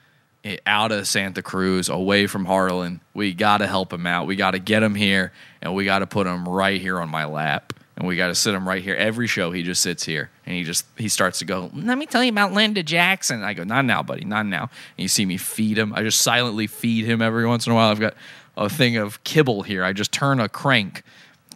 out 0.67 0.93
of 0.93 1.09
Santa 1.09 1.43
Cruz, 1.43 1.89
away 1.89 2.27
from 2.27 2.45
Harlan. 2.45 3.01
We 3.15 3.33
got 3.33 3.59
to 3.59 3.67
help 3.67 3.93
him 3.93 4.07
out. 4.07 4.27
We 4.27 4.37
got 4.37 4.53
to 4.53 4.59
get 4.59 4.83
him 4.83 4.95
here, 4.95 5.33
and 5.63 5.75
we 5.75 5.85
got 5.85 6.01
to 6.01 6.07
put 6.07 6.27
him 6.27 6.49
right 6.49 6.81
here 6.81 7.01
on 7.01 7.09
my 7.09 7.25
lap. 7.25 7.73
And 7.97 8.09
we 8.09 8.17
got 8.17 8.27
to 8.27 8.35
sit 8.35 8.55
him 8.55 8.69
right 8.69 8.83
here. 8.83 8.97
Every 8.97 9.29
show, 9.29 9.53
he 9.53 9.63
just 9.63 9.81
sits 9.81 10.05
here 10.05 10.29
and 10.47 10.57
he 10.57 10.65
just 10.65 10.85
he 10.97 11.09
starts 11.09 11.39
to 11.39 11.45
go. 11.45 11.71
Let 11.73 11.97
me 11.97 12.07
tell 12.07 12.25
you 12.25 12.31
about 12.31 12.53
Linda 12.53 12.83
Jackson. 12.83 13.45
I 13.45 13.55
go, 13.55 13.63
not 13.63 13.85
now, 13.85 14.03
buddy, 14.03 14.25
not 14.25 14.47
now. 14.47 14.63
And 14.63 15.03
you 15.03 15.07
see 15.07 15.25
me 15.25 15.37
feed 15.37 15.79
him. 15.79 15.93
I 15.95 16.03
just 16.03 16.21
silently 16.21 16.67
feed 16.67 17.05
him 17.05 17.23
every 17.23 17.47
once 17.47 17.67
in 17.67 17.73
a 17.73 17.77
while. 17.77 17.93
I've 17.93 18.01
got 18.01 18.15
a 18.57 18.69
thing 18.69 18.97
of 18.97 19.23
kibble 19.25 19.63
here. 19.63 19.85
I 19.85 19.93
just 19.93 20.13
turn 20.13 20.41
a 20.41 20.49
crank. 20.49 21.03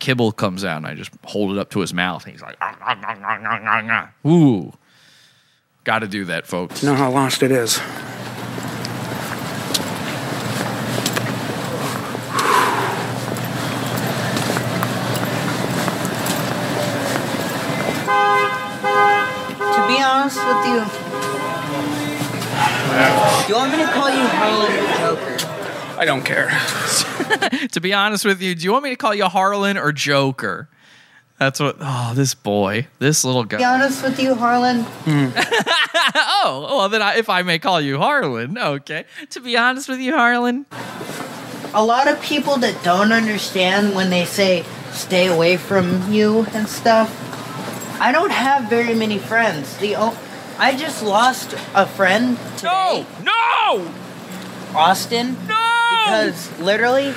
Kibble 0.00 0.32
comes 0.32 0.64
out 0.64 0.78
and 0.78 0.86
I 0.86 0.94
just 0.94 1.10
hold 1.24 1.52
it 1.52 1.58
up 1.58 1.70
to 1.70 1.80
his 1.80 1.92
mouth. 1.92 2.24
And 2.24 2.32
he's 2.32 2.42
like, 2.42 2.56
"Ah, 2.60 2.76
ah, 2.80 2.98
ah, 3.02 3.18
ah, 3.22 3.38
ah, 3.42 3.60
ah, 3.64 4.10
ah." 4.24 4.28
ooh. 4.28 4.72
Got 5.84 6.00
to 6.00 6.08
do 6.08 6.24
that, 6.26 6.46
folks. 6.46 6.82
You 6.82 6.90
know 6.90 6.94
how 6.94 7.10
lost 7.10 7.42
it 7.42 7.50
is. 7.50 7.80
To 18.48 19.80
be 19.86 20.00
honest 20.02 20.38
with 20.38 20.62
you, 20.70 20.80
do 23.44 23.52
you 23.52 23.54
want 23.58 23.72
me 23.72 23.78
to 23.78 23.88
call 23.92 24.10
you 24.10 24.26
Harlan 24.26 24.72
or 24.72 24.86
Joker? 24.86 24.97
I 25.98 26.04
don't 26.04 26.22
care. 26.24 26.48
to 27.72 27.80
be 27.80 27.92
honest 27.92 28.24
with 28.24 28.40
you, 28.40 28.54
do 28.54 28.64
you 28.64 28.72
want 28.72 28.84
me 28.84 28.90
to 28.90 28.96
call 28.96 29.14
you 29.14 29.24
Harlan 29.26 29.76
or 29.76 29.90
Joker? 29.92 30.68
That's 31.38 31.60
what. 31.60 31.76
Oh, 31.80 32.12
this 32.14 32.34
boy, 32.34 32.86
this 32.98 33.24
little 33.24 33.42
To 33.44 33.56
be 33.56 33.62
guy. 33.62 33.74
honest 33.74 34.02
with 34.02 34.18
you, 34.20 34.34
Harlan, 34.34 34.84
oh, 35.06 36.66
well, 36.76 36.88
then 36.88 37.02
I, 37.02 37.16
if 37.16 37.28
I 37.28 37.42
may 37.42 37.58
call 37.58 37.80
you 37.80 37.98
Harlan, 37.98 38.58
okay. 38.58 39.04
To 39.30 39.40
be 39.40 39.56
honest 39.56 39.88
with 39.88 40.00
you, 40.00 40.14
Harlan, 40.16 40.66
a 41.74 41.84
lot 41.84 42.08
of 42.08 42.20
people 42.22 42.56
that 42.58 42.82
don't 42.82 43.12
understand 43.12 43.94
when 43.94 44.10
they 44.10 44.24
say 44.24 44.64
stay 44.92 45.26
away 45.28 45.56
from 45.56 46.12
you 46.12 46.44
and 46.54 46.68
stuff. 46.68 47.10
I 48.00 48.10
don't 48.12 48.30
have 48.32 48.68
very 48.70 48.94
many 48.94 49.18
friends. 49.18 49.76
The 49.78 49.96
o- 49.96 50.18
I 50.58 50.76
just 50.76 51.02
lost 51.04 51.54
a 51.74 51.86
friend 51.86 52.36
today. 52.56 53.06
No! 53.22 53.92
Austin. 54.74 55.36
No! 55.46 55.77
Because 56.09 56.60
literally, 56.60 57.14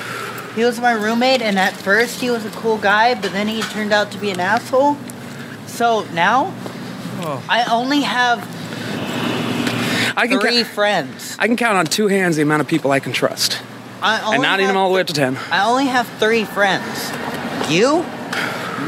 he 0.54 0.64
was 0.64 0.80
my 0.80 0.92
roommate, 0.92 1.42
and 1.42 1.58
at 1.58 1.72
first 1.72 2.20
he 2.20 2.30
was 2.30 2.44
a 2.44 2.50
cool 2.50 2.78
guy, 2.78 3.14
but 3.14 3.32
then 3.32 3.48
he 3.48 3.62
turned 3.62 3.92
out 3.92 4.10
to 4.12 4.18
be 4.18 4.30
an 4.30 4.40
asshole. 4.40 4.96
So 5.66 6.04
now, 6.12 6.52
oh. 7.20 7.42
I 7.48 7.64
only 7.72 8.02
have 8.02 8.40
I 10.16 10.26
can 10.28 10.40
three 10.40 10.62
ca- 10.62 10.68
friends. 10.68 11.36
I 11.38 11.46
can 11.46 11.56
count 11.56 11.76
on 11.78 11.86
two 11.86 12.08
hands 12.08 12.36
the 12.36 12.42
amount 12.42 12.60
of 12.60 12.68
people 12.68 12.90
I 12.90 13.00
can 13.00 13.12
trust, 13.12 13.62
I 14.02 14.20
only 14.20 14.34
and 14.34 14.42
not 14.42 14.60
even 14.60 14.76
all 14.76 14.88
the 14.88 14.94
way 14.94 15.00
up 15.00 15.06
to 15.06 15.14
ten. 15.14 15.36
I 15.50 15.64
only 15.64 15.86
have 15.86 16.06
three 16.18 16.44
friends. 16.44 17.10
You, 17.70 18.04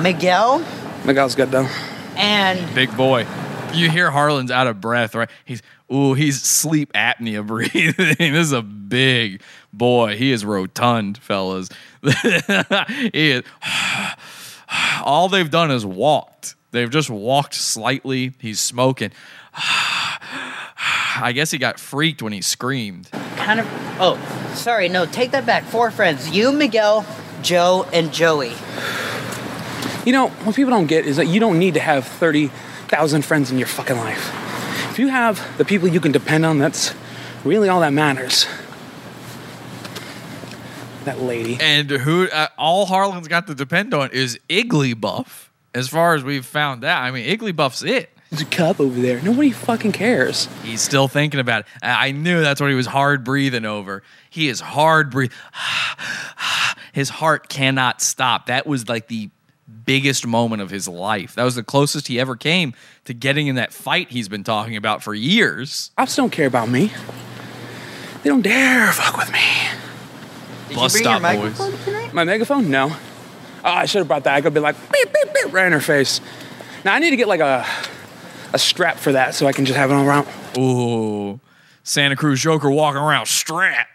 Miguel, 0.00 0.64
Miguel's 1.04 1.34
good 1.34 1.50
though. 1.50 1.68
and 2.16 2.74
big 2.74 2.94
boy. 2.96 3.26
You 3.72 3.90
hear 3.90 4.10
Harlan's 4.10 4.50
out 4.50 4.66
of 4.66 4.80
breath, 4.80 5.14
right? 5.14 5.28
He's 5.44 5.62
ooh, 5.92 6.14
he's 6.14 6.42
sleep 6.42 6.92
apnea 6.92 7.44
breathing. 7.46 7.94
this 8.18 8.46
is 8.46 8.52
a 8.52 8.62
big 8.62 9.42
boy. 9.78 10.16
He 10.16 10.32
is 10.32 10.44
rotund, 10.44 11.18
fellas. 11.18 11.68
he 12.02 13.30
is. 13.30 13.42
All 15.04 15.28
they've 15.28 15.50
done 15.50 15.70
is 15.70 15.84
walked. 15.84 16.54
They've 16.70 16.90
just 16.90 17.10
walked 17.10 17.54
slightly. 17.54 18.32
He's 18.40 18.60
smoking. 18.60 19.12
I 21.16 21.32
guess 21.32 21.50
he 21.50 21.58
got 21.58 21.78
freaked 21.78 22.22
when 22.22 22.32
he 22.32 22.40
screamed. 22.40 23.10
kind 23.36 23.60
of. 23.60 23.66
Oh, 24.00 24.52
sorry. 24.54 24.88
No, 24.88 25.06
take 25.06 25.30
that 25.30 25.46
back. 25.46 25.64
Four 25.64 25.90
friends. 25.90 26.30
You, 26.30 26.52
Miguel, 26.52 27.06
Joe, 27.42 27.86
and 27.92 28.12
Joey. 28.12 28.54
You 30.04 30.12
know 30.12 30.28
what 30.28 30.56
people 30.56 30.70
don't 30.70 30.86
get 30.86 31.06
is 31.06 31.16
that 31.16 31.26
you 31.26 31.40
don't 31.40 31.58
need 31.58 31.74
to 31.74 31.80
have 31.80 32.06
thirty 32.06 32.48
thousand 32.88 33.24
friends 33.24 33.50
in 33.50 33.58
your 33.58 33.68
fucking 33.68 33.96
life. 33.96 34.32
If 34.90 34.98
you 34.98 35.08
have 35.08 35.56
the 35.58 35.64
people 35.64 35.88
you 35.88 36.00
can 36.00 36.12
depend 36.12 36.44
on, 36.44 36.58
that's 36.58 36.92
really 37.44 37.68
all 37.68 37.80
that 37.80 37.92
matters. 37.92 38.46
That 41.04 41.20
lady. 41.20 41.58
And 41.60 41.90
who 41.90 42.28
uh, 42.28 42.48
all 42.56 42.86
Harlan's 42.86 43.28
got 43.28 43.46
to 43.48 43.54
depend 43.54 43.92
on 43.92 44.10
is 44.10 44.38
Igglybuff. 44.48 45.48
As 45.74 45.88
far 45.88 46.14
as 46.14 46.22
we've 46.22 46.46
found 46.46 46.84
out, 46.84 47.02
I 47.02 47.10
mean, 47.10 47.26
Igglybuff's 47.26 47.82
it. 47.82 48.10
There's 48.30 48.42
a 48.42 48.46
cup 48.46 48.80
over 48.80 49.00
there. 49.00 49.20
Nobody 49.20 49.50
fucking 49.50 49.92
cares. 49.92 50.48
He's 50.62 50.80
still 50.80 51.08
thinking 51.08 51.40
about 51.40 51.60
it. 51.60 51.66
I 51.82 52.08
I 52.08 52.10
knew 52.12 52.40
that's 52.40 52.60
what 52.60 52.70
he 52.70 52.76
was 52.76 52.86
hard 52.86 53.22
breathing 53.22 53.64
over. 53.64 54.02
He 54.30 54.48
is 54.48 54.60
hard 54.60 55.10
breathing. 55.10 55.36
His 56.92 57.08
heart 57.08 57.48
cannot 57.48 58.00
stop. 58.00 58.46
That 58.46 58.66
was 58.66 58.88
like 58.88 59.08
the 59.08 59.30
biggest 59.84 60.26
moment 60.26 60.62
of 60.62 60.70
his 60.70 60.88
life. 60.88 61.34
That 61.34 61.44
was 61.44 61.54
the 61.56 61.62
closest 61.62 62.08
he 62.08 62.20
ever 62.20 62.36
came 62.36 62.74
to 63.04 63.14
getting 63.14 63.46
in 63.48 63.56
that 63.56 63.72
fight 63.72 64.10
he's 64.10 64.28
been 64.28 64.44
talking 64.44 64.76
about 64.76 65.02
for 65.02 65.14
years. 65.14 65.90
Ops 65.98 66.16
don't 66.16 66.30
care 66.30 66.46
about 66.46 66.68
me. 66.68 66.92
They 68.22 68.30
don't 68.30 68.42
dare 68.42 68.92
fuck 68.92 69.16
with 69.16 69.32
me. 69.32 69.40
Did 70.68 70.76
Bus 70.76 70.94
you 70.94 71.02
bring 71.04 71.10
your 71.10 71.20
stop 71.20 71.56
boys. 71.58 71.84
tonight? 71.84 72.12
My 72.14 72.24
megaphone? 72.24 72.70
No. 72.70 72.90
Oh, 73.64 73.70
I 73.70 73.86
should 73.86 73.98
have 74.00 74.08
brought 74.08 74.24
that. 74.24 74.34
I 74.34 74.40
could 74.40 74.54
be 74.54 74.60
like 74.60 74.76
beep 74.92 75.12
beep 75.12 75.34
beep 75.34 75.52
right 75.52 75.66
in 75.66 75.72
her 75.72 75.80
face. 75.80 76.20
Now 76.84 76.94
I 76.94 76.98
need 76.98 77.10
to 77.10 77.16
get 77.16 77.28
like 77.28 77.40
a 77.40 77.66
a 78.52 78.58
strap 78.58 78.96
for 78.98 79.12
that 79.12 79.34
so 79.34 79.46
I 79.46 79.52
can 79.52 79.64
just 79.64 79.76
have 79.76 79.90
it 79.90 79.94
all 79.94 80.06
around. 80.06 80.28
Ooh, 80.58 81.40
Santa 81.82 82.14
Cruz 82.16 82.40
Joker 82.40 82.70
walking 82.70 83.00
around 83.00 83.26
strap. 83.26 83.88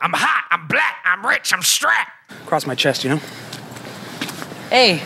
I'm 0.00 0.12
hot. 0.12 0.44
I'm 0.50 0.66
black. 0.68 0.96
I'm 1.04 1.24
rich. 1.26 1.52
I'm 1.52 1.62
strapped. 1.62 2.10
Across 2.44 2.66
my 2.66 2.74
chest, 2.74 3.04
you 3.04 3.10
know. 3.10 3.20
Hey, 4.70 5.02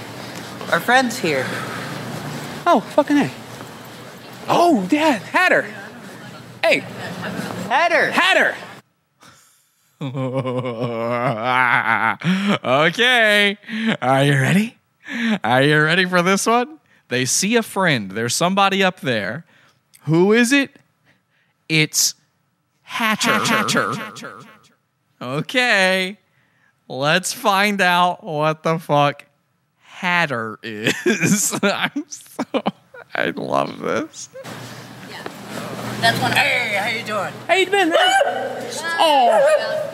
our 0.70 0.80
friend's 0.80 1.18
here. 1.18 1.44
Oh, 2.66 2.80
fucking 2.94 3.16
A. 3.16 3.30
Oh, 4.48 4.86
Dad, 4.88 5.22
Hatter. 5.22 5.62
Hey, 6.64 6.80
Hatter. 6.80 8.10
Hatter. 8.10 8.54
Okay. 10.00 11.58
Are 14.02 14.24
you 14.24 14.32
ready? 14.32 14.76
Are 15.42 15.62
you 15.62 15.82
ready 15.82 16.04
for 16.04 16.22
this 16.22 16.46
one? 16.46 16.78
They 17.08 17.24
see 17.24 17.56
a 17.56 17.62
friend. 17.62 18.10
There's 18.10 18.34
somebody 18.34 18.82
up 18.82 19.00
there. 19.00 19.46
Who 20.02 20.32
is 20.32 20.52
it? 20.52 20.76
It's 21.68 22.14
Hatcher. 22.82 23.40
Okay. 25.20 26.18
Let's 26.88 27.32
find 27.32 27.80
out 27.80 28.22
what 28.22 28.62
the 28.62 28.78
fuck 28.78 29.24
Hatter 29.80 30.58
is. 30.62 31.58
I'm 31.62 32.04
so 32.08 32.44
I 33.14 33.30
love 33.30 33.78
this. 33.78 34.28
That's 36.00 36.20
one. 36.20 36.32
Hey, 36.32 36.76
how 36.78 36.88
you 36.88 37.04
doing? 37.04 37.32
How 37.48 37.54
you 37.54 37.66
been, 37.66 37.88
man? 37.88 37.98
Oh. 38.98 39.92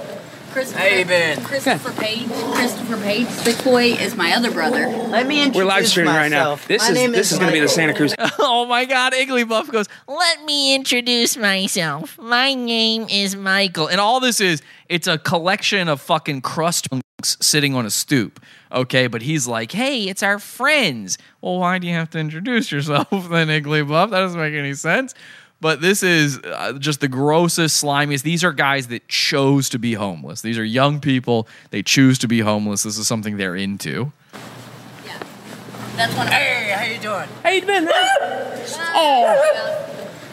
Christopher, 0.50 0.80
How 0.80 0.86
you 0.86 1.04
been? 1.06 1.42
Christopher 1.44 1.92
Page. 1.92 2.28
Christopher 2.28 2.96
Page. 2.98 3.44
Big 3.44 3.64
Boy 3.64 3.84
is 3.92 4.14
my 4.14 4.32
other 4.34 4.50
brother. 4.50 4.86
Let 4.86 5.26
me 5.26 5.38
introduce 5.38 5.56
We're 5.56 5.64
live 5.64 5.86
streaming 5.88 6.12
right 6.14 6.30
now. 6.30 6.56
This 6.68 6.82
My 6.82 6.88
is 6.88 6.94
name 6.94 7.12
this 7.12 7.32
is 7.32 7.38
gonna 7.38 7.52
be 7.52 7.60
the 7.60 7.68
Santa 7.68 7.94
Cruz. 7.94 8.14
Oh 8.38 8.66
my 8.66 8.84
God! 8.84 9.14
Igglybuff 9.14 9.70
goes. 9.70 9.86
Let 10.06 10.44
me 10.44 10.74
introduce 10.74 11.36
myself. 11.38 12.18
My 12.18 12.52
name 12.54 13.06
is 13.08 13.34
Michael. 13.34 13.86
And 13.86 13.98
all 14.00 14.20
this 14.20 14.40
is, 14.40 14.60
it's 14.90 15.06
a 15.06 15.16
collection 15.16 15.88
of 15.88 16.00
fucking 16.02 16.42
crust 16.42 16.90
punks 16.90 17.38
sitting 17.40 17.74
on 17.74 17.86
a 17.86 17.90
stoop. 17.90 18.38
Okay, 18.70 19.06
but 19.06 19.22
he's 19.22 19.46
like, 19.46 19.72
hey, 19.72 20.04
it's 20.08 20.22
our 20.22 20.38
friends. 20.38 21.16
Well, 21.40 21.58
why 21.60 21.78
do 21.78 21.86
you 21.86 21.94
have 21.94 22.10
to 22.10 22.18
introduce 22.18 22.70
yourself 22.70 23.08
then, 23.10 23.48
Igglybuff? 23.48 24.10
That 24.10 24.20
doesn't 24.20 24.40
make 24.40 24.54
any 24.54 24.74
sense. 24.74 25.14
But 25.62 25.80
this 25.80 26.02
is 26.02 26.40
uh, 26.40 26.72
just 26.80 27.00
the 27.00 27.06
grossest, 27.06 27.80
slimiest. 27.82 28.24
These 28.24 28.42
are 28.42 28.52
guys 28.52 28.88
that 28.88 29.06
chose 29.06 29.68
to 29.68 29.78
be 29.78 29.94
homeless. 29.94 30.40
These 30.40 30.58
are 30.58 30.64
young 30.64 30.98
people. 30.98 31.46
They 31.70 31.84
choose 31.84 32.18
to 32.18 32.26
be 32.26 32.40
homeless. 32.40 32.82
This 32.82 32.98
is 32.98 33.06
something 33.06 33.36
they're 33.36 33.54
into. 33.54 34.10
Yeah. 35.06 35.22
That's 35.94 36.16
one. 36.16 36.26
Hey, 36.26 36.74
how 36.76 36.84
you 36.84 36.98
doing? 36.98 37.28
How 37.44 37.50
you 37.50 37.60
been, 37.60 37.84
man? 37.84 37.94
Oh. 38.92 39.88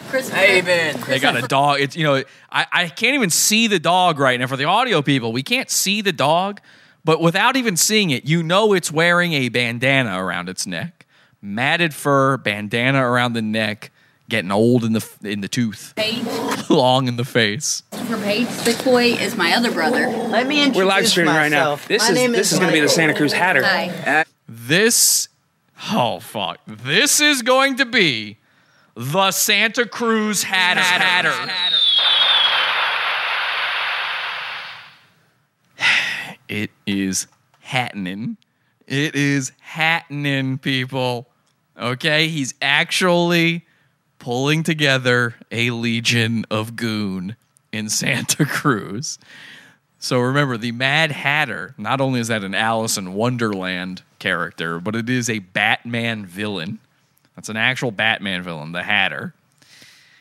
Christopher. 0.08 0.36
How 0.36 0.42
you 0.42 0.64
been? 0.64 1.00
They 1.02 1.20
got 1.20 1.36
a 1.36 1.46
dog. 1.46 1.78
It's 1.78 1.94
you 1.94 2.02
know, 2.02 2.24
I, 2.50 2.66
I 2.72 2.88
can't 2.88 3.14
even 3.14 3.30
see 3.30 3.68
the 3.68 3.78
dog 3.78 4.18
right 4.18 4.40
now. 4.40 4.48
For 4.48 4.56
the 4.56 4.64
audio 4.64 5.00
people, 5.00 5.30
we 5.30 5.44
can't 5.44 5.70
see 5.70 6.00
the 6.00 6.12
dog, 6.12 6.60
but 7.04 7.20
without 7.20 7.54
even 7.54 7.76
seeing 7.76 8.10
it, 8.10 8.24
you 8.24 8.42
know 8.42 8.72
it's 8.72 8.90
wearing 8.90 9.32
a 9.34 9.48
bandana 9.48 10.20
around 10.20 10.48
its 10.48 10.66
neck, 10.66 11.06
matted 11.40 11.94
fur, 11.94 12.36
bandana 12.36 13.08
around 13.08 13.34
the 13.34 13.42
neck, 13.42 13.92
getting 14.30 14.50
old 14.50 14.84
in 14.84 14.94
the 14.94 15.06
in 15.22 15.42
the 15.42 15.48
tooth, 15.48 15.92
Page. 15.96 16.24
long 16.70 17.06
in 17.08 17.16
the 17.16 17.24
face. 17.24 17.82
Christopher 17.90 18.22
Page. 18.22 18.48
Big 18.64 18.82
Boy 18.84 19.04
is 19.12 19.36
my 19.36 19.52
other 19.54 19.70
brother. 19.70 20.06
Let 20.08 20.46
me 20.46 20.60
introduce 20.60 20.76
We're 20.78 20.84
live 20.86 21.06
streaming 21.08 21.34
right 21.34 21.50
now. 21.50 21.58
myself. 21.58 21.88
This 21.88 22.02
My 22.02 22.08
is 22.08 22.14
name 22.14 22.32
this 22.32 22.52
is 22.52 22.58
gonna 22.58 22.72
be 22.72 22.78
the 22.80 22.84
Michael. 22.86 22.94
Santa 22.96 23.14
Cruz 23.14 23.32
Hatter. 23.34 23.62
Hi. 23.64 24.24
This, 24.48 25.28
oh 25.92 26.18
fuck, 26.20 26.58
this 26.66 27.20
is 27.20 27.42
going 27.42 27.76
to 27.76 27.84
be 27.84 28.38
the 28.94 29.30
Santa 29.30 29.86
Cruz 29.86 30.42
Hatter. 30.44 30.80
Hatter. 30.80 31.32
It 36.48 36.70
is 36.84 37.28
happening. 37.60 38.36
It 38.88 39.14
is 39.14 39.52
happening, 39.60 40.58
people. 40.58 41.28
Okay, 41.78 42.26
he's 42.26 42.54
actually 42.60 43.64
pulling 44.20 44.62
together 44.62 45.34
a 45.50 45.70
legion 45.70 46.44
of 46.48 46.76
goon 46.76 47.34
in 47.72 47.88
Santa 47.88 48.44
Cruz. 48.46 49.18
So 49.98 50.20
remember, 50.20 50.56
the 50.56 50.72
Mad 50.72 51.10
Hatter, 51.10 51.74
not 51.76 52.00
only 52.00 52.20
is 52.20 52.28
that 52.28 52.44
an 52.44 52.54
Alice 52.54 52.96
in 52.96 53.14
Wonderland 53.14 54.02
character, 54.18 54.78
but 54.78 54.94
it 54.94 55.10
is 55.10 55.28
a 55.28 55.40
Batman 55.40 56.24
villain. 56.24 56.78
That's 57.34 57.48
an 57.48 57.56
actual 57.56 57.90
Batman 57.90 58.42
villain, 58.42 58.72
the 58.72 58.82
Hatter. 58.82 59.34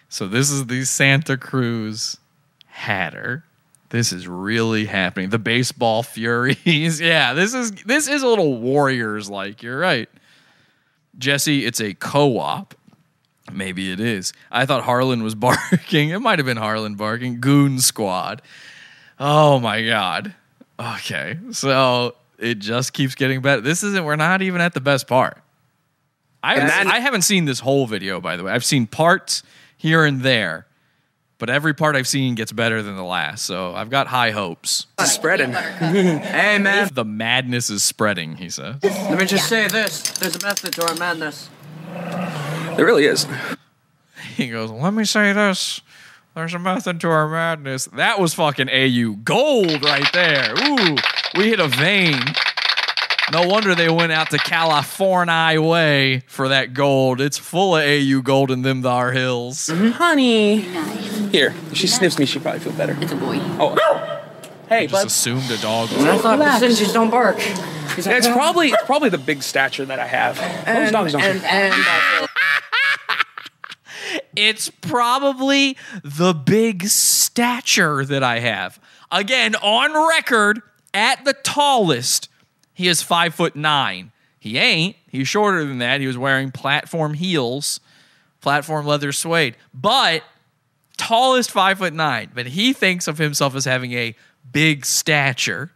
So 0.09 0.27
this 0.27 0.49
is 0.49 0.65
the 0.65 0.83
Santa 0.85 1.37
Cruz 1.37 2.17
Hatter. 2.67 3.43
This 3.89 4.11
is 4.11 4.27
really 4.27 4.85
happening. 4.85 5.29
The 5.29 5.39
baseball 5.39 6.03
furies. 6.03 6.57
yeah, 7.01 7.33
this 7.33 7.53
is 7.53 7.71
this 7.83 8.07
is 8.07 8.21
a 8.21 8.27
little 8.27 8.57
warriors 8.57 9.29
like. 9.29 9.63
You're 9.63 9.79
right. 9.79 10.09
Jesse, 11.17 11.65
it's 11.65 11.81
a 11.81 11.93
co-op. 11.93 12.73
Maybe 13.53 13.91
it 13.91 13.99
is. 13.99 14.33
I 14.51 14.65
thought 14.65 14.83
Harlan 14.83 15.23
was 15.23 15.35
barking. 15.35 16.09
It 16.09 16.19
might 16.19 16.39
have 16.39 16.45
been 16.45 16.57
Harlan 16.57 16.95
barking. 16.95 17.39
Goon 17.39 17.79
Squad. 17.79 18.41
Oh 19.19 19.59
my 19.59 19.83
god. 19.85 20.33
Okay. 20.79 21.37
So 21.51 22.15
it 22.37 22.59
just 22.59 22.93
keeps 22.93 23.15
getting 23.15 23.41
better. 23.41 23.61
This 23.61 23.83
isn't 23.83 24.03
we're 24.05 24.15
not 24.15 24.41
even 24.41 24.61
at 24.61 24.73
the 24.73 24.81
best 24.81 25.07
part. 25.07 25.37
I 26.41 26.53
haven't, 26.55 26.67
that- 26.69 26.87
I 26.87 26.99
haven't 26.99 27.23
seen 27.23 27.45
this 27.45 27.59
whole 27.59 27.85
video 27.85 28.21
by 28.21 28.37
the 28.37 28.43
way. 28.45 28.51
I've 28.51 28.63
seen 28.65 28.87
parts 28.87 29.43
here 29.77 30.05
and 30.05 30.21
there. 30.21 30.65
But 31.37 31.49
every 31.49 31.73
part 31.73 31.95
I've 31.95 32.07
seen 32.07 32.35
gets 32.35 32.51
better 32.51 32.83
than 32.83 32.97
the 32.97 33.03
last. 33.03 33.45
So 33.45 33.73
I've 33.73 33.89
got 33.89 34.07
high 34.07 34.31
hopes. 34.31 34.87
Spreading. 35.05 35.53
Hey, 35.79 36.57
man. 36.59 36.89
The 36.93 37.05
madness 37.05 37.69
is 37.69 37.81
spreading, 37.81 38.35
he 38.35 38.49
says. 38.49 38.75
Let 38.83 39.17
me 39.17 39.25
just 39.25 39.47
say 39.47 39.69
this. 39.69 40.01
There's 40.01 40.35
a 40.35 40.45
method 40.45 40.73
to 40.73 40.85
our 40.89 40.95
madness. 40.95 41.49
There 42.75 42.85
really 42.85 43.05
is. 43.05 43.27
He 44.35 44.47
goes, 44.49 44.71
Let 44.71 44.93
me 44.93 45.03
say 45.05 45.33
this. 45.33 45.81
There's 46.35 46.53
a 46.53 46.59
method 46.59 47.01
to 47.01 47.09
our 47.09 47.27
madness. 47.27 47.85
That 47.85 48.19
was 48.19 48.33
fucking 48.33 48.69
AU 48.69 49.15
gold 49.23 49.83
right 49.83 50.07
there. 50.13 50.53
Ooh, 50.57 50.95
we 51.35 51.49
hit 51.49 51.59
a 51.59 51.67
vein. 51.67 52.19
No 53.33 53.47
wonder 53.47 53.75
they 53.75 53.89
went 53.89 54.11
out 54.11 54.29
to 54.31 54.37
California 54.37 55.61
way 55.61 56.23
for 56.27 56.47
that 56.49 56.73
gold. 56.73 57.19
It's 57.19 57.37
full 57.37 57.75
of 57.75 57.83
AU 57.83 58.21
gold 58.21 58.49
in 58.51 58.61
them 58.61 58.81
thar 58.81 59.11
hills. 59.11 59.67
Mm-hmm. 59.67 59.89
Honey. 59.89 60.61
Here, 61.31 61.53
if 61.71 61.77
she 61.77 61.87
sniffs 61.87 62.17
me, 62.17 62.25
she'd 62.25 62.41
probably 62.41 62.61
feel 62.61 62.73
better. 62.73 62.95
It's 63.01 63.11
a 63.11 63.15
boy. 63.15 63.37
Oh. 63.59 63.75
Hey, 64.69 64.87
Just 64.87 64.93
bud. 64.93 65.07
assumed 65.07 65.51
a 65.51 65.57
dog 65.61 65.89
was 65.91 66.05
I 66.05 66.17
thought 66.19 66.39
Relax. 66.39 66.59
percentages 66.61 66.93
don't 66.93 67.09
bark. 67.09 67.37
He's 67.99 68.07
like, 68.07 68.17
It's 68.17 68.27
"No." 68.27 68.33
probably 68.33 68.69
it's 68.69 68.83
probably 68.85 69.09
the 69.09 69.17
big 69.17 69.43
stature 69.43 69.85
that 69.85 69.99
I 69.99 70.07
have. 70.07 70.37
Those 70.37 70.45
and, 70.65 70.91
dogs 70.91 71.11
don't. 71.11 71.21
and, 71.21 71.43
and 71.43 71.73
also, 71.73 72.27
It's 74.35 74.69
probably 74.69 75.75
the 76.03 76.33
big 76.33 76.87
stature 76.87 78.05
that 78.05 78.23
I 78.23 78.39
have. 78.39 78.79
Again, 79.11 79.55
on 79.55 79.93
record, 80.07 80.61
at 80.93 81.25
the 81.25 81.33
tallest, 81.33 82.29
he 82.73 82.87
is 82.87 83.01
five 83.01 83.35
foot 83.35 83.55
nine. 83.55 84.11
He 84.39 84.57
ain't. 84.57 84.95
He's 85.09 85.27
shorter 85.27 85.65
than 85.65 85.79
that. 85.79 85.99
He 85.99 86.07
was 86.07 86.17
wearing 86.17 86.51
platform 86.51 87.15
heels, 87.15 87.81
platform 88.39 88.85
leather 88.85 89.11
suede. 89.11 89.57
But 89.73 90.23
tallest 90.95 91.51
five 91.51 91.79
foot 91.79 91.93
nine. 91.93 92.31
But 92.33 92.47
he 92.47 92.71
thinks 92.71 93.07
of 93.09 93.17
himself 93.17 93.55
as 93.55 93.65
having 93.65 93.91
a 93.91 94.15
big 94.49 94.85
stature. 94.85 95.71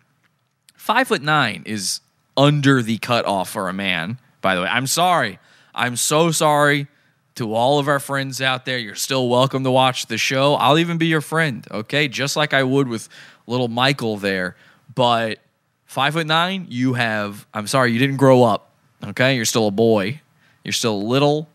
Five 0.76 1.10
foot 1.10 1.22
nine 1.22 1.64
is 1.66 2.00
under 2.36 2.82
the 2.82 2.98
cutoff 2.98 3.50
for 3.50 3.70
a 3.70 3.74
man, 3.74 4.20
by 4.42 4.56
the 4.56 4.62
way. 4.62 4.68
I'm 4.68 4.88
sorry. 4.88 5.40
I'm 5.74 5.96
so 5.96 6.32
sorry 6.32 6.88
to 7.36 7.54
all 7.54 7.80
of 7.80 7.88
our 7.88 8.00
friends 8.00 8.42
out 8.42 8.66
there. 8.66 8.78
You're 8.78 8.96
still 8.96 9.28
welcome 9.30 9.64
to 9.64 9.72
watch 9.72 10.06
the 10.08 10.18
show. 10.18 10.56
I'll 10.56 10.78
even 10.78 10.98
be 10.98 11.08
your 11.08 11.22
friend, 11.22 11.66
okay? 11.72 12.08
Just 12.08 12.36
like 12.36 12.54
I 12.54 12.64
would 12.64 12.88
with 12.88 13.10
little 13.48 13.68
Michael 13.68 14.18
there. 14.18 14.56
But 14.94 15.40
five 15.86 16.14
foot 16.14 16.28
nine, 16.28 16.68
you 16.70 16.94
have, 16.94 17.48
I'm 17.54 17.68
sorry, 17.68 17.92
you 17.92 18.00
didn't 18.00 18.18
grow 18.18 18.44
up, 18.44 18.72
okay? 19.04 19.36
You're 19.36 19.46
still 19.46 19.68
a 19.68 19.72
boy. 19.72 20.22
You're 20.64 20.74
still 20.74 21.08
little 21.08 21.50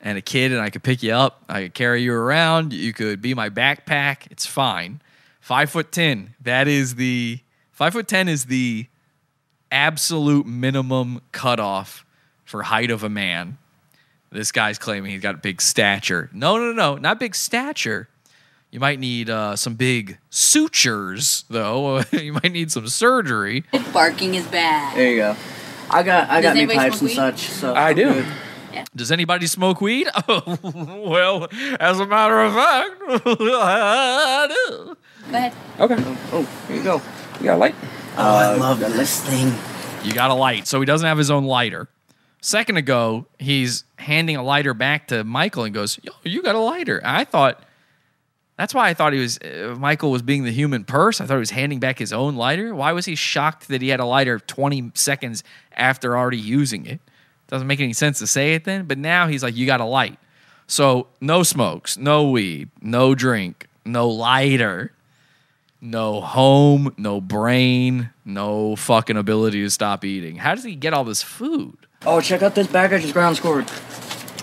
and 0.00 0.16
a 0.16 0.22
kid, 0.22 0.52
and 0.52 0.60
I 0.60 0.70
could 0.70 0.82
pick 0.82 1.02
you 1.02 1.12
up. 1.12 1.44
I 1.48 1.64
could 1.64 1.74
carry 1.74 2.02
you 2.02 2.14
around. 2.14 2.72
You 2.72 2.92
could 2.92 3.20
be 3.20 3.34
my 3.34 3.50
backpack. 3.50 4.30
It's 4.30 4.46
fine. 4.46 5.02
Five 5.40 5.70
foot 5.70 5.92
ten. 5.92 6.34
That 6.40 6.68
is 6.68 6.94
the 6.94 7.40
five 7.70 7.92
foot 7.92 8.08
ten 8.08 8.28
is 8.28 8.46
the 8.46 8.86
absolute 9.70 10.46
minimum 10.46 11.20
cutoff 11.32 12.04
for 12.44 12.62
height 12.64 12.90
of 12.90 13.02
a 13.04 13.08
man. 13.08 13.58
This 14.32 14.52
guy's 14.52 14.78
claiming 14.78 15.10
he's 15.10 15.20
got 15.22 15.42
big 15.42 15.60
stature. 15.60 16.30
No, 16.32 16.56
no, 16.56 16.72
no, 16.72 16.96
not 16.96 17.18
big 17.18 17.34
stature. 17.34 18.08
You 18.70 18.78
might 18.78 19.00
need 19.00 19.28
uh, 19.28 19.56
some 19.56 19.74
big 19.74 20.18
sutures, 20.30 21.44
though. 21.50 22.02
you 22.12 22.32
might 22.34 22.52
need 22.52 22.70
some 22.70 22.86
surgery. 22.86 23.64
Barking 23.92 24.36
is 24.36 24.46
bad. 24.46 24.96
There 24.96 25.10
you 25.10 25.16
go. 25.16 25.36
I 25.90 26.04
got 26.04 26.30
I 26.30 26.40
Does 26.40 26.54
got 26.54 26.68
me 26.68 26.74
pipes 26.76 27.00
and 27.00 27.08
weed? 27.08 27.14
such. 27.16 27.38
So 27.48 27.74
I 27.74 27.88
I'm 27.90 27.96
do. 27.96 28.12
good. 28.14 28.26
Does 28.94 29.10
anybody 29.10 29.48
smoke 29.48 29.80
weed? 29.80 30.06
Oh, 30.28 31.08
well, 31.08 31.48
as 31.80 31.98
a 31.98 32.06
matter 32.06 32.40
of 32.42 32.54
fact, 32.54 32.94
I 33.26 34.46
do. 34.48 34.96
Go 35.30 35.36
ahead. 35.36 35.52
Okay. 35.80 35.96
Oh, 36.32 36.48
here 36.68 36.76
you 36.76 36.82
go. 36.84 37.02
You 37.40 37.44
got 37.46 37.54
a 37.56 37.58
light? 37.58 37.74
Oh, 38.16 38.36
I 38.36 38.54
love 38.56 38.80
this 38.80 39.20
thing. 39.22 39.54
You 40.04 40.12
got 40.12 40.30
a 40.30 40.34
light. 40.34 40.66
So 40.66 40.80
he 40.80 40.86
doesn't 40.86 41.06
have 41.06 41.18
his 41.18 41.30
own 41.30 41.44
lighter. 41.44 41.88
Second 42.40 42.76
ago, 42.76 43.26
he's 43.38 43.84
handing 43.96 44.36
a 44.36 44.42
lighter 44.42 44.72
back 44.72 45.08
to 45.08 45.24
Michael 45.24 45.64
and 45.64 45.74
goes, 45.74 45.98
Yo, 46.02 46.12
you 46.24 46.42
got 46.42 46.54
a 46.54 46.58
lighter. 46.60 47.00
I 47.04 47.24
thought, 47.24 47.62
that's 48.56 48.74
why 48.74 48.88
I 48.88 48.94
thought 48.94 49.12
he 49.12 49.20
was, 49.20 49.38
uh, 49.38 49.76
Michael 49.78 50.10
was 50.10 50.22
being 50.22 50.44
the 50.44 50.52
human 50.52 50.84
purse. 50.84 51.20
I 51.20 51.26
thought 51.26 51.34
he 51.34 51.40
was 51.40 51.50
handing 51.50 51.80
back 51.80 51.98
his 51.98 52.12
own 52.12 52.36
lighter. 52.36 52.74
Why 52.74 52.92
was 52.92 53.04
he 53.04 53.14
shocked 53.14 53.68
that 53.68 53.82
he 53.82 53.88
had 53.88 54.00
a 54.00 54.06
lighter 54.06 54.38
20 54.38 54.92
seconds 54.94 55.44
after 55.72 56.16
already 56.16 56.38
using 56.38 56.86
it? 56.86 57.00
Doesn't 57.48 57.66
make 57.66 57.80
any 57.80 57.92
sense 57.92 58.18
to 58.20 58.26
say 58.26 58.54
it 58.54 58.64
then. 58.64 58.86
But 58.86 58.96
now 58.98 59.26
he's 59.26 59.42
like, 59.42 59.56
you 59.56 59.66
got 59.66 59.80
a 59.80 59.84
light. 59.84 60.18
So 60.66 61.08
no 61.20 61.42
smokes, 61.42 61.98
no 61.98 62.30
weed, 62.30 62.70
no 62.80 63.14
drink, 63.14 63.66
no 63.84 64.08
lighter, 64.08 64.92
no 65.80 66.20
home, 66.20 66.92
no 66.96 67.20
brain, 67.20 68.10
no 68.24 68.76
fucking 68.76 69.16
ability 69.16 69.62
to 69.62 69.70
stop 69.70 70.04
eating. 70.04 70.36
How 70.36 70.54
does 70.54 70.64
he 70.64 70.74
get 70.76 70.92
all 70.94 71.04
this 71.04 71.22
food? 71.22 71.76
Oh, 72.06 72.20
check 72.20 72.42
out 72.42 72.54
this 72.54 72.66
bag 72.66 72.92
I 72.92 72.98
just 72.98 73.12
ground 73.12 73.36
scored. 73.36 73.70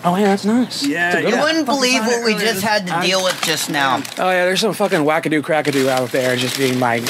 Oh 0.04 0.14
yeah, 0.14 0.26
that's 0.26 0.44
nice. 0.44 0.86
Yeah, 0.86 1.10
That's 1.10 1.16
a 1.16 1.22
good 1.22 1.30
You 1.30 1.36
one. 1.38 1.44
wouldn't 1.46 1.66
believe 1.66 2.02
what 2.06 2.24
we 2.24 2.34
just 2.36 2.62
had 2.62 2.86
to 2.86 3.00
deal 3.04 3.24
with 3.24 3.40
just 3.42 3.68
now. 3.68 3.96
Oh 4.16 4.30
yeah, 4.30 4.44
there's 4.44 4.60
some 4.60 4.72
fucking 4.72 5.00
wackadoo 5.00 5.42
crackadoo 5.42 5.88
out 5.88 6.10
there 6.12 6.36
just 6.36 6.56
being 6.56 6.78
like, 6.78 7.02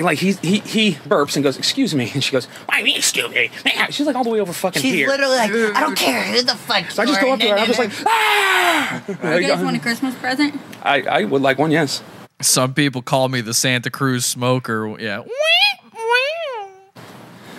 like 0.00 0.18
he 0.18 0.32
he 0.32 0.58
he 0.58 0.92
burps 0.94 1.36
and 1.36 1.44
goes, 1.44 1.56
"Excuse 1.56 1.94
me," 1.94 2.10
and 2.14 2.22
she 2.24 2.32
goes, 2.32 2.46
"Why 2.66 2.82
me, 2.82 2.96
excuse 2.96 3.30
me?" 3.30 3.48
She's 3.90 4.08
like 4.08 4.16
all 4.16 4.24
the 4.24 4.30
way 4.30 4.40
over 4.40 4.52
fucking 4.52 4.82
She's 4.82 4.92
here. 4.92 5.06
literally 5.06 5.36
like, 5.36 5.52
I 5.52 5.80
don't 5.80 5.96
care 5.96 6.20
who 6.24 6.42
the 6.42 6.56
fuck 6.56 6.90
So 6.90 7.04
I 7.04 7.06
just 7.06 7.20
go 7.20 7.32
up 7.32 7.38
to 7.38 7.46
her 7.46 7.52
and 7.52 7.60
I'm 7.60 7.66
just 7.68 7.78
like, 7.78 7.92
ah! 8.06 9.02
There 9.06 9.40
You 9.40 9.46
you 9.46 9.52
guys 9.54 9.62
want 9.62 9.76
a 9.76 9.80
Christmas 9.80 10.16
present? 10.16 10.60
I 10.82 11.02
I 11.02 11.24
would 11.24 11.42
like 11.42 11.58
one, 11.58 11.70
yes. 11.70 12.02
Some 12.42 12.74
people 12.74 13.02
call 13.02 13.28
me 13.28 13.40
the 13.40 13.54
Santa 13.54 13.90
Cruz 13.90 14.26
smoker. 14.26 14.96
Yeah. 14.98 15.22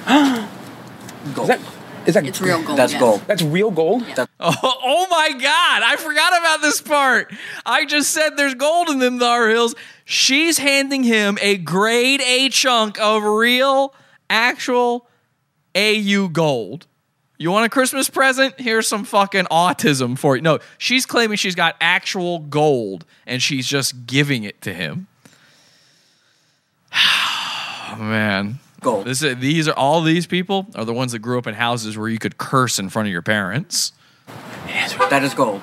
Is 1.25 1.47
that 1.47 1.59
is 2.05 2.15
that 2.15 2.25
It's 2.25 2.41
real 2.41 2.61
gold. 2.61 2.77
That's 2.77 2.91
yes. 2.91 2.99
gold. 2.99 3.21
That's 3.27 3.41
real 3.41 3.71
gold. 3.71 4.03
Oh, 4.45 4.53
oh 4.61 5.07
my 5.09 5.31
God. 5.31 5.83
I 5.83 5.95
forgot 5.97 6.37
about 6.37 6.61
this 6.61 6.81
part. 6.81 7.31
I 7.65 7.85
just 7.85 8.09
said 8.09 8.35
there's 8.35 8.55
gold 8.55 8.89
in 8.89 8.99
them 8.99 9.17
Thar 9.17 9.47
Hills. 9.47 9.73
She's 10.03 10.57
handing 10.57 11.03
him 11.03 11.37
a 11.41 11.55
grade 11.55 12.19
A 12.21 12.49
chunk 12.49 12.99
of 12.99 13.23
real, 13.23 13.93
actual 14.29 15.07
AU 15.77 16.27
gold. 16.27 16.87
You 17.43 17.51
want 17.51 17.65
a 17.65 17.69
Christmas 17.69 18.09
present? 18.09 18.57
Here's 18.57 18.87
some 18.87 19.03
fucking 19.03 19.47
autism 19.51 20.17
for 20.17 20.37
you. 20.37 20.41
No, 20.41 20.59
she's 20.77 21.05
claiming 21.05 21.35
she's 21.35 21.55
got 21.55 21.75
actual 21.81 22.39
gold 22.39 23.03
and 23.27 23.41
she's 23.41 23.67
just 23.67 24.07
giving 24.07 24.45
it 24.45 24.61
to 24.61 24.73
him. 24.73 25.07
Oh, 27.95 27.97
man. 27.97 28.57
Gold. 28.81 29.05
This 29.05 29.21
is, 29.21 29.37
these 29.37 29.67
are 29.67 29.75
all 29.75 30.01
these 30.01 30.25
people 30.25 30.65
are 30.73 30.83
the 30.83 30.93
ones 30.93 31.11
that 31.11 31.19
grew 31.19 31.37
up 31.37 31.45
in 31.45 31.53
houses 31.53 31.95
where 31.95 32.09
you 32.09 32.17
could 32.17 32.39
curse 32.39 32.79
in 32.79 32.89
front 32.89 33.07
of 33.07 33.11
your 33.11 33.21
parents. 33.21 33.91
That 34.65 35.21
is 35.21 35.35
gold. 35.35 35.61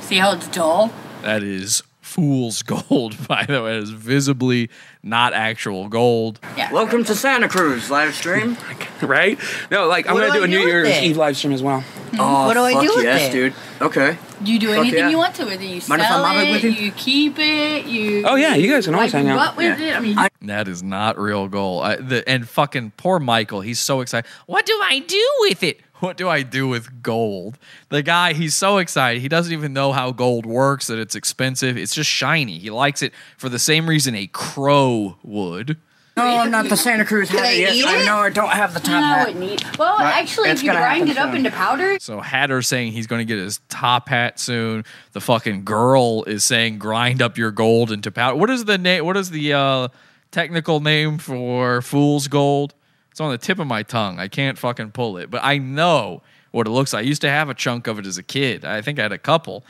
See 0.00 0.16
how 0.16 0.32
it's 0.32 0.48
dull? 0.48 0.90
That 1.22 1.44
is 1.44 1.84
fool's 2.08 2.62
gold, 2.88 3.28
by 3.28 3.44
the 3.44 3.62
way. 3.62 3.76
It 3.76 3.82
is 3.82 3.90
visibly 3.90 4.70
not 5.02 5.34
actual 5.34 5.88
gold. 5.88 6.40
Yeah. 6.56 6.72
Welcome 6.72 7.04
to 7.04 7.14
Santa 7.14 7.48
Cruz 7.48 7.90
live 7.90 8.14
stream. 8.14 8.56
right? 9.02 9.38
No, 9.70 9.86
like 9.86 10.06
I'm 10.08 10.14
What 10.14 10.20
gonna 10.20 10.32
do 10.32 10.38
do 10.38 10.42
I 10.42 10.46
a 10.46 10.48
New 10.48 10.58
with 10.60 10.68
Year's 10.68 10.88
it? 10.88 11.02
Eve 11.04 11.16
live 11.16 11.36
stream 11.36 11.52
as 11.52 11.62
well. 11.62 11.84
Oh, 12.18 12.46
What 12.46 12.54
do 12.54 12.60
oh, 12.60 12.64
I 12.64 12.72
fuck 12.72 12.82
do 12.82 12.92
with 12.96 13.04
yes, 13.04 13.28
it? 13.28 13.32
dude. 13.32 13.54
Okay. 13.82 14.16
You 14.42 14.58
do 14.58 14.68
Fuck 14.68 14.78
anything 14.78 14.98
yeah. 15.00 15.08
you 15.10 15.18
want 15.18 15.34
to 15.36 15.44
with 15.44 15.60
it. 15.60 15.64
You 15.66 15.80
Mind 15.88 16.00
if 16.00 16.06
I 16.06 16.08
sell 16.08 16.22
mob 16.22 16.36
it 16.38 16.48
it, 16.48 16.52
with 16.52 16.64
you? 16.64 16.70
you 16.70 16.92
keep 16.92 17.38
it, 17.38 17.84
you. 17.86 18.24
Oh, 18.26 18.36
yeah, 18.36 18.54
you 18.54 18.70
guys 18.72 18.86
can 18.86 18.94
always 18.94 19.12
like, 19.12 19.24
hang 19.24 19.30
out. 19.32 19.36
What 19.36 19.56
with 19.56 19.78
Yeah. 19.78 19.94
it? 19.94 19.96
I 19.96 20.00
mean, 20.00 20.16
That 20.42 20.68
is 20.68 20.82
not 20.82 21.18
real 21.18 21.48
gold. 21.48 21.82
I, 21.84 21.96
the, 21.96 22.26
and 22.28 22.48
fucking 22.48 22.92
poor 22.96 23.18
Michael, 23.18 23.60
he's 23.60 23.78
so 23.80 24.00
excited. 24.00 24.28
What 24.46 24.64
do 24.64 24.78
I 24.82 25.00
do 25.00 25.28
with 25.40 25.62
it? 25.62 25.80
What 26.00 26.16
do 26.16 26.28
I 26.28 26.42
do 26.42 26.68
with 26.68 27.02
gold? 27.02 27.58
The 27.88 28.02
guy, 28.02 28.32
he's 28.32 28.54
so 28.54 28.78
excited. 28.78 29.20
He 29.20 29.28
doesn't 29.28 29.52
even 29.52 29.72
know 29.72 29.92
how 29.92 30.12
gold 30.12 30.46
works, 30.46 30.86
that 30.86 30.98
it's 30.98 31.14
expensive. 31.14 31.76
It's 31.76 31.94
just 31.94 32.08
shiny. 32.10 32.58
He 32.58 32.70
likes 32.70 33.02
it 33.02 33.12
for 33.36 33.48
the 33.48 33.58
same 33.58 33.88
reason 33.88 34.14
a 34.14 34.26
crow 34.28 35.16
would. 35.22 35.76
No, 36.16 36.24
I'm 36.24 36.50
not 36.50 36.68
the 36.68 36.76
Santa 36.76 37.04
Cruz 37.04 37.30
Can 37.30 37.38
hat 37.38 37.46
I 37.46 37.52
yet. 37.52 37.74
eat 37.74 37.84
I 37.84 38.02
it? 38.02 38.06
know 38.06 38.16
I 38.16 38.30
don't 38.30 38.50
have 38.50 38.74
the 38.74 38.80
time. 38.80 39.00
no, 39.02 39.06
hat. 39.06 39.36
need. 39.36 39.62
Well, 39.78 39.98
Not- 40.00 40.14
actually, 40.14 40.50
it's 40.50 40.60
if 40.60 40.64
you 40.64 40.72
gonna 40.72 40.80
grind 40.84 41.08
happen 41.08 41.10
it 41.10 41.18
up 41.18 41.28
soon. 41.30 41.36
into 41.36 41.50
powder, 41.52 41.96
So 42.00 42.20
Hatter's 42.20 42.66
saying 42.66 42.90
he's 42.92 43.06
going 43.06 43.20
to 43.20 43.24
get 43.24 43.38
his 43.40 43.60
top 43.68 44.08
hat 44.08 44.40
soon. 44.40 44.84
The 45.12 45.20
fucking 45.20 45.62
girl 45.64 46.24
is 46.24 46.42
saying 46.42 46.78
grind 46.80 47.22
up 47.22 47.38
your 47.38 47.52
gold 47.52 47.92
into 47.92 48.10
powder. 48.10 48.36
What 48.36 48.50
is 48.50 48.64
the 48.64 48.78
name? 48.78 49.04
What 49.06 49.16
is 49.16 49.30
the 49.30 49.52
uh, 49.52 49.88
technical 50.32 50.80
name 50.80 51.18
for 51.18 51.82
fool's 51.82 52.26
gold? 52.26 52.74
It's 53.18 53.20
on 53.20 53.32
the 53.32 53.38
tip 53.38 53.58
of 53.58 53.66
my 53.66 53.82
tongue. 53.82 54.20
I 54.20 54.28
can't 54.28 54.56
fucking 54.56 54.92
pull 54.92 55.16
it, 55.16 55.28
but 55.28 55.40
I 55.42 55.58
know 55.58 56.22
what 56.52 56.68
it 56.68 56.70
looks 56.70 56.92
like. 56.92 57.00
I 57.00 57.04
used 57.04 57.22
to 57.22 57.28
have 57.28 57.48
a 57.48 57.54
chunk 57.54 57.88
of 57.88 57.98
it 57.98 58.06
as 58.06 58.16
a 58.16 58.22
kid. 58.22 58.64
I 58.64 58.80
think 58.80 59.00
I 59.00 59.02
had 59.02 59.10
a 59.10 59.18
couple, 59.18 59.64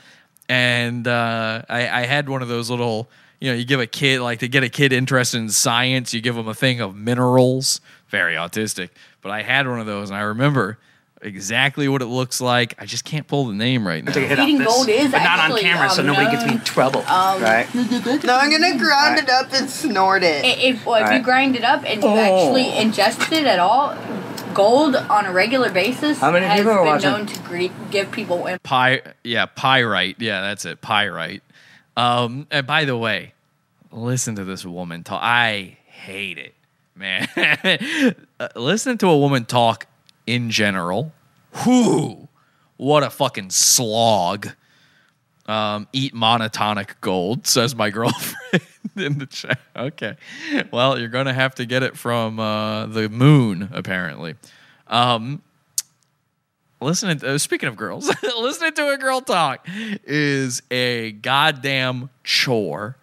and 0.47 1.07
uh, 1.07 1.63
I, 1.67 2.01
I 2.01 2.05
had 2.05 2.29
one 2.29 2.43
of 2.43 2.47
those 2.47 2.69
little. 2.69 3.09
You 3.39 3.49
know, 3.49 3.57
you 3.57 3.65
give 3.65 3.79
a 3.79 3.87
kid 3.87 4.21
like 4.21 4.37
to 4.41 4.47
get 4.47 4.61
a 4.61 4.69
kid 4.69 4.93
interested 4.93 5.39
in 5.39 5.49
science. 5.49 6.13
You 6.13 6.21
give 6.21 6.35
them 6.35 6.47
a 6.47 6.53
thing 6.53 6.79
of 6.79 6.95
minerals. 6.95 7.81
Very 8.09 8.35
autistic, 8.35 8.91
but 9.23 9.31
I 9.31 9.41
had 9.41 9.67
one 9.67 9.79
of 9.79 9.87
those, 9.87 10.11
and 10.11 10.17
I 10.19 10.21
remember 10.21 10.77
exactly 11.21 11.87
what 11.87 12.01
it 12.01 12.05
looks 12.07 12.39
like. 12.41 12.73
I 12.79 12.85
just 12.85 13.03
can't 13.05 13.27
pull 13.27 13.45
the 13.47 13.53
name 13.53 13.85
right 13.87 14.03
now. 14.03 14.11
eating 14.17 14.63
gold 14.63 14.87
is 14.89 15.11
but 15.11 15.19
not 15.19 15.39
on 15.39 15.45
actually, 15.45 15.61
camera, 15.61 15.89
so 15.89 16.01
um, 16.01 16.07
nobody 16.07 16.31
gets 16.31 16.45
me 16.45 16.53
in 16.53 16.59
trouble. 16.61 17.01
Um, 17.01 17.41
Right. 17.41 17.67
No, 18.23 18.37
I'm 18.37 18.49
gonna 18.51 18.77
ground 18.77 19.17
it 19.19 19.29
up 19.29 19.51
and 19.53 19.69
snort 19.69 20.23
it. 20.23 20.43
i- 20.45 20.47
If, 20.47 20.85
well, 20.85 20.95
if 20.95 21.01
you 21.01 21.05
Alright. 21.05 21.23
grind 21.23 21.55
it 21.55 21.63
up 21.63 21.83
and 21.85 22.01
you 22.01 22.09
Oh. 22.09 22.17
actually 22.17 22.65
ingest 22.65 23.31
it 23.31 23.45
at 23.45 23.59
all, 23.59 23.95
gold 24.53 24.95
on 24.95 25.25
a 25.25 25.31
regular 25.31 25.69
basis 25.71 26.19
How 26.19 26.31
many 26.31 26.45
has 26.45 26.59
people 26.59 26.71
are 26.73 26.77
been 26.77 26.85
watching? 26.87 27.09
known 27.11 27.25
to 27.27 27.39
gre- 27.41 27.89
give 27.91 28.11
people. 28.11 28.45
im- 28.47 28.59
Py, 28.59 28.99
yeah, 29.23 29.45
pyrite. 29.45 30.15
Yeah, 30.19 30.41
that's 30.41 30.65
it. 30.65 30.81
Pyrite. 30.81 31.43
Um, 31.97 32.47
and 32.49 32.65
by 32.65 32.85
the 32.85 32.97
way, 32.97 33.33
listen 33.91 34.35
to 34.35 34.43
this 34.45 34.65
woman 34.65 35.03
talk. 35.03 35.21
I 35.21 35.77
hate 35.85 36.37
it, 36.37 36.53
man. 36.95 37.27
Uh, 38.41 38.47
listen 38.55 38.97
to 38.97 39.05
a 39.07 39.17
woman 39.17 39.43
talk 39.43 39.85
in 40.29 40.51
general. 40.51 41.11
Whoo, 41.65 42.27
what 42.77 43.01
a 43.01 43.09
fucking 43.09 43.49
slog. 43.49 44.49
Um, 45.47 45.87
eat 45.91 46.13
monatomic 46.13 47.01
gold, 47.01 47.47
says 47.47 47.75
my 47.75 47.89
girlfriend 47.89 48.63
in 48.95 49.17
the 49.17 49.25
chat. 49.25 49.59
Okay. 49.75 50.15
Well, 50.71 50.99
you're 50.99 51.09
going 51.09 51.25
to 51.25 51.33
have 51.33 51.55
to 51.55 51.65
get 51.65 51.81
it 51.81 51.97
from 51.97 52.39
uh, 52.39 52.85
the 52.85 53.09
moon, 53.09 53.69
apparently. 53.71 54.35
Um, 54.85 55.41
listening 56.79 57.17
to, 57.19 57.33
uh, 57.33 57.37
speaking 57.39 57.67
of 57.67 57.75
girls, 57.75 58.13
listening 58.39 58.73
to 58.73 58.89
a 58.89 58.97
girl 58.97 59.21
talk 59.21 59.67
is 60.03 60.61
a 60.69 61.13
goddamn 61.13 62.11
chore. 62.23 62.95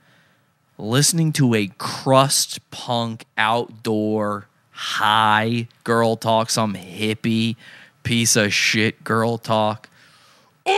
Listening 0.79 1.33
to 1.33 1.55
a 1.55 1.69
crust 1.79 2.71
punk 2.71 3.25
outdoor 3.37 4.47
high 4.77 5.67
girl 5.85 6.17
talk, 6.17 6.51
some 6.51 6.75
hippie 6.75 7.57
piece 8.03 8.37
of 8.37 8.53
shit 8.53 9.03
girl 9.03 9.39
talk. 9.39 9.89
Ooh. 10.69 10.73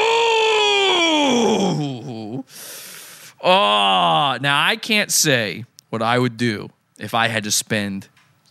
Oh, 3.42 4.38
now 4.40 4.64
I 4.64 4.76
can't 4.80 5.10
say 5.10 5.64
what 5.90 6.00
I 6.00 6.18
would 6.18 6.36
do 6.36 6.70
if 6.98 7.12
I 7.12 7.26
had 7.28 7.42
to 7.44 7.50
spend 7.50 8.08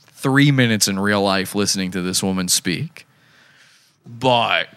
three 0.07 0.51
minutes 0.51 0.87
in 0.89 0.99
real 0.99 1.21
life 1.21 1.55
listening 1.55 1.91
to 1.91 2.01
this 2.01 2.21
woman 2.21 2.49
speak. 2.49 3.07
But 4.05 4.67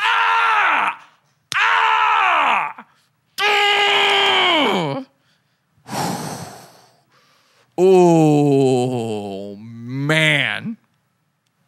ah, 0.00 1.06
ah, 1.56 2.86
oh 7.76 9.58
man, 10.08 10.76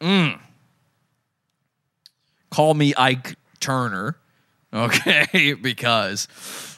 mm. 0.00 0.40
call 2.50 2.74
me 2.74 2.92
Ike 2.96 3.36
Turner, 3.60 4.16
okay? 4.74 5.54
because 5.62 6.26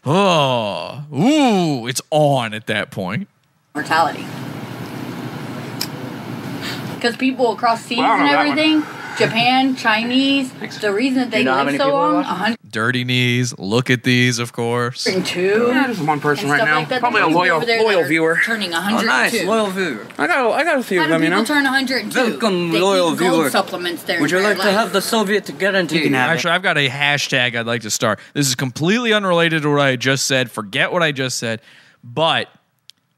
oh, 0.04 1.04
ooh, 1.14 1.86
it's 1.86 2.02
on 2.10 2.52
at 2.52 2.66
that 2.66 2.90
point. 2.90 3.28
mortality. 3.74 4.26
Because 6.94 7.16
people 7.16 7.52
across 7.52 7.82
seas 7.84 7.98
Well, 7.98 8.12
and 8.12 8.20
don't 8.20 8.26
know 8.26 8.32
that 8.32 8.46
one. 8.46 8.58
everything, 8.58 9.01
Japan, 9.18 9.76
Chinese, 9.76 10.52
the 10.80 10.92
reason 10.92 11.18
that 11.20 11.30
they 11.30 11.38
You 11.40 11.44
know 11.44 11.62
live 11.64 11.76
so 11.76 11.90
long, 11.92 12.14
100 12.16 12.56
Dirty 12.70 13.04
Knees. 13.04 13.56
Look 13.58 13.90
at 13.90 14.02
these, 14.02 14.38
of 14.38 14.52
course. 14.52 15.04
Two. 15.04 15.66
Yeah, 15.68 15.86
just 15.88 16.00
one 16.06 16.20
person 16.20 16.48
right 16.48 16.64
now. 16.64 16.78
like 16.78 16.88
that. 16.88 17.00
Probably 17.00 17.20
a 17.20 17.26
loyal 17.28 17.60
loyal 17.60 18.04
viewer. 18.04 18.38
Turning 18.44 18.70
Oh, 18.72 18.78
102. 18.80 19.06
nice. 19.06 19.44
Loyal 19.44 19.66
viewer. 19.70 20.06
I 20.18 20.26
got 20.26 20.52
I 20.52 20.64
got 20.64 20.78
a 20.78 20.82
few 20.82 20.98
How 20.98 21.04
of 21.04 21.08
do 21.08 21.12
them, 21.14 21.22
you 21.22 21.28
people 21.28 21.38
know. 21.40 21.44
turn 21.46 21.64
102? 21.64 22.30
Welcome, 22.30 22.70
they 22.72 22.80
loyal 22.80 23.12
eat 23.12 23.18
gold 23.18 23.32
viewer. 23.34 23.50
supplements 23.50 24.02
their 24.04 24.20
Would 24.20 24.30
you 24.30 24.38
entire 24.38 24.54
like 24.54 24.62
to 24.66 24.72
have 24.72 24.92
the 24.92 25.02
Soviet 25.02 25.44
to 25.46 25.52
get 25.52 25.74
into? 25.74 25.96
You 25.96 26.02
can 26.04 26.14
have 26.14 26.30
it. 26.30 26.32
Actually, 26.34 26.52
I've 26.52 26.62
got 26.62 26.78
a 26.78 26.88
hashtag 26.88 27.54
I'd 27.58 27.66
like 27.66 27.82
to 27.82 27.90
start. 27.90 28.20
This 28.34 28.48
is 28.48 28.54
completely 28.54 29.12
unrelated 29.12 29.62
to 29.62 29.70
what 29.70 29.80
I 29.80 29.96
just 29.96 30.26
said. 30.26 30.50
Forget 30.50 30.92
what 30.92 31.02
I 31.02 31.12
just 31.12 31.38
said. 31.38 31.60
But 32.02 32.48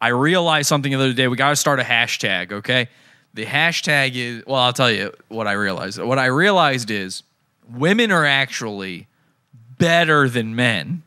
I 0.00 0.08
realized 0.08 0.68
something 0.68 0.90
the 0.90 0.98
other 0.98 1.12
day. 1.12 1.28
We 1.28 1.36
got 1.36 1.50
to 1.50 1.56
start 1.56 1.78
a 1.80 1.84
hashtag, 1.84 2.52
okay? 2.52 2.88
The 3.34 3.44
hashtag 3.44 4.14
is, 4.14 4.46
well, 4.46 4.60
I'll 4.60 4.72
tell 4.72 4.90
you 4.90 5.12
what 5.28 5.46
I 5.46 5.52
realized. 5.52 6.00
What 6.00 6.18
I 6.18 6.26
realized 6.26 6.90
is 6.90 7.24
women 7.68 8.12
are 8.12 8.24
actually 8.24 9.08
better 9.78 10.28
than 10.28 10.54
men, 10.54 11.02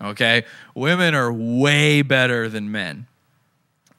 okay? 0.00 0.44
Women 0.74 1.14
are 1.14 1.32
way 1.32 2.02
better 2.02 2.48
than 2.48 2.70
men. 2.70 3.06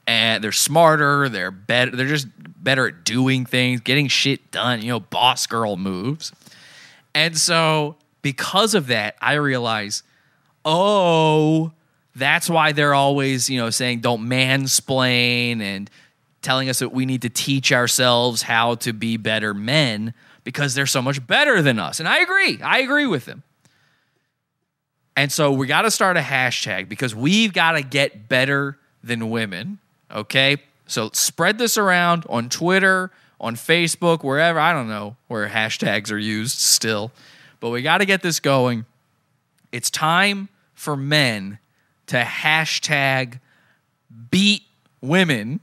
And 0.06 0.42
they're 0.42 0.52
smarter, 0.52 1.28
they're 1.28 1.50
better, 1.50 1.94
they're 1.94 2.06
just 2.06 2.28
better 2.62 2.88
at 2.88 3.04
doing 3.04 3.44
things, 3.46 3.80
getting 3.80 4.08
shit 4.08 4.50
done, 4.50 4.82
you 4.82 4.88
know, 4.88 5.00
boss 5.00 5.46
girl 5.46 5.76
moves. 5.76 6.32
And 7.14 7.36
so, 7.36 7.96
because 8.22 8.74
of 8.74 8.86
that, 8.88 9.16
I 9.20 9.34
realize, 9.34 10.02
oh, 10.64 11.72
that's 12.14 12.48
why 12.48 12.72
they're 12.72 12.94
always, 12.94 13.48
you 13.48 13.58
know, 13.58 13.70
saying 13.70 14.00
don't 14.00 14.28
mansplain 14.28 15.60
and 15.60 15.90
telling 16.42 16.68
us 16.68 16.80
that 16.80 16.92
we 16.92 17.06
need 17.06 17.22
to 17.22 17.30
teach 17.30 17.72
ourselves 17.72 18.42
how 18.42 18.74
to 18.76 18.92
be 18.92 19.16
better 19.16 19.54
men 19.54 20.12
because 20.44 20.74
they're 20.74 20.86
so 20.86 21.00
much 21.00 21.24
better 21.26 21.62
than 21.62 21.78
us. 21.78 22.00
And 22.00 22.08
I 22.08 22.18
agree. 22.18 22.60
I 22.62 22.80
agree 22.80 23.06
with 23.06 23.24
them. 23.24 23.42
And 25.16 25.30
so 25.30 25.52
we 25.52 25.66
got 25.66 25.82
to 25.82 25.90
start 25.90 26.16
a 26.16 26.20
hashtag 26.20 26.88
because 26.88 27.14
we've 27.14 27.52
got 27.52 27.72
to 27.72 27.82
get 27.82 28.28
better 28.28 28.78
than 29.04 29.30
women. 29.30 29.78
Okay. 30.10 30.56
So 30.86 31.10
spread 31.12 31.58
this 31.58 31.78
around 31.78 32.24
on 32.28 32.48
Twitter, 32.48 33.10
on 33.40 33.56
Facebook, 33.56 34.24
wherever. 34.24 34.58
I 34.58 34.72
don't 34.72 34.88
know 34.88 35.16
where 35.28 35.48
hashtags 35.48 36.10
are 36.10 36.18
used 36.18 36.58
still, 36.58 37.12
but 37.60 37.70
we 37.70 37.82
got 37.82 37.98
to 37.98 38.06
get 38.06 38.22
this 38.22 38.40
going. 38.40 38.84
It's 39.70 39.90
time 39.90 40.48
for 40.74 40.96
men 40.96 41.58
to 42.06 42.22
hashtag 42.22 43.38
beat 44.30 44.62
women. 45.00 45.60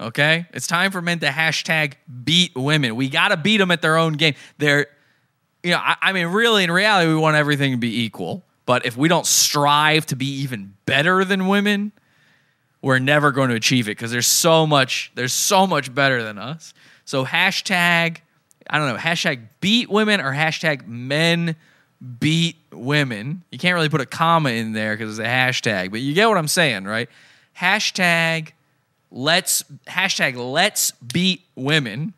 Okay? 0.00 0.46
It's 0.52 0.66
time 0.66 0.90
for 0.90 1.00
men 1.00 1.20
to 1.20 1.28
hashtag 1.28 1.94
beat 2.24 2.54
women. 2.54 2.96
We 2.96 3.08
got 3.08 3.28
to 3.28 3.36
beat 3.36 3.58
them 3.58 3.70
at 3.70 3.82
their 3.82 3.96
own 3.96 4.14
game. 4.14 4.34
They're, 4.58 4.86
you 5.62 5.70
know, 5.70 5.78
I, 5.78 5.96
I 6.00 6.12
mean, 6.12 6.26
really, 6.28 6.64
in 6.64 6.70
reality, 6.70 7.08
we 7.08 7.16
want 7.16 7.36
everything 7.36 7.72
to 7.72 7.78
be 7.78 8.02
equal. 8.02 8.42
But 8.66 8.86
if 8.86 8.96
we 8.96 9.08
don't 9.08 9.26
strive 9.26 10.06
to 10.06 10.16
be 10.16 10.26
even 10.42 10.74
better 10.86 11.24
than 11.24 11.48
women, 11.48 11.92
we're 12.80 12.98
never 12.98 13.30
going 13.30 13.50
to 13.50 13.54
achieve 13.54 13.88
it 13.88 13.92
because 13.92 14.10
there's 14.10 14.26
so 14.26 14.66
much, 14.66 15.10
there's 15.14 15.32
so 15.32 15.66
much 15.66 15.94
better 15.94 16.22
than 16.22 16.38
us. 16.38 16.74
So 17.04 17.24
hashtag, 17.24 18.18
I 18.68 18.78
don't 18.78 18.88
know, 18.88 18.96
hashtag 18.96 19.40
beat 19.60 19.90
women 19.90 20.20
or 20.20 20.32
hashtag 20.32 20.86
men 20.86 21.56
beat 22.18 22.56
women. 22.72 23.42
You 23.50 23.58
can't 23.58 23.74
really 23.74 23.88
put 23.88 24.00
a 24.00 24.06
comma 24.06 24.50
in 24.50 24.72
there 24.72 24.96
because 24.96 25.18
it's 25.18 25.26
a 25.26 25.30
hashtag, 25.30 25.90
but 25.90 26.00
you 26.00 26.14
get 26.14 26.28
what 26.28 26.38
I'm 26.38 26.48
saying, 26.48 26.84
right? 26.84 27.08
Hashtag 27.58 28.52
let's 29.14 29.62
hashtag 29.86 30.36
let's 30.36 30.90
beat 30.92 31.42
women. 31.54 32.12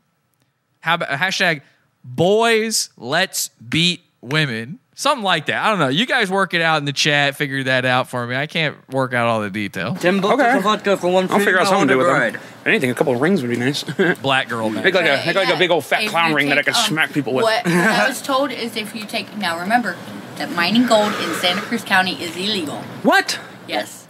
How 0.81 0.95
about 0.95 1.11
hashtag 1.11 1.61
boys 2.05 2.91
let's 2.97 3.49
beat 3.69 4.01
women? 4.21 4.79
Something 4.99 5.25
like 5.25 5.47
that. 5.47 5.63
I 5.63 5.69
don't 5.69 5.79
know. 5.79 5.89
You 5.89 6.07
guys 6.07 6.31
work 6.31 6.55
it 6.55 6.63
out 6.63 6.79
in 6.79 6.87
the 6.87 6.93
chat. 6.93 7.37
Figure 7.37 7.63
that 7.65 7.85
out 7.85 8.09
for 8.09 8.27
me. 8.27 8.35
I 8.35 8.47
can't 8.47 8.77
work 8.89 9.13
out 9.13 9.27
all 9.27 9.43
the 9.43 9.51
detail. 9.51 9.95
Ten 9.95 10.23
bucks 10.23 10.41
Okay. 10.41 10.57
of 10.57 10.63
vodka 10.63 10.97
for 10.97 11.13
one 11.13 11.31
I'll 11.31 11.39
figure 11.39 11.59
out 11.61 11.67
something 11.67 11.89
to 11.89 11.95
do 11.95 11.99
with 11.99 12.07
bride. 12.07 12.35
them. 12.37 12.43
Anything, 12.65 12.91
a 12.91 12.95
couple 12.95 13.13
of 13.15 13.21
rings 13.21 13.43
would 13.43 13.51
be 13.51 13.59
nice. 13.59 13.83
Black 14.23 14.49
girl 14.49 14.71
Make 14.71 14.95
like 14.95 15.05
a 15.05 15.23
make 15.27 15.37
like 15.37 15.55
a 15.55 15.59
big 15.59 15.71
old 15.71 15.85
fat 15.85 16.05
If 16.05 16.11
clown 16.11 16.31
you 16.31 16.37
ring 16.37 16.49
that 16.49 16.57
I 16.59 16.63
take, 16.63 16.75
could 16.75 16.81
um, 16.81 16.87
smack 16.87 17.13
people 17.13 17.35
with. 17.35 17.43
What, 17.43 17.67
what 17.67 17.75
I 17.75 18.09
was 18.09 18.23
told 18.23 18.51
is 18.51 18.75
if 18.75 18.95
you 18.95 19.05
take 19.05 19.37
now 19.37 19.61
remember 19.61 19.97
that 20.37 20.51
mining 20.53 20.87
gold 20.87 21.13
in 21.13 21.35
Santa 21.35 21.61
Cruz 21.61 21.85
County 21.85 22.15
is 22.23 22.35
illegal. 22.35 22.79
What? 23.03 23.39
Yes, 23.69 24.09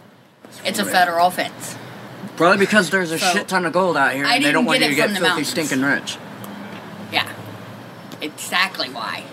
it's 0.63 0.79
a 0.79 0.85
federal 0.85 1.27
offense. 1.27 1.75
Probably 2.37 2.57
because 2.57 2.89
there's 2.89 3.11
a 3.11 3.19
So, 3.19 3.33
shit 3.33 3.47
ton 3.47 3.65
of 3.65 3.73
gold 3.73 3.97
out 3.97 4.13
here, 4.13 4.25
and 4.25 4.43
they 4.43 4.51
don't 4.51 4.65
want 4.65 4.79
you 4.79 4.87
to 4.89 4.95
get 4.95 5.09
filthy, 5.09 5.23
mountains. 5.23 5.49
stinking 5.49 5.81
rich. 5.81 6.17
Yeah, 7.11 7.27
exactly 8.21 8.89
why. 8.89 9.23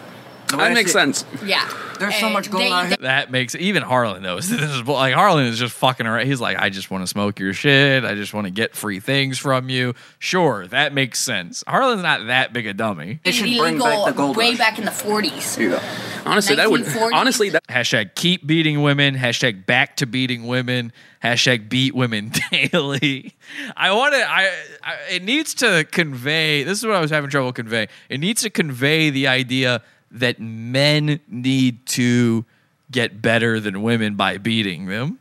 The 0.49 0.59
way 0.59 0.65
I 0.65 0.69
That 0.69 0.75
makes 0.75 0.91
see- 0.91 0.99
sense. 0.99 1.25
Yeah, 1.45 1.69
There's 1.99 2.15
so 2.17 2.27
And 2.27 2.33
much 2.35 2.51
gold 2.51 2.63
they- 2.65 2.71
out 2.71 2.87
here. 2.89 2.97
That 3.01 3.31
makes 3.31 3.55
even 3.55 3.83
Harlan 3.83 4.23
knows 4.23 4.49
this 4.51 4.61
is 4.61 4.83
bull- 4.83 4.95
like 4.95 5.15
Harlan 5.15 5.47
is 5.47 5.59
just 5.59 5.75
fucking 5.75 6.07
around. 6.07 6.27
He's 6.27 6.41
like, 6.41 6.59
I 6.59 6.69
just 6.71 6.91
want 6.91 7.03
to 7.03 7.07
smoke 7.07 7.39
your 7.41 7.53
shit. 7.53 8.05
I 8.05 8.15
just 8.15 8.35
want 8.35 8.47
to 8.47 8.51
get 8.51 8.77
free 8.77 9.01
things 9.01 9.39
from 9.39 9.69
you. 9.69 9.95
Sure, 10.19 10.67
that 10.69 10.93
makes 10.93 11.19
sense. 11.19 11.65
Harlan's 11.67 12.03
not 12.03 12.27
that 12.27 12.53
big 12.53 12.67
a 12.67 12.75
dummy. 12.75 13.21
They 13.25 13.33
should 13.33 13.57
bring 13.57 13.79
back 13.79 14.05
the 14.07 14.13
gold 14.13 14.37
way 14.37 14.51
rush. 14.51 14.59
back 14.59 14.79
in 14.79 14.85
the 14.85 14.91
40s. 14.91 15.59
Yeah. 15.59 15.83
Honestly, 16.27 16.57
that 16.57 16.71
would 16.71 16.83
1940s. 16.83 17.11
honestly 17.15 17.49
that 17.51 17.67
Hashtag 17.69 18.15
keep 18.15 18.47
beating 18.47 18.83
women. 18.83 19.15
Hashtag 19.15 19.67
back 19.67 19.97
to 19.99 20.07
beating 20.07 20.47
women. 20.47 20.93
Hashtag 21.23 21.69
beat 21.69 21.95
women 21.95 22.33
daily. 22.51 23.35
I 23.77 23.93
want 23.93 24.15
to. 24.15 24.21
I, 24.31 24.51
I. 24.83 24.95
It 25.11 25.23
needs 25.23 25.55
to 25.55 25.87
convey. 25.91 26.63
This 26.65 26.79
is 26.79 26.87
what 26.87 26.95
I 26.95 27.01
was 27.01 27.11
having 27.11 27.31
trouble 27.31 27.53
convey. 27.53 27.89
It 28.09 28.21
needs 28.21 28.43
to 28.43 28.51
convey 28.51 29.11
the 29.11 29.27
idea 29.27 29.83
that 30.15 30.41
men 30.41 31.21
need 31.29 31.85
to 31.87 32.45
get 32.91 33.21
better 33.21 33.61
than 33.61 33.83
women 33.83 34.15
by 34.15 34.39
beating 34.39 34.87
them. 34.87 35.19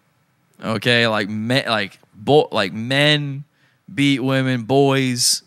Okay, 0.63 1.07
like 1.07 1.27
men, 1.27 1.65
like 1.67 1.99
bo- 2.15 2.47
like 2.51 2.71
men 2.73 3.43
beat 3.93 4.19
women. 4.21 4.63
Boys, 4.63 5.41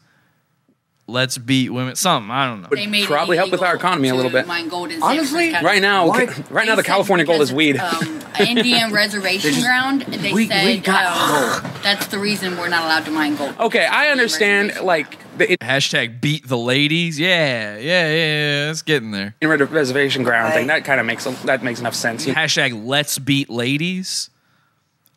let's 1.06 1.38
beat 1.38 1.70
women. 1.70 1.94
Something 1.96 2.30
I 2.30 2.46
don't 2.48 2.62
know. 2.62 2.68
They 2.70 2.86
made 2.86 3.06
probably 3.06 3.36
help 3.36 3.50
with 3.50 3.62
our 3.62 3.76
economy 3.76 4.08
a 4.08 4.14
little 4.14 4.30
bit. 4.30 4.46
Mine 4.46 4.68
gold 4.68 4.90
in 4.90 5.02
Honestly, 5.02 5.52
right 5.52 5.80
now, 5.80 6.08
Why- 6.08 6.26
right 6.50 6.66
now 6.66 6.74
the 6.74 6.82
California 6.82 7.24
gold 7.24 7.40
is 7.40 7.52
weed. 7.52 7.78
Um, 7.78 8.20
Indian 8.40 8.92
reservation 8.92 9.52
just- 9.52 9.64
ground. 9.64 10.02
They 10.02 10.32
we- 10.32 10.48
said 10.48 10.64
we 10.66 10.78
got 10.78 11.62
um, 11.64 11.70
that's 11.82 12.08
the 12.08 12.18
reason 12.18 12.56
we're 12.58 12.68
not 12.68 12.84
allowed 12.84 13.04
to 13.06 13.10
mine 13.10 13.36
gold. 13.36 13.54
Okay, 13.58 13.86
I 13.86 14.08
understand. 14.08 14.80
Like 14.82 15.18
the 15.18 15.25
it, 15.40 15.60
Hashtag 15.60 16.20
beat 16.20 16.46
the 16.46 16.58
ladies. 16.58 17.18
Yeah, 17.18 17.76
yeah, 17.76 17.80
yeah. 17.80 18.14
yeah. 18.14 18.70
It's 18.70 18.82
getting 18.82 19.10
there. 19.10 19.34
in 19.40 19.48
red 19.48 19.60
reservation 19.70 20.22
ground 20.22 20.54
thing 20.54 20.66
that 20.68 20.84
kind 20.84 21.00
of 21.00 21.06
makes 21.06 21.24
that 21.24 21.62
makes 21.62 21.80
enough 21.80 21.94
sense. 21.94 22.26
You 22.26 22.34
know? 22.34 22.40
Hashtag 22.40 22.86
let's 22.86 23.18
beat 23.18 23.50
ladies. 23.50 24.30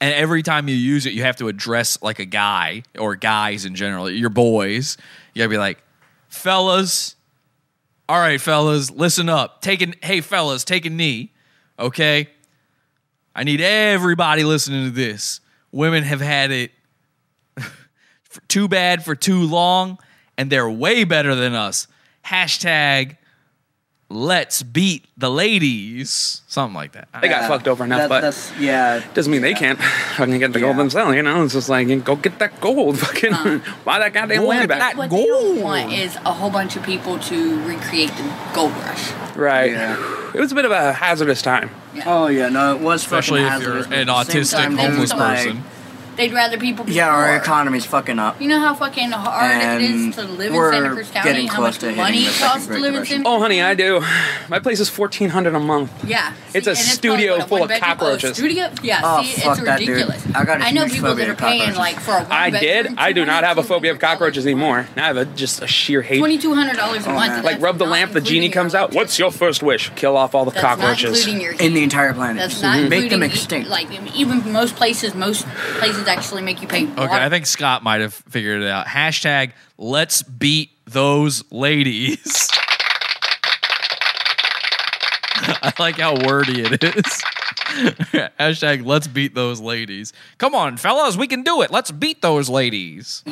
And 0.01 0.13
every 0.13 0.43
time 0.43 0.69
you 0.69 0.75
use 0.75 1.05
it, 1.05 1.13
you 1.13 1.23
have 1.23 1.35
to 1.37 1.49
address 1.49 2.01
like 2.01 2.19
a 2.19 2.25
guy 2.25 2.83
or 2.97 3.15
guys 3.15 3.65
in 3.65 3.75
general, 3.75 4.09
your 4.09 4.29
boys. 4.29 4.97
You 5.33 5.39
gotta 5.39 5.49
be 5.49 5.57
like, 5.57 5.83
fellas, 6.29 7.15
all 8.07 8.17
right, 8.17 8.39
fellas, 8.39 8.89
listen 8.89 9.29
up. 9.29 9.61
Take 9.61 9.81
a, 9.81 9.93
hey, 10.01 10.21
fellas, 10.21 10.63
take 10.63 10.85
a 10.85 10.89
knee, 10.89 11.33
okay? 11.77 12.29
I 13.35 13.43
need 13.43 13.61
everybody 13.61 14.43
listening 14.43 14.85
to 14.85 14.91
this. 14.91 15.41
Women 15.71 16.03
have 16.03 16.21
had 16.21 16.51
it 16.51 16.71
too 18.47 18.67
bad 18.67 19.03
for 19.03 19.15
too 19.15 19.43
long, 19.43 19.99
and 20.39 20.49
they're 20.49 20.69
way 20.69 21.03
better 21.03 21.35
than 21.35 21.53
us. 21.53 21.85
Hashtag 22.25 23.17
let's 24.11 24.63
beat 24.63 25.05
the 25.17 25.29
ladies. 25.29 26.41
Something 26.47 26.73
like 26.73 26.93
that. 26.93 27.09
They 27.21 27.27
got 27.29 27.47
fucked 27.47 27.67
over 27.67 27.83
enough, 27.83 27.99
That- 27.99 28.09
but 28.09 28.21
that's 28.21 28.51
yeah. 28.57 29.03
doesn't 29.13 29.31
mean 29.31 29.41
they 29.43 29.53
can't 29.53 29.79
fucking 30.15 30.39
get 30.39 30.51
the 30.53 30.59
gold 30.59 30.75
Yeah. 30.75 30.77
themselves. 30.81 31.15
You 31.15 31.21
know, 31.21 31.43
it's 31.43 31.53
just 31.53 31.69
like 31.69 31.87
go 32.05 32.15
get 32.15 32.39
that 32.39 32.59
gold, 32.61 32.97
fucking 33.05 33.33
buy 33.85 33.99
that 33.99 34.13
goddamn 34.13 34.45
land 34.45 34.67
back. 34.69 34.97
What 34.97 35.09
they 35.11 35.25
don't 35.25 35.61
want 35.61 35.91
is 35.93 36.15
a 36.25 36.33
whole 36.33 36.49
bunch 36.49 36.75
of 36.75 36.83
people 36.83 37.19
to 37.19 37.61
recreate 37.67 38.09
the 38.15 38.33
gold 38.53 38.71
rush. 38.77 39.11
Right. 39.35 39.71
Yeah. 39.71 40.31
It 40.33 40.39
was 40.39 40.51
a 40.51 40.55
bit 40.55 40.65
of 40.65 40.71
a 40.71 40.93
hazardous 40.93 41.41
time. 41.41 41.69
Oh 42.05 42.27
yeah, 42.27 42.49
no, 42.49 42.75
it 42.75 42.81
was 42.81 43.03
Especially 43.03 43.41
fucking 43.43 43.61
if 43.61 43.67
you're 43.67 43.93
an 43.93 44.09
at 44.09 44.25
the 44.27 44.31
same 44.31 44.41
autistic 44.43 44.51
time, 44.57 44.77
homeless 44.77 45.11
it's 45.11 45.19
like- 45.19 45.37
person. 45.45 45.63
They'd 46.19 46.33
rather 46.33 46.57
people 46.57 46.83
be 46.83 46.91
Yeah, 46.91 47.07
our 47.07 47.37
economy's 47.37 47.85
fucking 47.85 48.19
up. 48.19 48.41
You 48.41 48.49
know 48.49 48.59
how 48.59 48.73
fucking 48.73 49.09
hard 49.11 49.81
it 49.81 49.89
is 49.89 50.15
to 50.17 50.25
live 50.25 50.51
in 50.51 50.53
we're 50.53 50.73
Santa 50.73 50.89
Cruz 50.89 51.09
County? 51.11 51.29
getting 51.29 51.47
How 51.47 51.55
close 51.55 51.65
much 51.67 51.77
to 51.79 51.85
hitting 51.85 52.01
money 52.03 52.23
it 52.25 52.33
costs 52.35 52.65
to 52.65 52.71
Great 52.73 52.81
live 52.81 52.89
in 52.89 52.93
Depression. 53.01 53.23
Santa 53.23 53.29
Oh, 53.29 53.39
honey, 53.39 53.61
I 53.61 53.73
do. 53.73 54.01
My 54.49 54.59
place 54.59 54.81
is 54.81 54.89
fourteen 54.89 55.29
hundred 55.29 55.55
a 55.55 55.61
month. 55.61 55.91
Yeah. 56.03 56.33
It's 56.53 56.67
a 56.67 56.71
and 56.71 56.77
studio 56.77 57.37
probably, 57.37 57.59
what, 57.61 57.69
full 57.69 57.75
of 57.75 57.81
cockroaches. 57.81 58.35
studio? 58.35 58.69
Yeah, 58.83 58.99
Oh, 59.01 59.23
see, 59.23 59.39
fuck 59.39 59.57
it's 59.59 59.65
that, 59.65 59.79
dude. 59.79 59.89
ridiculous. 59.89 60.25
I 60.35 60.43
got 60.43 60.61
a 60.61 60.73
know 60.73 60.81
huge 60.81 60.93
people 60.95 61.15
that 61.15 61.29
are 61.29 61.35
paying 61.35 61.75
like 61.75 61.99
for 62.01 62.17
a 62.17 62.23
one 62.23 62.31
I 62.31 62.49
did. 62.49 62.87
I 62.97 63.13
do 63.13 63.25
not 63.25 63.45
have 63.45 63.57
a 63.57 63.63
phobia 63.63 63.91
of 63.91 63.99
cockroaches 63.99 64.45
anymore. 64.45 64.87
Now 64.97 65.05
I 65.05 65.07
have 65.07 65.17
a, 65.17 65.23
just 65.25 65.61
a 65.61 65.67
sheer 65.67 66.01
hate. 66.01 66.19
Twenty-two 66.19 66.53
hundred 66.53 66.75
dollars 66.75 67.05
a 67.05 67.11
Oh, 67.11 67.13
month. 67.13 67.45
Like 67.45 67.61
rub 67.61 67.77
the 67.77 67.85
lamp, 67.85 68.11
the 68.11 68.19
genie 68.19 68.49
comes 68.49 68.75
out. 68.75 68.93
What's 68.93 69.17
your 69.17 69.31
first 69.31 69.63
wish? 69.63 69.89
Kill 69.95 70.17
off 70.17 70.35
all 70.35 70.43
the 70.43 70.51
cockroaches. 70.51 71.25
in 71.27 71.73
the 71.73 71.81
entire 71.81 72.13
planet. 72.13 72.41
That's 72.41 72.61
not 72.61 72.77
mm-hmm. 72.77 72.89
Make 72.89 73.09
them 73.09 73.23
extinct. 73.23 73.69
Like 73.69 73.87
even 74.15 74.51
most 74.51 74.75
places, 74.75 75.15
most 75.15 75.45
places 75.77 76.08
actually 76.09 76.41
make 76.41 76.61
you 76.61 76.67
pay. 76.67 76.85
Okay, 76.85 77.05
I 77.07 77.29
think 77.29 77.45
Scott 77.45 77.83
might 77.83 78.01
have 78.01 78.13
figured 78.13 78.61
it 78.61 78.67
out. 78.67 78.87
Hashtag 78.87 79.51
let's 79.77 80.21
beat 80.23 80.71
those 80.85 81.43
ladies. 81.51 82.49
I 85.61 85.73
like 85.79 85.97
how 85.97 86.15
wordy 86.25 86.61
it 86.61 86.83
is. 86.83 87.23
Hashtag 88.39 88.85
let's 88.85 89.07
beat 89.07 89.35
those 89.35 89.61
ladies. 89.61 90.11
Come 90.37 90.55
on, 90.55 90.77
fellas, 90.77 91.15
we 91.15 91.27
can 91.27 91.43
do 91.43 91.61
it. 91.61 91.71
Let's 91.71 91.91
beat 91.91 92.21
those 92.21 92.49
ladies. 92.49 93.23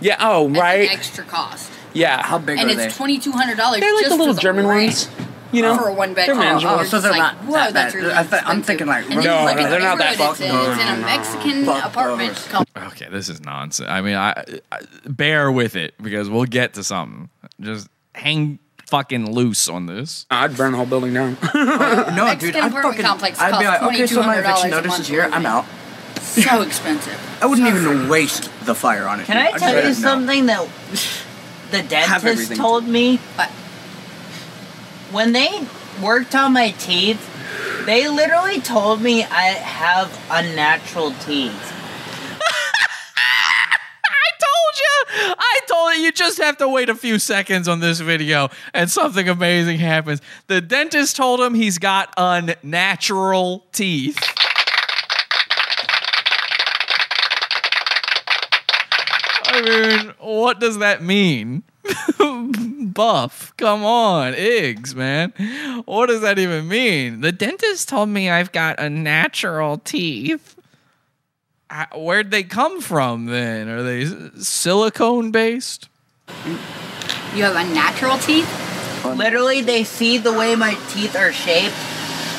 Yeah. 0.00 0.16
Oh, 0.18 0.48
right. 0.48 0.90
Extra 0.90 1.24
cost. 1.24 1.70
Yeah. 1.92 2.22
How 2.22 2.38
big 2.38 2.58
and 2.58 2.70
are 2.70 2.80
it's 2.80 2.96
twenty 2.96 3.18
two 3.18 3.32
hundred 3.32 3.56
dollars. 3.56 3.80
They're 3.80 3.94
like 3.94 4.04
just 4.04 4.16
the 4.16 4.18
little 4.18 4.34
German 4.34 4.66
ring. 4.66 4.86
ones. 4.86 5.08
You 5.52 5.62
know, 5.62 5.76
for 5.76 5.88
a 5.88 5.94
one 5.94 6.14
bed 6.14 6.28
They're 6.28 6.34
manageable. 6.34 6.74
Oh, 6.74 6.82
so 6.84 6.90
just 6.90 7.02
they're 7.02 7.12
like, 7.12 7.20
not 7.20 7.36
Whoa, 7.44 7.52
that 7.52 7.74
that's 7.74 7.94
really 7.94 8.12
I 8.12 8.24
th- 8.24 8.42
I'm 8.46 8.62
thinking 8.62 8.86
like 8.86 9.04
And 9.10 9.16
No, 9.16 9.40
you 9.40 9.46
look 9.46 9.56
no, 9.56 9.70
they're 9.70 9.80
not 9.80 9.98
that 9.98 10.18
neighborhood 10.18 10.36
fuck- 10.38 10.40
It's, 10.40 10.52
no, 10.52 10.64
in, 10.64 10.70
it's 11.20 11.34
in 11.44 11.50
a 11.62 11.64
no, 11.66 11.72
no. 11.78 11.86
Apartment. 11.86 12.48
those. 12.74 12.92
Okay, 12.92 13.08
this 13.10 13.28
is 13.28 13.40
nonsense. 13.42 13.88
I 13.88 14.00
mean, 14.00 14.14
I, 14.16 14.44
I 14.72 14.78
bear 15.06 15.52
with 15.52 15.76
it 15.76 15.94
because 16.02 16.30
we'll 16.30 16.44
get 16.46 16.74
to 16.74 16.84
something. 16.84 17.28
Just 17.60 17.88
hang 18.14 18.58
fucking 18.86 19.32
loose 19.32 19.68
on 19.68 19.86
this. 19.86 20.26
I'd 20.30 20.56
burn 20.56 20.72
the 20.72 20.78
whole 20.78 20.86
building 20.86 21.14
down. 21.14 21.36
Oh, 21.54 22.12
no, 22.16 22.24
Mexican 22.24 22.38
dude, 22.38 22.56
I 22.56 22.66
apartment 22.68 22.82
fucking. 22.96 23.04
complex 23.04 23.40
I'd 23.40 23.58
be 23.58 23.66
like, 23.66 23.82
okay, 23.82 24.06
so 24.06 24.22
my 24.22 24.38
eviction 24.38 24.70
notice 24.70 24.98
is 25.00 25.08
here. 25.08 25.28
I'm 25.32 25.46
out. 25.46 25.66
So 26.20 26.62
expensive. 26.62 27.38
I 27.42 27.46
wouldn't 27.46 27.66
even 27.68 28.08
waste 28.08 28.50
the 28.64 28.74
fire 28.74 29.06
on 29.06 29.20
it. 29.20 29.26
Can 29.26 29.36
dude. 29.36 29.54
I 29.54 29.58
tell 29.58 29.86
you 29.86 29.94
something 29.94 30.46
that 30.46 30.66
the 31.70 31.82
dentist 31.82 32.54
told 32.56 32.86
me? 32.86 33.16
What? 33.34 33.50
When 35.12 35.32
they 35.32 35.66
worked 36.02 36.34
on 36.34 36.54
my 36.54 36.70
teeth, 36.70 37.20
they 37.84 38.08
literally 38.08 38.62
told 38.62 39.02
me 39.02 39.24
I 39.24 39.48
have 39.48 40.18
unnatural 40.30 41.12
teeth. 41.20 41.52
I 43.16 44.30
told 44.40 44.78
you. 44.78 45.34
I 45.38 45.60
told 45.68 45.94
you. 45.94 46.00
You 46.04 46.12
just 46.12 46.38
have 46.38 46.56
to 46.56 46.68
wait 46.68 46.88
a 46.88 46.94
few 46.94 47.18
seconds 47.18 47.68
on 47.68 47.80
this 47.80 48.00
video, 48.00 48.48
and 48.72 48.90
something 48.90 49.28
amazing 49.28 49.78
happens. 49.78 50.22
The 50.46 50.62
dentist 50.62 51.16
told 51.16 51.40
him 51.40 51.52
he's 51.52 51.76
got 51.76 52.14
unnatural 52.16 53.66
teeth. 53.72 54.18
I 59.44 59.60
mean, 59.60 60.14
what 60.20 60.58
does 60.58 60.78
that 60.78 61.02
mean? 61.02 61.64
Buff, 62.92 63.52
come 63.56 63.84
on, 63.84 64.34
Iggs, 64.34 64.94
man. 64.94 65.32
What 65.86 66.06
does 66.06 66.20
that 66.20 66.38
even 66.38 66.68
mean? 66.68 67.20
The 67.20 67.32
dentist 67.32 67.88
told 67.88 68.08
me 68.08 68.28
I've 68.30 68.52
got 68.52 68.78
unnatural 68.78 69.78
teeth. 69.78 70.56
Uh, 71.70 71.86
Where'd 71.94 72.30
they 72.30 72.42
come 72.42 72.80
from 72.80 73.26
then? 73.26 73.68
Are 73.68 73.82
they 73.82 74.06
silicone 74.38 75.30
based? 75.30 75.88
You 77.34 77.44
have 77.44 77.56
unnatural 77.56 78.18
teeth. 78.18 78.48
Literally, 79.04 79.62
they 79.62 79.84
see 79.84 80.18
the 80.18 80.32
way 80.32 80.54
my 80.54 80.74
teeth 80.90 81.16
are 81.16 81.32
shaped, 81.32 81.74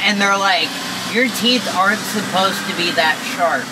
and 0.01 0.21
they're 0.21 0.37
like, 0.37 0.69
"Your 1.13 1.27
teeth 1.27 1.67
aren't 1.75 1.99
supposed 1.99 2.59
to 2.69 2.75
be 2.77 2.91
that 2.91 3.17
sharp." 3.35 3.65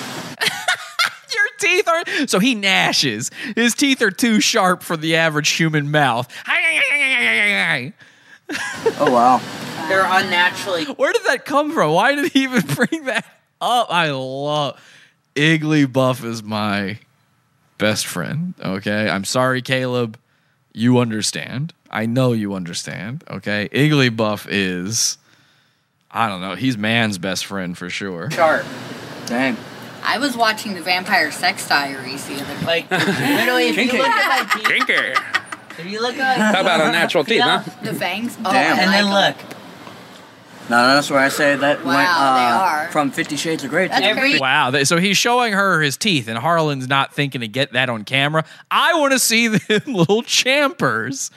Your 1.62 1.70
teeth 1.70 1.88
are 1.88 2.28
so 2.28 2.40
he 2.40 2.56
gnashes. 2.56 3.32
His 3.56 3.74
teeth 3.74 4.02
are 4.02 4.12
too 4.12 4.40
sharp 4.40 4.84
for 4.84 4.98
the 4.98 5.16
average 5.16 5.50
human 5.50 5.92
mouth. 5.92 6.32
Oh 9.00 9.12
wow. 9.12 9.42
They're 9.88 10.06
unnaturally. 10.06 10.86
Where 10.86 11.14
did 11.14 11.24
that 11.26 11.46
come 11.46 11.72
from? 11.72 11.94
Why 11.94 12.16
did 12.16 12.32
he 12.32 12.44
even 12.44 12.62
bring 12.76 13.06
that 13.06 13.26
up? 13.60 13.88
I 13.90 14.12
love 14.12 14.80
Igglybuff 15.36 16.24
is 16.24 16.44
my 16.44 17.00
best 17.78 18.06
friend. 18.06 18.54
Okay, 18.62 19.10
I'm 19.10 19.26
sorry, 19.26 19.62
Caleb. 19.62 20.18
You 20.74 21.00
understand. 21.00 21.74
I 21.90 22.06
know 22.06 22.32
you 22.34 22.54
understand. 22.54 23.24
Okay, 23.30 23.70
Igglybuff 23.72 24.48
is. 24.50 25.18
I 26.10 26.28
don't 26.28 26.42
know. 26.42 26.56
He's 26.56 26.78
man's 26.78 27.18
best 27.18 27.46
friend 27.46 27.78
for 27.78 27.90
sure. 27.90 28.30
Sharp. 28.32 28.66
Dang. 29.28 29.56
I 30.04 30.18
was 30.18 30.36
watching 30.36 30.74
the 30.74 30.82
Vampire 30.82 31.32
Sex 31.32 31.68
Diaries 31.68 32.26
the 32.28 32.36
other 32.42 32.60
day. 32.60 32.66
Like 32.66 32.92
literally, 32.92 33.68
if 33.68 33.78
you 33.78 33.84
Kinky. 33.84 33.98
look 34.00 34.08
at 34.08 34.46
my 34.46 34.54
teeth, 34.60 34.68
Kinky. 34.68 34.94
if 35.82 35.86
you 35.86 36.02
look 36.02 36.18
at 36.18 36.38
How 36.38 36.62
about 36.62 36.82
unnatural 36.82 37.24
teeth, 37.24 37.42
huh? 37.42 37.64
The 37.84 37.94
fangs. 37.94 38.38
Oh, 38.44 38.52
Damn. 38.52 38.78
I 38.78 38.82
and 38.84 38.94
then 38.94 39.06
like 39.10 39.38
look, 39.38 39.58
No, 40.70 40.88
that's 40.96 41.10
where 41.10 41.20
I 41.20 41.30
say 41.30 41.56
that 41.56 41.84
Wow, 41.84 41.96
went 41.96 42.10
uh, 42.10 42.36
they 42.36 42.86
are. 42.86 42.92
from 42.92 43.12
Fifty 43.12 43.36
Shades 43.36 43.64
of 43.64 43.70
Grey. 43.70 43.88
That's 43.90 44.06
to- 44.06 44.14
great. 44.14 44.40
Wow. 44.42 44.72
th- 44.72 44.88
So 44.88 44.98
he's 44.98 45.18
showing 45.18 45.54
her 45.54 45.82
his 45.82 45.98
teeth, 45.98 46.28
and 46.28 46.38
Harlan's 46.38 46.88
not 46.88 47.14
thinking 47.14 47.42
to 47.42 47.48
get 47.48 47.74
that 47.74 47.90
on 47.90 48.04
camera. 48.04 48.44
I 48.70 49.00
want 49.00 49.12
to 49.14 49.20
see 49.20 49.48
the 49.50 49.82
little 49.86 50.24
champers. 50.24 51.30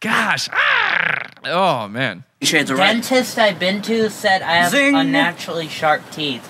Gosh. 0.00 0.48
Ah! 0.52 1.22
Oh, 1.44 1.88
man. 1.88 2.24
Fifty 2.40 2.46
Shades 2.56 2.70
of 2.70 2.76
Grey. 2.76 2.86
dentist 2.86 3.38
I've 3.38 3.58
been 3.58 3.82
to 3.82 4.10
said 4.10 4.42
I 4.42 4.52
have 4.56 4.70
Zing. 4.70 4.94
unnaturally 4.94 5.68
sharp 5.68 6.02
teeth. 6.10 6.48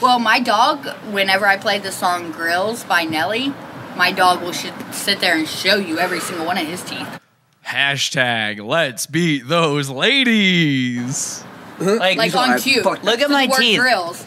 Well, 0.00 0.18
my 0.18 0.40
dog, 0.40 0.86
whenever 1.12 1.46
I 1.46 1.56
play 1.56 1.78
the 1.78 1.92
song 1.92 2.32
Grillz 2.32 2.86
by 2.88 3.04
Nelly, 3.04 3.52
my 3.96 4.12
dog 4.12 4.40
will 4.40 4.52
sh- 4.52 4.70
sit 4.92 5.20
there 5.20 5.36
and 5.36 5.46
show 5.46 5.76
you 5.76 5.98
every 5.98 6.20
single 6.20 6.46
one 6.46 6.56
of 6.56 6.66
his 6.66 6.82
teeth. 6.82 7.20
Hashtag 7.66 8.64
let's 8.64 9.06
beat 9.06 9.46
those 9.46 9.90
ladies. 9.90 11.44
Like, 11.78 12.16
Like 12.16 12.34
on 12.34 12.58
cue. 12.58 12.82
look 12.82 13.20
at 13.20 13.30
my 13.30 13.46
word 13.46 13.58
teeth. 13.58 13.78
Grills. 13.78 14.26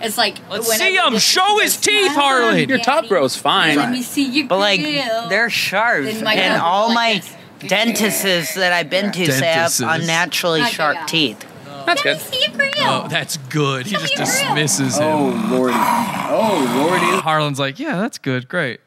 It's 0.00 0.18
like 0.18 0.38
Let's 0.50 0.70
see 0.76 0.96
him 0.96 1.16
show 1.18 1.58
his 1.60 1.76
teeth, 1.76 2.12
Smile, 2.12 2.24
Harlan. 2.24 2.68
Your 2.68 2.78
top 2.78 2.96
Daddy. 3.02 3.08
grow's 3.08 3.36
fine. 3.36 3.76
Let 3.76 3.90
me 3.90 4.02
see 4.02 4.24
your 4.24 4.48
But 4.48 4.58
like, 4.58 4.80
they're 4.80 5.48
sharp, 5.48 6.06
and 6.06 6.60
all 6.60 6.88
will 6.88 6.94
my 6.94 7.22
this. 7.60 7.68
dentists 7.70 8.54
that 8.54 8.72
I've 8.72 8.90
been 8.90 9.12
to 9.12 9.32
say 9.32 9.48
I 9.50 9.52
have 9.54 9.72
unnaturally 9.80 10.64
sharp 10.64 10.96
yeah. 10.96 11.06
teeth. 11.06 11.46
That's 11.86 12.04
Let 12.04 12.18
good. 12.18 12.20
see 12.20 12.40
your 12.46 12.56
grill. 12.56 12.70
Oh, 12.78 13.06
that's 13.08 13.36
good. 13.36 13.86
He 13.86 13.94
Show 13.94 14.00
just 14.00 14.14
me 14.14 14.18
your 14.18 14.26
grill. 14.26 14.54
dismisses 14.54 14.98
him. 14.98 15.04
Oh 15.06 15.48
lordy. 15.50 15.74
Oh 15.76 16.86
lordy. 16.86 17.20
Harlan's 17.22 17.58
like, 17.58 17.78
yeah, 17.78 17.96
that's 17.96 18.18
good. 18.18 18.48
Great. 18.48 18.80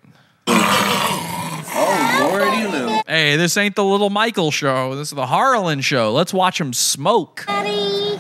Oh 1.80 2.30
lordy 2.32 2.68
Lou. 2.68 2.99
Hey, 3.07 3.36
this 3.38 3.56
ain't 3.57 3.76
the 3.76 3.84
little 3.84 4.10
Michael 4.10 4.49
show. 4.52 4.95
This 4.95 5.10
is 5.10 5.15
the 5.15 5.26
Harlan 5.28 5.82
show. 5.82 6.11
Let's 6.14 6.34
watch 6.34 6.60
him 6.60 6.74
smoke. 6.74 7.44
Buddy. 7.48 8.18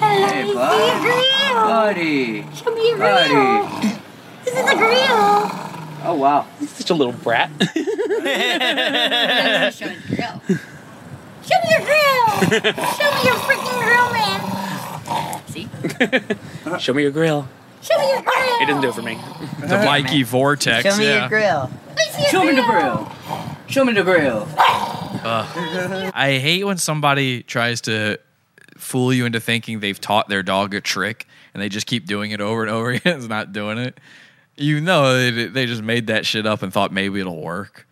Hey 0.00 0.52
buddy. 0.54 1.54
Buddy. 1.54 2.42
Show 2.54 2.74
me 2.74 2.88
your 2.88 2.98
Buddy. 2.98 3.28
grill. 3.30 3.68
This 4.44 4.54
is 4.54 4.70
a 4.70 4.76
grill. 4.76 5.50
Oh 6.04 6.14
wow. 6.18 6.46
He's 6.58 6.70
such 6.70 6.90
a 6.90 6.94
little 6.94 7.12
brat. 7.12 7.50
Show 7.60 7.66
me 9.86 9.96
your 10.08 10.16
grill. 10.16 10.40
Show 11.44 11.58
me 11.62 11.68
your 11.70 11.80
grill. 11.80 12.72
Show 12.92 13.08
me 13.10 13.20
your 13.24 13.38
freaking 13.42 13.78
grill, 13.82 14.12
man. 14.12 14.42
See? 15.48 16.78
Show 16.80 16.94
me 16.94 17.02
your 17.02 17.10
grill. 17.10 17.48
Show 17.82 17.98
me 17.98 18.10
your 18.10 18.22
grill. 18.22 18.60
It 18.60 18.66
doesn't 18.66 18.82
do 18.82 18.88
it 18.88 18.94
for 18.94 19.02
me. 19.02 19.18
The 19.60 19.78
Mikey 19.84 20.22
Vortex. 20.22 20.88
Show 20.88 20.96
me 20.96 21.04
yeah. 21.04 21.20
your 21.20 21.28
grill. 21.28 21.70
See 22.12 22.22
your 22.22 22.30
Show 22.30 22.44
me 22.44 22.54
the 22.54 22.62
grill. 22.62 23.12
Show 23.66 23.84
me 23.84 23.92
the 23.92 24.02
grill. 24.02 24.48
I 25.24 26.38
hate 26.40 26.64
when 26.64 26.78
somebody 26.78 27.42
tries 27.42 27.80
to 27.82 28.18
fool 28.76 29.12
you 29.12 29.24
into 29.26 29.40
thinking 29.40 29.80
they've 29.80 30.00
taught 30.00 30.28
their 30.28 30.42
dog 30.42 30.74
a 30.74 30.80
trick 30.80 31.26
and 31.54 31.62
they 31.62 31.68
just 31.68 31.86
keep 31.86 32.06
doing 32.06 32.30
it 32.30 32.40
over 32.40 32.62
and 32.62 32.70
over 32.70 32.90
again. 32.90 33.16
It's 33.18 33.28
not 33.28 33.52
doing 33.52 33.78
it. 33.78 33.98
You 34.56 34.80
know, 34.80 35.14
they, 35.14 35.46
they 35.46 35.66
just 35.66 35.82
made 35.82 36.08
that 36.08 36.26
shit 36.26 36.46
up 36.46 36.62
and 36.62 36.72
thought 36.72 36.92
maybe 36.92 37.20
it'll 37.20 37.40
work. 37.40 37.86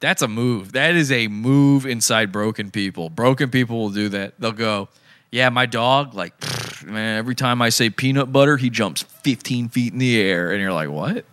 That's 0.00 0.22
a 0.22 0.28
move. 0.28 0.72
That 0.72 0.94
is 0.94 1.10
a 1.10 1.28
move 1.28 1.84
inside 1.86 2.30
broken 2.30 2.70
people. 2.70 3.10
Broken 3.10 3.50
people 3.50 3.78
will 3.78 3.90
do 3.90 4.08
that. 4.10 4.34
They'll 4.38 4.52
go, 4.52 4.88
Yeah, 5.30 5.48
my 5.48 5.66
dog, 5.66 6.14
like, 6.14 6.38
pfft, 6.38 6.84
man, 6.86 7.18
every 7.18 7.34
time 7.34 7.60
I 7.60 7.70
say 7.70 7.90
peanut 7.90 8.32
butter, 8.32 8.56
he 8.56 8.70
jumps 8.70 9.02
15 9.02 9.68
feet 9.68 9.92
in 9.92 9.98
the 9.98 10.20
air. 10.20 10.52
And 10.52 10.60
you're 10.60 10.72
like, 10.72 10.90
What? 10.90 11.24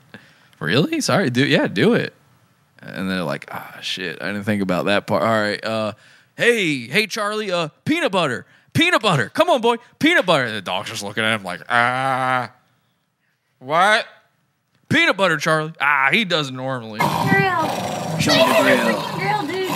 Really? 0.59 1.01
Sorry, 1.01 1.29
do 1.29 1.45
yeah, 1.45 1.67
do 1.67 1.93
it. 1.93 2.13
And 2.81 3.09
they're 3.09 3.23
like, 3.23 3.47
ah, 3.51 3.79
shit, 3.81 4.21
I 4.21 4.27
didn't 4.27 4.43
think 4.43 4.61
about 4.61 4.85
that 4.85 5.07
part. 5.07 5.23
All 5.23 5.29
right, 5.29 5.63
uh, 5.63 5.93
hey, 6.37 6.87
hey, 6.87 7.07
Charlie, 7.07 7.51
uh, 7.51 7.69
peanut 7.83 8.11
butter, 8.11 8.45
peanut 8.73 9.01
butter, 9.01 9.29
come 9.29 9.49
on, 9.49 9.61
boy, 9.61 9.77
peanut 9.97 10.25
butter. 10.25 10.51
The 10.51 10.61
dog's 10.61 10.89
just 10.89 11.03
looking 11.03 11.23
at 11.23 11.35
him 11.35 11.43
like, 11.43 11.61
ah, 11.67 12.51
what? 13.59 14.05
Peanut 14.87 15.17
butter, 15.17 15.37
Charlie. 15.37 15.73
Ah, 15.81 16.09
he 16.11 16.25
does 16.25 16.49
it 16.49 16.53
normally. 16.53 16.99
grill. 16.99 17.84
Show 18.25 18.33
me 18.33 18.39
the 18.41 18.45
grill. 18.63 19.01
Grill, 19.13 19.43
dude. 19.45 19.69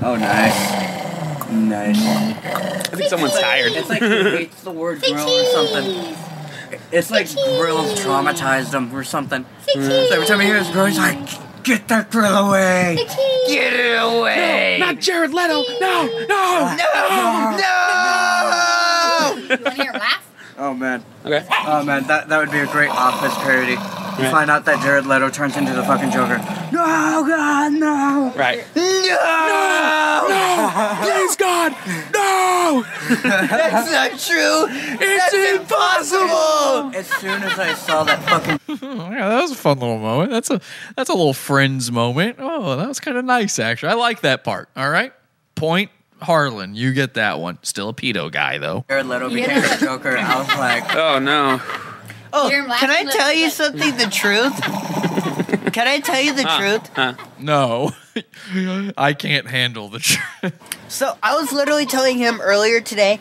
Oh 0.00 0.14
nice. 0.16 1.50
Nice. 1.50 1.98
I 1.98 2.94
think 2.94 3.10
someone's 3.10 3.32
tired. 3.40 3.72
It's 3.72 3.88
like 3.88 4.02
he 4.02 4.08
hates 4.08 4.62
the 4.62 4.70
word 4.70 5.00
grill 5.00 5.28
or 5.28 5.44
something. 5.46 6.14
It's 6.92 7.10
like 7.10 7.26
grills 7.34 7.98
traumatized 7.98 8.72
him 8.72 8.94
or 8.94 9.02
something. 9.02 9.44
So 9.74 9.80
every 9.80 10.26
time 10.26 10.38
he 10.38 10.46
hears 10.46 10.70
grill, 10.70 10.86
he's 10.86 10.96
like, 10.96 11.18
get 11.64 11.88
that 11.88 12.08
grill 12.12 12.36
away. 12.36 13.04
Get 13.48 13.72
it 13.72 14.00
away. 14.00 14.76
Not 14.78 15.00
Jared 15.00 15.34
Leto. 15.34 15.64
No, 15.80 16.06
no, 16.06 16.76
no, 16.76 17.56
no. 17.56 17.74
You 19.42 19.48
want 19.48 19.64
to 19.64 19.70
hear 19.72 19.90
him 19.90 19.98
laugh? 19.98 20.22
Oh 20.58 20.74
man. 20.74 21.04
Okay. 21.24 21.46
Oh 21.66 21.84
man, 21.84 22.06
that, 22.06 22.28
that 22.28 22.38
would 22.38 22.50
be 22.50 22.58
a 22.58 22.66
great 22.66 22.90
office 22.90 23.34
parody. 23.36 23.72
You 24.22 24.30
find 24.30 24.50
out 24.50 24.64
that 24.64 24.82
Jared 24.82 25.04
Leto 25.04 25.28
turns 25.28 25.58
into 25.58 25.74
the 25.74 25.82
fucking 25.82 26.10
Joker. 26.10 26.38
No, 26.72 27.24
God, 27.26 27.72
no. 27.72 28.32
Right. 28.34 28.64
No. 28.74 28.82
No! 30.28 30.98
Please, 31.02 31.36
God! 31.36 31.72
No! 32.14 32.26
No, 32.66 32.84
That's 33.22 33.90
not 33.92 34.10
true. 34.18 34.66
It's 34.98 35.60
impossible. 35.60 36.96
As 36.96 37.06
soon 37.20 37.42
as 37.42 37.58
I 37.58 37.74
saw 37.74 38.04
that 38.04 38.22
fucking 38.24 38.58
yeah, 39.12 39.28
that 39.28 39.42
was 39.42 39.52
a 39.52 39.54
fun 39.54 39.78
little 39.78 39.98
moment. 39.98 40.30
That's 40.30 40.50
a 40.50 40.60
that's 40.96 41.10
a 41.10 41.14
little 41.14 41.34
friends 41.34 41.92
moment. 41.92 42.36
Oh, 42.38 42.76
that 42.76 42.88
was 42.88 43.00
kind 43.00 43.16
of 43.16 43.24
nice 43.24 43.58
actually. 43.58 43.90
I 43.90 43.94
like 43.94 44.22
that 44.22 44.44
part. 44.44 44.68
All 44.76 44.88
right, 44.88 45.12
point 45.54 45.90
Harlan, 46.20 46.74
you 46.74 46.92
get 46.92 47.14
that 47.14 47.38
one. 47.38 47.58
Still 47.62 47.90
a 47.90 47.94
pedo 47.94 48.30
guy 48.30 48.58
though. 48.58 48.84
Jared 48.88 49.06
Leto 49.06 49.28
became 49.28 49.60
the 49.60 49.76
Joker, 49.80 50.16
I 50.16 50.38
was 50.38 50.48
like, 50.58 50.94
oh 50.96 51.18
no. 51.18 51.60
Oh, 52.32 52.50
You're 52.50 52.64
can 52.64 52.90
I 52.90 53.04
tell 53.04 53.32
you 53.32 53.50
something? 53.50 53.96
The 53.96 54.06
truth. 54.06 54.60
Can 55.72 55.86
I 55.86 56.00
tell 56.00 56.20
you 56.20 56.34
the 56.34 56.42
truth? 56.42 57.18
No, 57.38 57.92
I 58.96 59.12
can't 59.12 59.46
handle 59.46 59.88
the 59.88 59.98
truth. 59.98 60.54
So 60.88 61.16
I 61.22 61.36
was 61.36 61.52
literally 61.52 61.86
telling 61.86 62.18
him 62.18 62.40
earlier 62.40 62.80
today. 62.80 63.20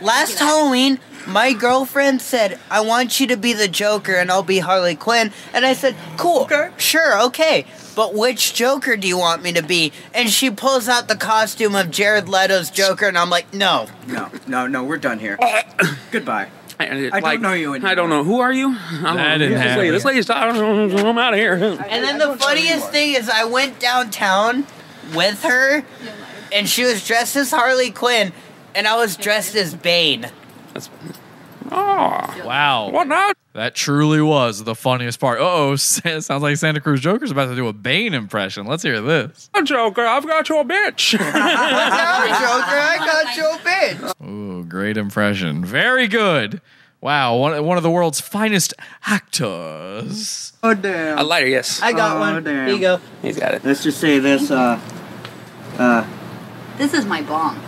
Last 0.00 0.38
Halloween, 0.38 0.98
my 1.26 1.52
girlfriend 1.52 2.20
said, 2.20 2.58
"I 2.70 2.80
want 2.80 3.20
you 3.20 3.26
to 3.28 3.36
be 3.36 3.52
the 3.52 3.68
Joker 3.68 4.14
and 4.14 4.30
I'll 4.30 4.42
be 4.42 4.58
Harley 4.58 4.96
Quinn," 4.96 5.32
and 5.52 5.64
I 5.64 5.72
said, 5.72 5.94
"Cool, 6.16 6.48
sure, 6.78 7.20
okay." 7.26 7.66
But 7.94 8.14
which 8.14 8.54
Joker 8.54 8.96
do 8.96 9.06
you 9.06 9.18
want 9.18 9.42
me 9.42 9.52
to 9.52 9.62
be? 9.62 9.92
And 10.14 10.30
she 10.30 10.50
pulls 10.50 10.88
out 10.88 11.08
the 11.08 11.16
costume 11.16 11.74
of 11.74 11.90
Jared 11.90 12.28
Leto's 12.28 12.70
Joker, 12.70 13.06
and 13.06 13.18
I'm 13.18 13.28
like, 13.30 13.52
no. 13.52 13.86
no, 14.06 14.30
no, 14.46 14.66
no, 14.66 14.84
we're 14.84 14.96
done 14.98 15.18
here. 15.18 15.36
Oh. 15.40 15.98
Goodbye. 16.10 16.48
I, 16.80 17.10
I 17.12 17.20
don't 17.20 17.42
know 17.42 17.52
you 17.52 17.74
I 17.74 17.94
don't 17.94 18.08
know. 18.08 18.24
Who 18.24 18.40
are 18.40 18.52
you? 18.52 18.68
I 18.70 18.90
don't 19.02 19.02
That 19.02 19.14
know. 19.14 19.38
didn't 19.38 19.52
this 19.52 19.60
happen. 19.62 19.78
lady, 19.78 19.90
this 19.90 20.04
lady's 20.04 20.26
talking. 20.26 20.60
I'm 20.98 21.18
out 21.18 21.32
of 21.34 21.38
here. 21.38 21.54
And 21.54 22.02
then 22.04 22.18
the 22.18 22.36
funniest 22.38 22.90
thing 22.90 23.14
is, 23.14 23.28
I 23.28 23.44
went 23.44 23.78
downtown 23.78 24.66
with 25.14 25.42
her, 25.44 25.84
and 26.52 26.68
she 26.68 26.84
was 26.84 27.06
dressed 27.06 27.36
as 27.36 27.50
Harley 27.52 27.90
Quinn, 27.92 28.32
and 28.74 28.88
I 28.88 28.96
was 28.96 29.16
dressed 29.16 29.54
as 29.54 29.74
Bane. 29.74 30.28
That's... 30.72 30.90
Oh, 31.70 32.42
Wow. 32.44 32.90
what 32.90 33.06
now? 33.06 33.32
That 33.54 33.74
truly 33.74 34.22
was 34.22 34.64
the 34.64 34.74
funniest 34.74 35.20
part. 35.20 35.38
Oh, 35.40 35.76
sounds 35.76 36.30
like 36.30 36.56
Santa 36.56 36.80
Cruz 36.80 37.00
Joker's 37.00 37.30
about 37.30 37.46
to 37.46 37.54
do 37.56 37.68
a 37.68 37.72
Bane 37.74 38.14
impression. 38.14 38.66
Let's 38.66 38.82
hear 38.82 39.00
this. 39.02 39.50
Joker, 39.64 40.06
I've 40.06 40.26
got 40.26 40.48
you 40.48 40.58
a 40.58 40.64
bitch. 40.64 41.18
What 41.18 42.28
Joker? 42.40 42.78
I 42.78 42.96
got 42.98 43.36
you 43.36 43.44
a 43.44 43.58
bitch. 43.58 44.26
Ooh, 44.26 44.64
great 44.64 44.96
impression. 44.96 45.64
Very 45.64 46.08
good. 46.08 46.60
Wow, 47.02 47.36
one, 47.36 47.64
one 47.66 47.76
of 47.76 47.82
the 47.82 47.90
world's 47.90 48.20
finest 48.20 48.72
actors. 49.06 50.52
Oh 50.62 50.72
damn. 50.72 51.18
a 51.18 51.22
lighter, 51.24 51.48
yes. 51.48 51.82
I 51.82 51.92
got 51.92 52.16
Oh, 52.16 52.20
one. 52.20 52.44
damn. 52.44 52.66
Here 52.68 52.74
you 52.76 52.80
go. 52.80 53.00
He's 53.22 53.38
got 53.38 53.54
it. 53.54 53.64
Let's 53.64 53.82
just 53.82 53.98
say 54.00 54.18
this, 54.18 54.50
uh 54.50 54.80
uh 55.78 56.06
This 56.78 56.94
is 56.94 57.04
my 57.04 57.20
bomb. 57.22 57.58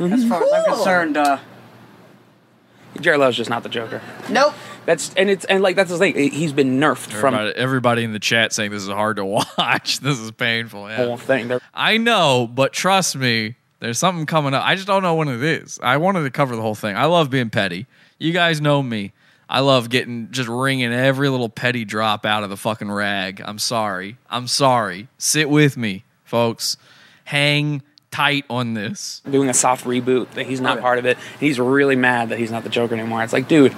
as 0.00 0.24
far 0.26 0.42
as 0.42 0.52
I'm 0.52 0.64
concerned, 0.74 1.16
uh 1.16 1.38
Jared 3.00 3.20
Leto's 3.20 3.36
just 3.36 3.50
not 3.50 3.62
the 3.62 3.68
Joker. 3.68 4.00
Nope. 4.30 4.54
That's 4.88 5.12
and 5.18 5.28
it's 5.28 5.44
and 5.44 5.62
like 5.62 5.76
that's 5.76 5.90
the 5.90 5.98
thing. 5.98 6.14
He's 6.32 6.54
been 6.54 6.80
nerfed 6.80 7.10
from 7.12 7.34
Everybody, 7.34 7.56
everybody 7.58 8.04
in 8.04 8.12
the 8.12 8.18
chat 8.18 8.54
saying 8.54 8.70
this 8.70 8.82
is 8.84 8.88
hard 8.88 9.16
to 9.18 9.24
watch. 9.58 10.00
This 10.00 10.18
is 10.18 10.30
painful. 10.30 10.88
Yeah. 10.88 10.96
whole 10.96 11.18
thing. 11.18 11.48
They're- 11.48 11.60
I 11.74 11.98
know, 11.98 12.48
but 12.50 12.72
trust 12.72 13.14
me, 13.14 13.56
there's 13.80 13.98
something 13.98 14.24
coming 14.24 14.54
up. 14.54 14.64
I 14.64 14.76
just 14.76 14.86
don't 14.86 15.02
know 15.02 15.14
when 15.14 15.28
it 15.28 15.42
is. 15.42 15.78
I 15.82 15.98
wanted 15.98 16.22
to 16.22 16.30
cover 16.30 16.56
the 16.56 16.62
whole 16.62 16.74
thing. 16.74 16.96
I 16.96 17.04
love 17.04 17.28
being 17.28 17.50
petty. 17.50 17.86
You 18.18 18.32
guys 18.32 18.62
know 18.62 18.82
me. 18.82 19.12
I 19.46 19.60
love 19.60 19.90
getting 19.90 20.28
just 20.30 20.48
wringing 20.48 20.90
every 20.90 21.28
little 21.28 21.50
petty 21.50 21.84
drop 21.84 22.24
out 22.24 22.42
of 22.42 22.48
the 22.48 22.56
fucking 22.56 22.90
rag. 22.90 23.42
I'm 23.44 23.58
sorry. 23.58 24.16
I'm 24.30 24.46
sorry. 24.46 25.08
Sit 25.18 25.50
with 25.50 25.76
me, 25.76 26.04
folks. 26.24 26.78
Hang 27.24 27.82
tight 28.10 28.46
on 28.48 28.72
this. 28.72 29.20
doing 29.30 29.50
a 29.50 29.54
soft 29.54 29.84
reboot 29.84 30.30
that 30.30 30.46
he's 30.46 30.62
not 30.62 30.80
part 30.80 30.98
of 30.98 31.04
it. 31.04 31.18
And 31.34 31.40
he's 31.40 31.60
really 31.60 31.94
mad 31.94 32.30
that 32.30 32.38
he's 32.38 32.50
not 32.50 32.64
the 32.64 32.70
Joker 32.70 32.94
anymore. 32.94 33.22
It's 33.22 33.34
like, 33.34 33.48
dude, 33.48 33.76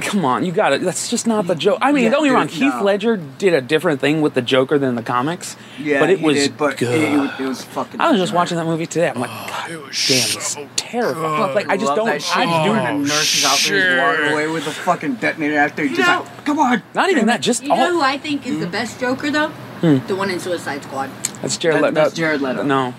come 0.00 0.24
on, 0.24 0.44
you 0.44 0.52
got 0.52 0.72
it. 0.72 0.80
That's 0.82 1.08
just 1.10 1.26
not 1.26 1.46
the 1.46 1.54
Joker. 1.54 1.78
I 1.82 1.92
mean, 1.92 2.04
Yeah, 2.04 2.10
don't 2.10 2.24
get 2.24 2.30
me 2.30 2.34
wrong. 2.34 2.46
dude, 2.46 2.56
Heath 2.56 2.74
no. 2.76 2.82
Ledger 2.82 3.16
did 3.16 3.54
a 3.54 3.60
different 3.60 4.00
thing 4.00 4.20
with 4.22 4.34
the 4.34 4.42
Joker 4.42 4.78
than 4.78 4.94
the 4.94 5.02
comics. 5.02 5.56
yeah, 5.78 6.00
but 6.00 6.10
it 6.10 6.18
he 6.20 6.24
was 6.24 6.36
did, 6.36 6.56
but 6.56 6.76
good. 6.76 6.94
It, 6.94 7.40
it 7.40 7.46
was 7.48 7.62
fucking 7.64 8.00
I 8.00 8.10
was 8.10 8.20
just 8.20 8.32
watching 8.32 8.56
that 8.56 8.64
movie 8.66 8.86
today. 8.86 9.08
I'm 9.10 9.20
like, 9.20 9.30
God 9.30 9.68
damn, 9.68 9.88
it's 9.88 10.56
terrifying. 10.76 11.54
Like, 11.54 11.68
I 11.68 11.76
just 11.76 11.86
Love 11.88 11.96
don't. 11.96 12.06
that 12.06 12.22
shit. 12.22 12.36
I 12.36 12.42
I 12.44 12.64
do. 12.66 12.72
doing 12.72 13.02
the 13.02 13.08
nurses 13.08 13.44
out 13.44 13.58
there 13.68 13.80
just 13.96 14.02
walking 14.20 14.32
away 14.32 14.46
with 14.48 14.64
the 14.64 14.70
fucking 14.70 15.14
detonator 15.16 15.56
after 15.58 15.82
he 15.84 15.94
just 15.94 16.00
know- 16.08 16.20
like, 16.20 16.44
come 16.44 16.58
on. 16.58 16.82
Not 16.94 17.10
even 17.10 17.26
that. 17.26 17.40
Just 17.40 17.62
You 17.62 17.70
know 17.70 17.92
who 17.92 18.00
I 18.00 18.18
think 18.18 18.46
is 18.46 18.58
the 18.60 18.66
best 18.66 19.00
Joker 19.00 19.30
though? 19.30 19.48
Hmm. 19.48 20.06
The 20.06 20.16
one 20.16 20.30
in 20.30 20.40
Suicide 20.40 20.82
Squad. 20.84 21.10
That's 21.42 21.56
Jared 21.58 21.76
That- 21.76 21.82
Leto. 21.82 21.94
that's 21.94 22.14
Jared 22.14 22.40
Leto. 22.40 22.62
No, 22.62 22.94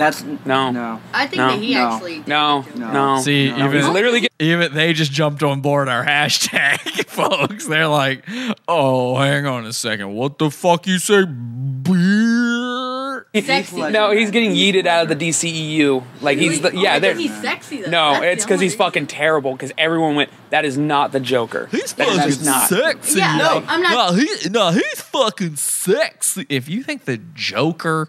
That's 0.00 0.24
no, 0.46 0.70
no. 0.70 0.98
I 1.12 1.26
think 1.26 1.40
No. 1.40 1.48
that 1.50 1.58
he 1.58 1.74
No. 1.74 1.90
actually. 1.92 2.24
no, 2.26 2.64
No. 2.74 2.92
no. 3.16 3.20
See, 3.20 3.50
no. 3.50 3.58
even 3.66 3.72
he's 3.72 3.86
literally. 3.88 4.20
Get- 4.20 4.32
even 4.40 4.72
they 4.72 4.94
just 4.94 5.12
jumped 5.12 5.42
on 5.42 5.60
board 5.60 5.88
our 5.88 6.02
hashtag, 6.06 6.78
folks. 7.06 7.66
They're 7.66 7.86
like, 7.86 8.24
"Oh, 8.66 9.16
hang 9.16 9.44
on 9.44 9.66
a 9.66 9.74
second. 9.74 10.14
What 10.14 10.38
the 10.38 10.50
fuck 10.50 10.86
you 10.86 10.98
say, 10.98 11.24
beer?" 11.24 13.26
Sexy. 13.32 13.80
no, 13.90 14.10
he's 14.10 14.32
getting 14.32 14.50
yeeted 14.52 14.86
out 14.86 15.08
of 15.08 15.16
the 15.18 15.28
DCEU. 15.28 16.02
Like 16.20 16.38
he's 16.38 16.60
the, 16.62 16.74
yeah. 16.74 16.98
They're, 16.98 17.14
he's 17.14 17.38
sexy 17.40 17.82
though. 17.82 17.90
No, 17.90 18.12
That's 18.14 18.24
it's 18.24 18.44
because 18.44 18.54
only 18.56 18.66
he's 18.66 18.74
fucking 18.74 19.06
terrible. 19.06 19.52
Because 19.52 19.70
everyone 19.78 20.16
went, 20.16 20.30
that 20.50 20.64
is 20.64 20.76
not 20.76 21.12
the 21.12 21.20
Joker. 21.20 21.68
He's 21.70 21.92
That 21.92 22.08
is 22.08 22.16
fucking 22.16 22.28
just 22.30 22.44
not. 22.44 22.68
sexy. 22.68 23.18
Yeah, 23.20 23.36
no, 23.36 23.64
I'm 23.68 23.82
not- 23.82 24.14
No, 24.14 24.18
he, 24.18 24.48
no, 24.48 24.70
he's 24.72 25.00
fucking 25.02 25.56
sexy. 25.56 26.44
If 26.48 26.68
you 26.68 26.82
think 26.82 27.04
the 27.04 27.18
Joker, 27.34 28.08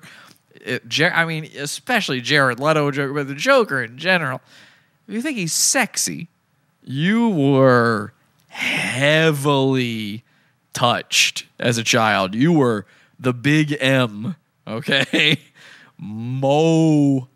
Uh, 0.61 0.71
it, 0.71 0.88
Jar- 0.88 1.13
I 1.13 1.25
mean, 1.25 1.49
especially 1.57 2.21
Jared 2.21 2.59
Leto, 2.59 2.91
Joker, 2.91 3.13
but 3.13 3.27
the 3.27 3.35
Joker 3.35 3.83
in 3.83 3.97
general, 3.97 4.41
if 5.07 5.13
you 5.13 5.21
think 5.21 5.38
he's 5.38 5.53
sexy, 5.53 6.27
you 6.83 7.29
were 7.29 8.13
heavily 8.47 10.23
touched 10.73 11.45
as 11.59 11.77
a 11.77 11.83
child. 11.83 12.33
You 12.35 12.53
were 12.53 12.85
the 13.19 13.33
big 13.33 13.77
M, 13.79 14.35
okay? 14.67 15.39
Molest 15.97 17.31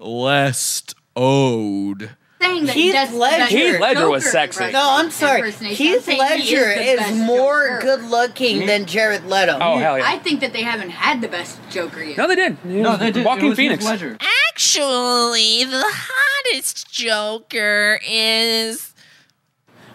owed. 1.15 2.15
Saying 2.45 2.65
that 2.65 2.75
Heath 2.75 2.93
that's, 2.93 3.13
Ledger. 3.13 3.37
that's 3.37 3.51
Heath 3.51 3.79
Ledger 3.79 4.09
was 4.09 4.23
sexy. 4.29 4.63
impression- 4.65 4.73
No, 4.73 4.87
I'm 4.99 5.11
sorry. 5.11 5.39
impersonation. 5.39 5.85
I'm 5.87 5.91
Heath 5.93 6.03
saying 6.05 6.41
he 6.41 6.55
Ledger 6.57 6.71
is 7.01 7.17
more 7.17 7.67
Joker. 7.67 7.81
good 7.81 8.03
looking 8.09 8.65
than 8.65 8.85
Jared 8.85 9.25
Leto. 9.25 9.57
Oh 9.61 9.77
hell 9.77 9.97
yeah! 9.97 10.03
I 10.07 10.17
think 10.19 10.39
that 10.41 10.53
they 10.53 10.61
haven't 10.63 10.89
had 10.91 11.21
the 11.21 11.27
best 11.27 11.57
Joker 11.69 12.03
yet. 12.03 12.17
no, 12.17 12.27
they 12.27 12.35
did. 12.35 12.63
No, 12.65 12.97
they 12.97 13.11
did. 13.11 13.25
Joaquin 13.25 13.55
Phoenix. 13.55 13.85
Actually, 13.85 15.63
the 15.65 15.83
hottest 15.85 16.91
Joker 16.91 17.99
is. 18.07 18.93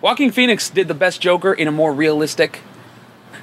Joaquin 0.00 0.30
Phoenix 0.30 0.68
did 0.70 0.88
the 0.88 0.94
best 0.94 1.20
Joker 1.20 1.52
in 1.52 1.68
a 1.68 1.72
more 1.72 1.92
realistic, 1.92 2.60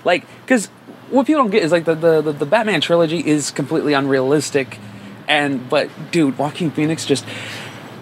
like, 0.03 0.25
because 0.41 0.67
what 1.09 1.27
people 1.27 1.43
don't 1.43 1.51
get 1.51 1.63
is 1.63 1.71
like 1.71 1.85
the, 1.85 1.95
the 1.95 2.21
the 2.21 2.31
the 2.31 2.45
Batman 2.45 2.81
trilogy 2.81 3.25
is 3.25 3.51
completely 3.51 3.93
unrealistic, 3.93 4.79
and 5.27 5.69
but 5.69 5.89
dude, 6.11 6.37
Joaquin 6.37 6.71
Phoenix 6.71 7.05
just. 7.05 7.25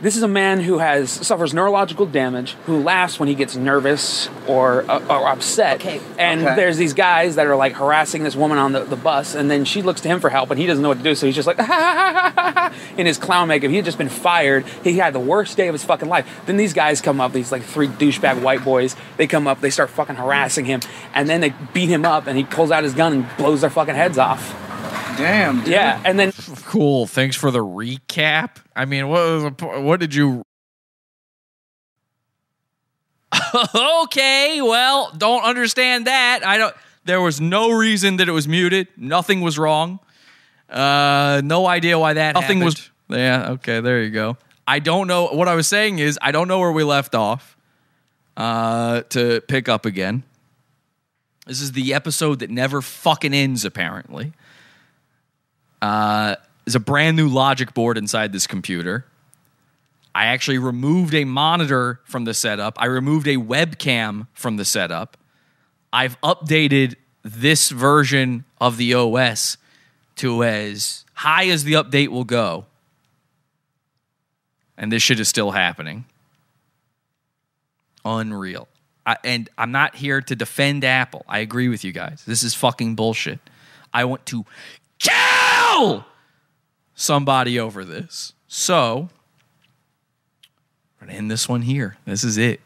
This 0.06 0.15
is 0.18 0.22
a 0.22 0.27
man 0.27 0.60
who 0.60 0.77
has 0.77 1.10
suffers 1.10 1.52
neurological 1.52 2.06
damage, 2.06 2.52
who 2.68 2.80
laughs 2.84 3.19
when 3.19 3.27
he 3.27 3.34
gets 3.34 3.56
nervous 3.56 4.30
or, 4.45 4.86
uh, 4.88 4.99
or 5.10 5.27
upset. 5.27 5.77
Okay. 5.77 5.99
And 6.19 6.45
Okay. 6.45 6.56
there's 6.56 6.77
these 6.77 6.94
guys 6.94 7.38
that 7.38 7.48
are 7.48 7.56
like 7.56 7.73
harassing 7.73 8.22
this 8.22 8.36
woman 8.36 8.60
on 8.60 8.72
the, 8.72 8.82
the 8.84 8.98
bus, 8.98 9.34
and 9.34 9.49
then 9.49 9.65
she 9.65 9.82
looks 9.82 10.02
to 10.02 10.07
him 10.07 10.19
for 10.19 10.30
help, 10.30 10.52
and 10.52 10.60
he 10.60 10.68
doesn't 10.68 10.84
know 10.84 10.90
what 10.90 10.99
to 10.99 11.03
do, 11.03 11.15
so 11.15 11.26
he's 11.26 11.34
just 11.34 11.48
like 11.48 11.57
in 12.99 13.07
his 13.07 13.18
clown 13.18 13.48
makeup. 13.48 13.72
He 13.72 13.77
had 13.77 13.86
just 13.86 13.98
been 13.98 14.10
fired. 14.10 14.68
He 14.84 14.99
had 14.99 15.11
the 15.11 15.19
worst 15.19 15.57
day 15.57 15.69
of 15.69 15.73
his 15.73 15.84
fucking 15.84 16.07
life. 16.07 16.44
Then 16.45 16.57
these 16.57 16.73
guys 16.73 17.02
come 17.02 17.19
up, 17.19 17.34
these 17.34 17.52
like 17.52 17.64
three 17.64 17.88
douchebag 17.88 18.44
white 18.44 18.64
boys. 18.64 18.95
They 19.18 19.26
come 19.26 19.48
up, 19.48 19.60
they 19.60 19.72
start 19.72 19.90
fucking 19.90 20.18
harassing 20.18 20.65
him, 20.65 20.82
and 21.15 21.27
then 21.27 21.41
they 21.41 21.56
beat 21.73 21.90
him 21.90 22.06
up, 22.06 22.27
and 22.27 22.38
he 22.38 22.44
pulls 22.44 22.69
out 22.69 22.84
his 22.84 22.94
gun 22.94 23.11
and 23.11 23.38
blows 23.38 23.61
their 23.61 23.72
fucking 23.72 23.95
heads 23.95 24.19
off. 24.19 24.65
Damn. 25.18 25.60
Dude. 25.60 25.68
Yeah, 25.70 26.02
and 26.04 26.20
then 26.20 26.32
Cool. 26.66 27.08
Thanks 27.08 27.36
for 27.36 27.52
the 27.52 27.60
recap. 27.60 28.58
I 28.76 28.86
mean, 28.86 29.08
what 29.08 29.22
was 29.22 29.44
the, 29.44 29.66
what 29.82 30.00
did 30.00 30.14
you? 30.14 30.44
okay, 34.04 34.62
well, 34.62 35.12
don't 35.18 35.44
understand 35.44 36.08
that. 36.08 36.46
I 36.46 36.58
don't. 36.58 36.76
There 37.06 37.22
was 37.22 37.40
no 37.40 37.72
reason 37.72 38.18
that 38.18 38.28
it 38.28 38.32
was 38.32 38.48
muted. 38.48 38.88
Nothing 38.98 39.42
was 39.42 39.60
wrong. 39.60 40.00
Uh, 40.70 41.42
no 41.44 41.68
idea 41.68 42.00
why 42.00 42.14
that. 42.14 42.36
Nothing 42.36 42.64
was. 42.64 42.90
Yeah. 43.08 43.52
Okay. 43.52 43.82
There 43.82 44.02
you 44.02 44.10
go. 44.10 44.38
I 44.68 44.80
don't 44.80 45.08
know. 45.08 45.28
What 45.28 45.48
I 45.48 45.56
was 45.56 45.68
saying 45.68 46.00
is, 46.00 46.18
I 46.22 46.32
don't 46.32 46.48
know 46.48 46.60
where 46.60 46.72
we 46.72 46.84
left 46.84 47.14
off. 47.16 47.56
Uh, 48.36 49.02
to 49.10 49.40
pick 49.48 49.70
up 49.70 49.86
again. 49.86 50.24
This 51.48 51.62
is 51.62 51.72
the 51.72 51.94
episode 51.94 52.40
that 52.40 52.50
never 52.50 52.82
fucking 52.82 53.34
ends. 53.34 53.64
Apparently. 53.64 54.34
Uh, 55.86 56.36
there's 56.66 56.74
a 56.74 56.80
brand 56.80 57.16
new 57.16 57.28
logic 57.28 57.76
board 57.76 57.95
inside 57.95 58.34
this 58.34 58.48
computer. 58.48 59.06
I 60.16 60.26
actually 60.26 60.57
removed 60.57 61.14
a 61.14 61.26
monitor 61.26 61.99
from 62.06 62.26
the 62.26 62.34
setup. 62.34 62.76
I 62.80 62.88
removed 62.88 63.28
a 63.28 63.36
webcam 63.36 64.26
from 64.34 64.57
the 64.57 64.66
setup. 64.66 65.16
I've 65.94 66.20
updated 66.22 66.95
this 67.22 67.70
version 67.70 68.45
of 68.60 68.78
the 68.78 68.95
OS 68.95 69.57
to 70.16 70.44
as 70.44 71.06
high 71.14 71.49
as 71.49 71.66
the 71.66 71.74
update 71.74 72.07
will 72.07 72.24
go. 72.24 72.66
And 74.78 74.91
this 74.91 75.03
shit 75.03 75.20
is 75.20 75.28
still 75.28 75.52
happening. 75.52 76.06
Unreal. 78.03 78.68
I, 79.06 79.18
and 79.24 79.49
I'm 79.56 79.72
not 79.72 79.95
here 79.95 80.20
to 80.20 80.36
defend 80.36 80.84
Apple. 80.84 81.24
I 81.30 81.40
agree 81.40 81.70
with 81.70 81.84
you 81.84 81.91
guys. 81.91 82.24
This 82.26 82.41
is 82.41 82.56
fucking 82.56 82.95
bullshit. 82.95 83.40
I 83.94 84.06
want 84.06 84.26
to 84.28 84.45
kill 84.98 85.14
somebody 86.95 87.60
over 87.60 87.84
this. 87.84 88.34
So, 88.47 89.10
I'm 91.02 91.07
gonna 91.07 91.18
end 91.18 91.30
this 91.30 91.47
one 91.47 91.61
here. 91.64 91.97
This 92.06 92.23
is 92.23 92.38
it. 92.38 92.61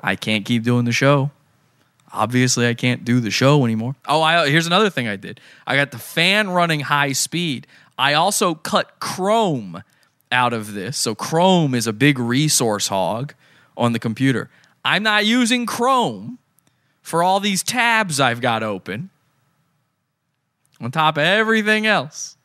I 0.00 0.16
can't 0.16 0.44
keep 0.44 0.62
doing 0.62 0.84
the 0.84 0.92
show. 0.92 1.30
Obviously, 2.12 2.66
I 2.66 2.74
can't 2.74 3.04
do 3.04 3.20
the 3.20 3.30
show 3.30 3.64
anymore. 3.64 3.94
Oh, 4.08 4.20
I, 4.20 4.48
here's 4.48 4.66
another 4.66 4.90
thing 4.90 5.06
I 5.06 5.16
did. 5.16 5.40
I 5.66 5.76
got 5.76 5.92
the 5.92 5.98
fan 5.98 6.50
running 6.50 6.80
high 6.80 7.12
speed. 7.12 7.66
I 7.96 8.14
also 8.14 8.54
cut 8.54 8.98
Chrome 8.98 9.84
out 10.32 10.52
of 10.52 10.74
this. 10.74 10.96
So 10.96 11.14
Chrome 11.14 11.74
is 11.74 11.86
a 11.86 11.92
big 11.92 12.18
resource 12.18 12.88
hog 12.88 13.34
on 13.76 13.92
the 13.92 13.98
computer. 13.98 14.50
I'm 14.84 15.02
not 15.02 15.26
using 15.26 15.66
Chrome 15.66 16.38
for 17.02 17.22
all 17.22 17.40
these 17.40 17.62
tabs 17.62 18.18
I've 18.18 18.40
got 18.40 18.62
open 18.62 19.10
on 20.80 20.90
top 20.90 21.16
of 21.16 21.24
everything 21.24 21.86
else. 21.86 22.36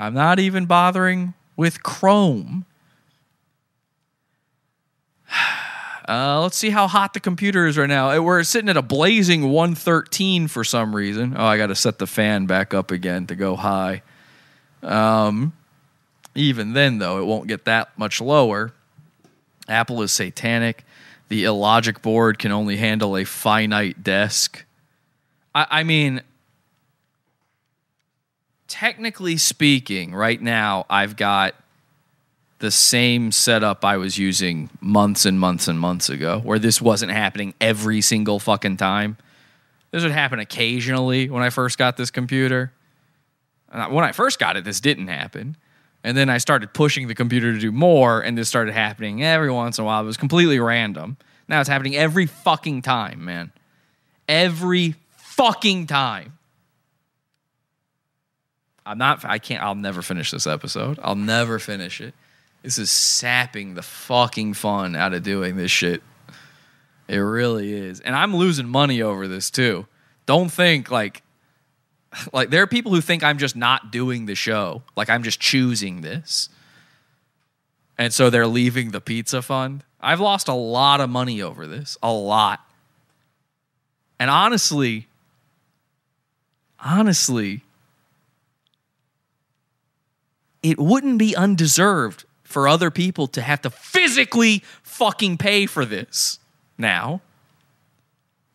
I'm 0.00 0.14
not 0.14 0.38
even 0.40 0.64
bothering 0.64 1.34
with 1.56 1.82
Chrome. 1.82 2.64
Uh, 6.08 6.40
let's 6.40 6.56
see 6.56 6.70
how 6.70 6.88
hot 6.88 7.14
the 7.14 7.20
computer 7.20 7.68
is 7.68 7.78
right 7.78 7.88
now. 7.88 8.10
Uh, 8.10 8.20
We're 8.20 8.42
sitting 8.42 8.68
at 8.68 8.76
a 8.76 8.82
blazing 8.82 9.48
113 9.48 10.48
for 10.48 10.64
some 10.64 10.96
reason. 10.96 11.36
Oh, 11.36 11.44
I 11.44 11.56
got 11.56 11.68
to 11.68 11.76
set 11.76 12.00
the 12.00 12.06
fan 12.08 12.46
back 12.46 12.74
up 12.74 12.90
again 12.90 13.28
to 13.28 13.36
go 13.36 13.54
high. 13.54 14.02
Um, 14.82 15.52
even 16.34 16.72
then, 16.72 16.98
though, 16.98 17.20
it 17.20 17.26
won't 17.26 17.46
get 17.46 17.64
that 17.66 17.96
much 17.96 18.20
lower. 18.20 18.72
Apple 19.68 20.02
is 20.02 20.10
satanic. 20.10 20.84
The 21.28 21.44
Illogic 21.44 22.02
board 22.02 22.40
can 22.40 22.50
only 22.50 22.76
handle 22.76 23.16
a 23.16 23.22
finite 23.22 24.02
desk. 24.02 24.64
I, 25.54 25.66
I 25.70 25.82
mean, 25.84 26.22
technically 28.70 29.36
speaking, 29.36 30.14
right 30.14 30.40
now, 30.40 30.86
I've 30.88 31.16
got 31.16 31.54
the 32.60 32.70
same 32.70 33.32
setup 33.32 33.84
I 33.84 33.96
was 33.96 34.16
using 34.16 34.70
months 34.80 35.26
and 35.26 35.40
months 35.40 35.66
and 35.66 35.78
months 35.78 36.08
ago, 36.08 36.38
where 36.38 36.58
this 36.58 36.80
wasn't 36.80 37.10
happening 37.10 37.52
every 37.60 38.00
single 38.00 38.38
fucking 38.38 38.76
time. 38.76 39.16
This 39.90 40.04
would 40.04 40.12
happen 40.12 40.38
occasionally 40.38 41.28
when 41.28 41.42
I 41.42 41.50
first 41.50 41.78
got 41.78 41.96
this 41.96 42.10
computer. 42.10 42.72
Uh, 43.72 43.88
When 43.88 44.04
I 44.04 44.12
first 44.12 44.38
got 44.38 44.56
it, 44.56 44.64
this 44.64 44.80
didn't 44.80 45.08
happen. 45.08 45.56
And 46.04 46.16
then 46.16 46.30
I 46.30 46.38
started 46.38 46.72
pushing 46.72 47.08
the 47.08 47.14
computer 47.14 47.52
to 47.52 47.58
do 47.58 47.72
more, 47.72 48.20
and 48.20 48.38
this 48.38 48.48
started 48.48 48.72
happening 48.72 49.22
every 49.22 49.50
once 49.50 49.78
in 49.78 49.82
a 49.82 49.86
while. 49.86 50.02
It 50.02 50.06
was 50.06 50.16
completely 50.16 50.60
random. 50.60 51.16
Now 51.48 51.60
it's 51.60 51.68
happening 51.68 51.96
every 51.96 52.26
fucking 52.26 52.82
time, 52.82 53.24
man. 53.24 53.52
Every 54.28 54.94
fucking 55.16 55.88
time. 55.88 56.38
I'm 58.90 58.98
not, 58.98 59.24
I 59.24 59.38
can't, 59.38 59.62
I'll 59.62 59.76
never 59.76 60.02
finish 60.02 60.32
this 60.32 60.48
episode. 60.48 60.98
I'll 61.00 61.14
never 61.14 61.60
finish 61.60 62.00
it. 62.00 62.12
This 62.64 62.76
is 62.76 62.90
sapping 62.90 63.74
the 63.74 63.82
fucking 63.82 64.54
fun 64.54 64.96
out 64.96 65.14
of 65.14 65.22
doing 65.22 65.56
this 65.56 65.70
shit. 65.70 66.02
It 67.06 67.18
really 67.18 67.72
is. 67.72 68.00
And 68.00 68.16
I'm 68.16 68.34
losing 68.34 68.68
money 68.68 69.00
over 69.00 69.28
this 69.28 69.48
too. 69.48 69.86
Don't 70.26 70.48
think 70.48 70.90
like 70.90 71.22
like 72.32 72.50
there 72.50 72.62
are 72.62 72.66
people 72.66 72.92
who 72.92 73.00
think 73.00 73.22
I'm 73.22 73.38
just 73.38 73.54
not 73.54 73.92
doing 73.92 74.26
the 74.26 74.34
show. 74.34 74.82
Like 74.96 75.08
I'm 75.08 75.22
just 75.22 75.38
choosing 75.38 76.00
this. 76.00 76.48
And 77.96 78.12
so 78.12 78.28
they're 78.28 78.46
leaving 78.48 78.90
the 78.90 79.00
pizza 79.00 79.40
fund. 79.40 79.84
I've 80.00 80.20
lost 80.20 80.48
a 80.48 80.54
lot 80.54 81.00
of 81.00 81.08
money 81.10 81.42
over 81.42 81.64
this. 81.64 81.96
A 82.02 82.10
lot. 82.12 82.58
And 84.18 84.30
honestly, 84.30 85.06
honestly, 86.80 87.62
it 90.62 90.78
wouldn't 90.78 91.18
be 91.18 91.34
undeserved 91.34 92.24
for 92.42 92.66
other 92.68 92.90
people 92.90 93.26
to 93.28 93.42
have 93.42 93.62
to 93.62 93.70
physically 93.70 94.62
fucking 94.82 95.38
pay 95.38 95.66
for 95.66 95.84
this 95.84 96.38
now. 96.76 97.20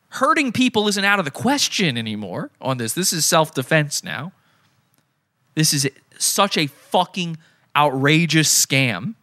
Hurting 0.09 0.51
people 0.51 0.87
isn't 0.87 1.03
out 1.03 1.19
of 1.19 1.25
the 1.25 1.31
question 1.31 1.97
anymore 1.97 2.51
on 2.61 2.77
this. 2.77 2.93
This 2.93 3.11
is 3.11 3.25
self 3.25 3.53
defense 3.53 4.03
now. 4.03 4.31
This 5.55 5.73
is 5.73 5.89
such 6.17 6.57
a 6.57 6.67
fucking 6.67 7.37
outrageous 7.75 8.49
scam. 8.65 9.15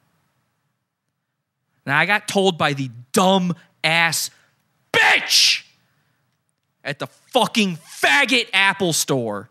Now, 1.86 1.98
I 1.98 2.06
got 2.06 2.28
told 2.28 2.58
by 2.58 2.74
the 2.74 2.90
dumb 3.12 3.54
ass 3.82 4.30
bitch 4.92 5.64
at 6.84 6.98
the 6.98 7.06
fucking 7.06 7.76
faggot 7.76 8.48
Apple 8.52 8.92
store 8.92 9.48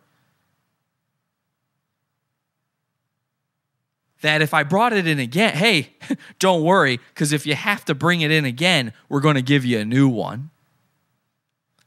that 4.22 4.42
if 4.42 4.54
I 4.54 4.64
brought 4.64 4.94
it 4.94 5.08
in 5.08 5.20
again, 5.20 5.54
hey, 5.56 5.94
don't 6.40 6.64
worry, 6.64 7.00
because 7.14 7.34
if 7.34 7.46
you 7.46 7.56
have 7.56 7.86
to 7.86 7.96
bring 7.96 8.22
it 8.22 8.32
in 8.32 8.46
again, 8.46 8.94
we're 9.10 9.20
going 9.20 9.36
to 9.36 9.42
give 9.42 9.66
you 9.66 9.80
a 9.80 9.86
new 9.86 10.08
one. 10.08 10.50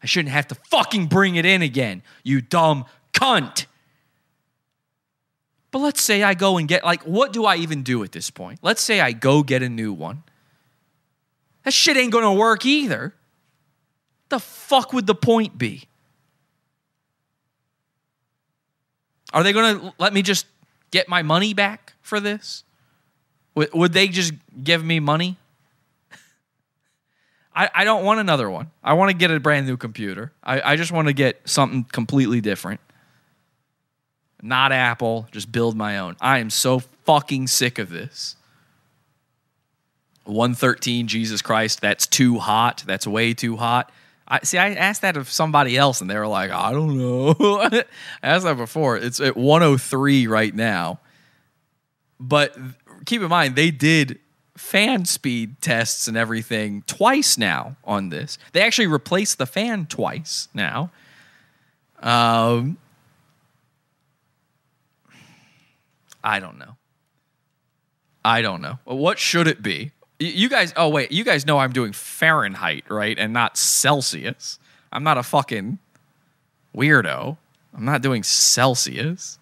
I 0.02 0.06
shouldn't 0.06 0.32
have 0.32 0.48
to 0.48 0.54
fucking 0.54 1.06
bring 1.06 1.36
it 1.36 1.46
in 1.46 1.62
again, 1.62 2.02
you 2.22 2.40
dumb 2.40 2.84
cunt. 3.12 3.66
But 5.70 5.78
let's 5.80 6.02
say 6.02 6.22
I 6.22 6.34
go 6.34 6.58
and 6.58 6.68
get, 6.68 6.84
like, 6.84 7.02
what 7.02 7.32
do 7.32 7.44
I 7.44 7.56
even 7.56 7.82
do 7.82 8.04
at 8.04 8.12
this 8.12 8.30
point? 8.30 8.60
Let's 8.62 8.80
say 8.80 9.00
I 9.00 9.12
go 9.12 9.42
get 9.42 9.62
a 9.62 9.68
new 9.68 9.92
one. 9.92 10.22
That 11.64 11.72
shit 11.72 11.96
ain't 11.96 12.12
to 12.24 12.32
work 12.32 12.64
either. 12.64 13.14
The 14.28 14.38
fuck 14.38 14.92
would 14.92 15.06
the 15.06 15.14
point 15.14 15.58
be? 15.58 15.88
Are 19.32 19.42
they 19.42 19.52
to 19.80 19.94
let 19.98 20.12
me 20.12 20.22
just 20.22 20.46
get 20.92 21.08
my 21.08 21.22
money 21.22 21.54
back 21.54 21.83
for 22.04 22.20
this? 22.20 22.62
Would, 23.56 23.72
would 23.72 23.92
they 23.92 24.06
just 24.06 24.32
give 24.62 24.84
me 24.84 25.00
money? 25.00 25.36
I, 27.56 27.68
I 27.74 27.84
don't 27.84 28.04
want 28.04 28.20
another 28.20 28.48
one. 28.48 28.70
I 28.84 28.92
want 28.92 29.10
to 29.10 29.16
get 29.16 29.30
a 29.30 29.40
brand 29.40 29.66
new 29.66 29.76
computer. 29.76 30.30
I, 30.44 30.72
I 30.72 30.76
just 30.76 30.92
want 30.92 31.08
to 31.08 31.14
get 31.14 31.40
something 31.48 31.84
completely 31.84 32.40
different. 32.40 32.80
Not 34.42 34.72
Apple, 34.72 35.26
just 35.32 35.50
build 35.50 35.74
my 35.74 35.98
own. 35.98 36.16
I 36.20 36.38
am 36.38 36.50
so 36.50 36.80
fucking 36.80 37.46
sick 37.46 37.78
of 37.78 37.88
this. 37.88 38.36
113, 40.24 41.08
Jesus 41.08 41.40
Christ, 41.42 41.80
that's 41.80 42.06
too 42.06 42.38
hot. 42.38 42.84
That's 42.86 43.06
way 43.06 43.32
too 43.34 43.56
hot. 43.56 43.90
I 44.26 44.40
see. 44.42 44.56
I 44.56 44.70
asked 44.70 45.02
that 45.02 45.16
of 45.18 45.30
somebody 45.30 45.76
else, 45.76 46.00
and 46.00 46.08
they 46.08 46.16
were 46.18 46.26
like, 46.26 46.50
"I 46.50 46.72
don't 46.72 46.96
know." 46.96 47.34
I 47.60 47.84
asked 48.22 48.44
that 48.44 48.56
before. 48.56 48.96
It's 48.96 49.20
at 49.20 49.36
103 49.36 50.26
right 50.26 50.54
now, 50.54 50.98
but 52.28 52.56
keep 53.06 53.22
in 53.22 53.28
mind 53.28 53.56
they 53.56 53.70
did 53.70 54.18
fan 54.56 55.04
speed 55.04 55.60
tests 55.60 56.06
and 56.08 56.16
everything 56.16 56.82
twice 56.86 57.36
now 57.36 57.76
on 57.84 58.08
this. 58.08 58.38
They 58.52 58.62
actually 58.62 58.86
replaced 58.86 59.38
the 59.38 59.46
fan 59.46 59.86
twice 59.86 60.48
now. 60.54 60.90
Um, 62.00 62.78
I 66.22 66.40
don't 66.40 66.58
know. 66.58 66.76
I 68.24 68.40
don't 68.42 68.62
know. 68.62 68.78
What 68.84 69.18
should 69.18 69.46
it 69.46 69.62
be? 69.62 69.90
You 70.18 70.48
guys, 70.48 70.72
oh 70.76 70.88
wait, 70.88 71.12
you 71.12 71.24
guys 71.24 71.44
know 71.44 71.58
I'm 71.58 71.72
doing 71.72 71.92
Fahrenheit, 71.92 72.84
right? 72.88 73.18
And 73.18 73.32
not 73.32 73.58
Celsius. 73.58 74.58
I'm 74.92 75.02
not 75.02 75.18
a 75.18 75.22
fucking 75.22 75.78
weirdo. 76.74 77.36
I'm 77.76 77.84
not 77.84 78.00
doing 78.00 78.22
Celsius. 78.22 79.38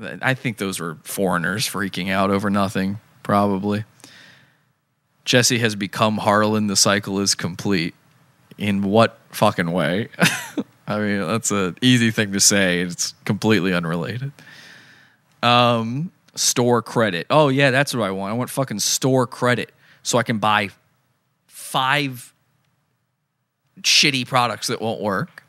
I 0.00 0.34
think 0.34 0.58
those 0.58 0.78
were 0.78 0.96
foreigners 1.02 1.68
freaking 1.68 2.10
out 2.10 2.30
over 2.30 2.50
nothing, 2.50 3.00
probably. 3.22 3.84
Jesse 5.24 5.58
has 5.58 5.74
become 5.74 6.18
Harlan. 6.18 6.68
The 6.68 6.76
cycle 6.76 7.20
is 7.20 7.34
complete. 7.34 7.94
In 8.56 8.82
what 8.82 9.18
fucking 9.30 9.70
way? 9.70 10.08
I 10.88 10.98
mean, 10.98 11.20
that's 11.26 11.50
an 11.50 11.76
easy 11.82 12.10
thing 12.10 12.32
to 12.32 12.40
say. 12.40 12.80
It's 12.80 13.14
completely 13.24 13.74
unrelated. 13.74 14.32
Um, 15.42 16.10
store 16.34 16.82
credit. 16.82 17.26
Oh 17.30 17.48
yeah, 17.48 17.70
that's 17.70 17.94
what 17.94 18.04
I 18.04 18.10
want. 18.10 18.32
I 18.32 18.36
want 18.36 18.50
fucking 18.50 18.80
store 18.80 19.26
credit 19.26 19.72
so 20.02 20.18
I 20.18 20.22
can 20.22 20.38
buy 20.38 20.70
five 21.46 22.32
shitty 23.82 24.26
products 24.26 24.68
that 24.68 24.80
won't 24.80 25.00
work. 25.00 25.44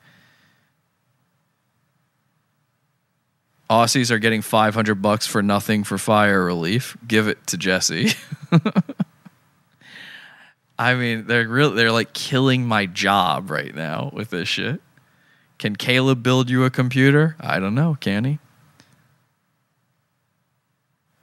Aussies 3.70 4.10
are 4.10 4.20
getting 4.20 4.42
500 4.42 4.96
bucks 4.96 5.28
for 5.28 5.44
nothing 5.44 5.84
for 5.84 5.98
fire 5.98 6.44
relief. 6.44 6.98
Give 7.08 7.28
it 7.28 7.46
to 7.48 7.58
Jesse. 7.58 8.12
I 10.80 10.96
mean, 10.96 11.28
they're 11.28 11.48
really 11.48 11.76
they're 11.76 11.92
like 11.92 12.14
killing 12.14 12.66
my 12.66 12.86
job 12.86 13.52
right 13.52 13.76
now 13.76 14.10
with 14.14 14.30
this 14.30 14.48
shit. 14.48 14.82
Can 15.58 15.76
Caleb 15.76 16.24
build 16.24 16.50
you 16.50 16.64
a 16.64 16.70
computer? 16.70 17.36
I 17.40 17.60
don't 17.60 17.76
know. 17.76 17.98
Can 18.00 18.24
he? 18.24 18.40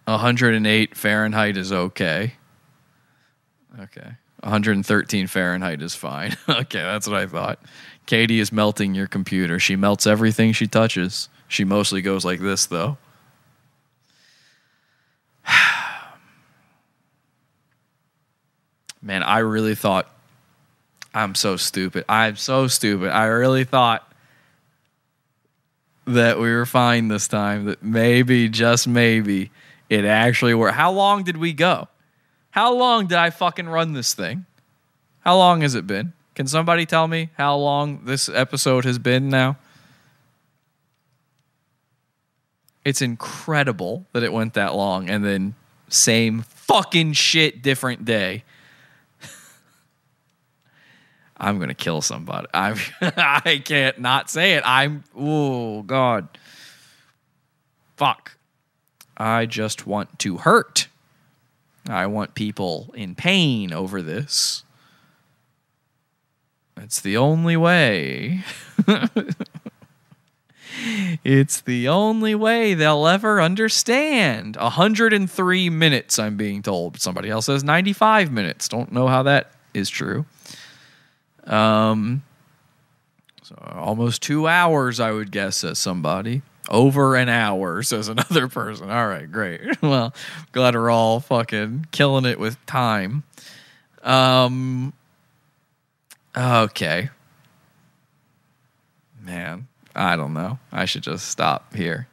108 0.05 0.97
Fahrenheit 0.97 1.57
is 1.57 1.73
okay. 1.73 2.35
Okay. 3.81 4.13
113 4.41 5.27
Fahrenheit 5.27 5.83
is 5.83 5.95
fine. 5.95 6.37
okay, 6.49 6.83
that's 6.83 7.09
what 7.09 7.17
I 7.17 7.27
thought. 7.27 7.59
Katie 8.05 8.39
is 8.39 8.53
melting 8.53 8.95
your 8.95 9.09
computer. 9.09 9.59
She 9.59 9.75
melts 9.75 10.07
everything 10.07 10.53
she 10.53 10.67
touches. 10.69 11.29
She 11.49 11.65
mostly 11.65 12.03
goes 12.03 12.25
like 12.25 12.41
this, 12.41 12.67
though. 12.67 12.99
Man, 19.03 19.23
I 19.23 19.39
really 19.39 19.75
thought 19.75 20.11
I'm 21.15 21.35
so 21.35 21.57
stupid. 21.57 22.05
I'm 22.09 22.37
so 22.37 22.67
stupid. 22.69 23.11
I 23.11 23.25
really 23.25 23.65
thought 23.65 24.13
that 26.07 26.39
we 26.39 26.53
were 26.53 26.67
fine 26.67 27.09
this 27.09 27.27
time, 27.27 27.65
that 27.65 27.83
maybe, 27.83 28.49
just 28.49 28.87
maybe, 28.87 29.51
it 29.89 30.05
actually 30.05 30.55
worked. 30.55 30.77
How 30.77 30.93
long 30.93 31.25
did 31.25 31.37
we 31.37 31.53
go? 31.53 31.89
How 32.51 32.73
long 32.73 33.07
did 33.07 33.19
I 33.19 33.31
fucking 33.31 33.69
run 33.69 33.93
this 33.93 34.15
thing? 34.15 34.47
How 35.21 35.37
long 35.37 35.63
has 35.63 35.75
it 35.75 35.87
been? 35.87 36.13
Can 36.35 36.47
somebody 36.47 36.87
tell 36.87 37.09
me 37.09 37.31
how 37.37 37.57
long 37.57 38.05
this 38.05 38.29
episode 38.29 38.85
has 38.85 38.99
been 38.99 39.29
now? 39.29 39.57
It's 42.87 43.03
incredible 43.03 44.07
that 44.13 44.23
it 44.23 44.33
went 44.33 44.55
that 44.55 44.77
long 44.77 45.11
and 45.11 45.25
then 45.25 45.57
same 45.89 46.43
fucking 46.43 47.15
shit, 47.15 47.61
different 47.61 48.05
day. 48.05 48.45
I'm 51.37 51.59
gonna 51.59 51.75
kill 51.75 52.01
somebody. 52.01 52.47
I'm 52.55 52.77
I 53.03 53.61
can't 53.65 53.99
not 53.99 54.31
say 54.31 54.53
it. 54.53 54.63
I'm 54.65 55.03
oh 55.17 55.83
god. 55.83 56.29
Fuck. 57.97 58.37
I 59.17 59.47
just 59.47 59.89
want 59.89 60.21
to 60.21 60.37
hurt. 60.37 60.87
I 61.89 62.07
want 62.07 62.37
people 62.37 62.95
in 62.95 63.17
pain 63.17 63.73
over 63.73 64.01
this. 64.01 64.63
It's 66.77 67.01
the 67.01 67.17
only 67.17 67.57
way. 67.57 68.45
it's 71.25 71.61
the 71.61 71.89
only 71.89 72.35
way 72.35 72.75
they'll 72.75 73.07
ever 73.07 73.41
understand. 73.41 74.57
103 74.57 75.71
minutes, 75.71 76.19
I'm 76.19 76.37
being 76.37 76.63
told. 76.63 77.01
Somebody 77.01 77.31
else 77.31 77.47
says 77.47 77.65
95 77.65 78.31
minutes. 78.31 78.69
Don't 78.69 78.93
know 78.93 79.07
how 79.07 79.23
that 79.25 79.53
is 79.75 79.89
true. 79.89 80.27
Um, 81.45 82.23
so 83.43 83.55
almost 83.77 84.23
two 84.23 84.49
hours, 84.49 84.99
I 84.99 85.13
would 85.13 85.31
guess, 85.31 85.59
says 85.59 85.79
somebody. 85.79 86.43
Over 86.69 87.15
an 87.15 87.29
hour, 87.29 87.83
says 87.85 88.09
another 88.09 88.49
person. 88.49 88.91
All 88.91 89.07
right, 89.07 89.31
great. 89.31 89.61
well, 89.83 90.13
glad 90.53 90.75
we're 90.75 90.91
all 90.91 91.21
fucking 91.21 91.87
killing 91.93 92.25
it 92.25 92.41
with 92.41 92.65
time. 92.67 93.23
Um, 94.03 94.93
okay. 96.37 97.11
Man, 99.23 99.67
I 99.97 100.15
don't 100.15 100.35
know. 100.35 100.59
I 100.71 100.85
should 100.85 101.03
just 101.03 101.29
stop 101.29 101.75
here. 101.75 102.07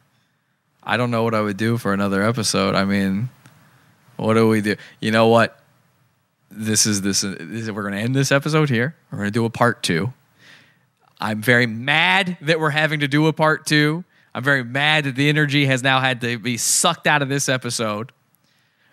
I 0.82 0.96
don't 0.96 1.10
know 1.10 1.22
what 1.22 1.34
I 1.34 1.40
would 1.42 1.58
do 1.58 1.76
for 1.76 1.92
another 1.92 2.22
episode. 2.22 2.74
I 2.74 2.84
mean, 2.84 3.28
what 4.16 4.34
do 4.34 4.48
we 4.48 4.62
do? 4.62 4.76
You 5.00 5.10
know 5.10 5.28
what? 5.28 5.60
This 6.50 6.86
is 6.86 7.02
this. 7.02 7.20
this 7.20 7.70
we're 7.70 7.82
going 7.82 7.94
to 7.94 8.00
end 8.00 8.16
this 8.16 8.32
episode 8.32 8.70
here. 8.70 8.96
We're 9.10 9.18
going 9.18 9.28
to 9.28 9.32
do 9.32 9.44
a 9.44 9.50
part 9.50 9.82
two. 9.82 10.12
I'm 11.20 11.42
very 11.42 11.66
mad 11.66 12.38
that 12.40 12.58
we're 12.58 12.70
having 12.70 13.00
to 13.00 13.08
do 13.08 13.26
a 13.26 13.32
part 13.32 13.66
two. 13.66 14.04
I'm 14.34 14.42
very 14.42 14.64
mad 14.64 15.04
that 15.04 15.14
the 15.14 15.28
energy 15.28 15.66
has 15.66 15.82
now 15.82 16.00
had 16.00 16.20
to 16.22 16.38
be 16.38 16.56
sucked 16.56 17.06
out 17.06 17.22
of 17.22 17.28
this 17.28 17.48
episode. 17.48 18.12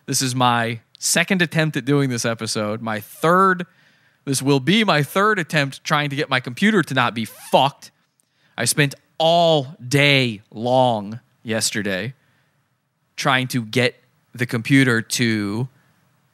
This 0.06 0.22
is 0.22 0.36
my 0.36 0.82
second 1.00 1.42
attempt 1.42 1.78
at 1.78 1.86
doing 1.86 2.10
this 2.10 2.26
episode. 2.26 2.82
My 2.82 3.00
third. 3.00 3.66
This 4.26 4.42
will 4.42 4.60
be 4.60 4.84
my 4.84 5.02
third 5.02 5.40
attempt 5.40 5.84
trying 5.84 6.10
to 6.12 6.16
get 6.16 6.30
my 6.30 6.40
computer 6.40 6.84
to 6.84 6.94
not 6.94 7.16
be 7.16 7.26
fucked. 7.26 7.92
I 8.62 8.66
spent 8.66 8.94
all 9.18 9.76
day 9.88 10.44
long 10.52 11.20
yesterday 11.42 12.14
trying 13.16 13.48
to 13.48 13.66
get 13.66 13.96
the 14.36 14.46
computer 14.46 15.02
to 15.02 15.68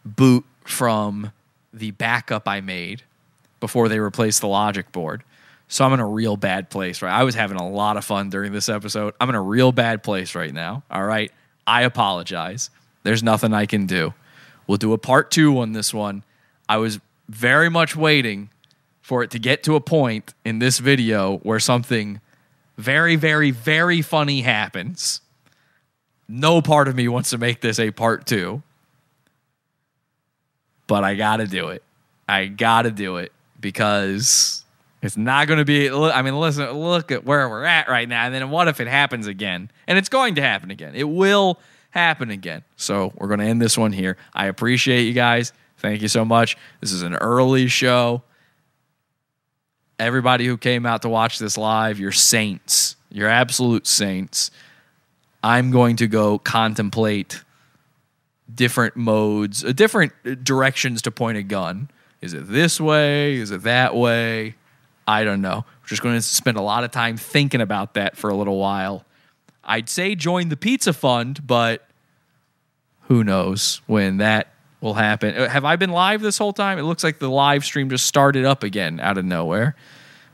boot 0.04 0.44
from 0.66 1.32
the 1.72 1.91
backup 1.91 2.45
I 2.45 2.60
made 2.60 3.04
before 3.62 3.88
they 3.88 4.02
replaced 4.02 4.41
the 4.41 4.49
logic 4.49 4.91
board. 4.91 5.24
So 5.70 5.86
I'm 5.86 5.94
in 5.94 6.02
a 6.02 6.06
real 6.06 6.36
bad 6.36 6.70
place, 6.70 7.02
right? 7.02 7.14
I 7.14 7.24
was 7.24 7.34
having 7.34 7.56
a 7.56 7.66
lot 7.66 7.95
of 7.95 8.04
fun 8.04 8.30
during 8.30 8.52
this 8.52 8.68
episode. 8.68 9.14
I'm 9.22 9.30
in 9.30 9.36
a 9.36 9.41
real 9.41 9.72
bad 9.72 10.04
place 10.04 10.36
right 10.36 10.54
now. 10.54 10.84
All 10.91 11.06
right. 11.06 11.32
I 11.66 11.84
apologize. 11.84 12.70
There's 13.04 13.24
nothing 13.24 13.54
I 13.54 13.66
can 13.66 13.86
do. 13.86 14.14
We'll 14.68 14.78
do 14.78 14.91
a 14.91 14.98
part 14.98 15.32
two 15.32 15.58
on 15.60 15.72
this 15.72 15.94
one. 15.94 16.24
I 16.68 16.76
was 16.76 16.99
very 17.30 17.70
much 17.70 17.95
waiting 17.95 18.49
for 19.07 19.23
it 19.23 19.31
to 19.31 19.39
get 19.39 19.63
to 19.63 19.73
a 19.73 19.79
point 19.79 20.34
in 20.43 20.59
this 20.59 20.79
video 20.79 21.38
where 21.38 21.61
something 21.61 22.19
very, 22.77 23.15
very, 23.15 23.51
very 23.51 24.01
funny 24.01 24.41
happens. 24.41 25.21
No 26.27 26.61
part 26.61 26.89
of 26.89 26.95
me 26.97 27.07
wants 27.07 27.29
to 27.29 27.38
make 27.38 27.61
this 27.61 27.79
a 27.79 27.89
part 27.91 28.25
two, 28.25 28.61
but 30.88 31.05
I 31.05 31.15
got 31.15 31.38
to 31.38 31.47
do 31.47 31.69
it. 31.69 31.84
I 32.27 32.47
got 32.47 32.81
to 32.81 32.91
do 32.91 33.15
it 33.15 33.31
because 33.61 34.65
it's 35.01 35.15
not 35.15 35.47
going 35.47 35.59
to 35.59 35.63
be. 35.63 35.89
I 35.89 36.21
mean, 36.21 36.38
listen, 36.38 36.69
look 36.71 37.09
at 37.09 37.23
where 37.23 37.47
we're 37.47 37.63
at 37.63 37.88
right 37.88 38.09
now. 38.09 38.25
And 38.25 38.35
then 38.35 38.49
what 38.49 38.67
if 38.67 38.81
it 38.81 38.89
happens 38.89 39.25
again? 39.25 39.71
And 39.88 39.97
it's 39.97 40.09
going 40.09 40.35
to 40.35 40.41
happen 40.41 40.69
again. 40.69 40.95
It 40.95 41.07
will 41.07 41.61
happen 41.91 42.29
again. 42.29 42.61
So 42.75 43.13
we're 43.15 43.29
going 43.29 43.39
to 43.39 43.45
end 43.45 43.61
this 43.61 43.77
one 43.77 43.93
here. 43.93 44.17
I 44.34 44.47
appreciate 44.47 45.03
you 45.03 45.13
guys. 45.13 45.53
Thank 45.77 46.01
you 46.01 46.09
so 46.09 46.25
much. 46.25 46.57
This 46.81 46.91
is 46.91 47.03
an 47.03 47.15
early 47.15 47.67
show. 47.67 48.23
Everybody 49.99 50.45
who 50.45 50.57
came 50.57 50.86
out 50.86 51.02
to 51.02 51.10
watch 51.10 51.40
this 51.40 51.57
live, 51.57 51.99
you're 51.99 52.11
saints. 52.11 52.95
You're 53.10 53.30
absolute 53.30 53.88
saints. 53.88 54.52
I'm 55.44 55.72
going 55.72 55.95
to 55.98 56.07
go 56.07 56.38
contemplate 56.38 57.44
different 58.53 58.95
modes, 58.95 59.64
uh, 59.64 59.72
different 59.72 60.44
directions 60.44 61.02
to 61.03 61.11
point 61.11 61.38
a 61.38 61.44
gun. 61.44 61.90
Is 62.22 62.34
it 62.34 62.48
this 62.48 62.80
way? 62.80 63.36
Is 63.36 63.52
it 63.52 63.64
that 63.64 63.95
way? 63.95 64.56
I 65.07 65.24
don't 65.24 65.41
know. 65.41 65.65
We're 65.82 65.88
just 65.88 66.02
going 66.02 66.15
to 66.15 66.22
spend 66.22 66.57
a 66.57 66.61
lot 66.61 66.84
of 66.84 66.91
time 66.91 67.18
thinking 67.18 67.61
about 67.61 67.94
that 67.94 68.18
for 68.18 68.30
a 68.30 68.36
little 68.36 68.57
while. 68.57 69.06
I'd 69.64 69.90
say 69.90 70.15
join 70.15 70.49
the 70.49 70.57
pizza 70.57 70.94
fund, 70.94 71.45
but 71.45 71.88
who 73.03 73.24
knows 73.24 73.82
when 73.88 74.18
that 74.18 74.48
will 74.82 74.94
happen. 74.94 75.36
Uh, 75.36 75.49
Have 75.49 75.66
I 75.66 75.76
been 75.76 75.91
live 75.91 76.22
this 76.22 76.38
whole 76.38 76.54
time? 76.54 76.80
It 76.80 76.84
looks 76.84 77.04
like 77.04 77.20
the 77.20 77.30
live 77.30 77.66
stream 77.66 77.90
just 77.90 78.06
started 78.06 78.45
up 78.45 78.64
again 78.64 78.99
out 78.99 79.18
of 79.18 79.26
nowhere. 79.26 79.76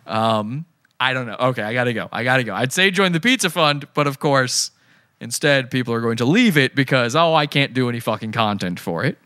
Um, 0.06 0.65
I 0.99 1.14
don't 1.14 1.28
know. 1.28 1.36
Okay, 1.40 1.61
I 1.61 1.74
got 1.74 1.86
to 1.86 1.94
go. 1.94 2.07
I 2.11 2.24
got 2.24 2.38
to 2.38 2.44
go. 2.44 2.53
I'd 2.53 2.72
say 2.72 2.91
join 2.91 3.11
the 3.11 3.20
pizza 3.20 3.49
fund, 3.49 3.88
but 3.94 4.07
of 4.07 4.20
course, 4.20 4.72
instead, 5.20 5.70
people 5.72 5.94
are 5.94 6.02
going 6.02 6.18
to 6.18 6.26
leave 6.26 6.57
it 6.57 6.76
because, 6.76 7.15
oh, 7.15 7.34
I 7.34 7.45
can't 7.45 7.74
do 7.74 7.90
any 7.90 7.99
fucking 7.99 8.32
content 8.32 8.80
for 8.80 9.03
it. 9.03 9.18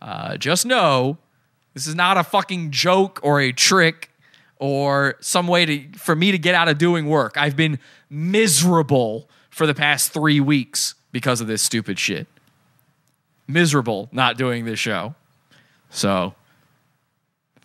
Uh, 0.00 0.36
just 0.36 0.66
know 0.66 1.18
this 1.74 1.86
is 1.86 1.94
not 1.94 2.16
a 2.16 2.24
fucking 2.24 2.70
joke 2.70 3.20
or 3.22 3.40
a 3.40 3.52
trick 3.52 4.10
or 4.58 5.16
some 5.20 5.46
way 5.48 5.66
to 5.66 5.98
for 5.98 6.14
me 6.14 6.30
to 6.30 6.38
get 6.38 6.54
out 6.54 6.68
of 6.68 6.78
doing 6.78 7.06
work. 7.06 7.36
I've 7.36 7.56
been 7.56 7.78
miserable 8.10 9.28
for 9.50 9.66
the 9.66 9.74
past 9.74 10.12
three 10.12 10.40
weeks 10.40 10.94
because 11.12 11.40
of 11.40 11.46
this 11.46 11.62
stupid 11.62 11.98
shit. 11.98 12.26
Miserable 13.46 14.08
not 14.12 14.36
doing 14.38 14.64
this 14.64 14.78
show. 14.78 15.14
So 15.90 16.34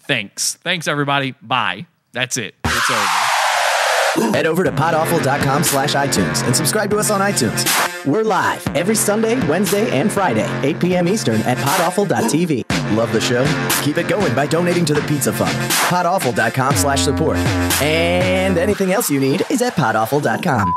thanks. 0.01 0.56
Thanks 0.56 0.88
everybody. 0.88 1.31
Bye. 1.41 1.88
That's 2.11 2.38
it. 2.38 2.56
It's 2.65 2.89
over. 2.89 4.31
Head 4.34 4.47
over 4.47 4.64
to 4.64 4.72
podawful.com 4.72 5.64
slash 5.64 5.93
iTunes 5.93 6.43
and 6.43 6.56
subscribe 6.56 6.89
to 6.89 6.97
us 6.97 7.11
on 7.11 7.22
iTunes. 7.22 7.65
We're 8.06 8.23
live 8.23 8.65
every 8.76 8.95
Sunday, 8.95 9.35
Wednesday, 9.47 9.89
and 9.91 10.11
Friday, 10.11 10.47
8 10.68 10.80
p.m. 10.80 11.07
Eastern 11.07 11.41
at 11.41 11.57
podawful.tv. 11.57 12.95
Love 12.97 13.14
the 13.14 13.22
show? 13.22 13.45
Keep 13.84 13.97
it 13.97 14.07
going 14.07 14.34
by 14.34 14.47
donating 14.47 14.85
to 14.85 14.93
the 14.93 15.01
Pizza 15.01 15.31
Fund. 15.31 15.56
Podawful.com 15.89 16.76
slash 16.76 17.01
support. 17.01 17.38
And 17.81 18.57
anything 18.57 18.91
else 18.91 19.10
you 19.10 19.19
need 19.19 19.43
is 19.49 19.61
at 19.61 19.73
podawful.com. 19.73 20.73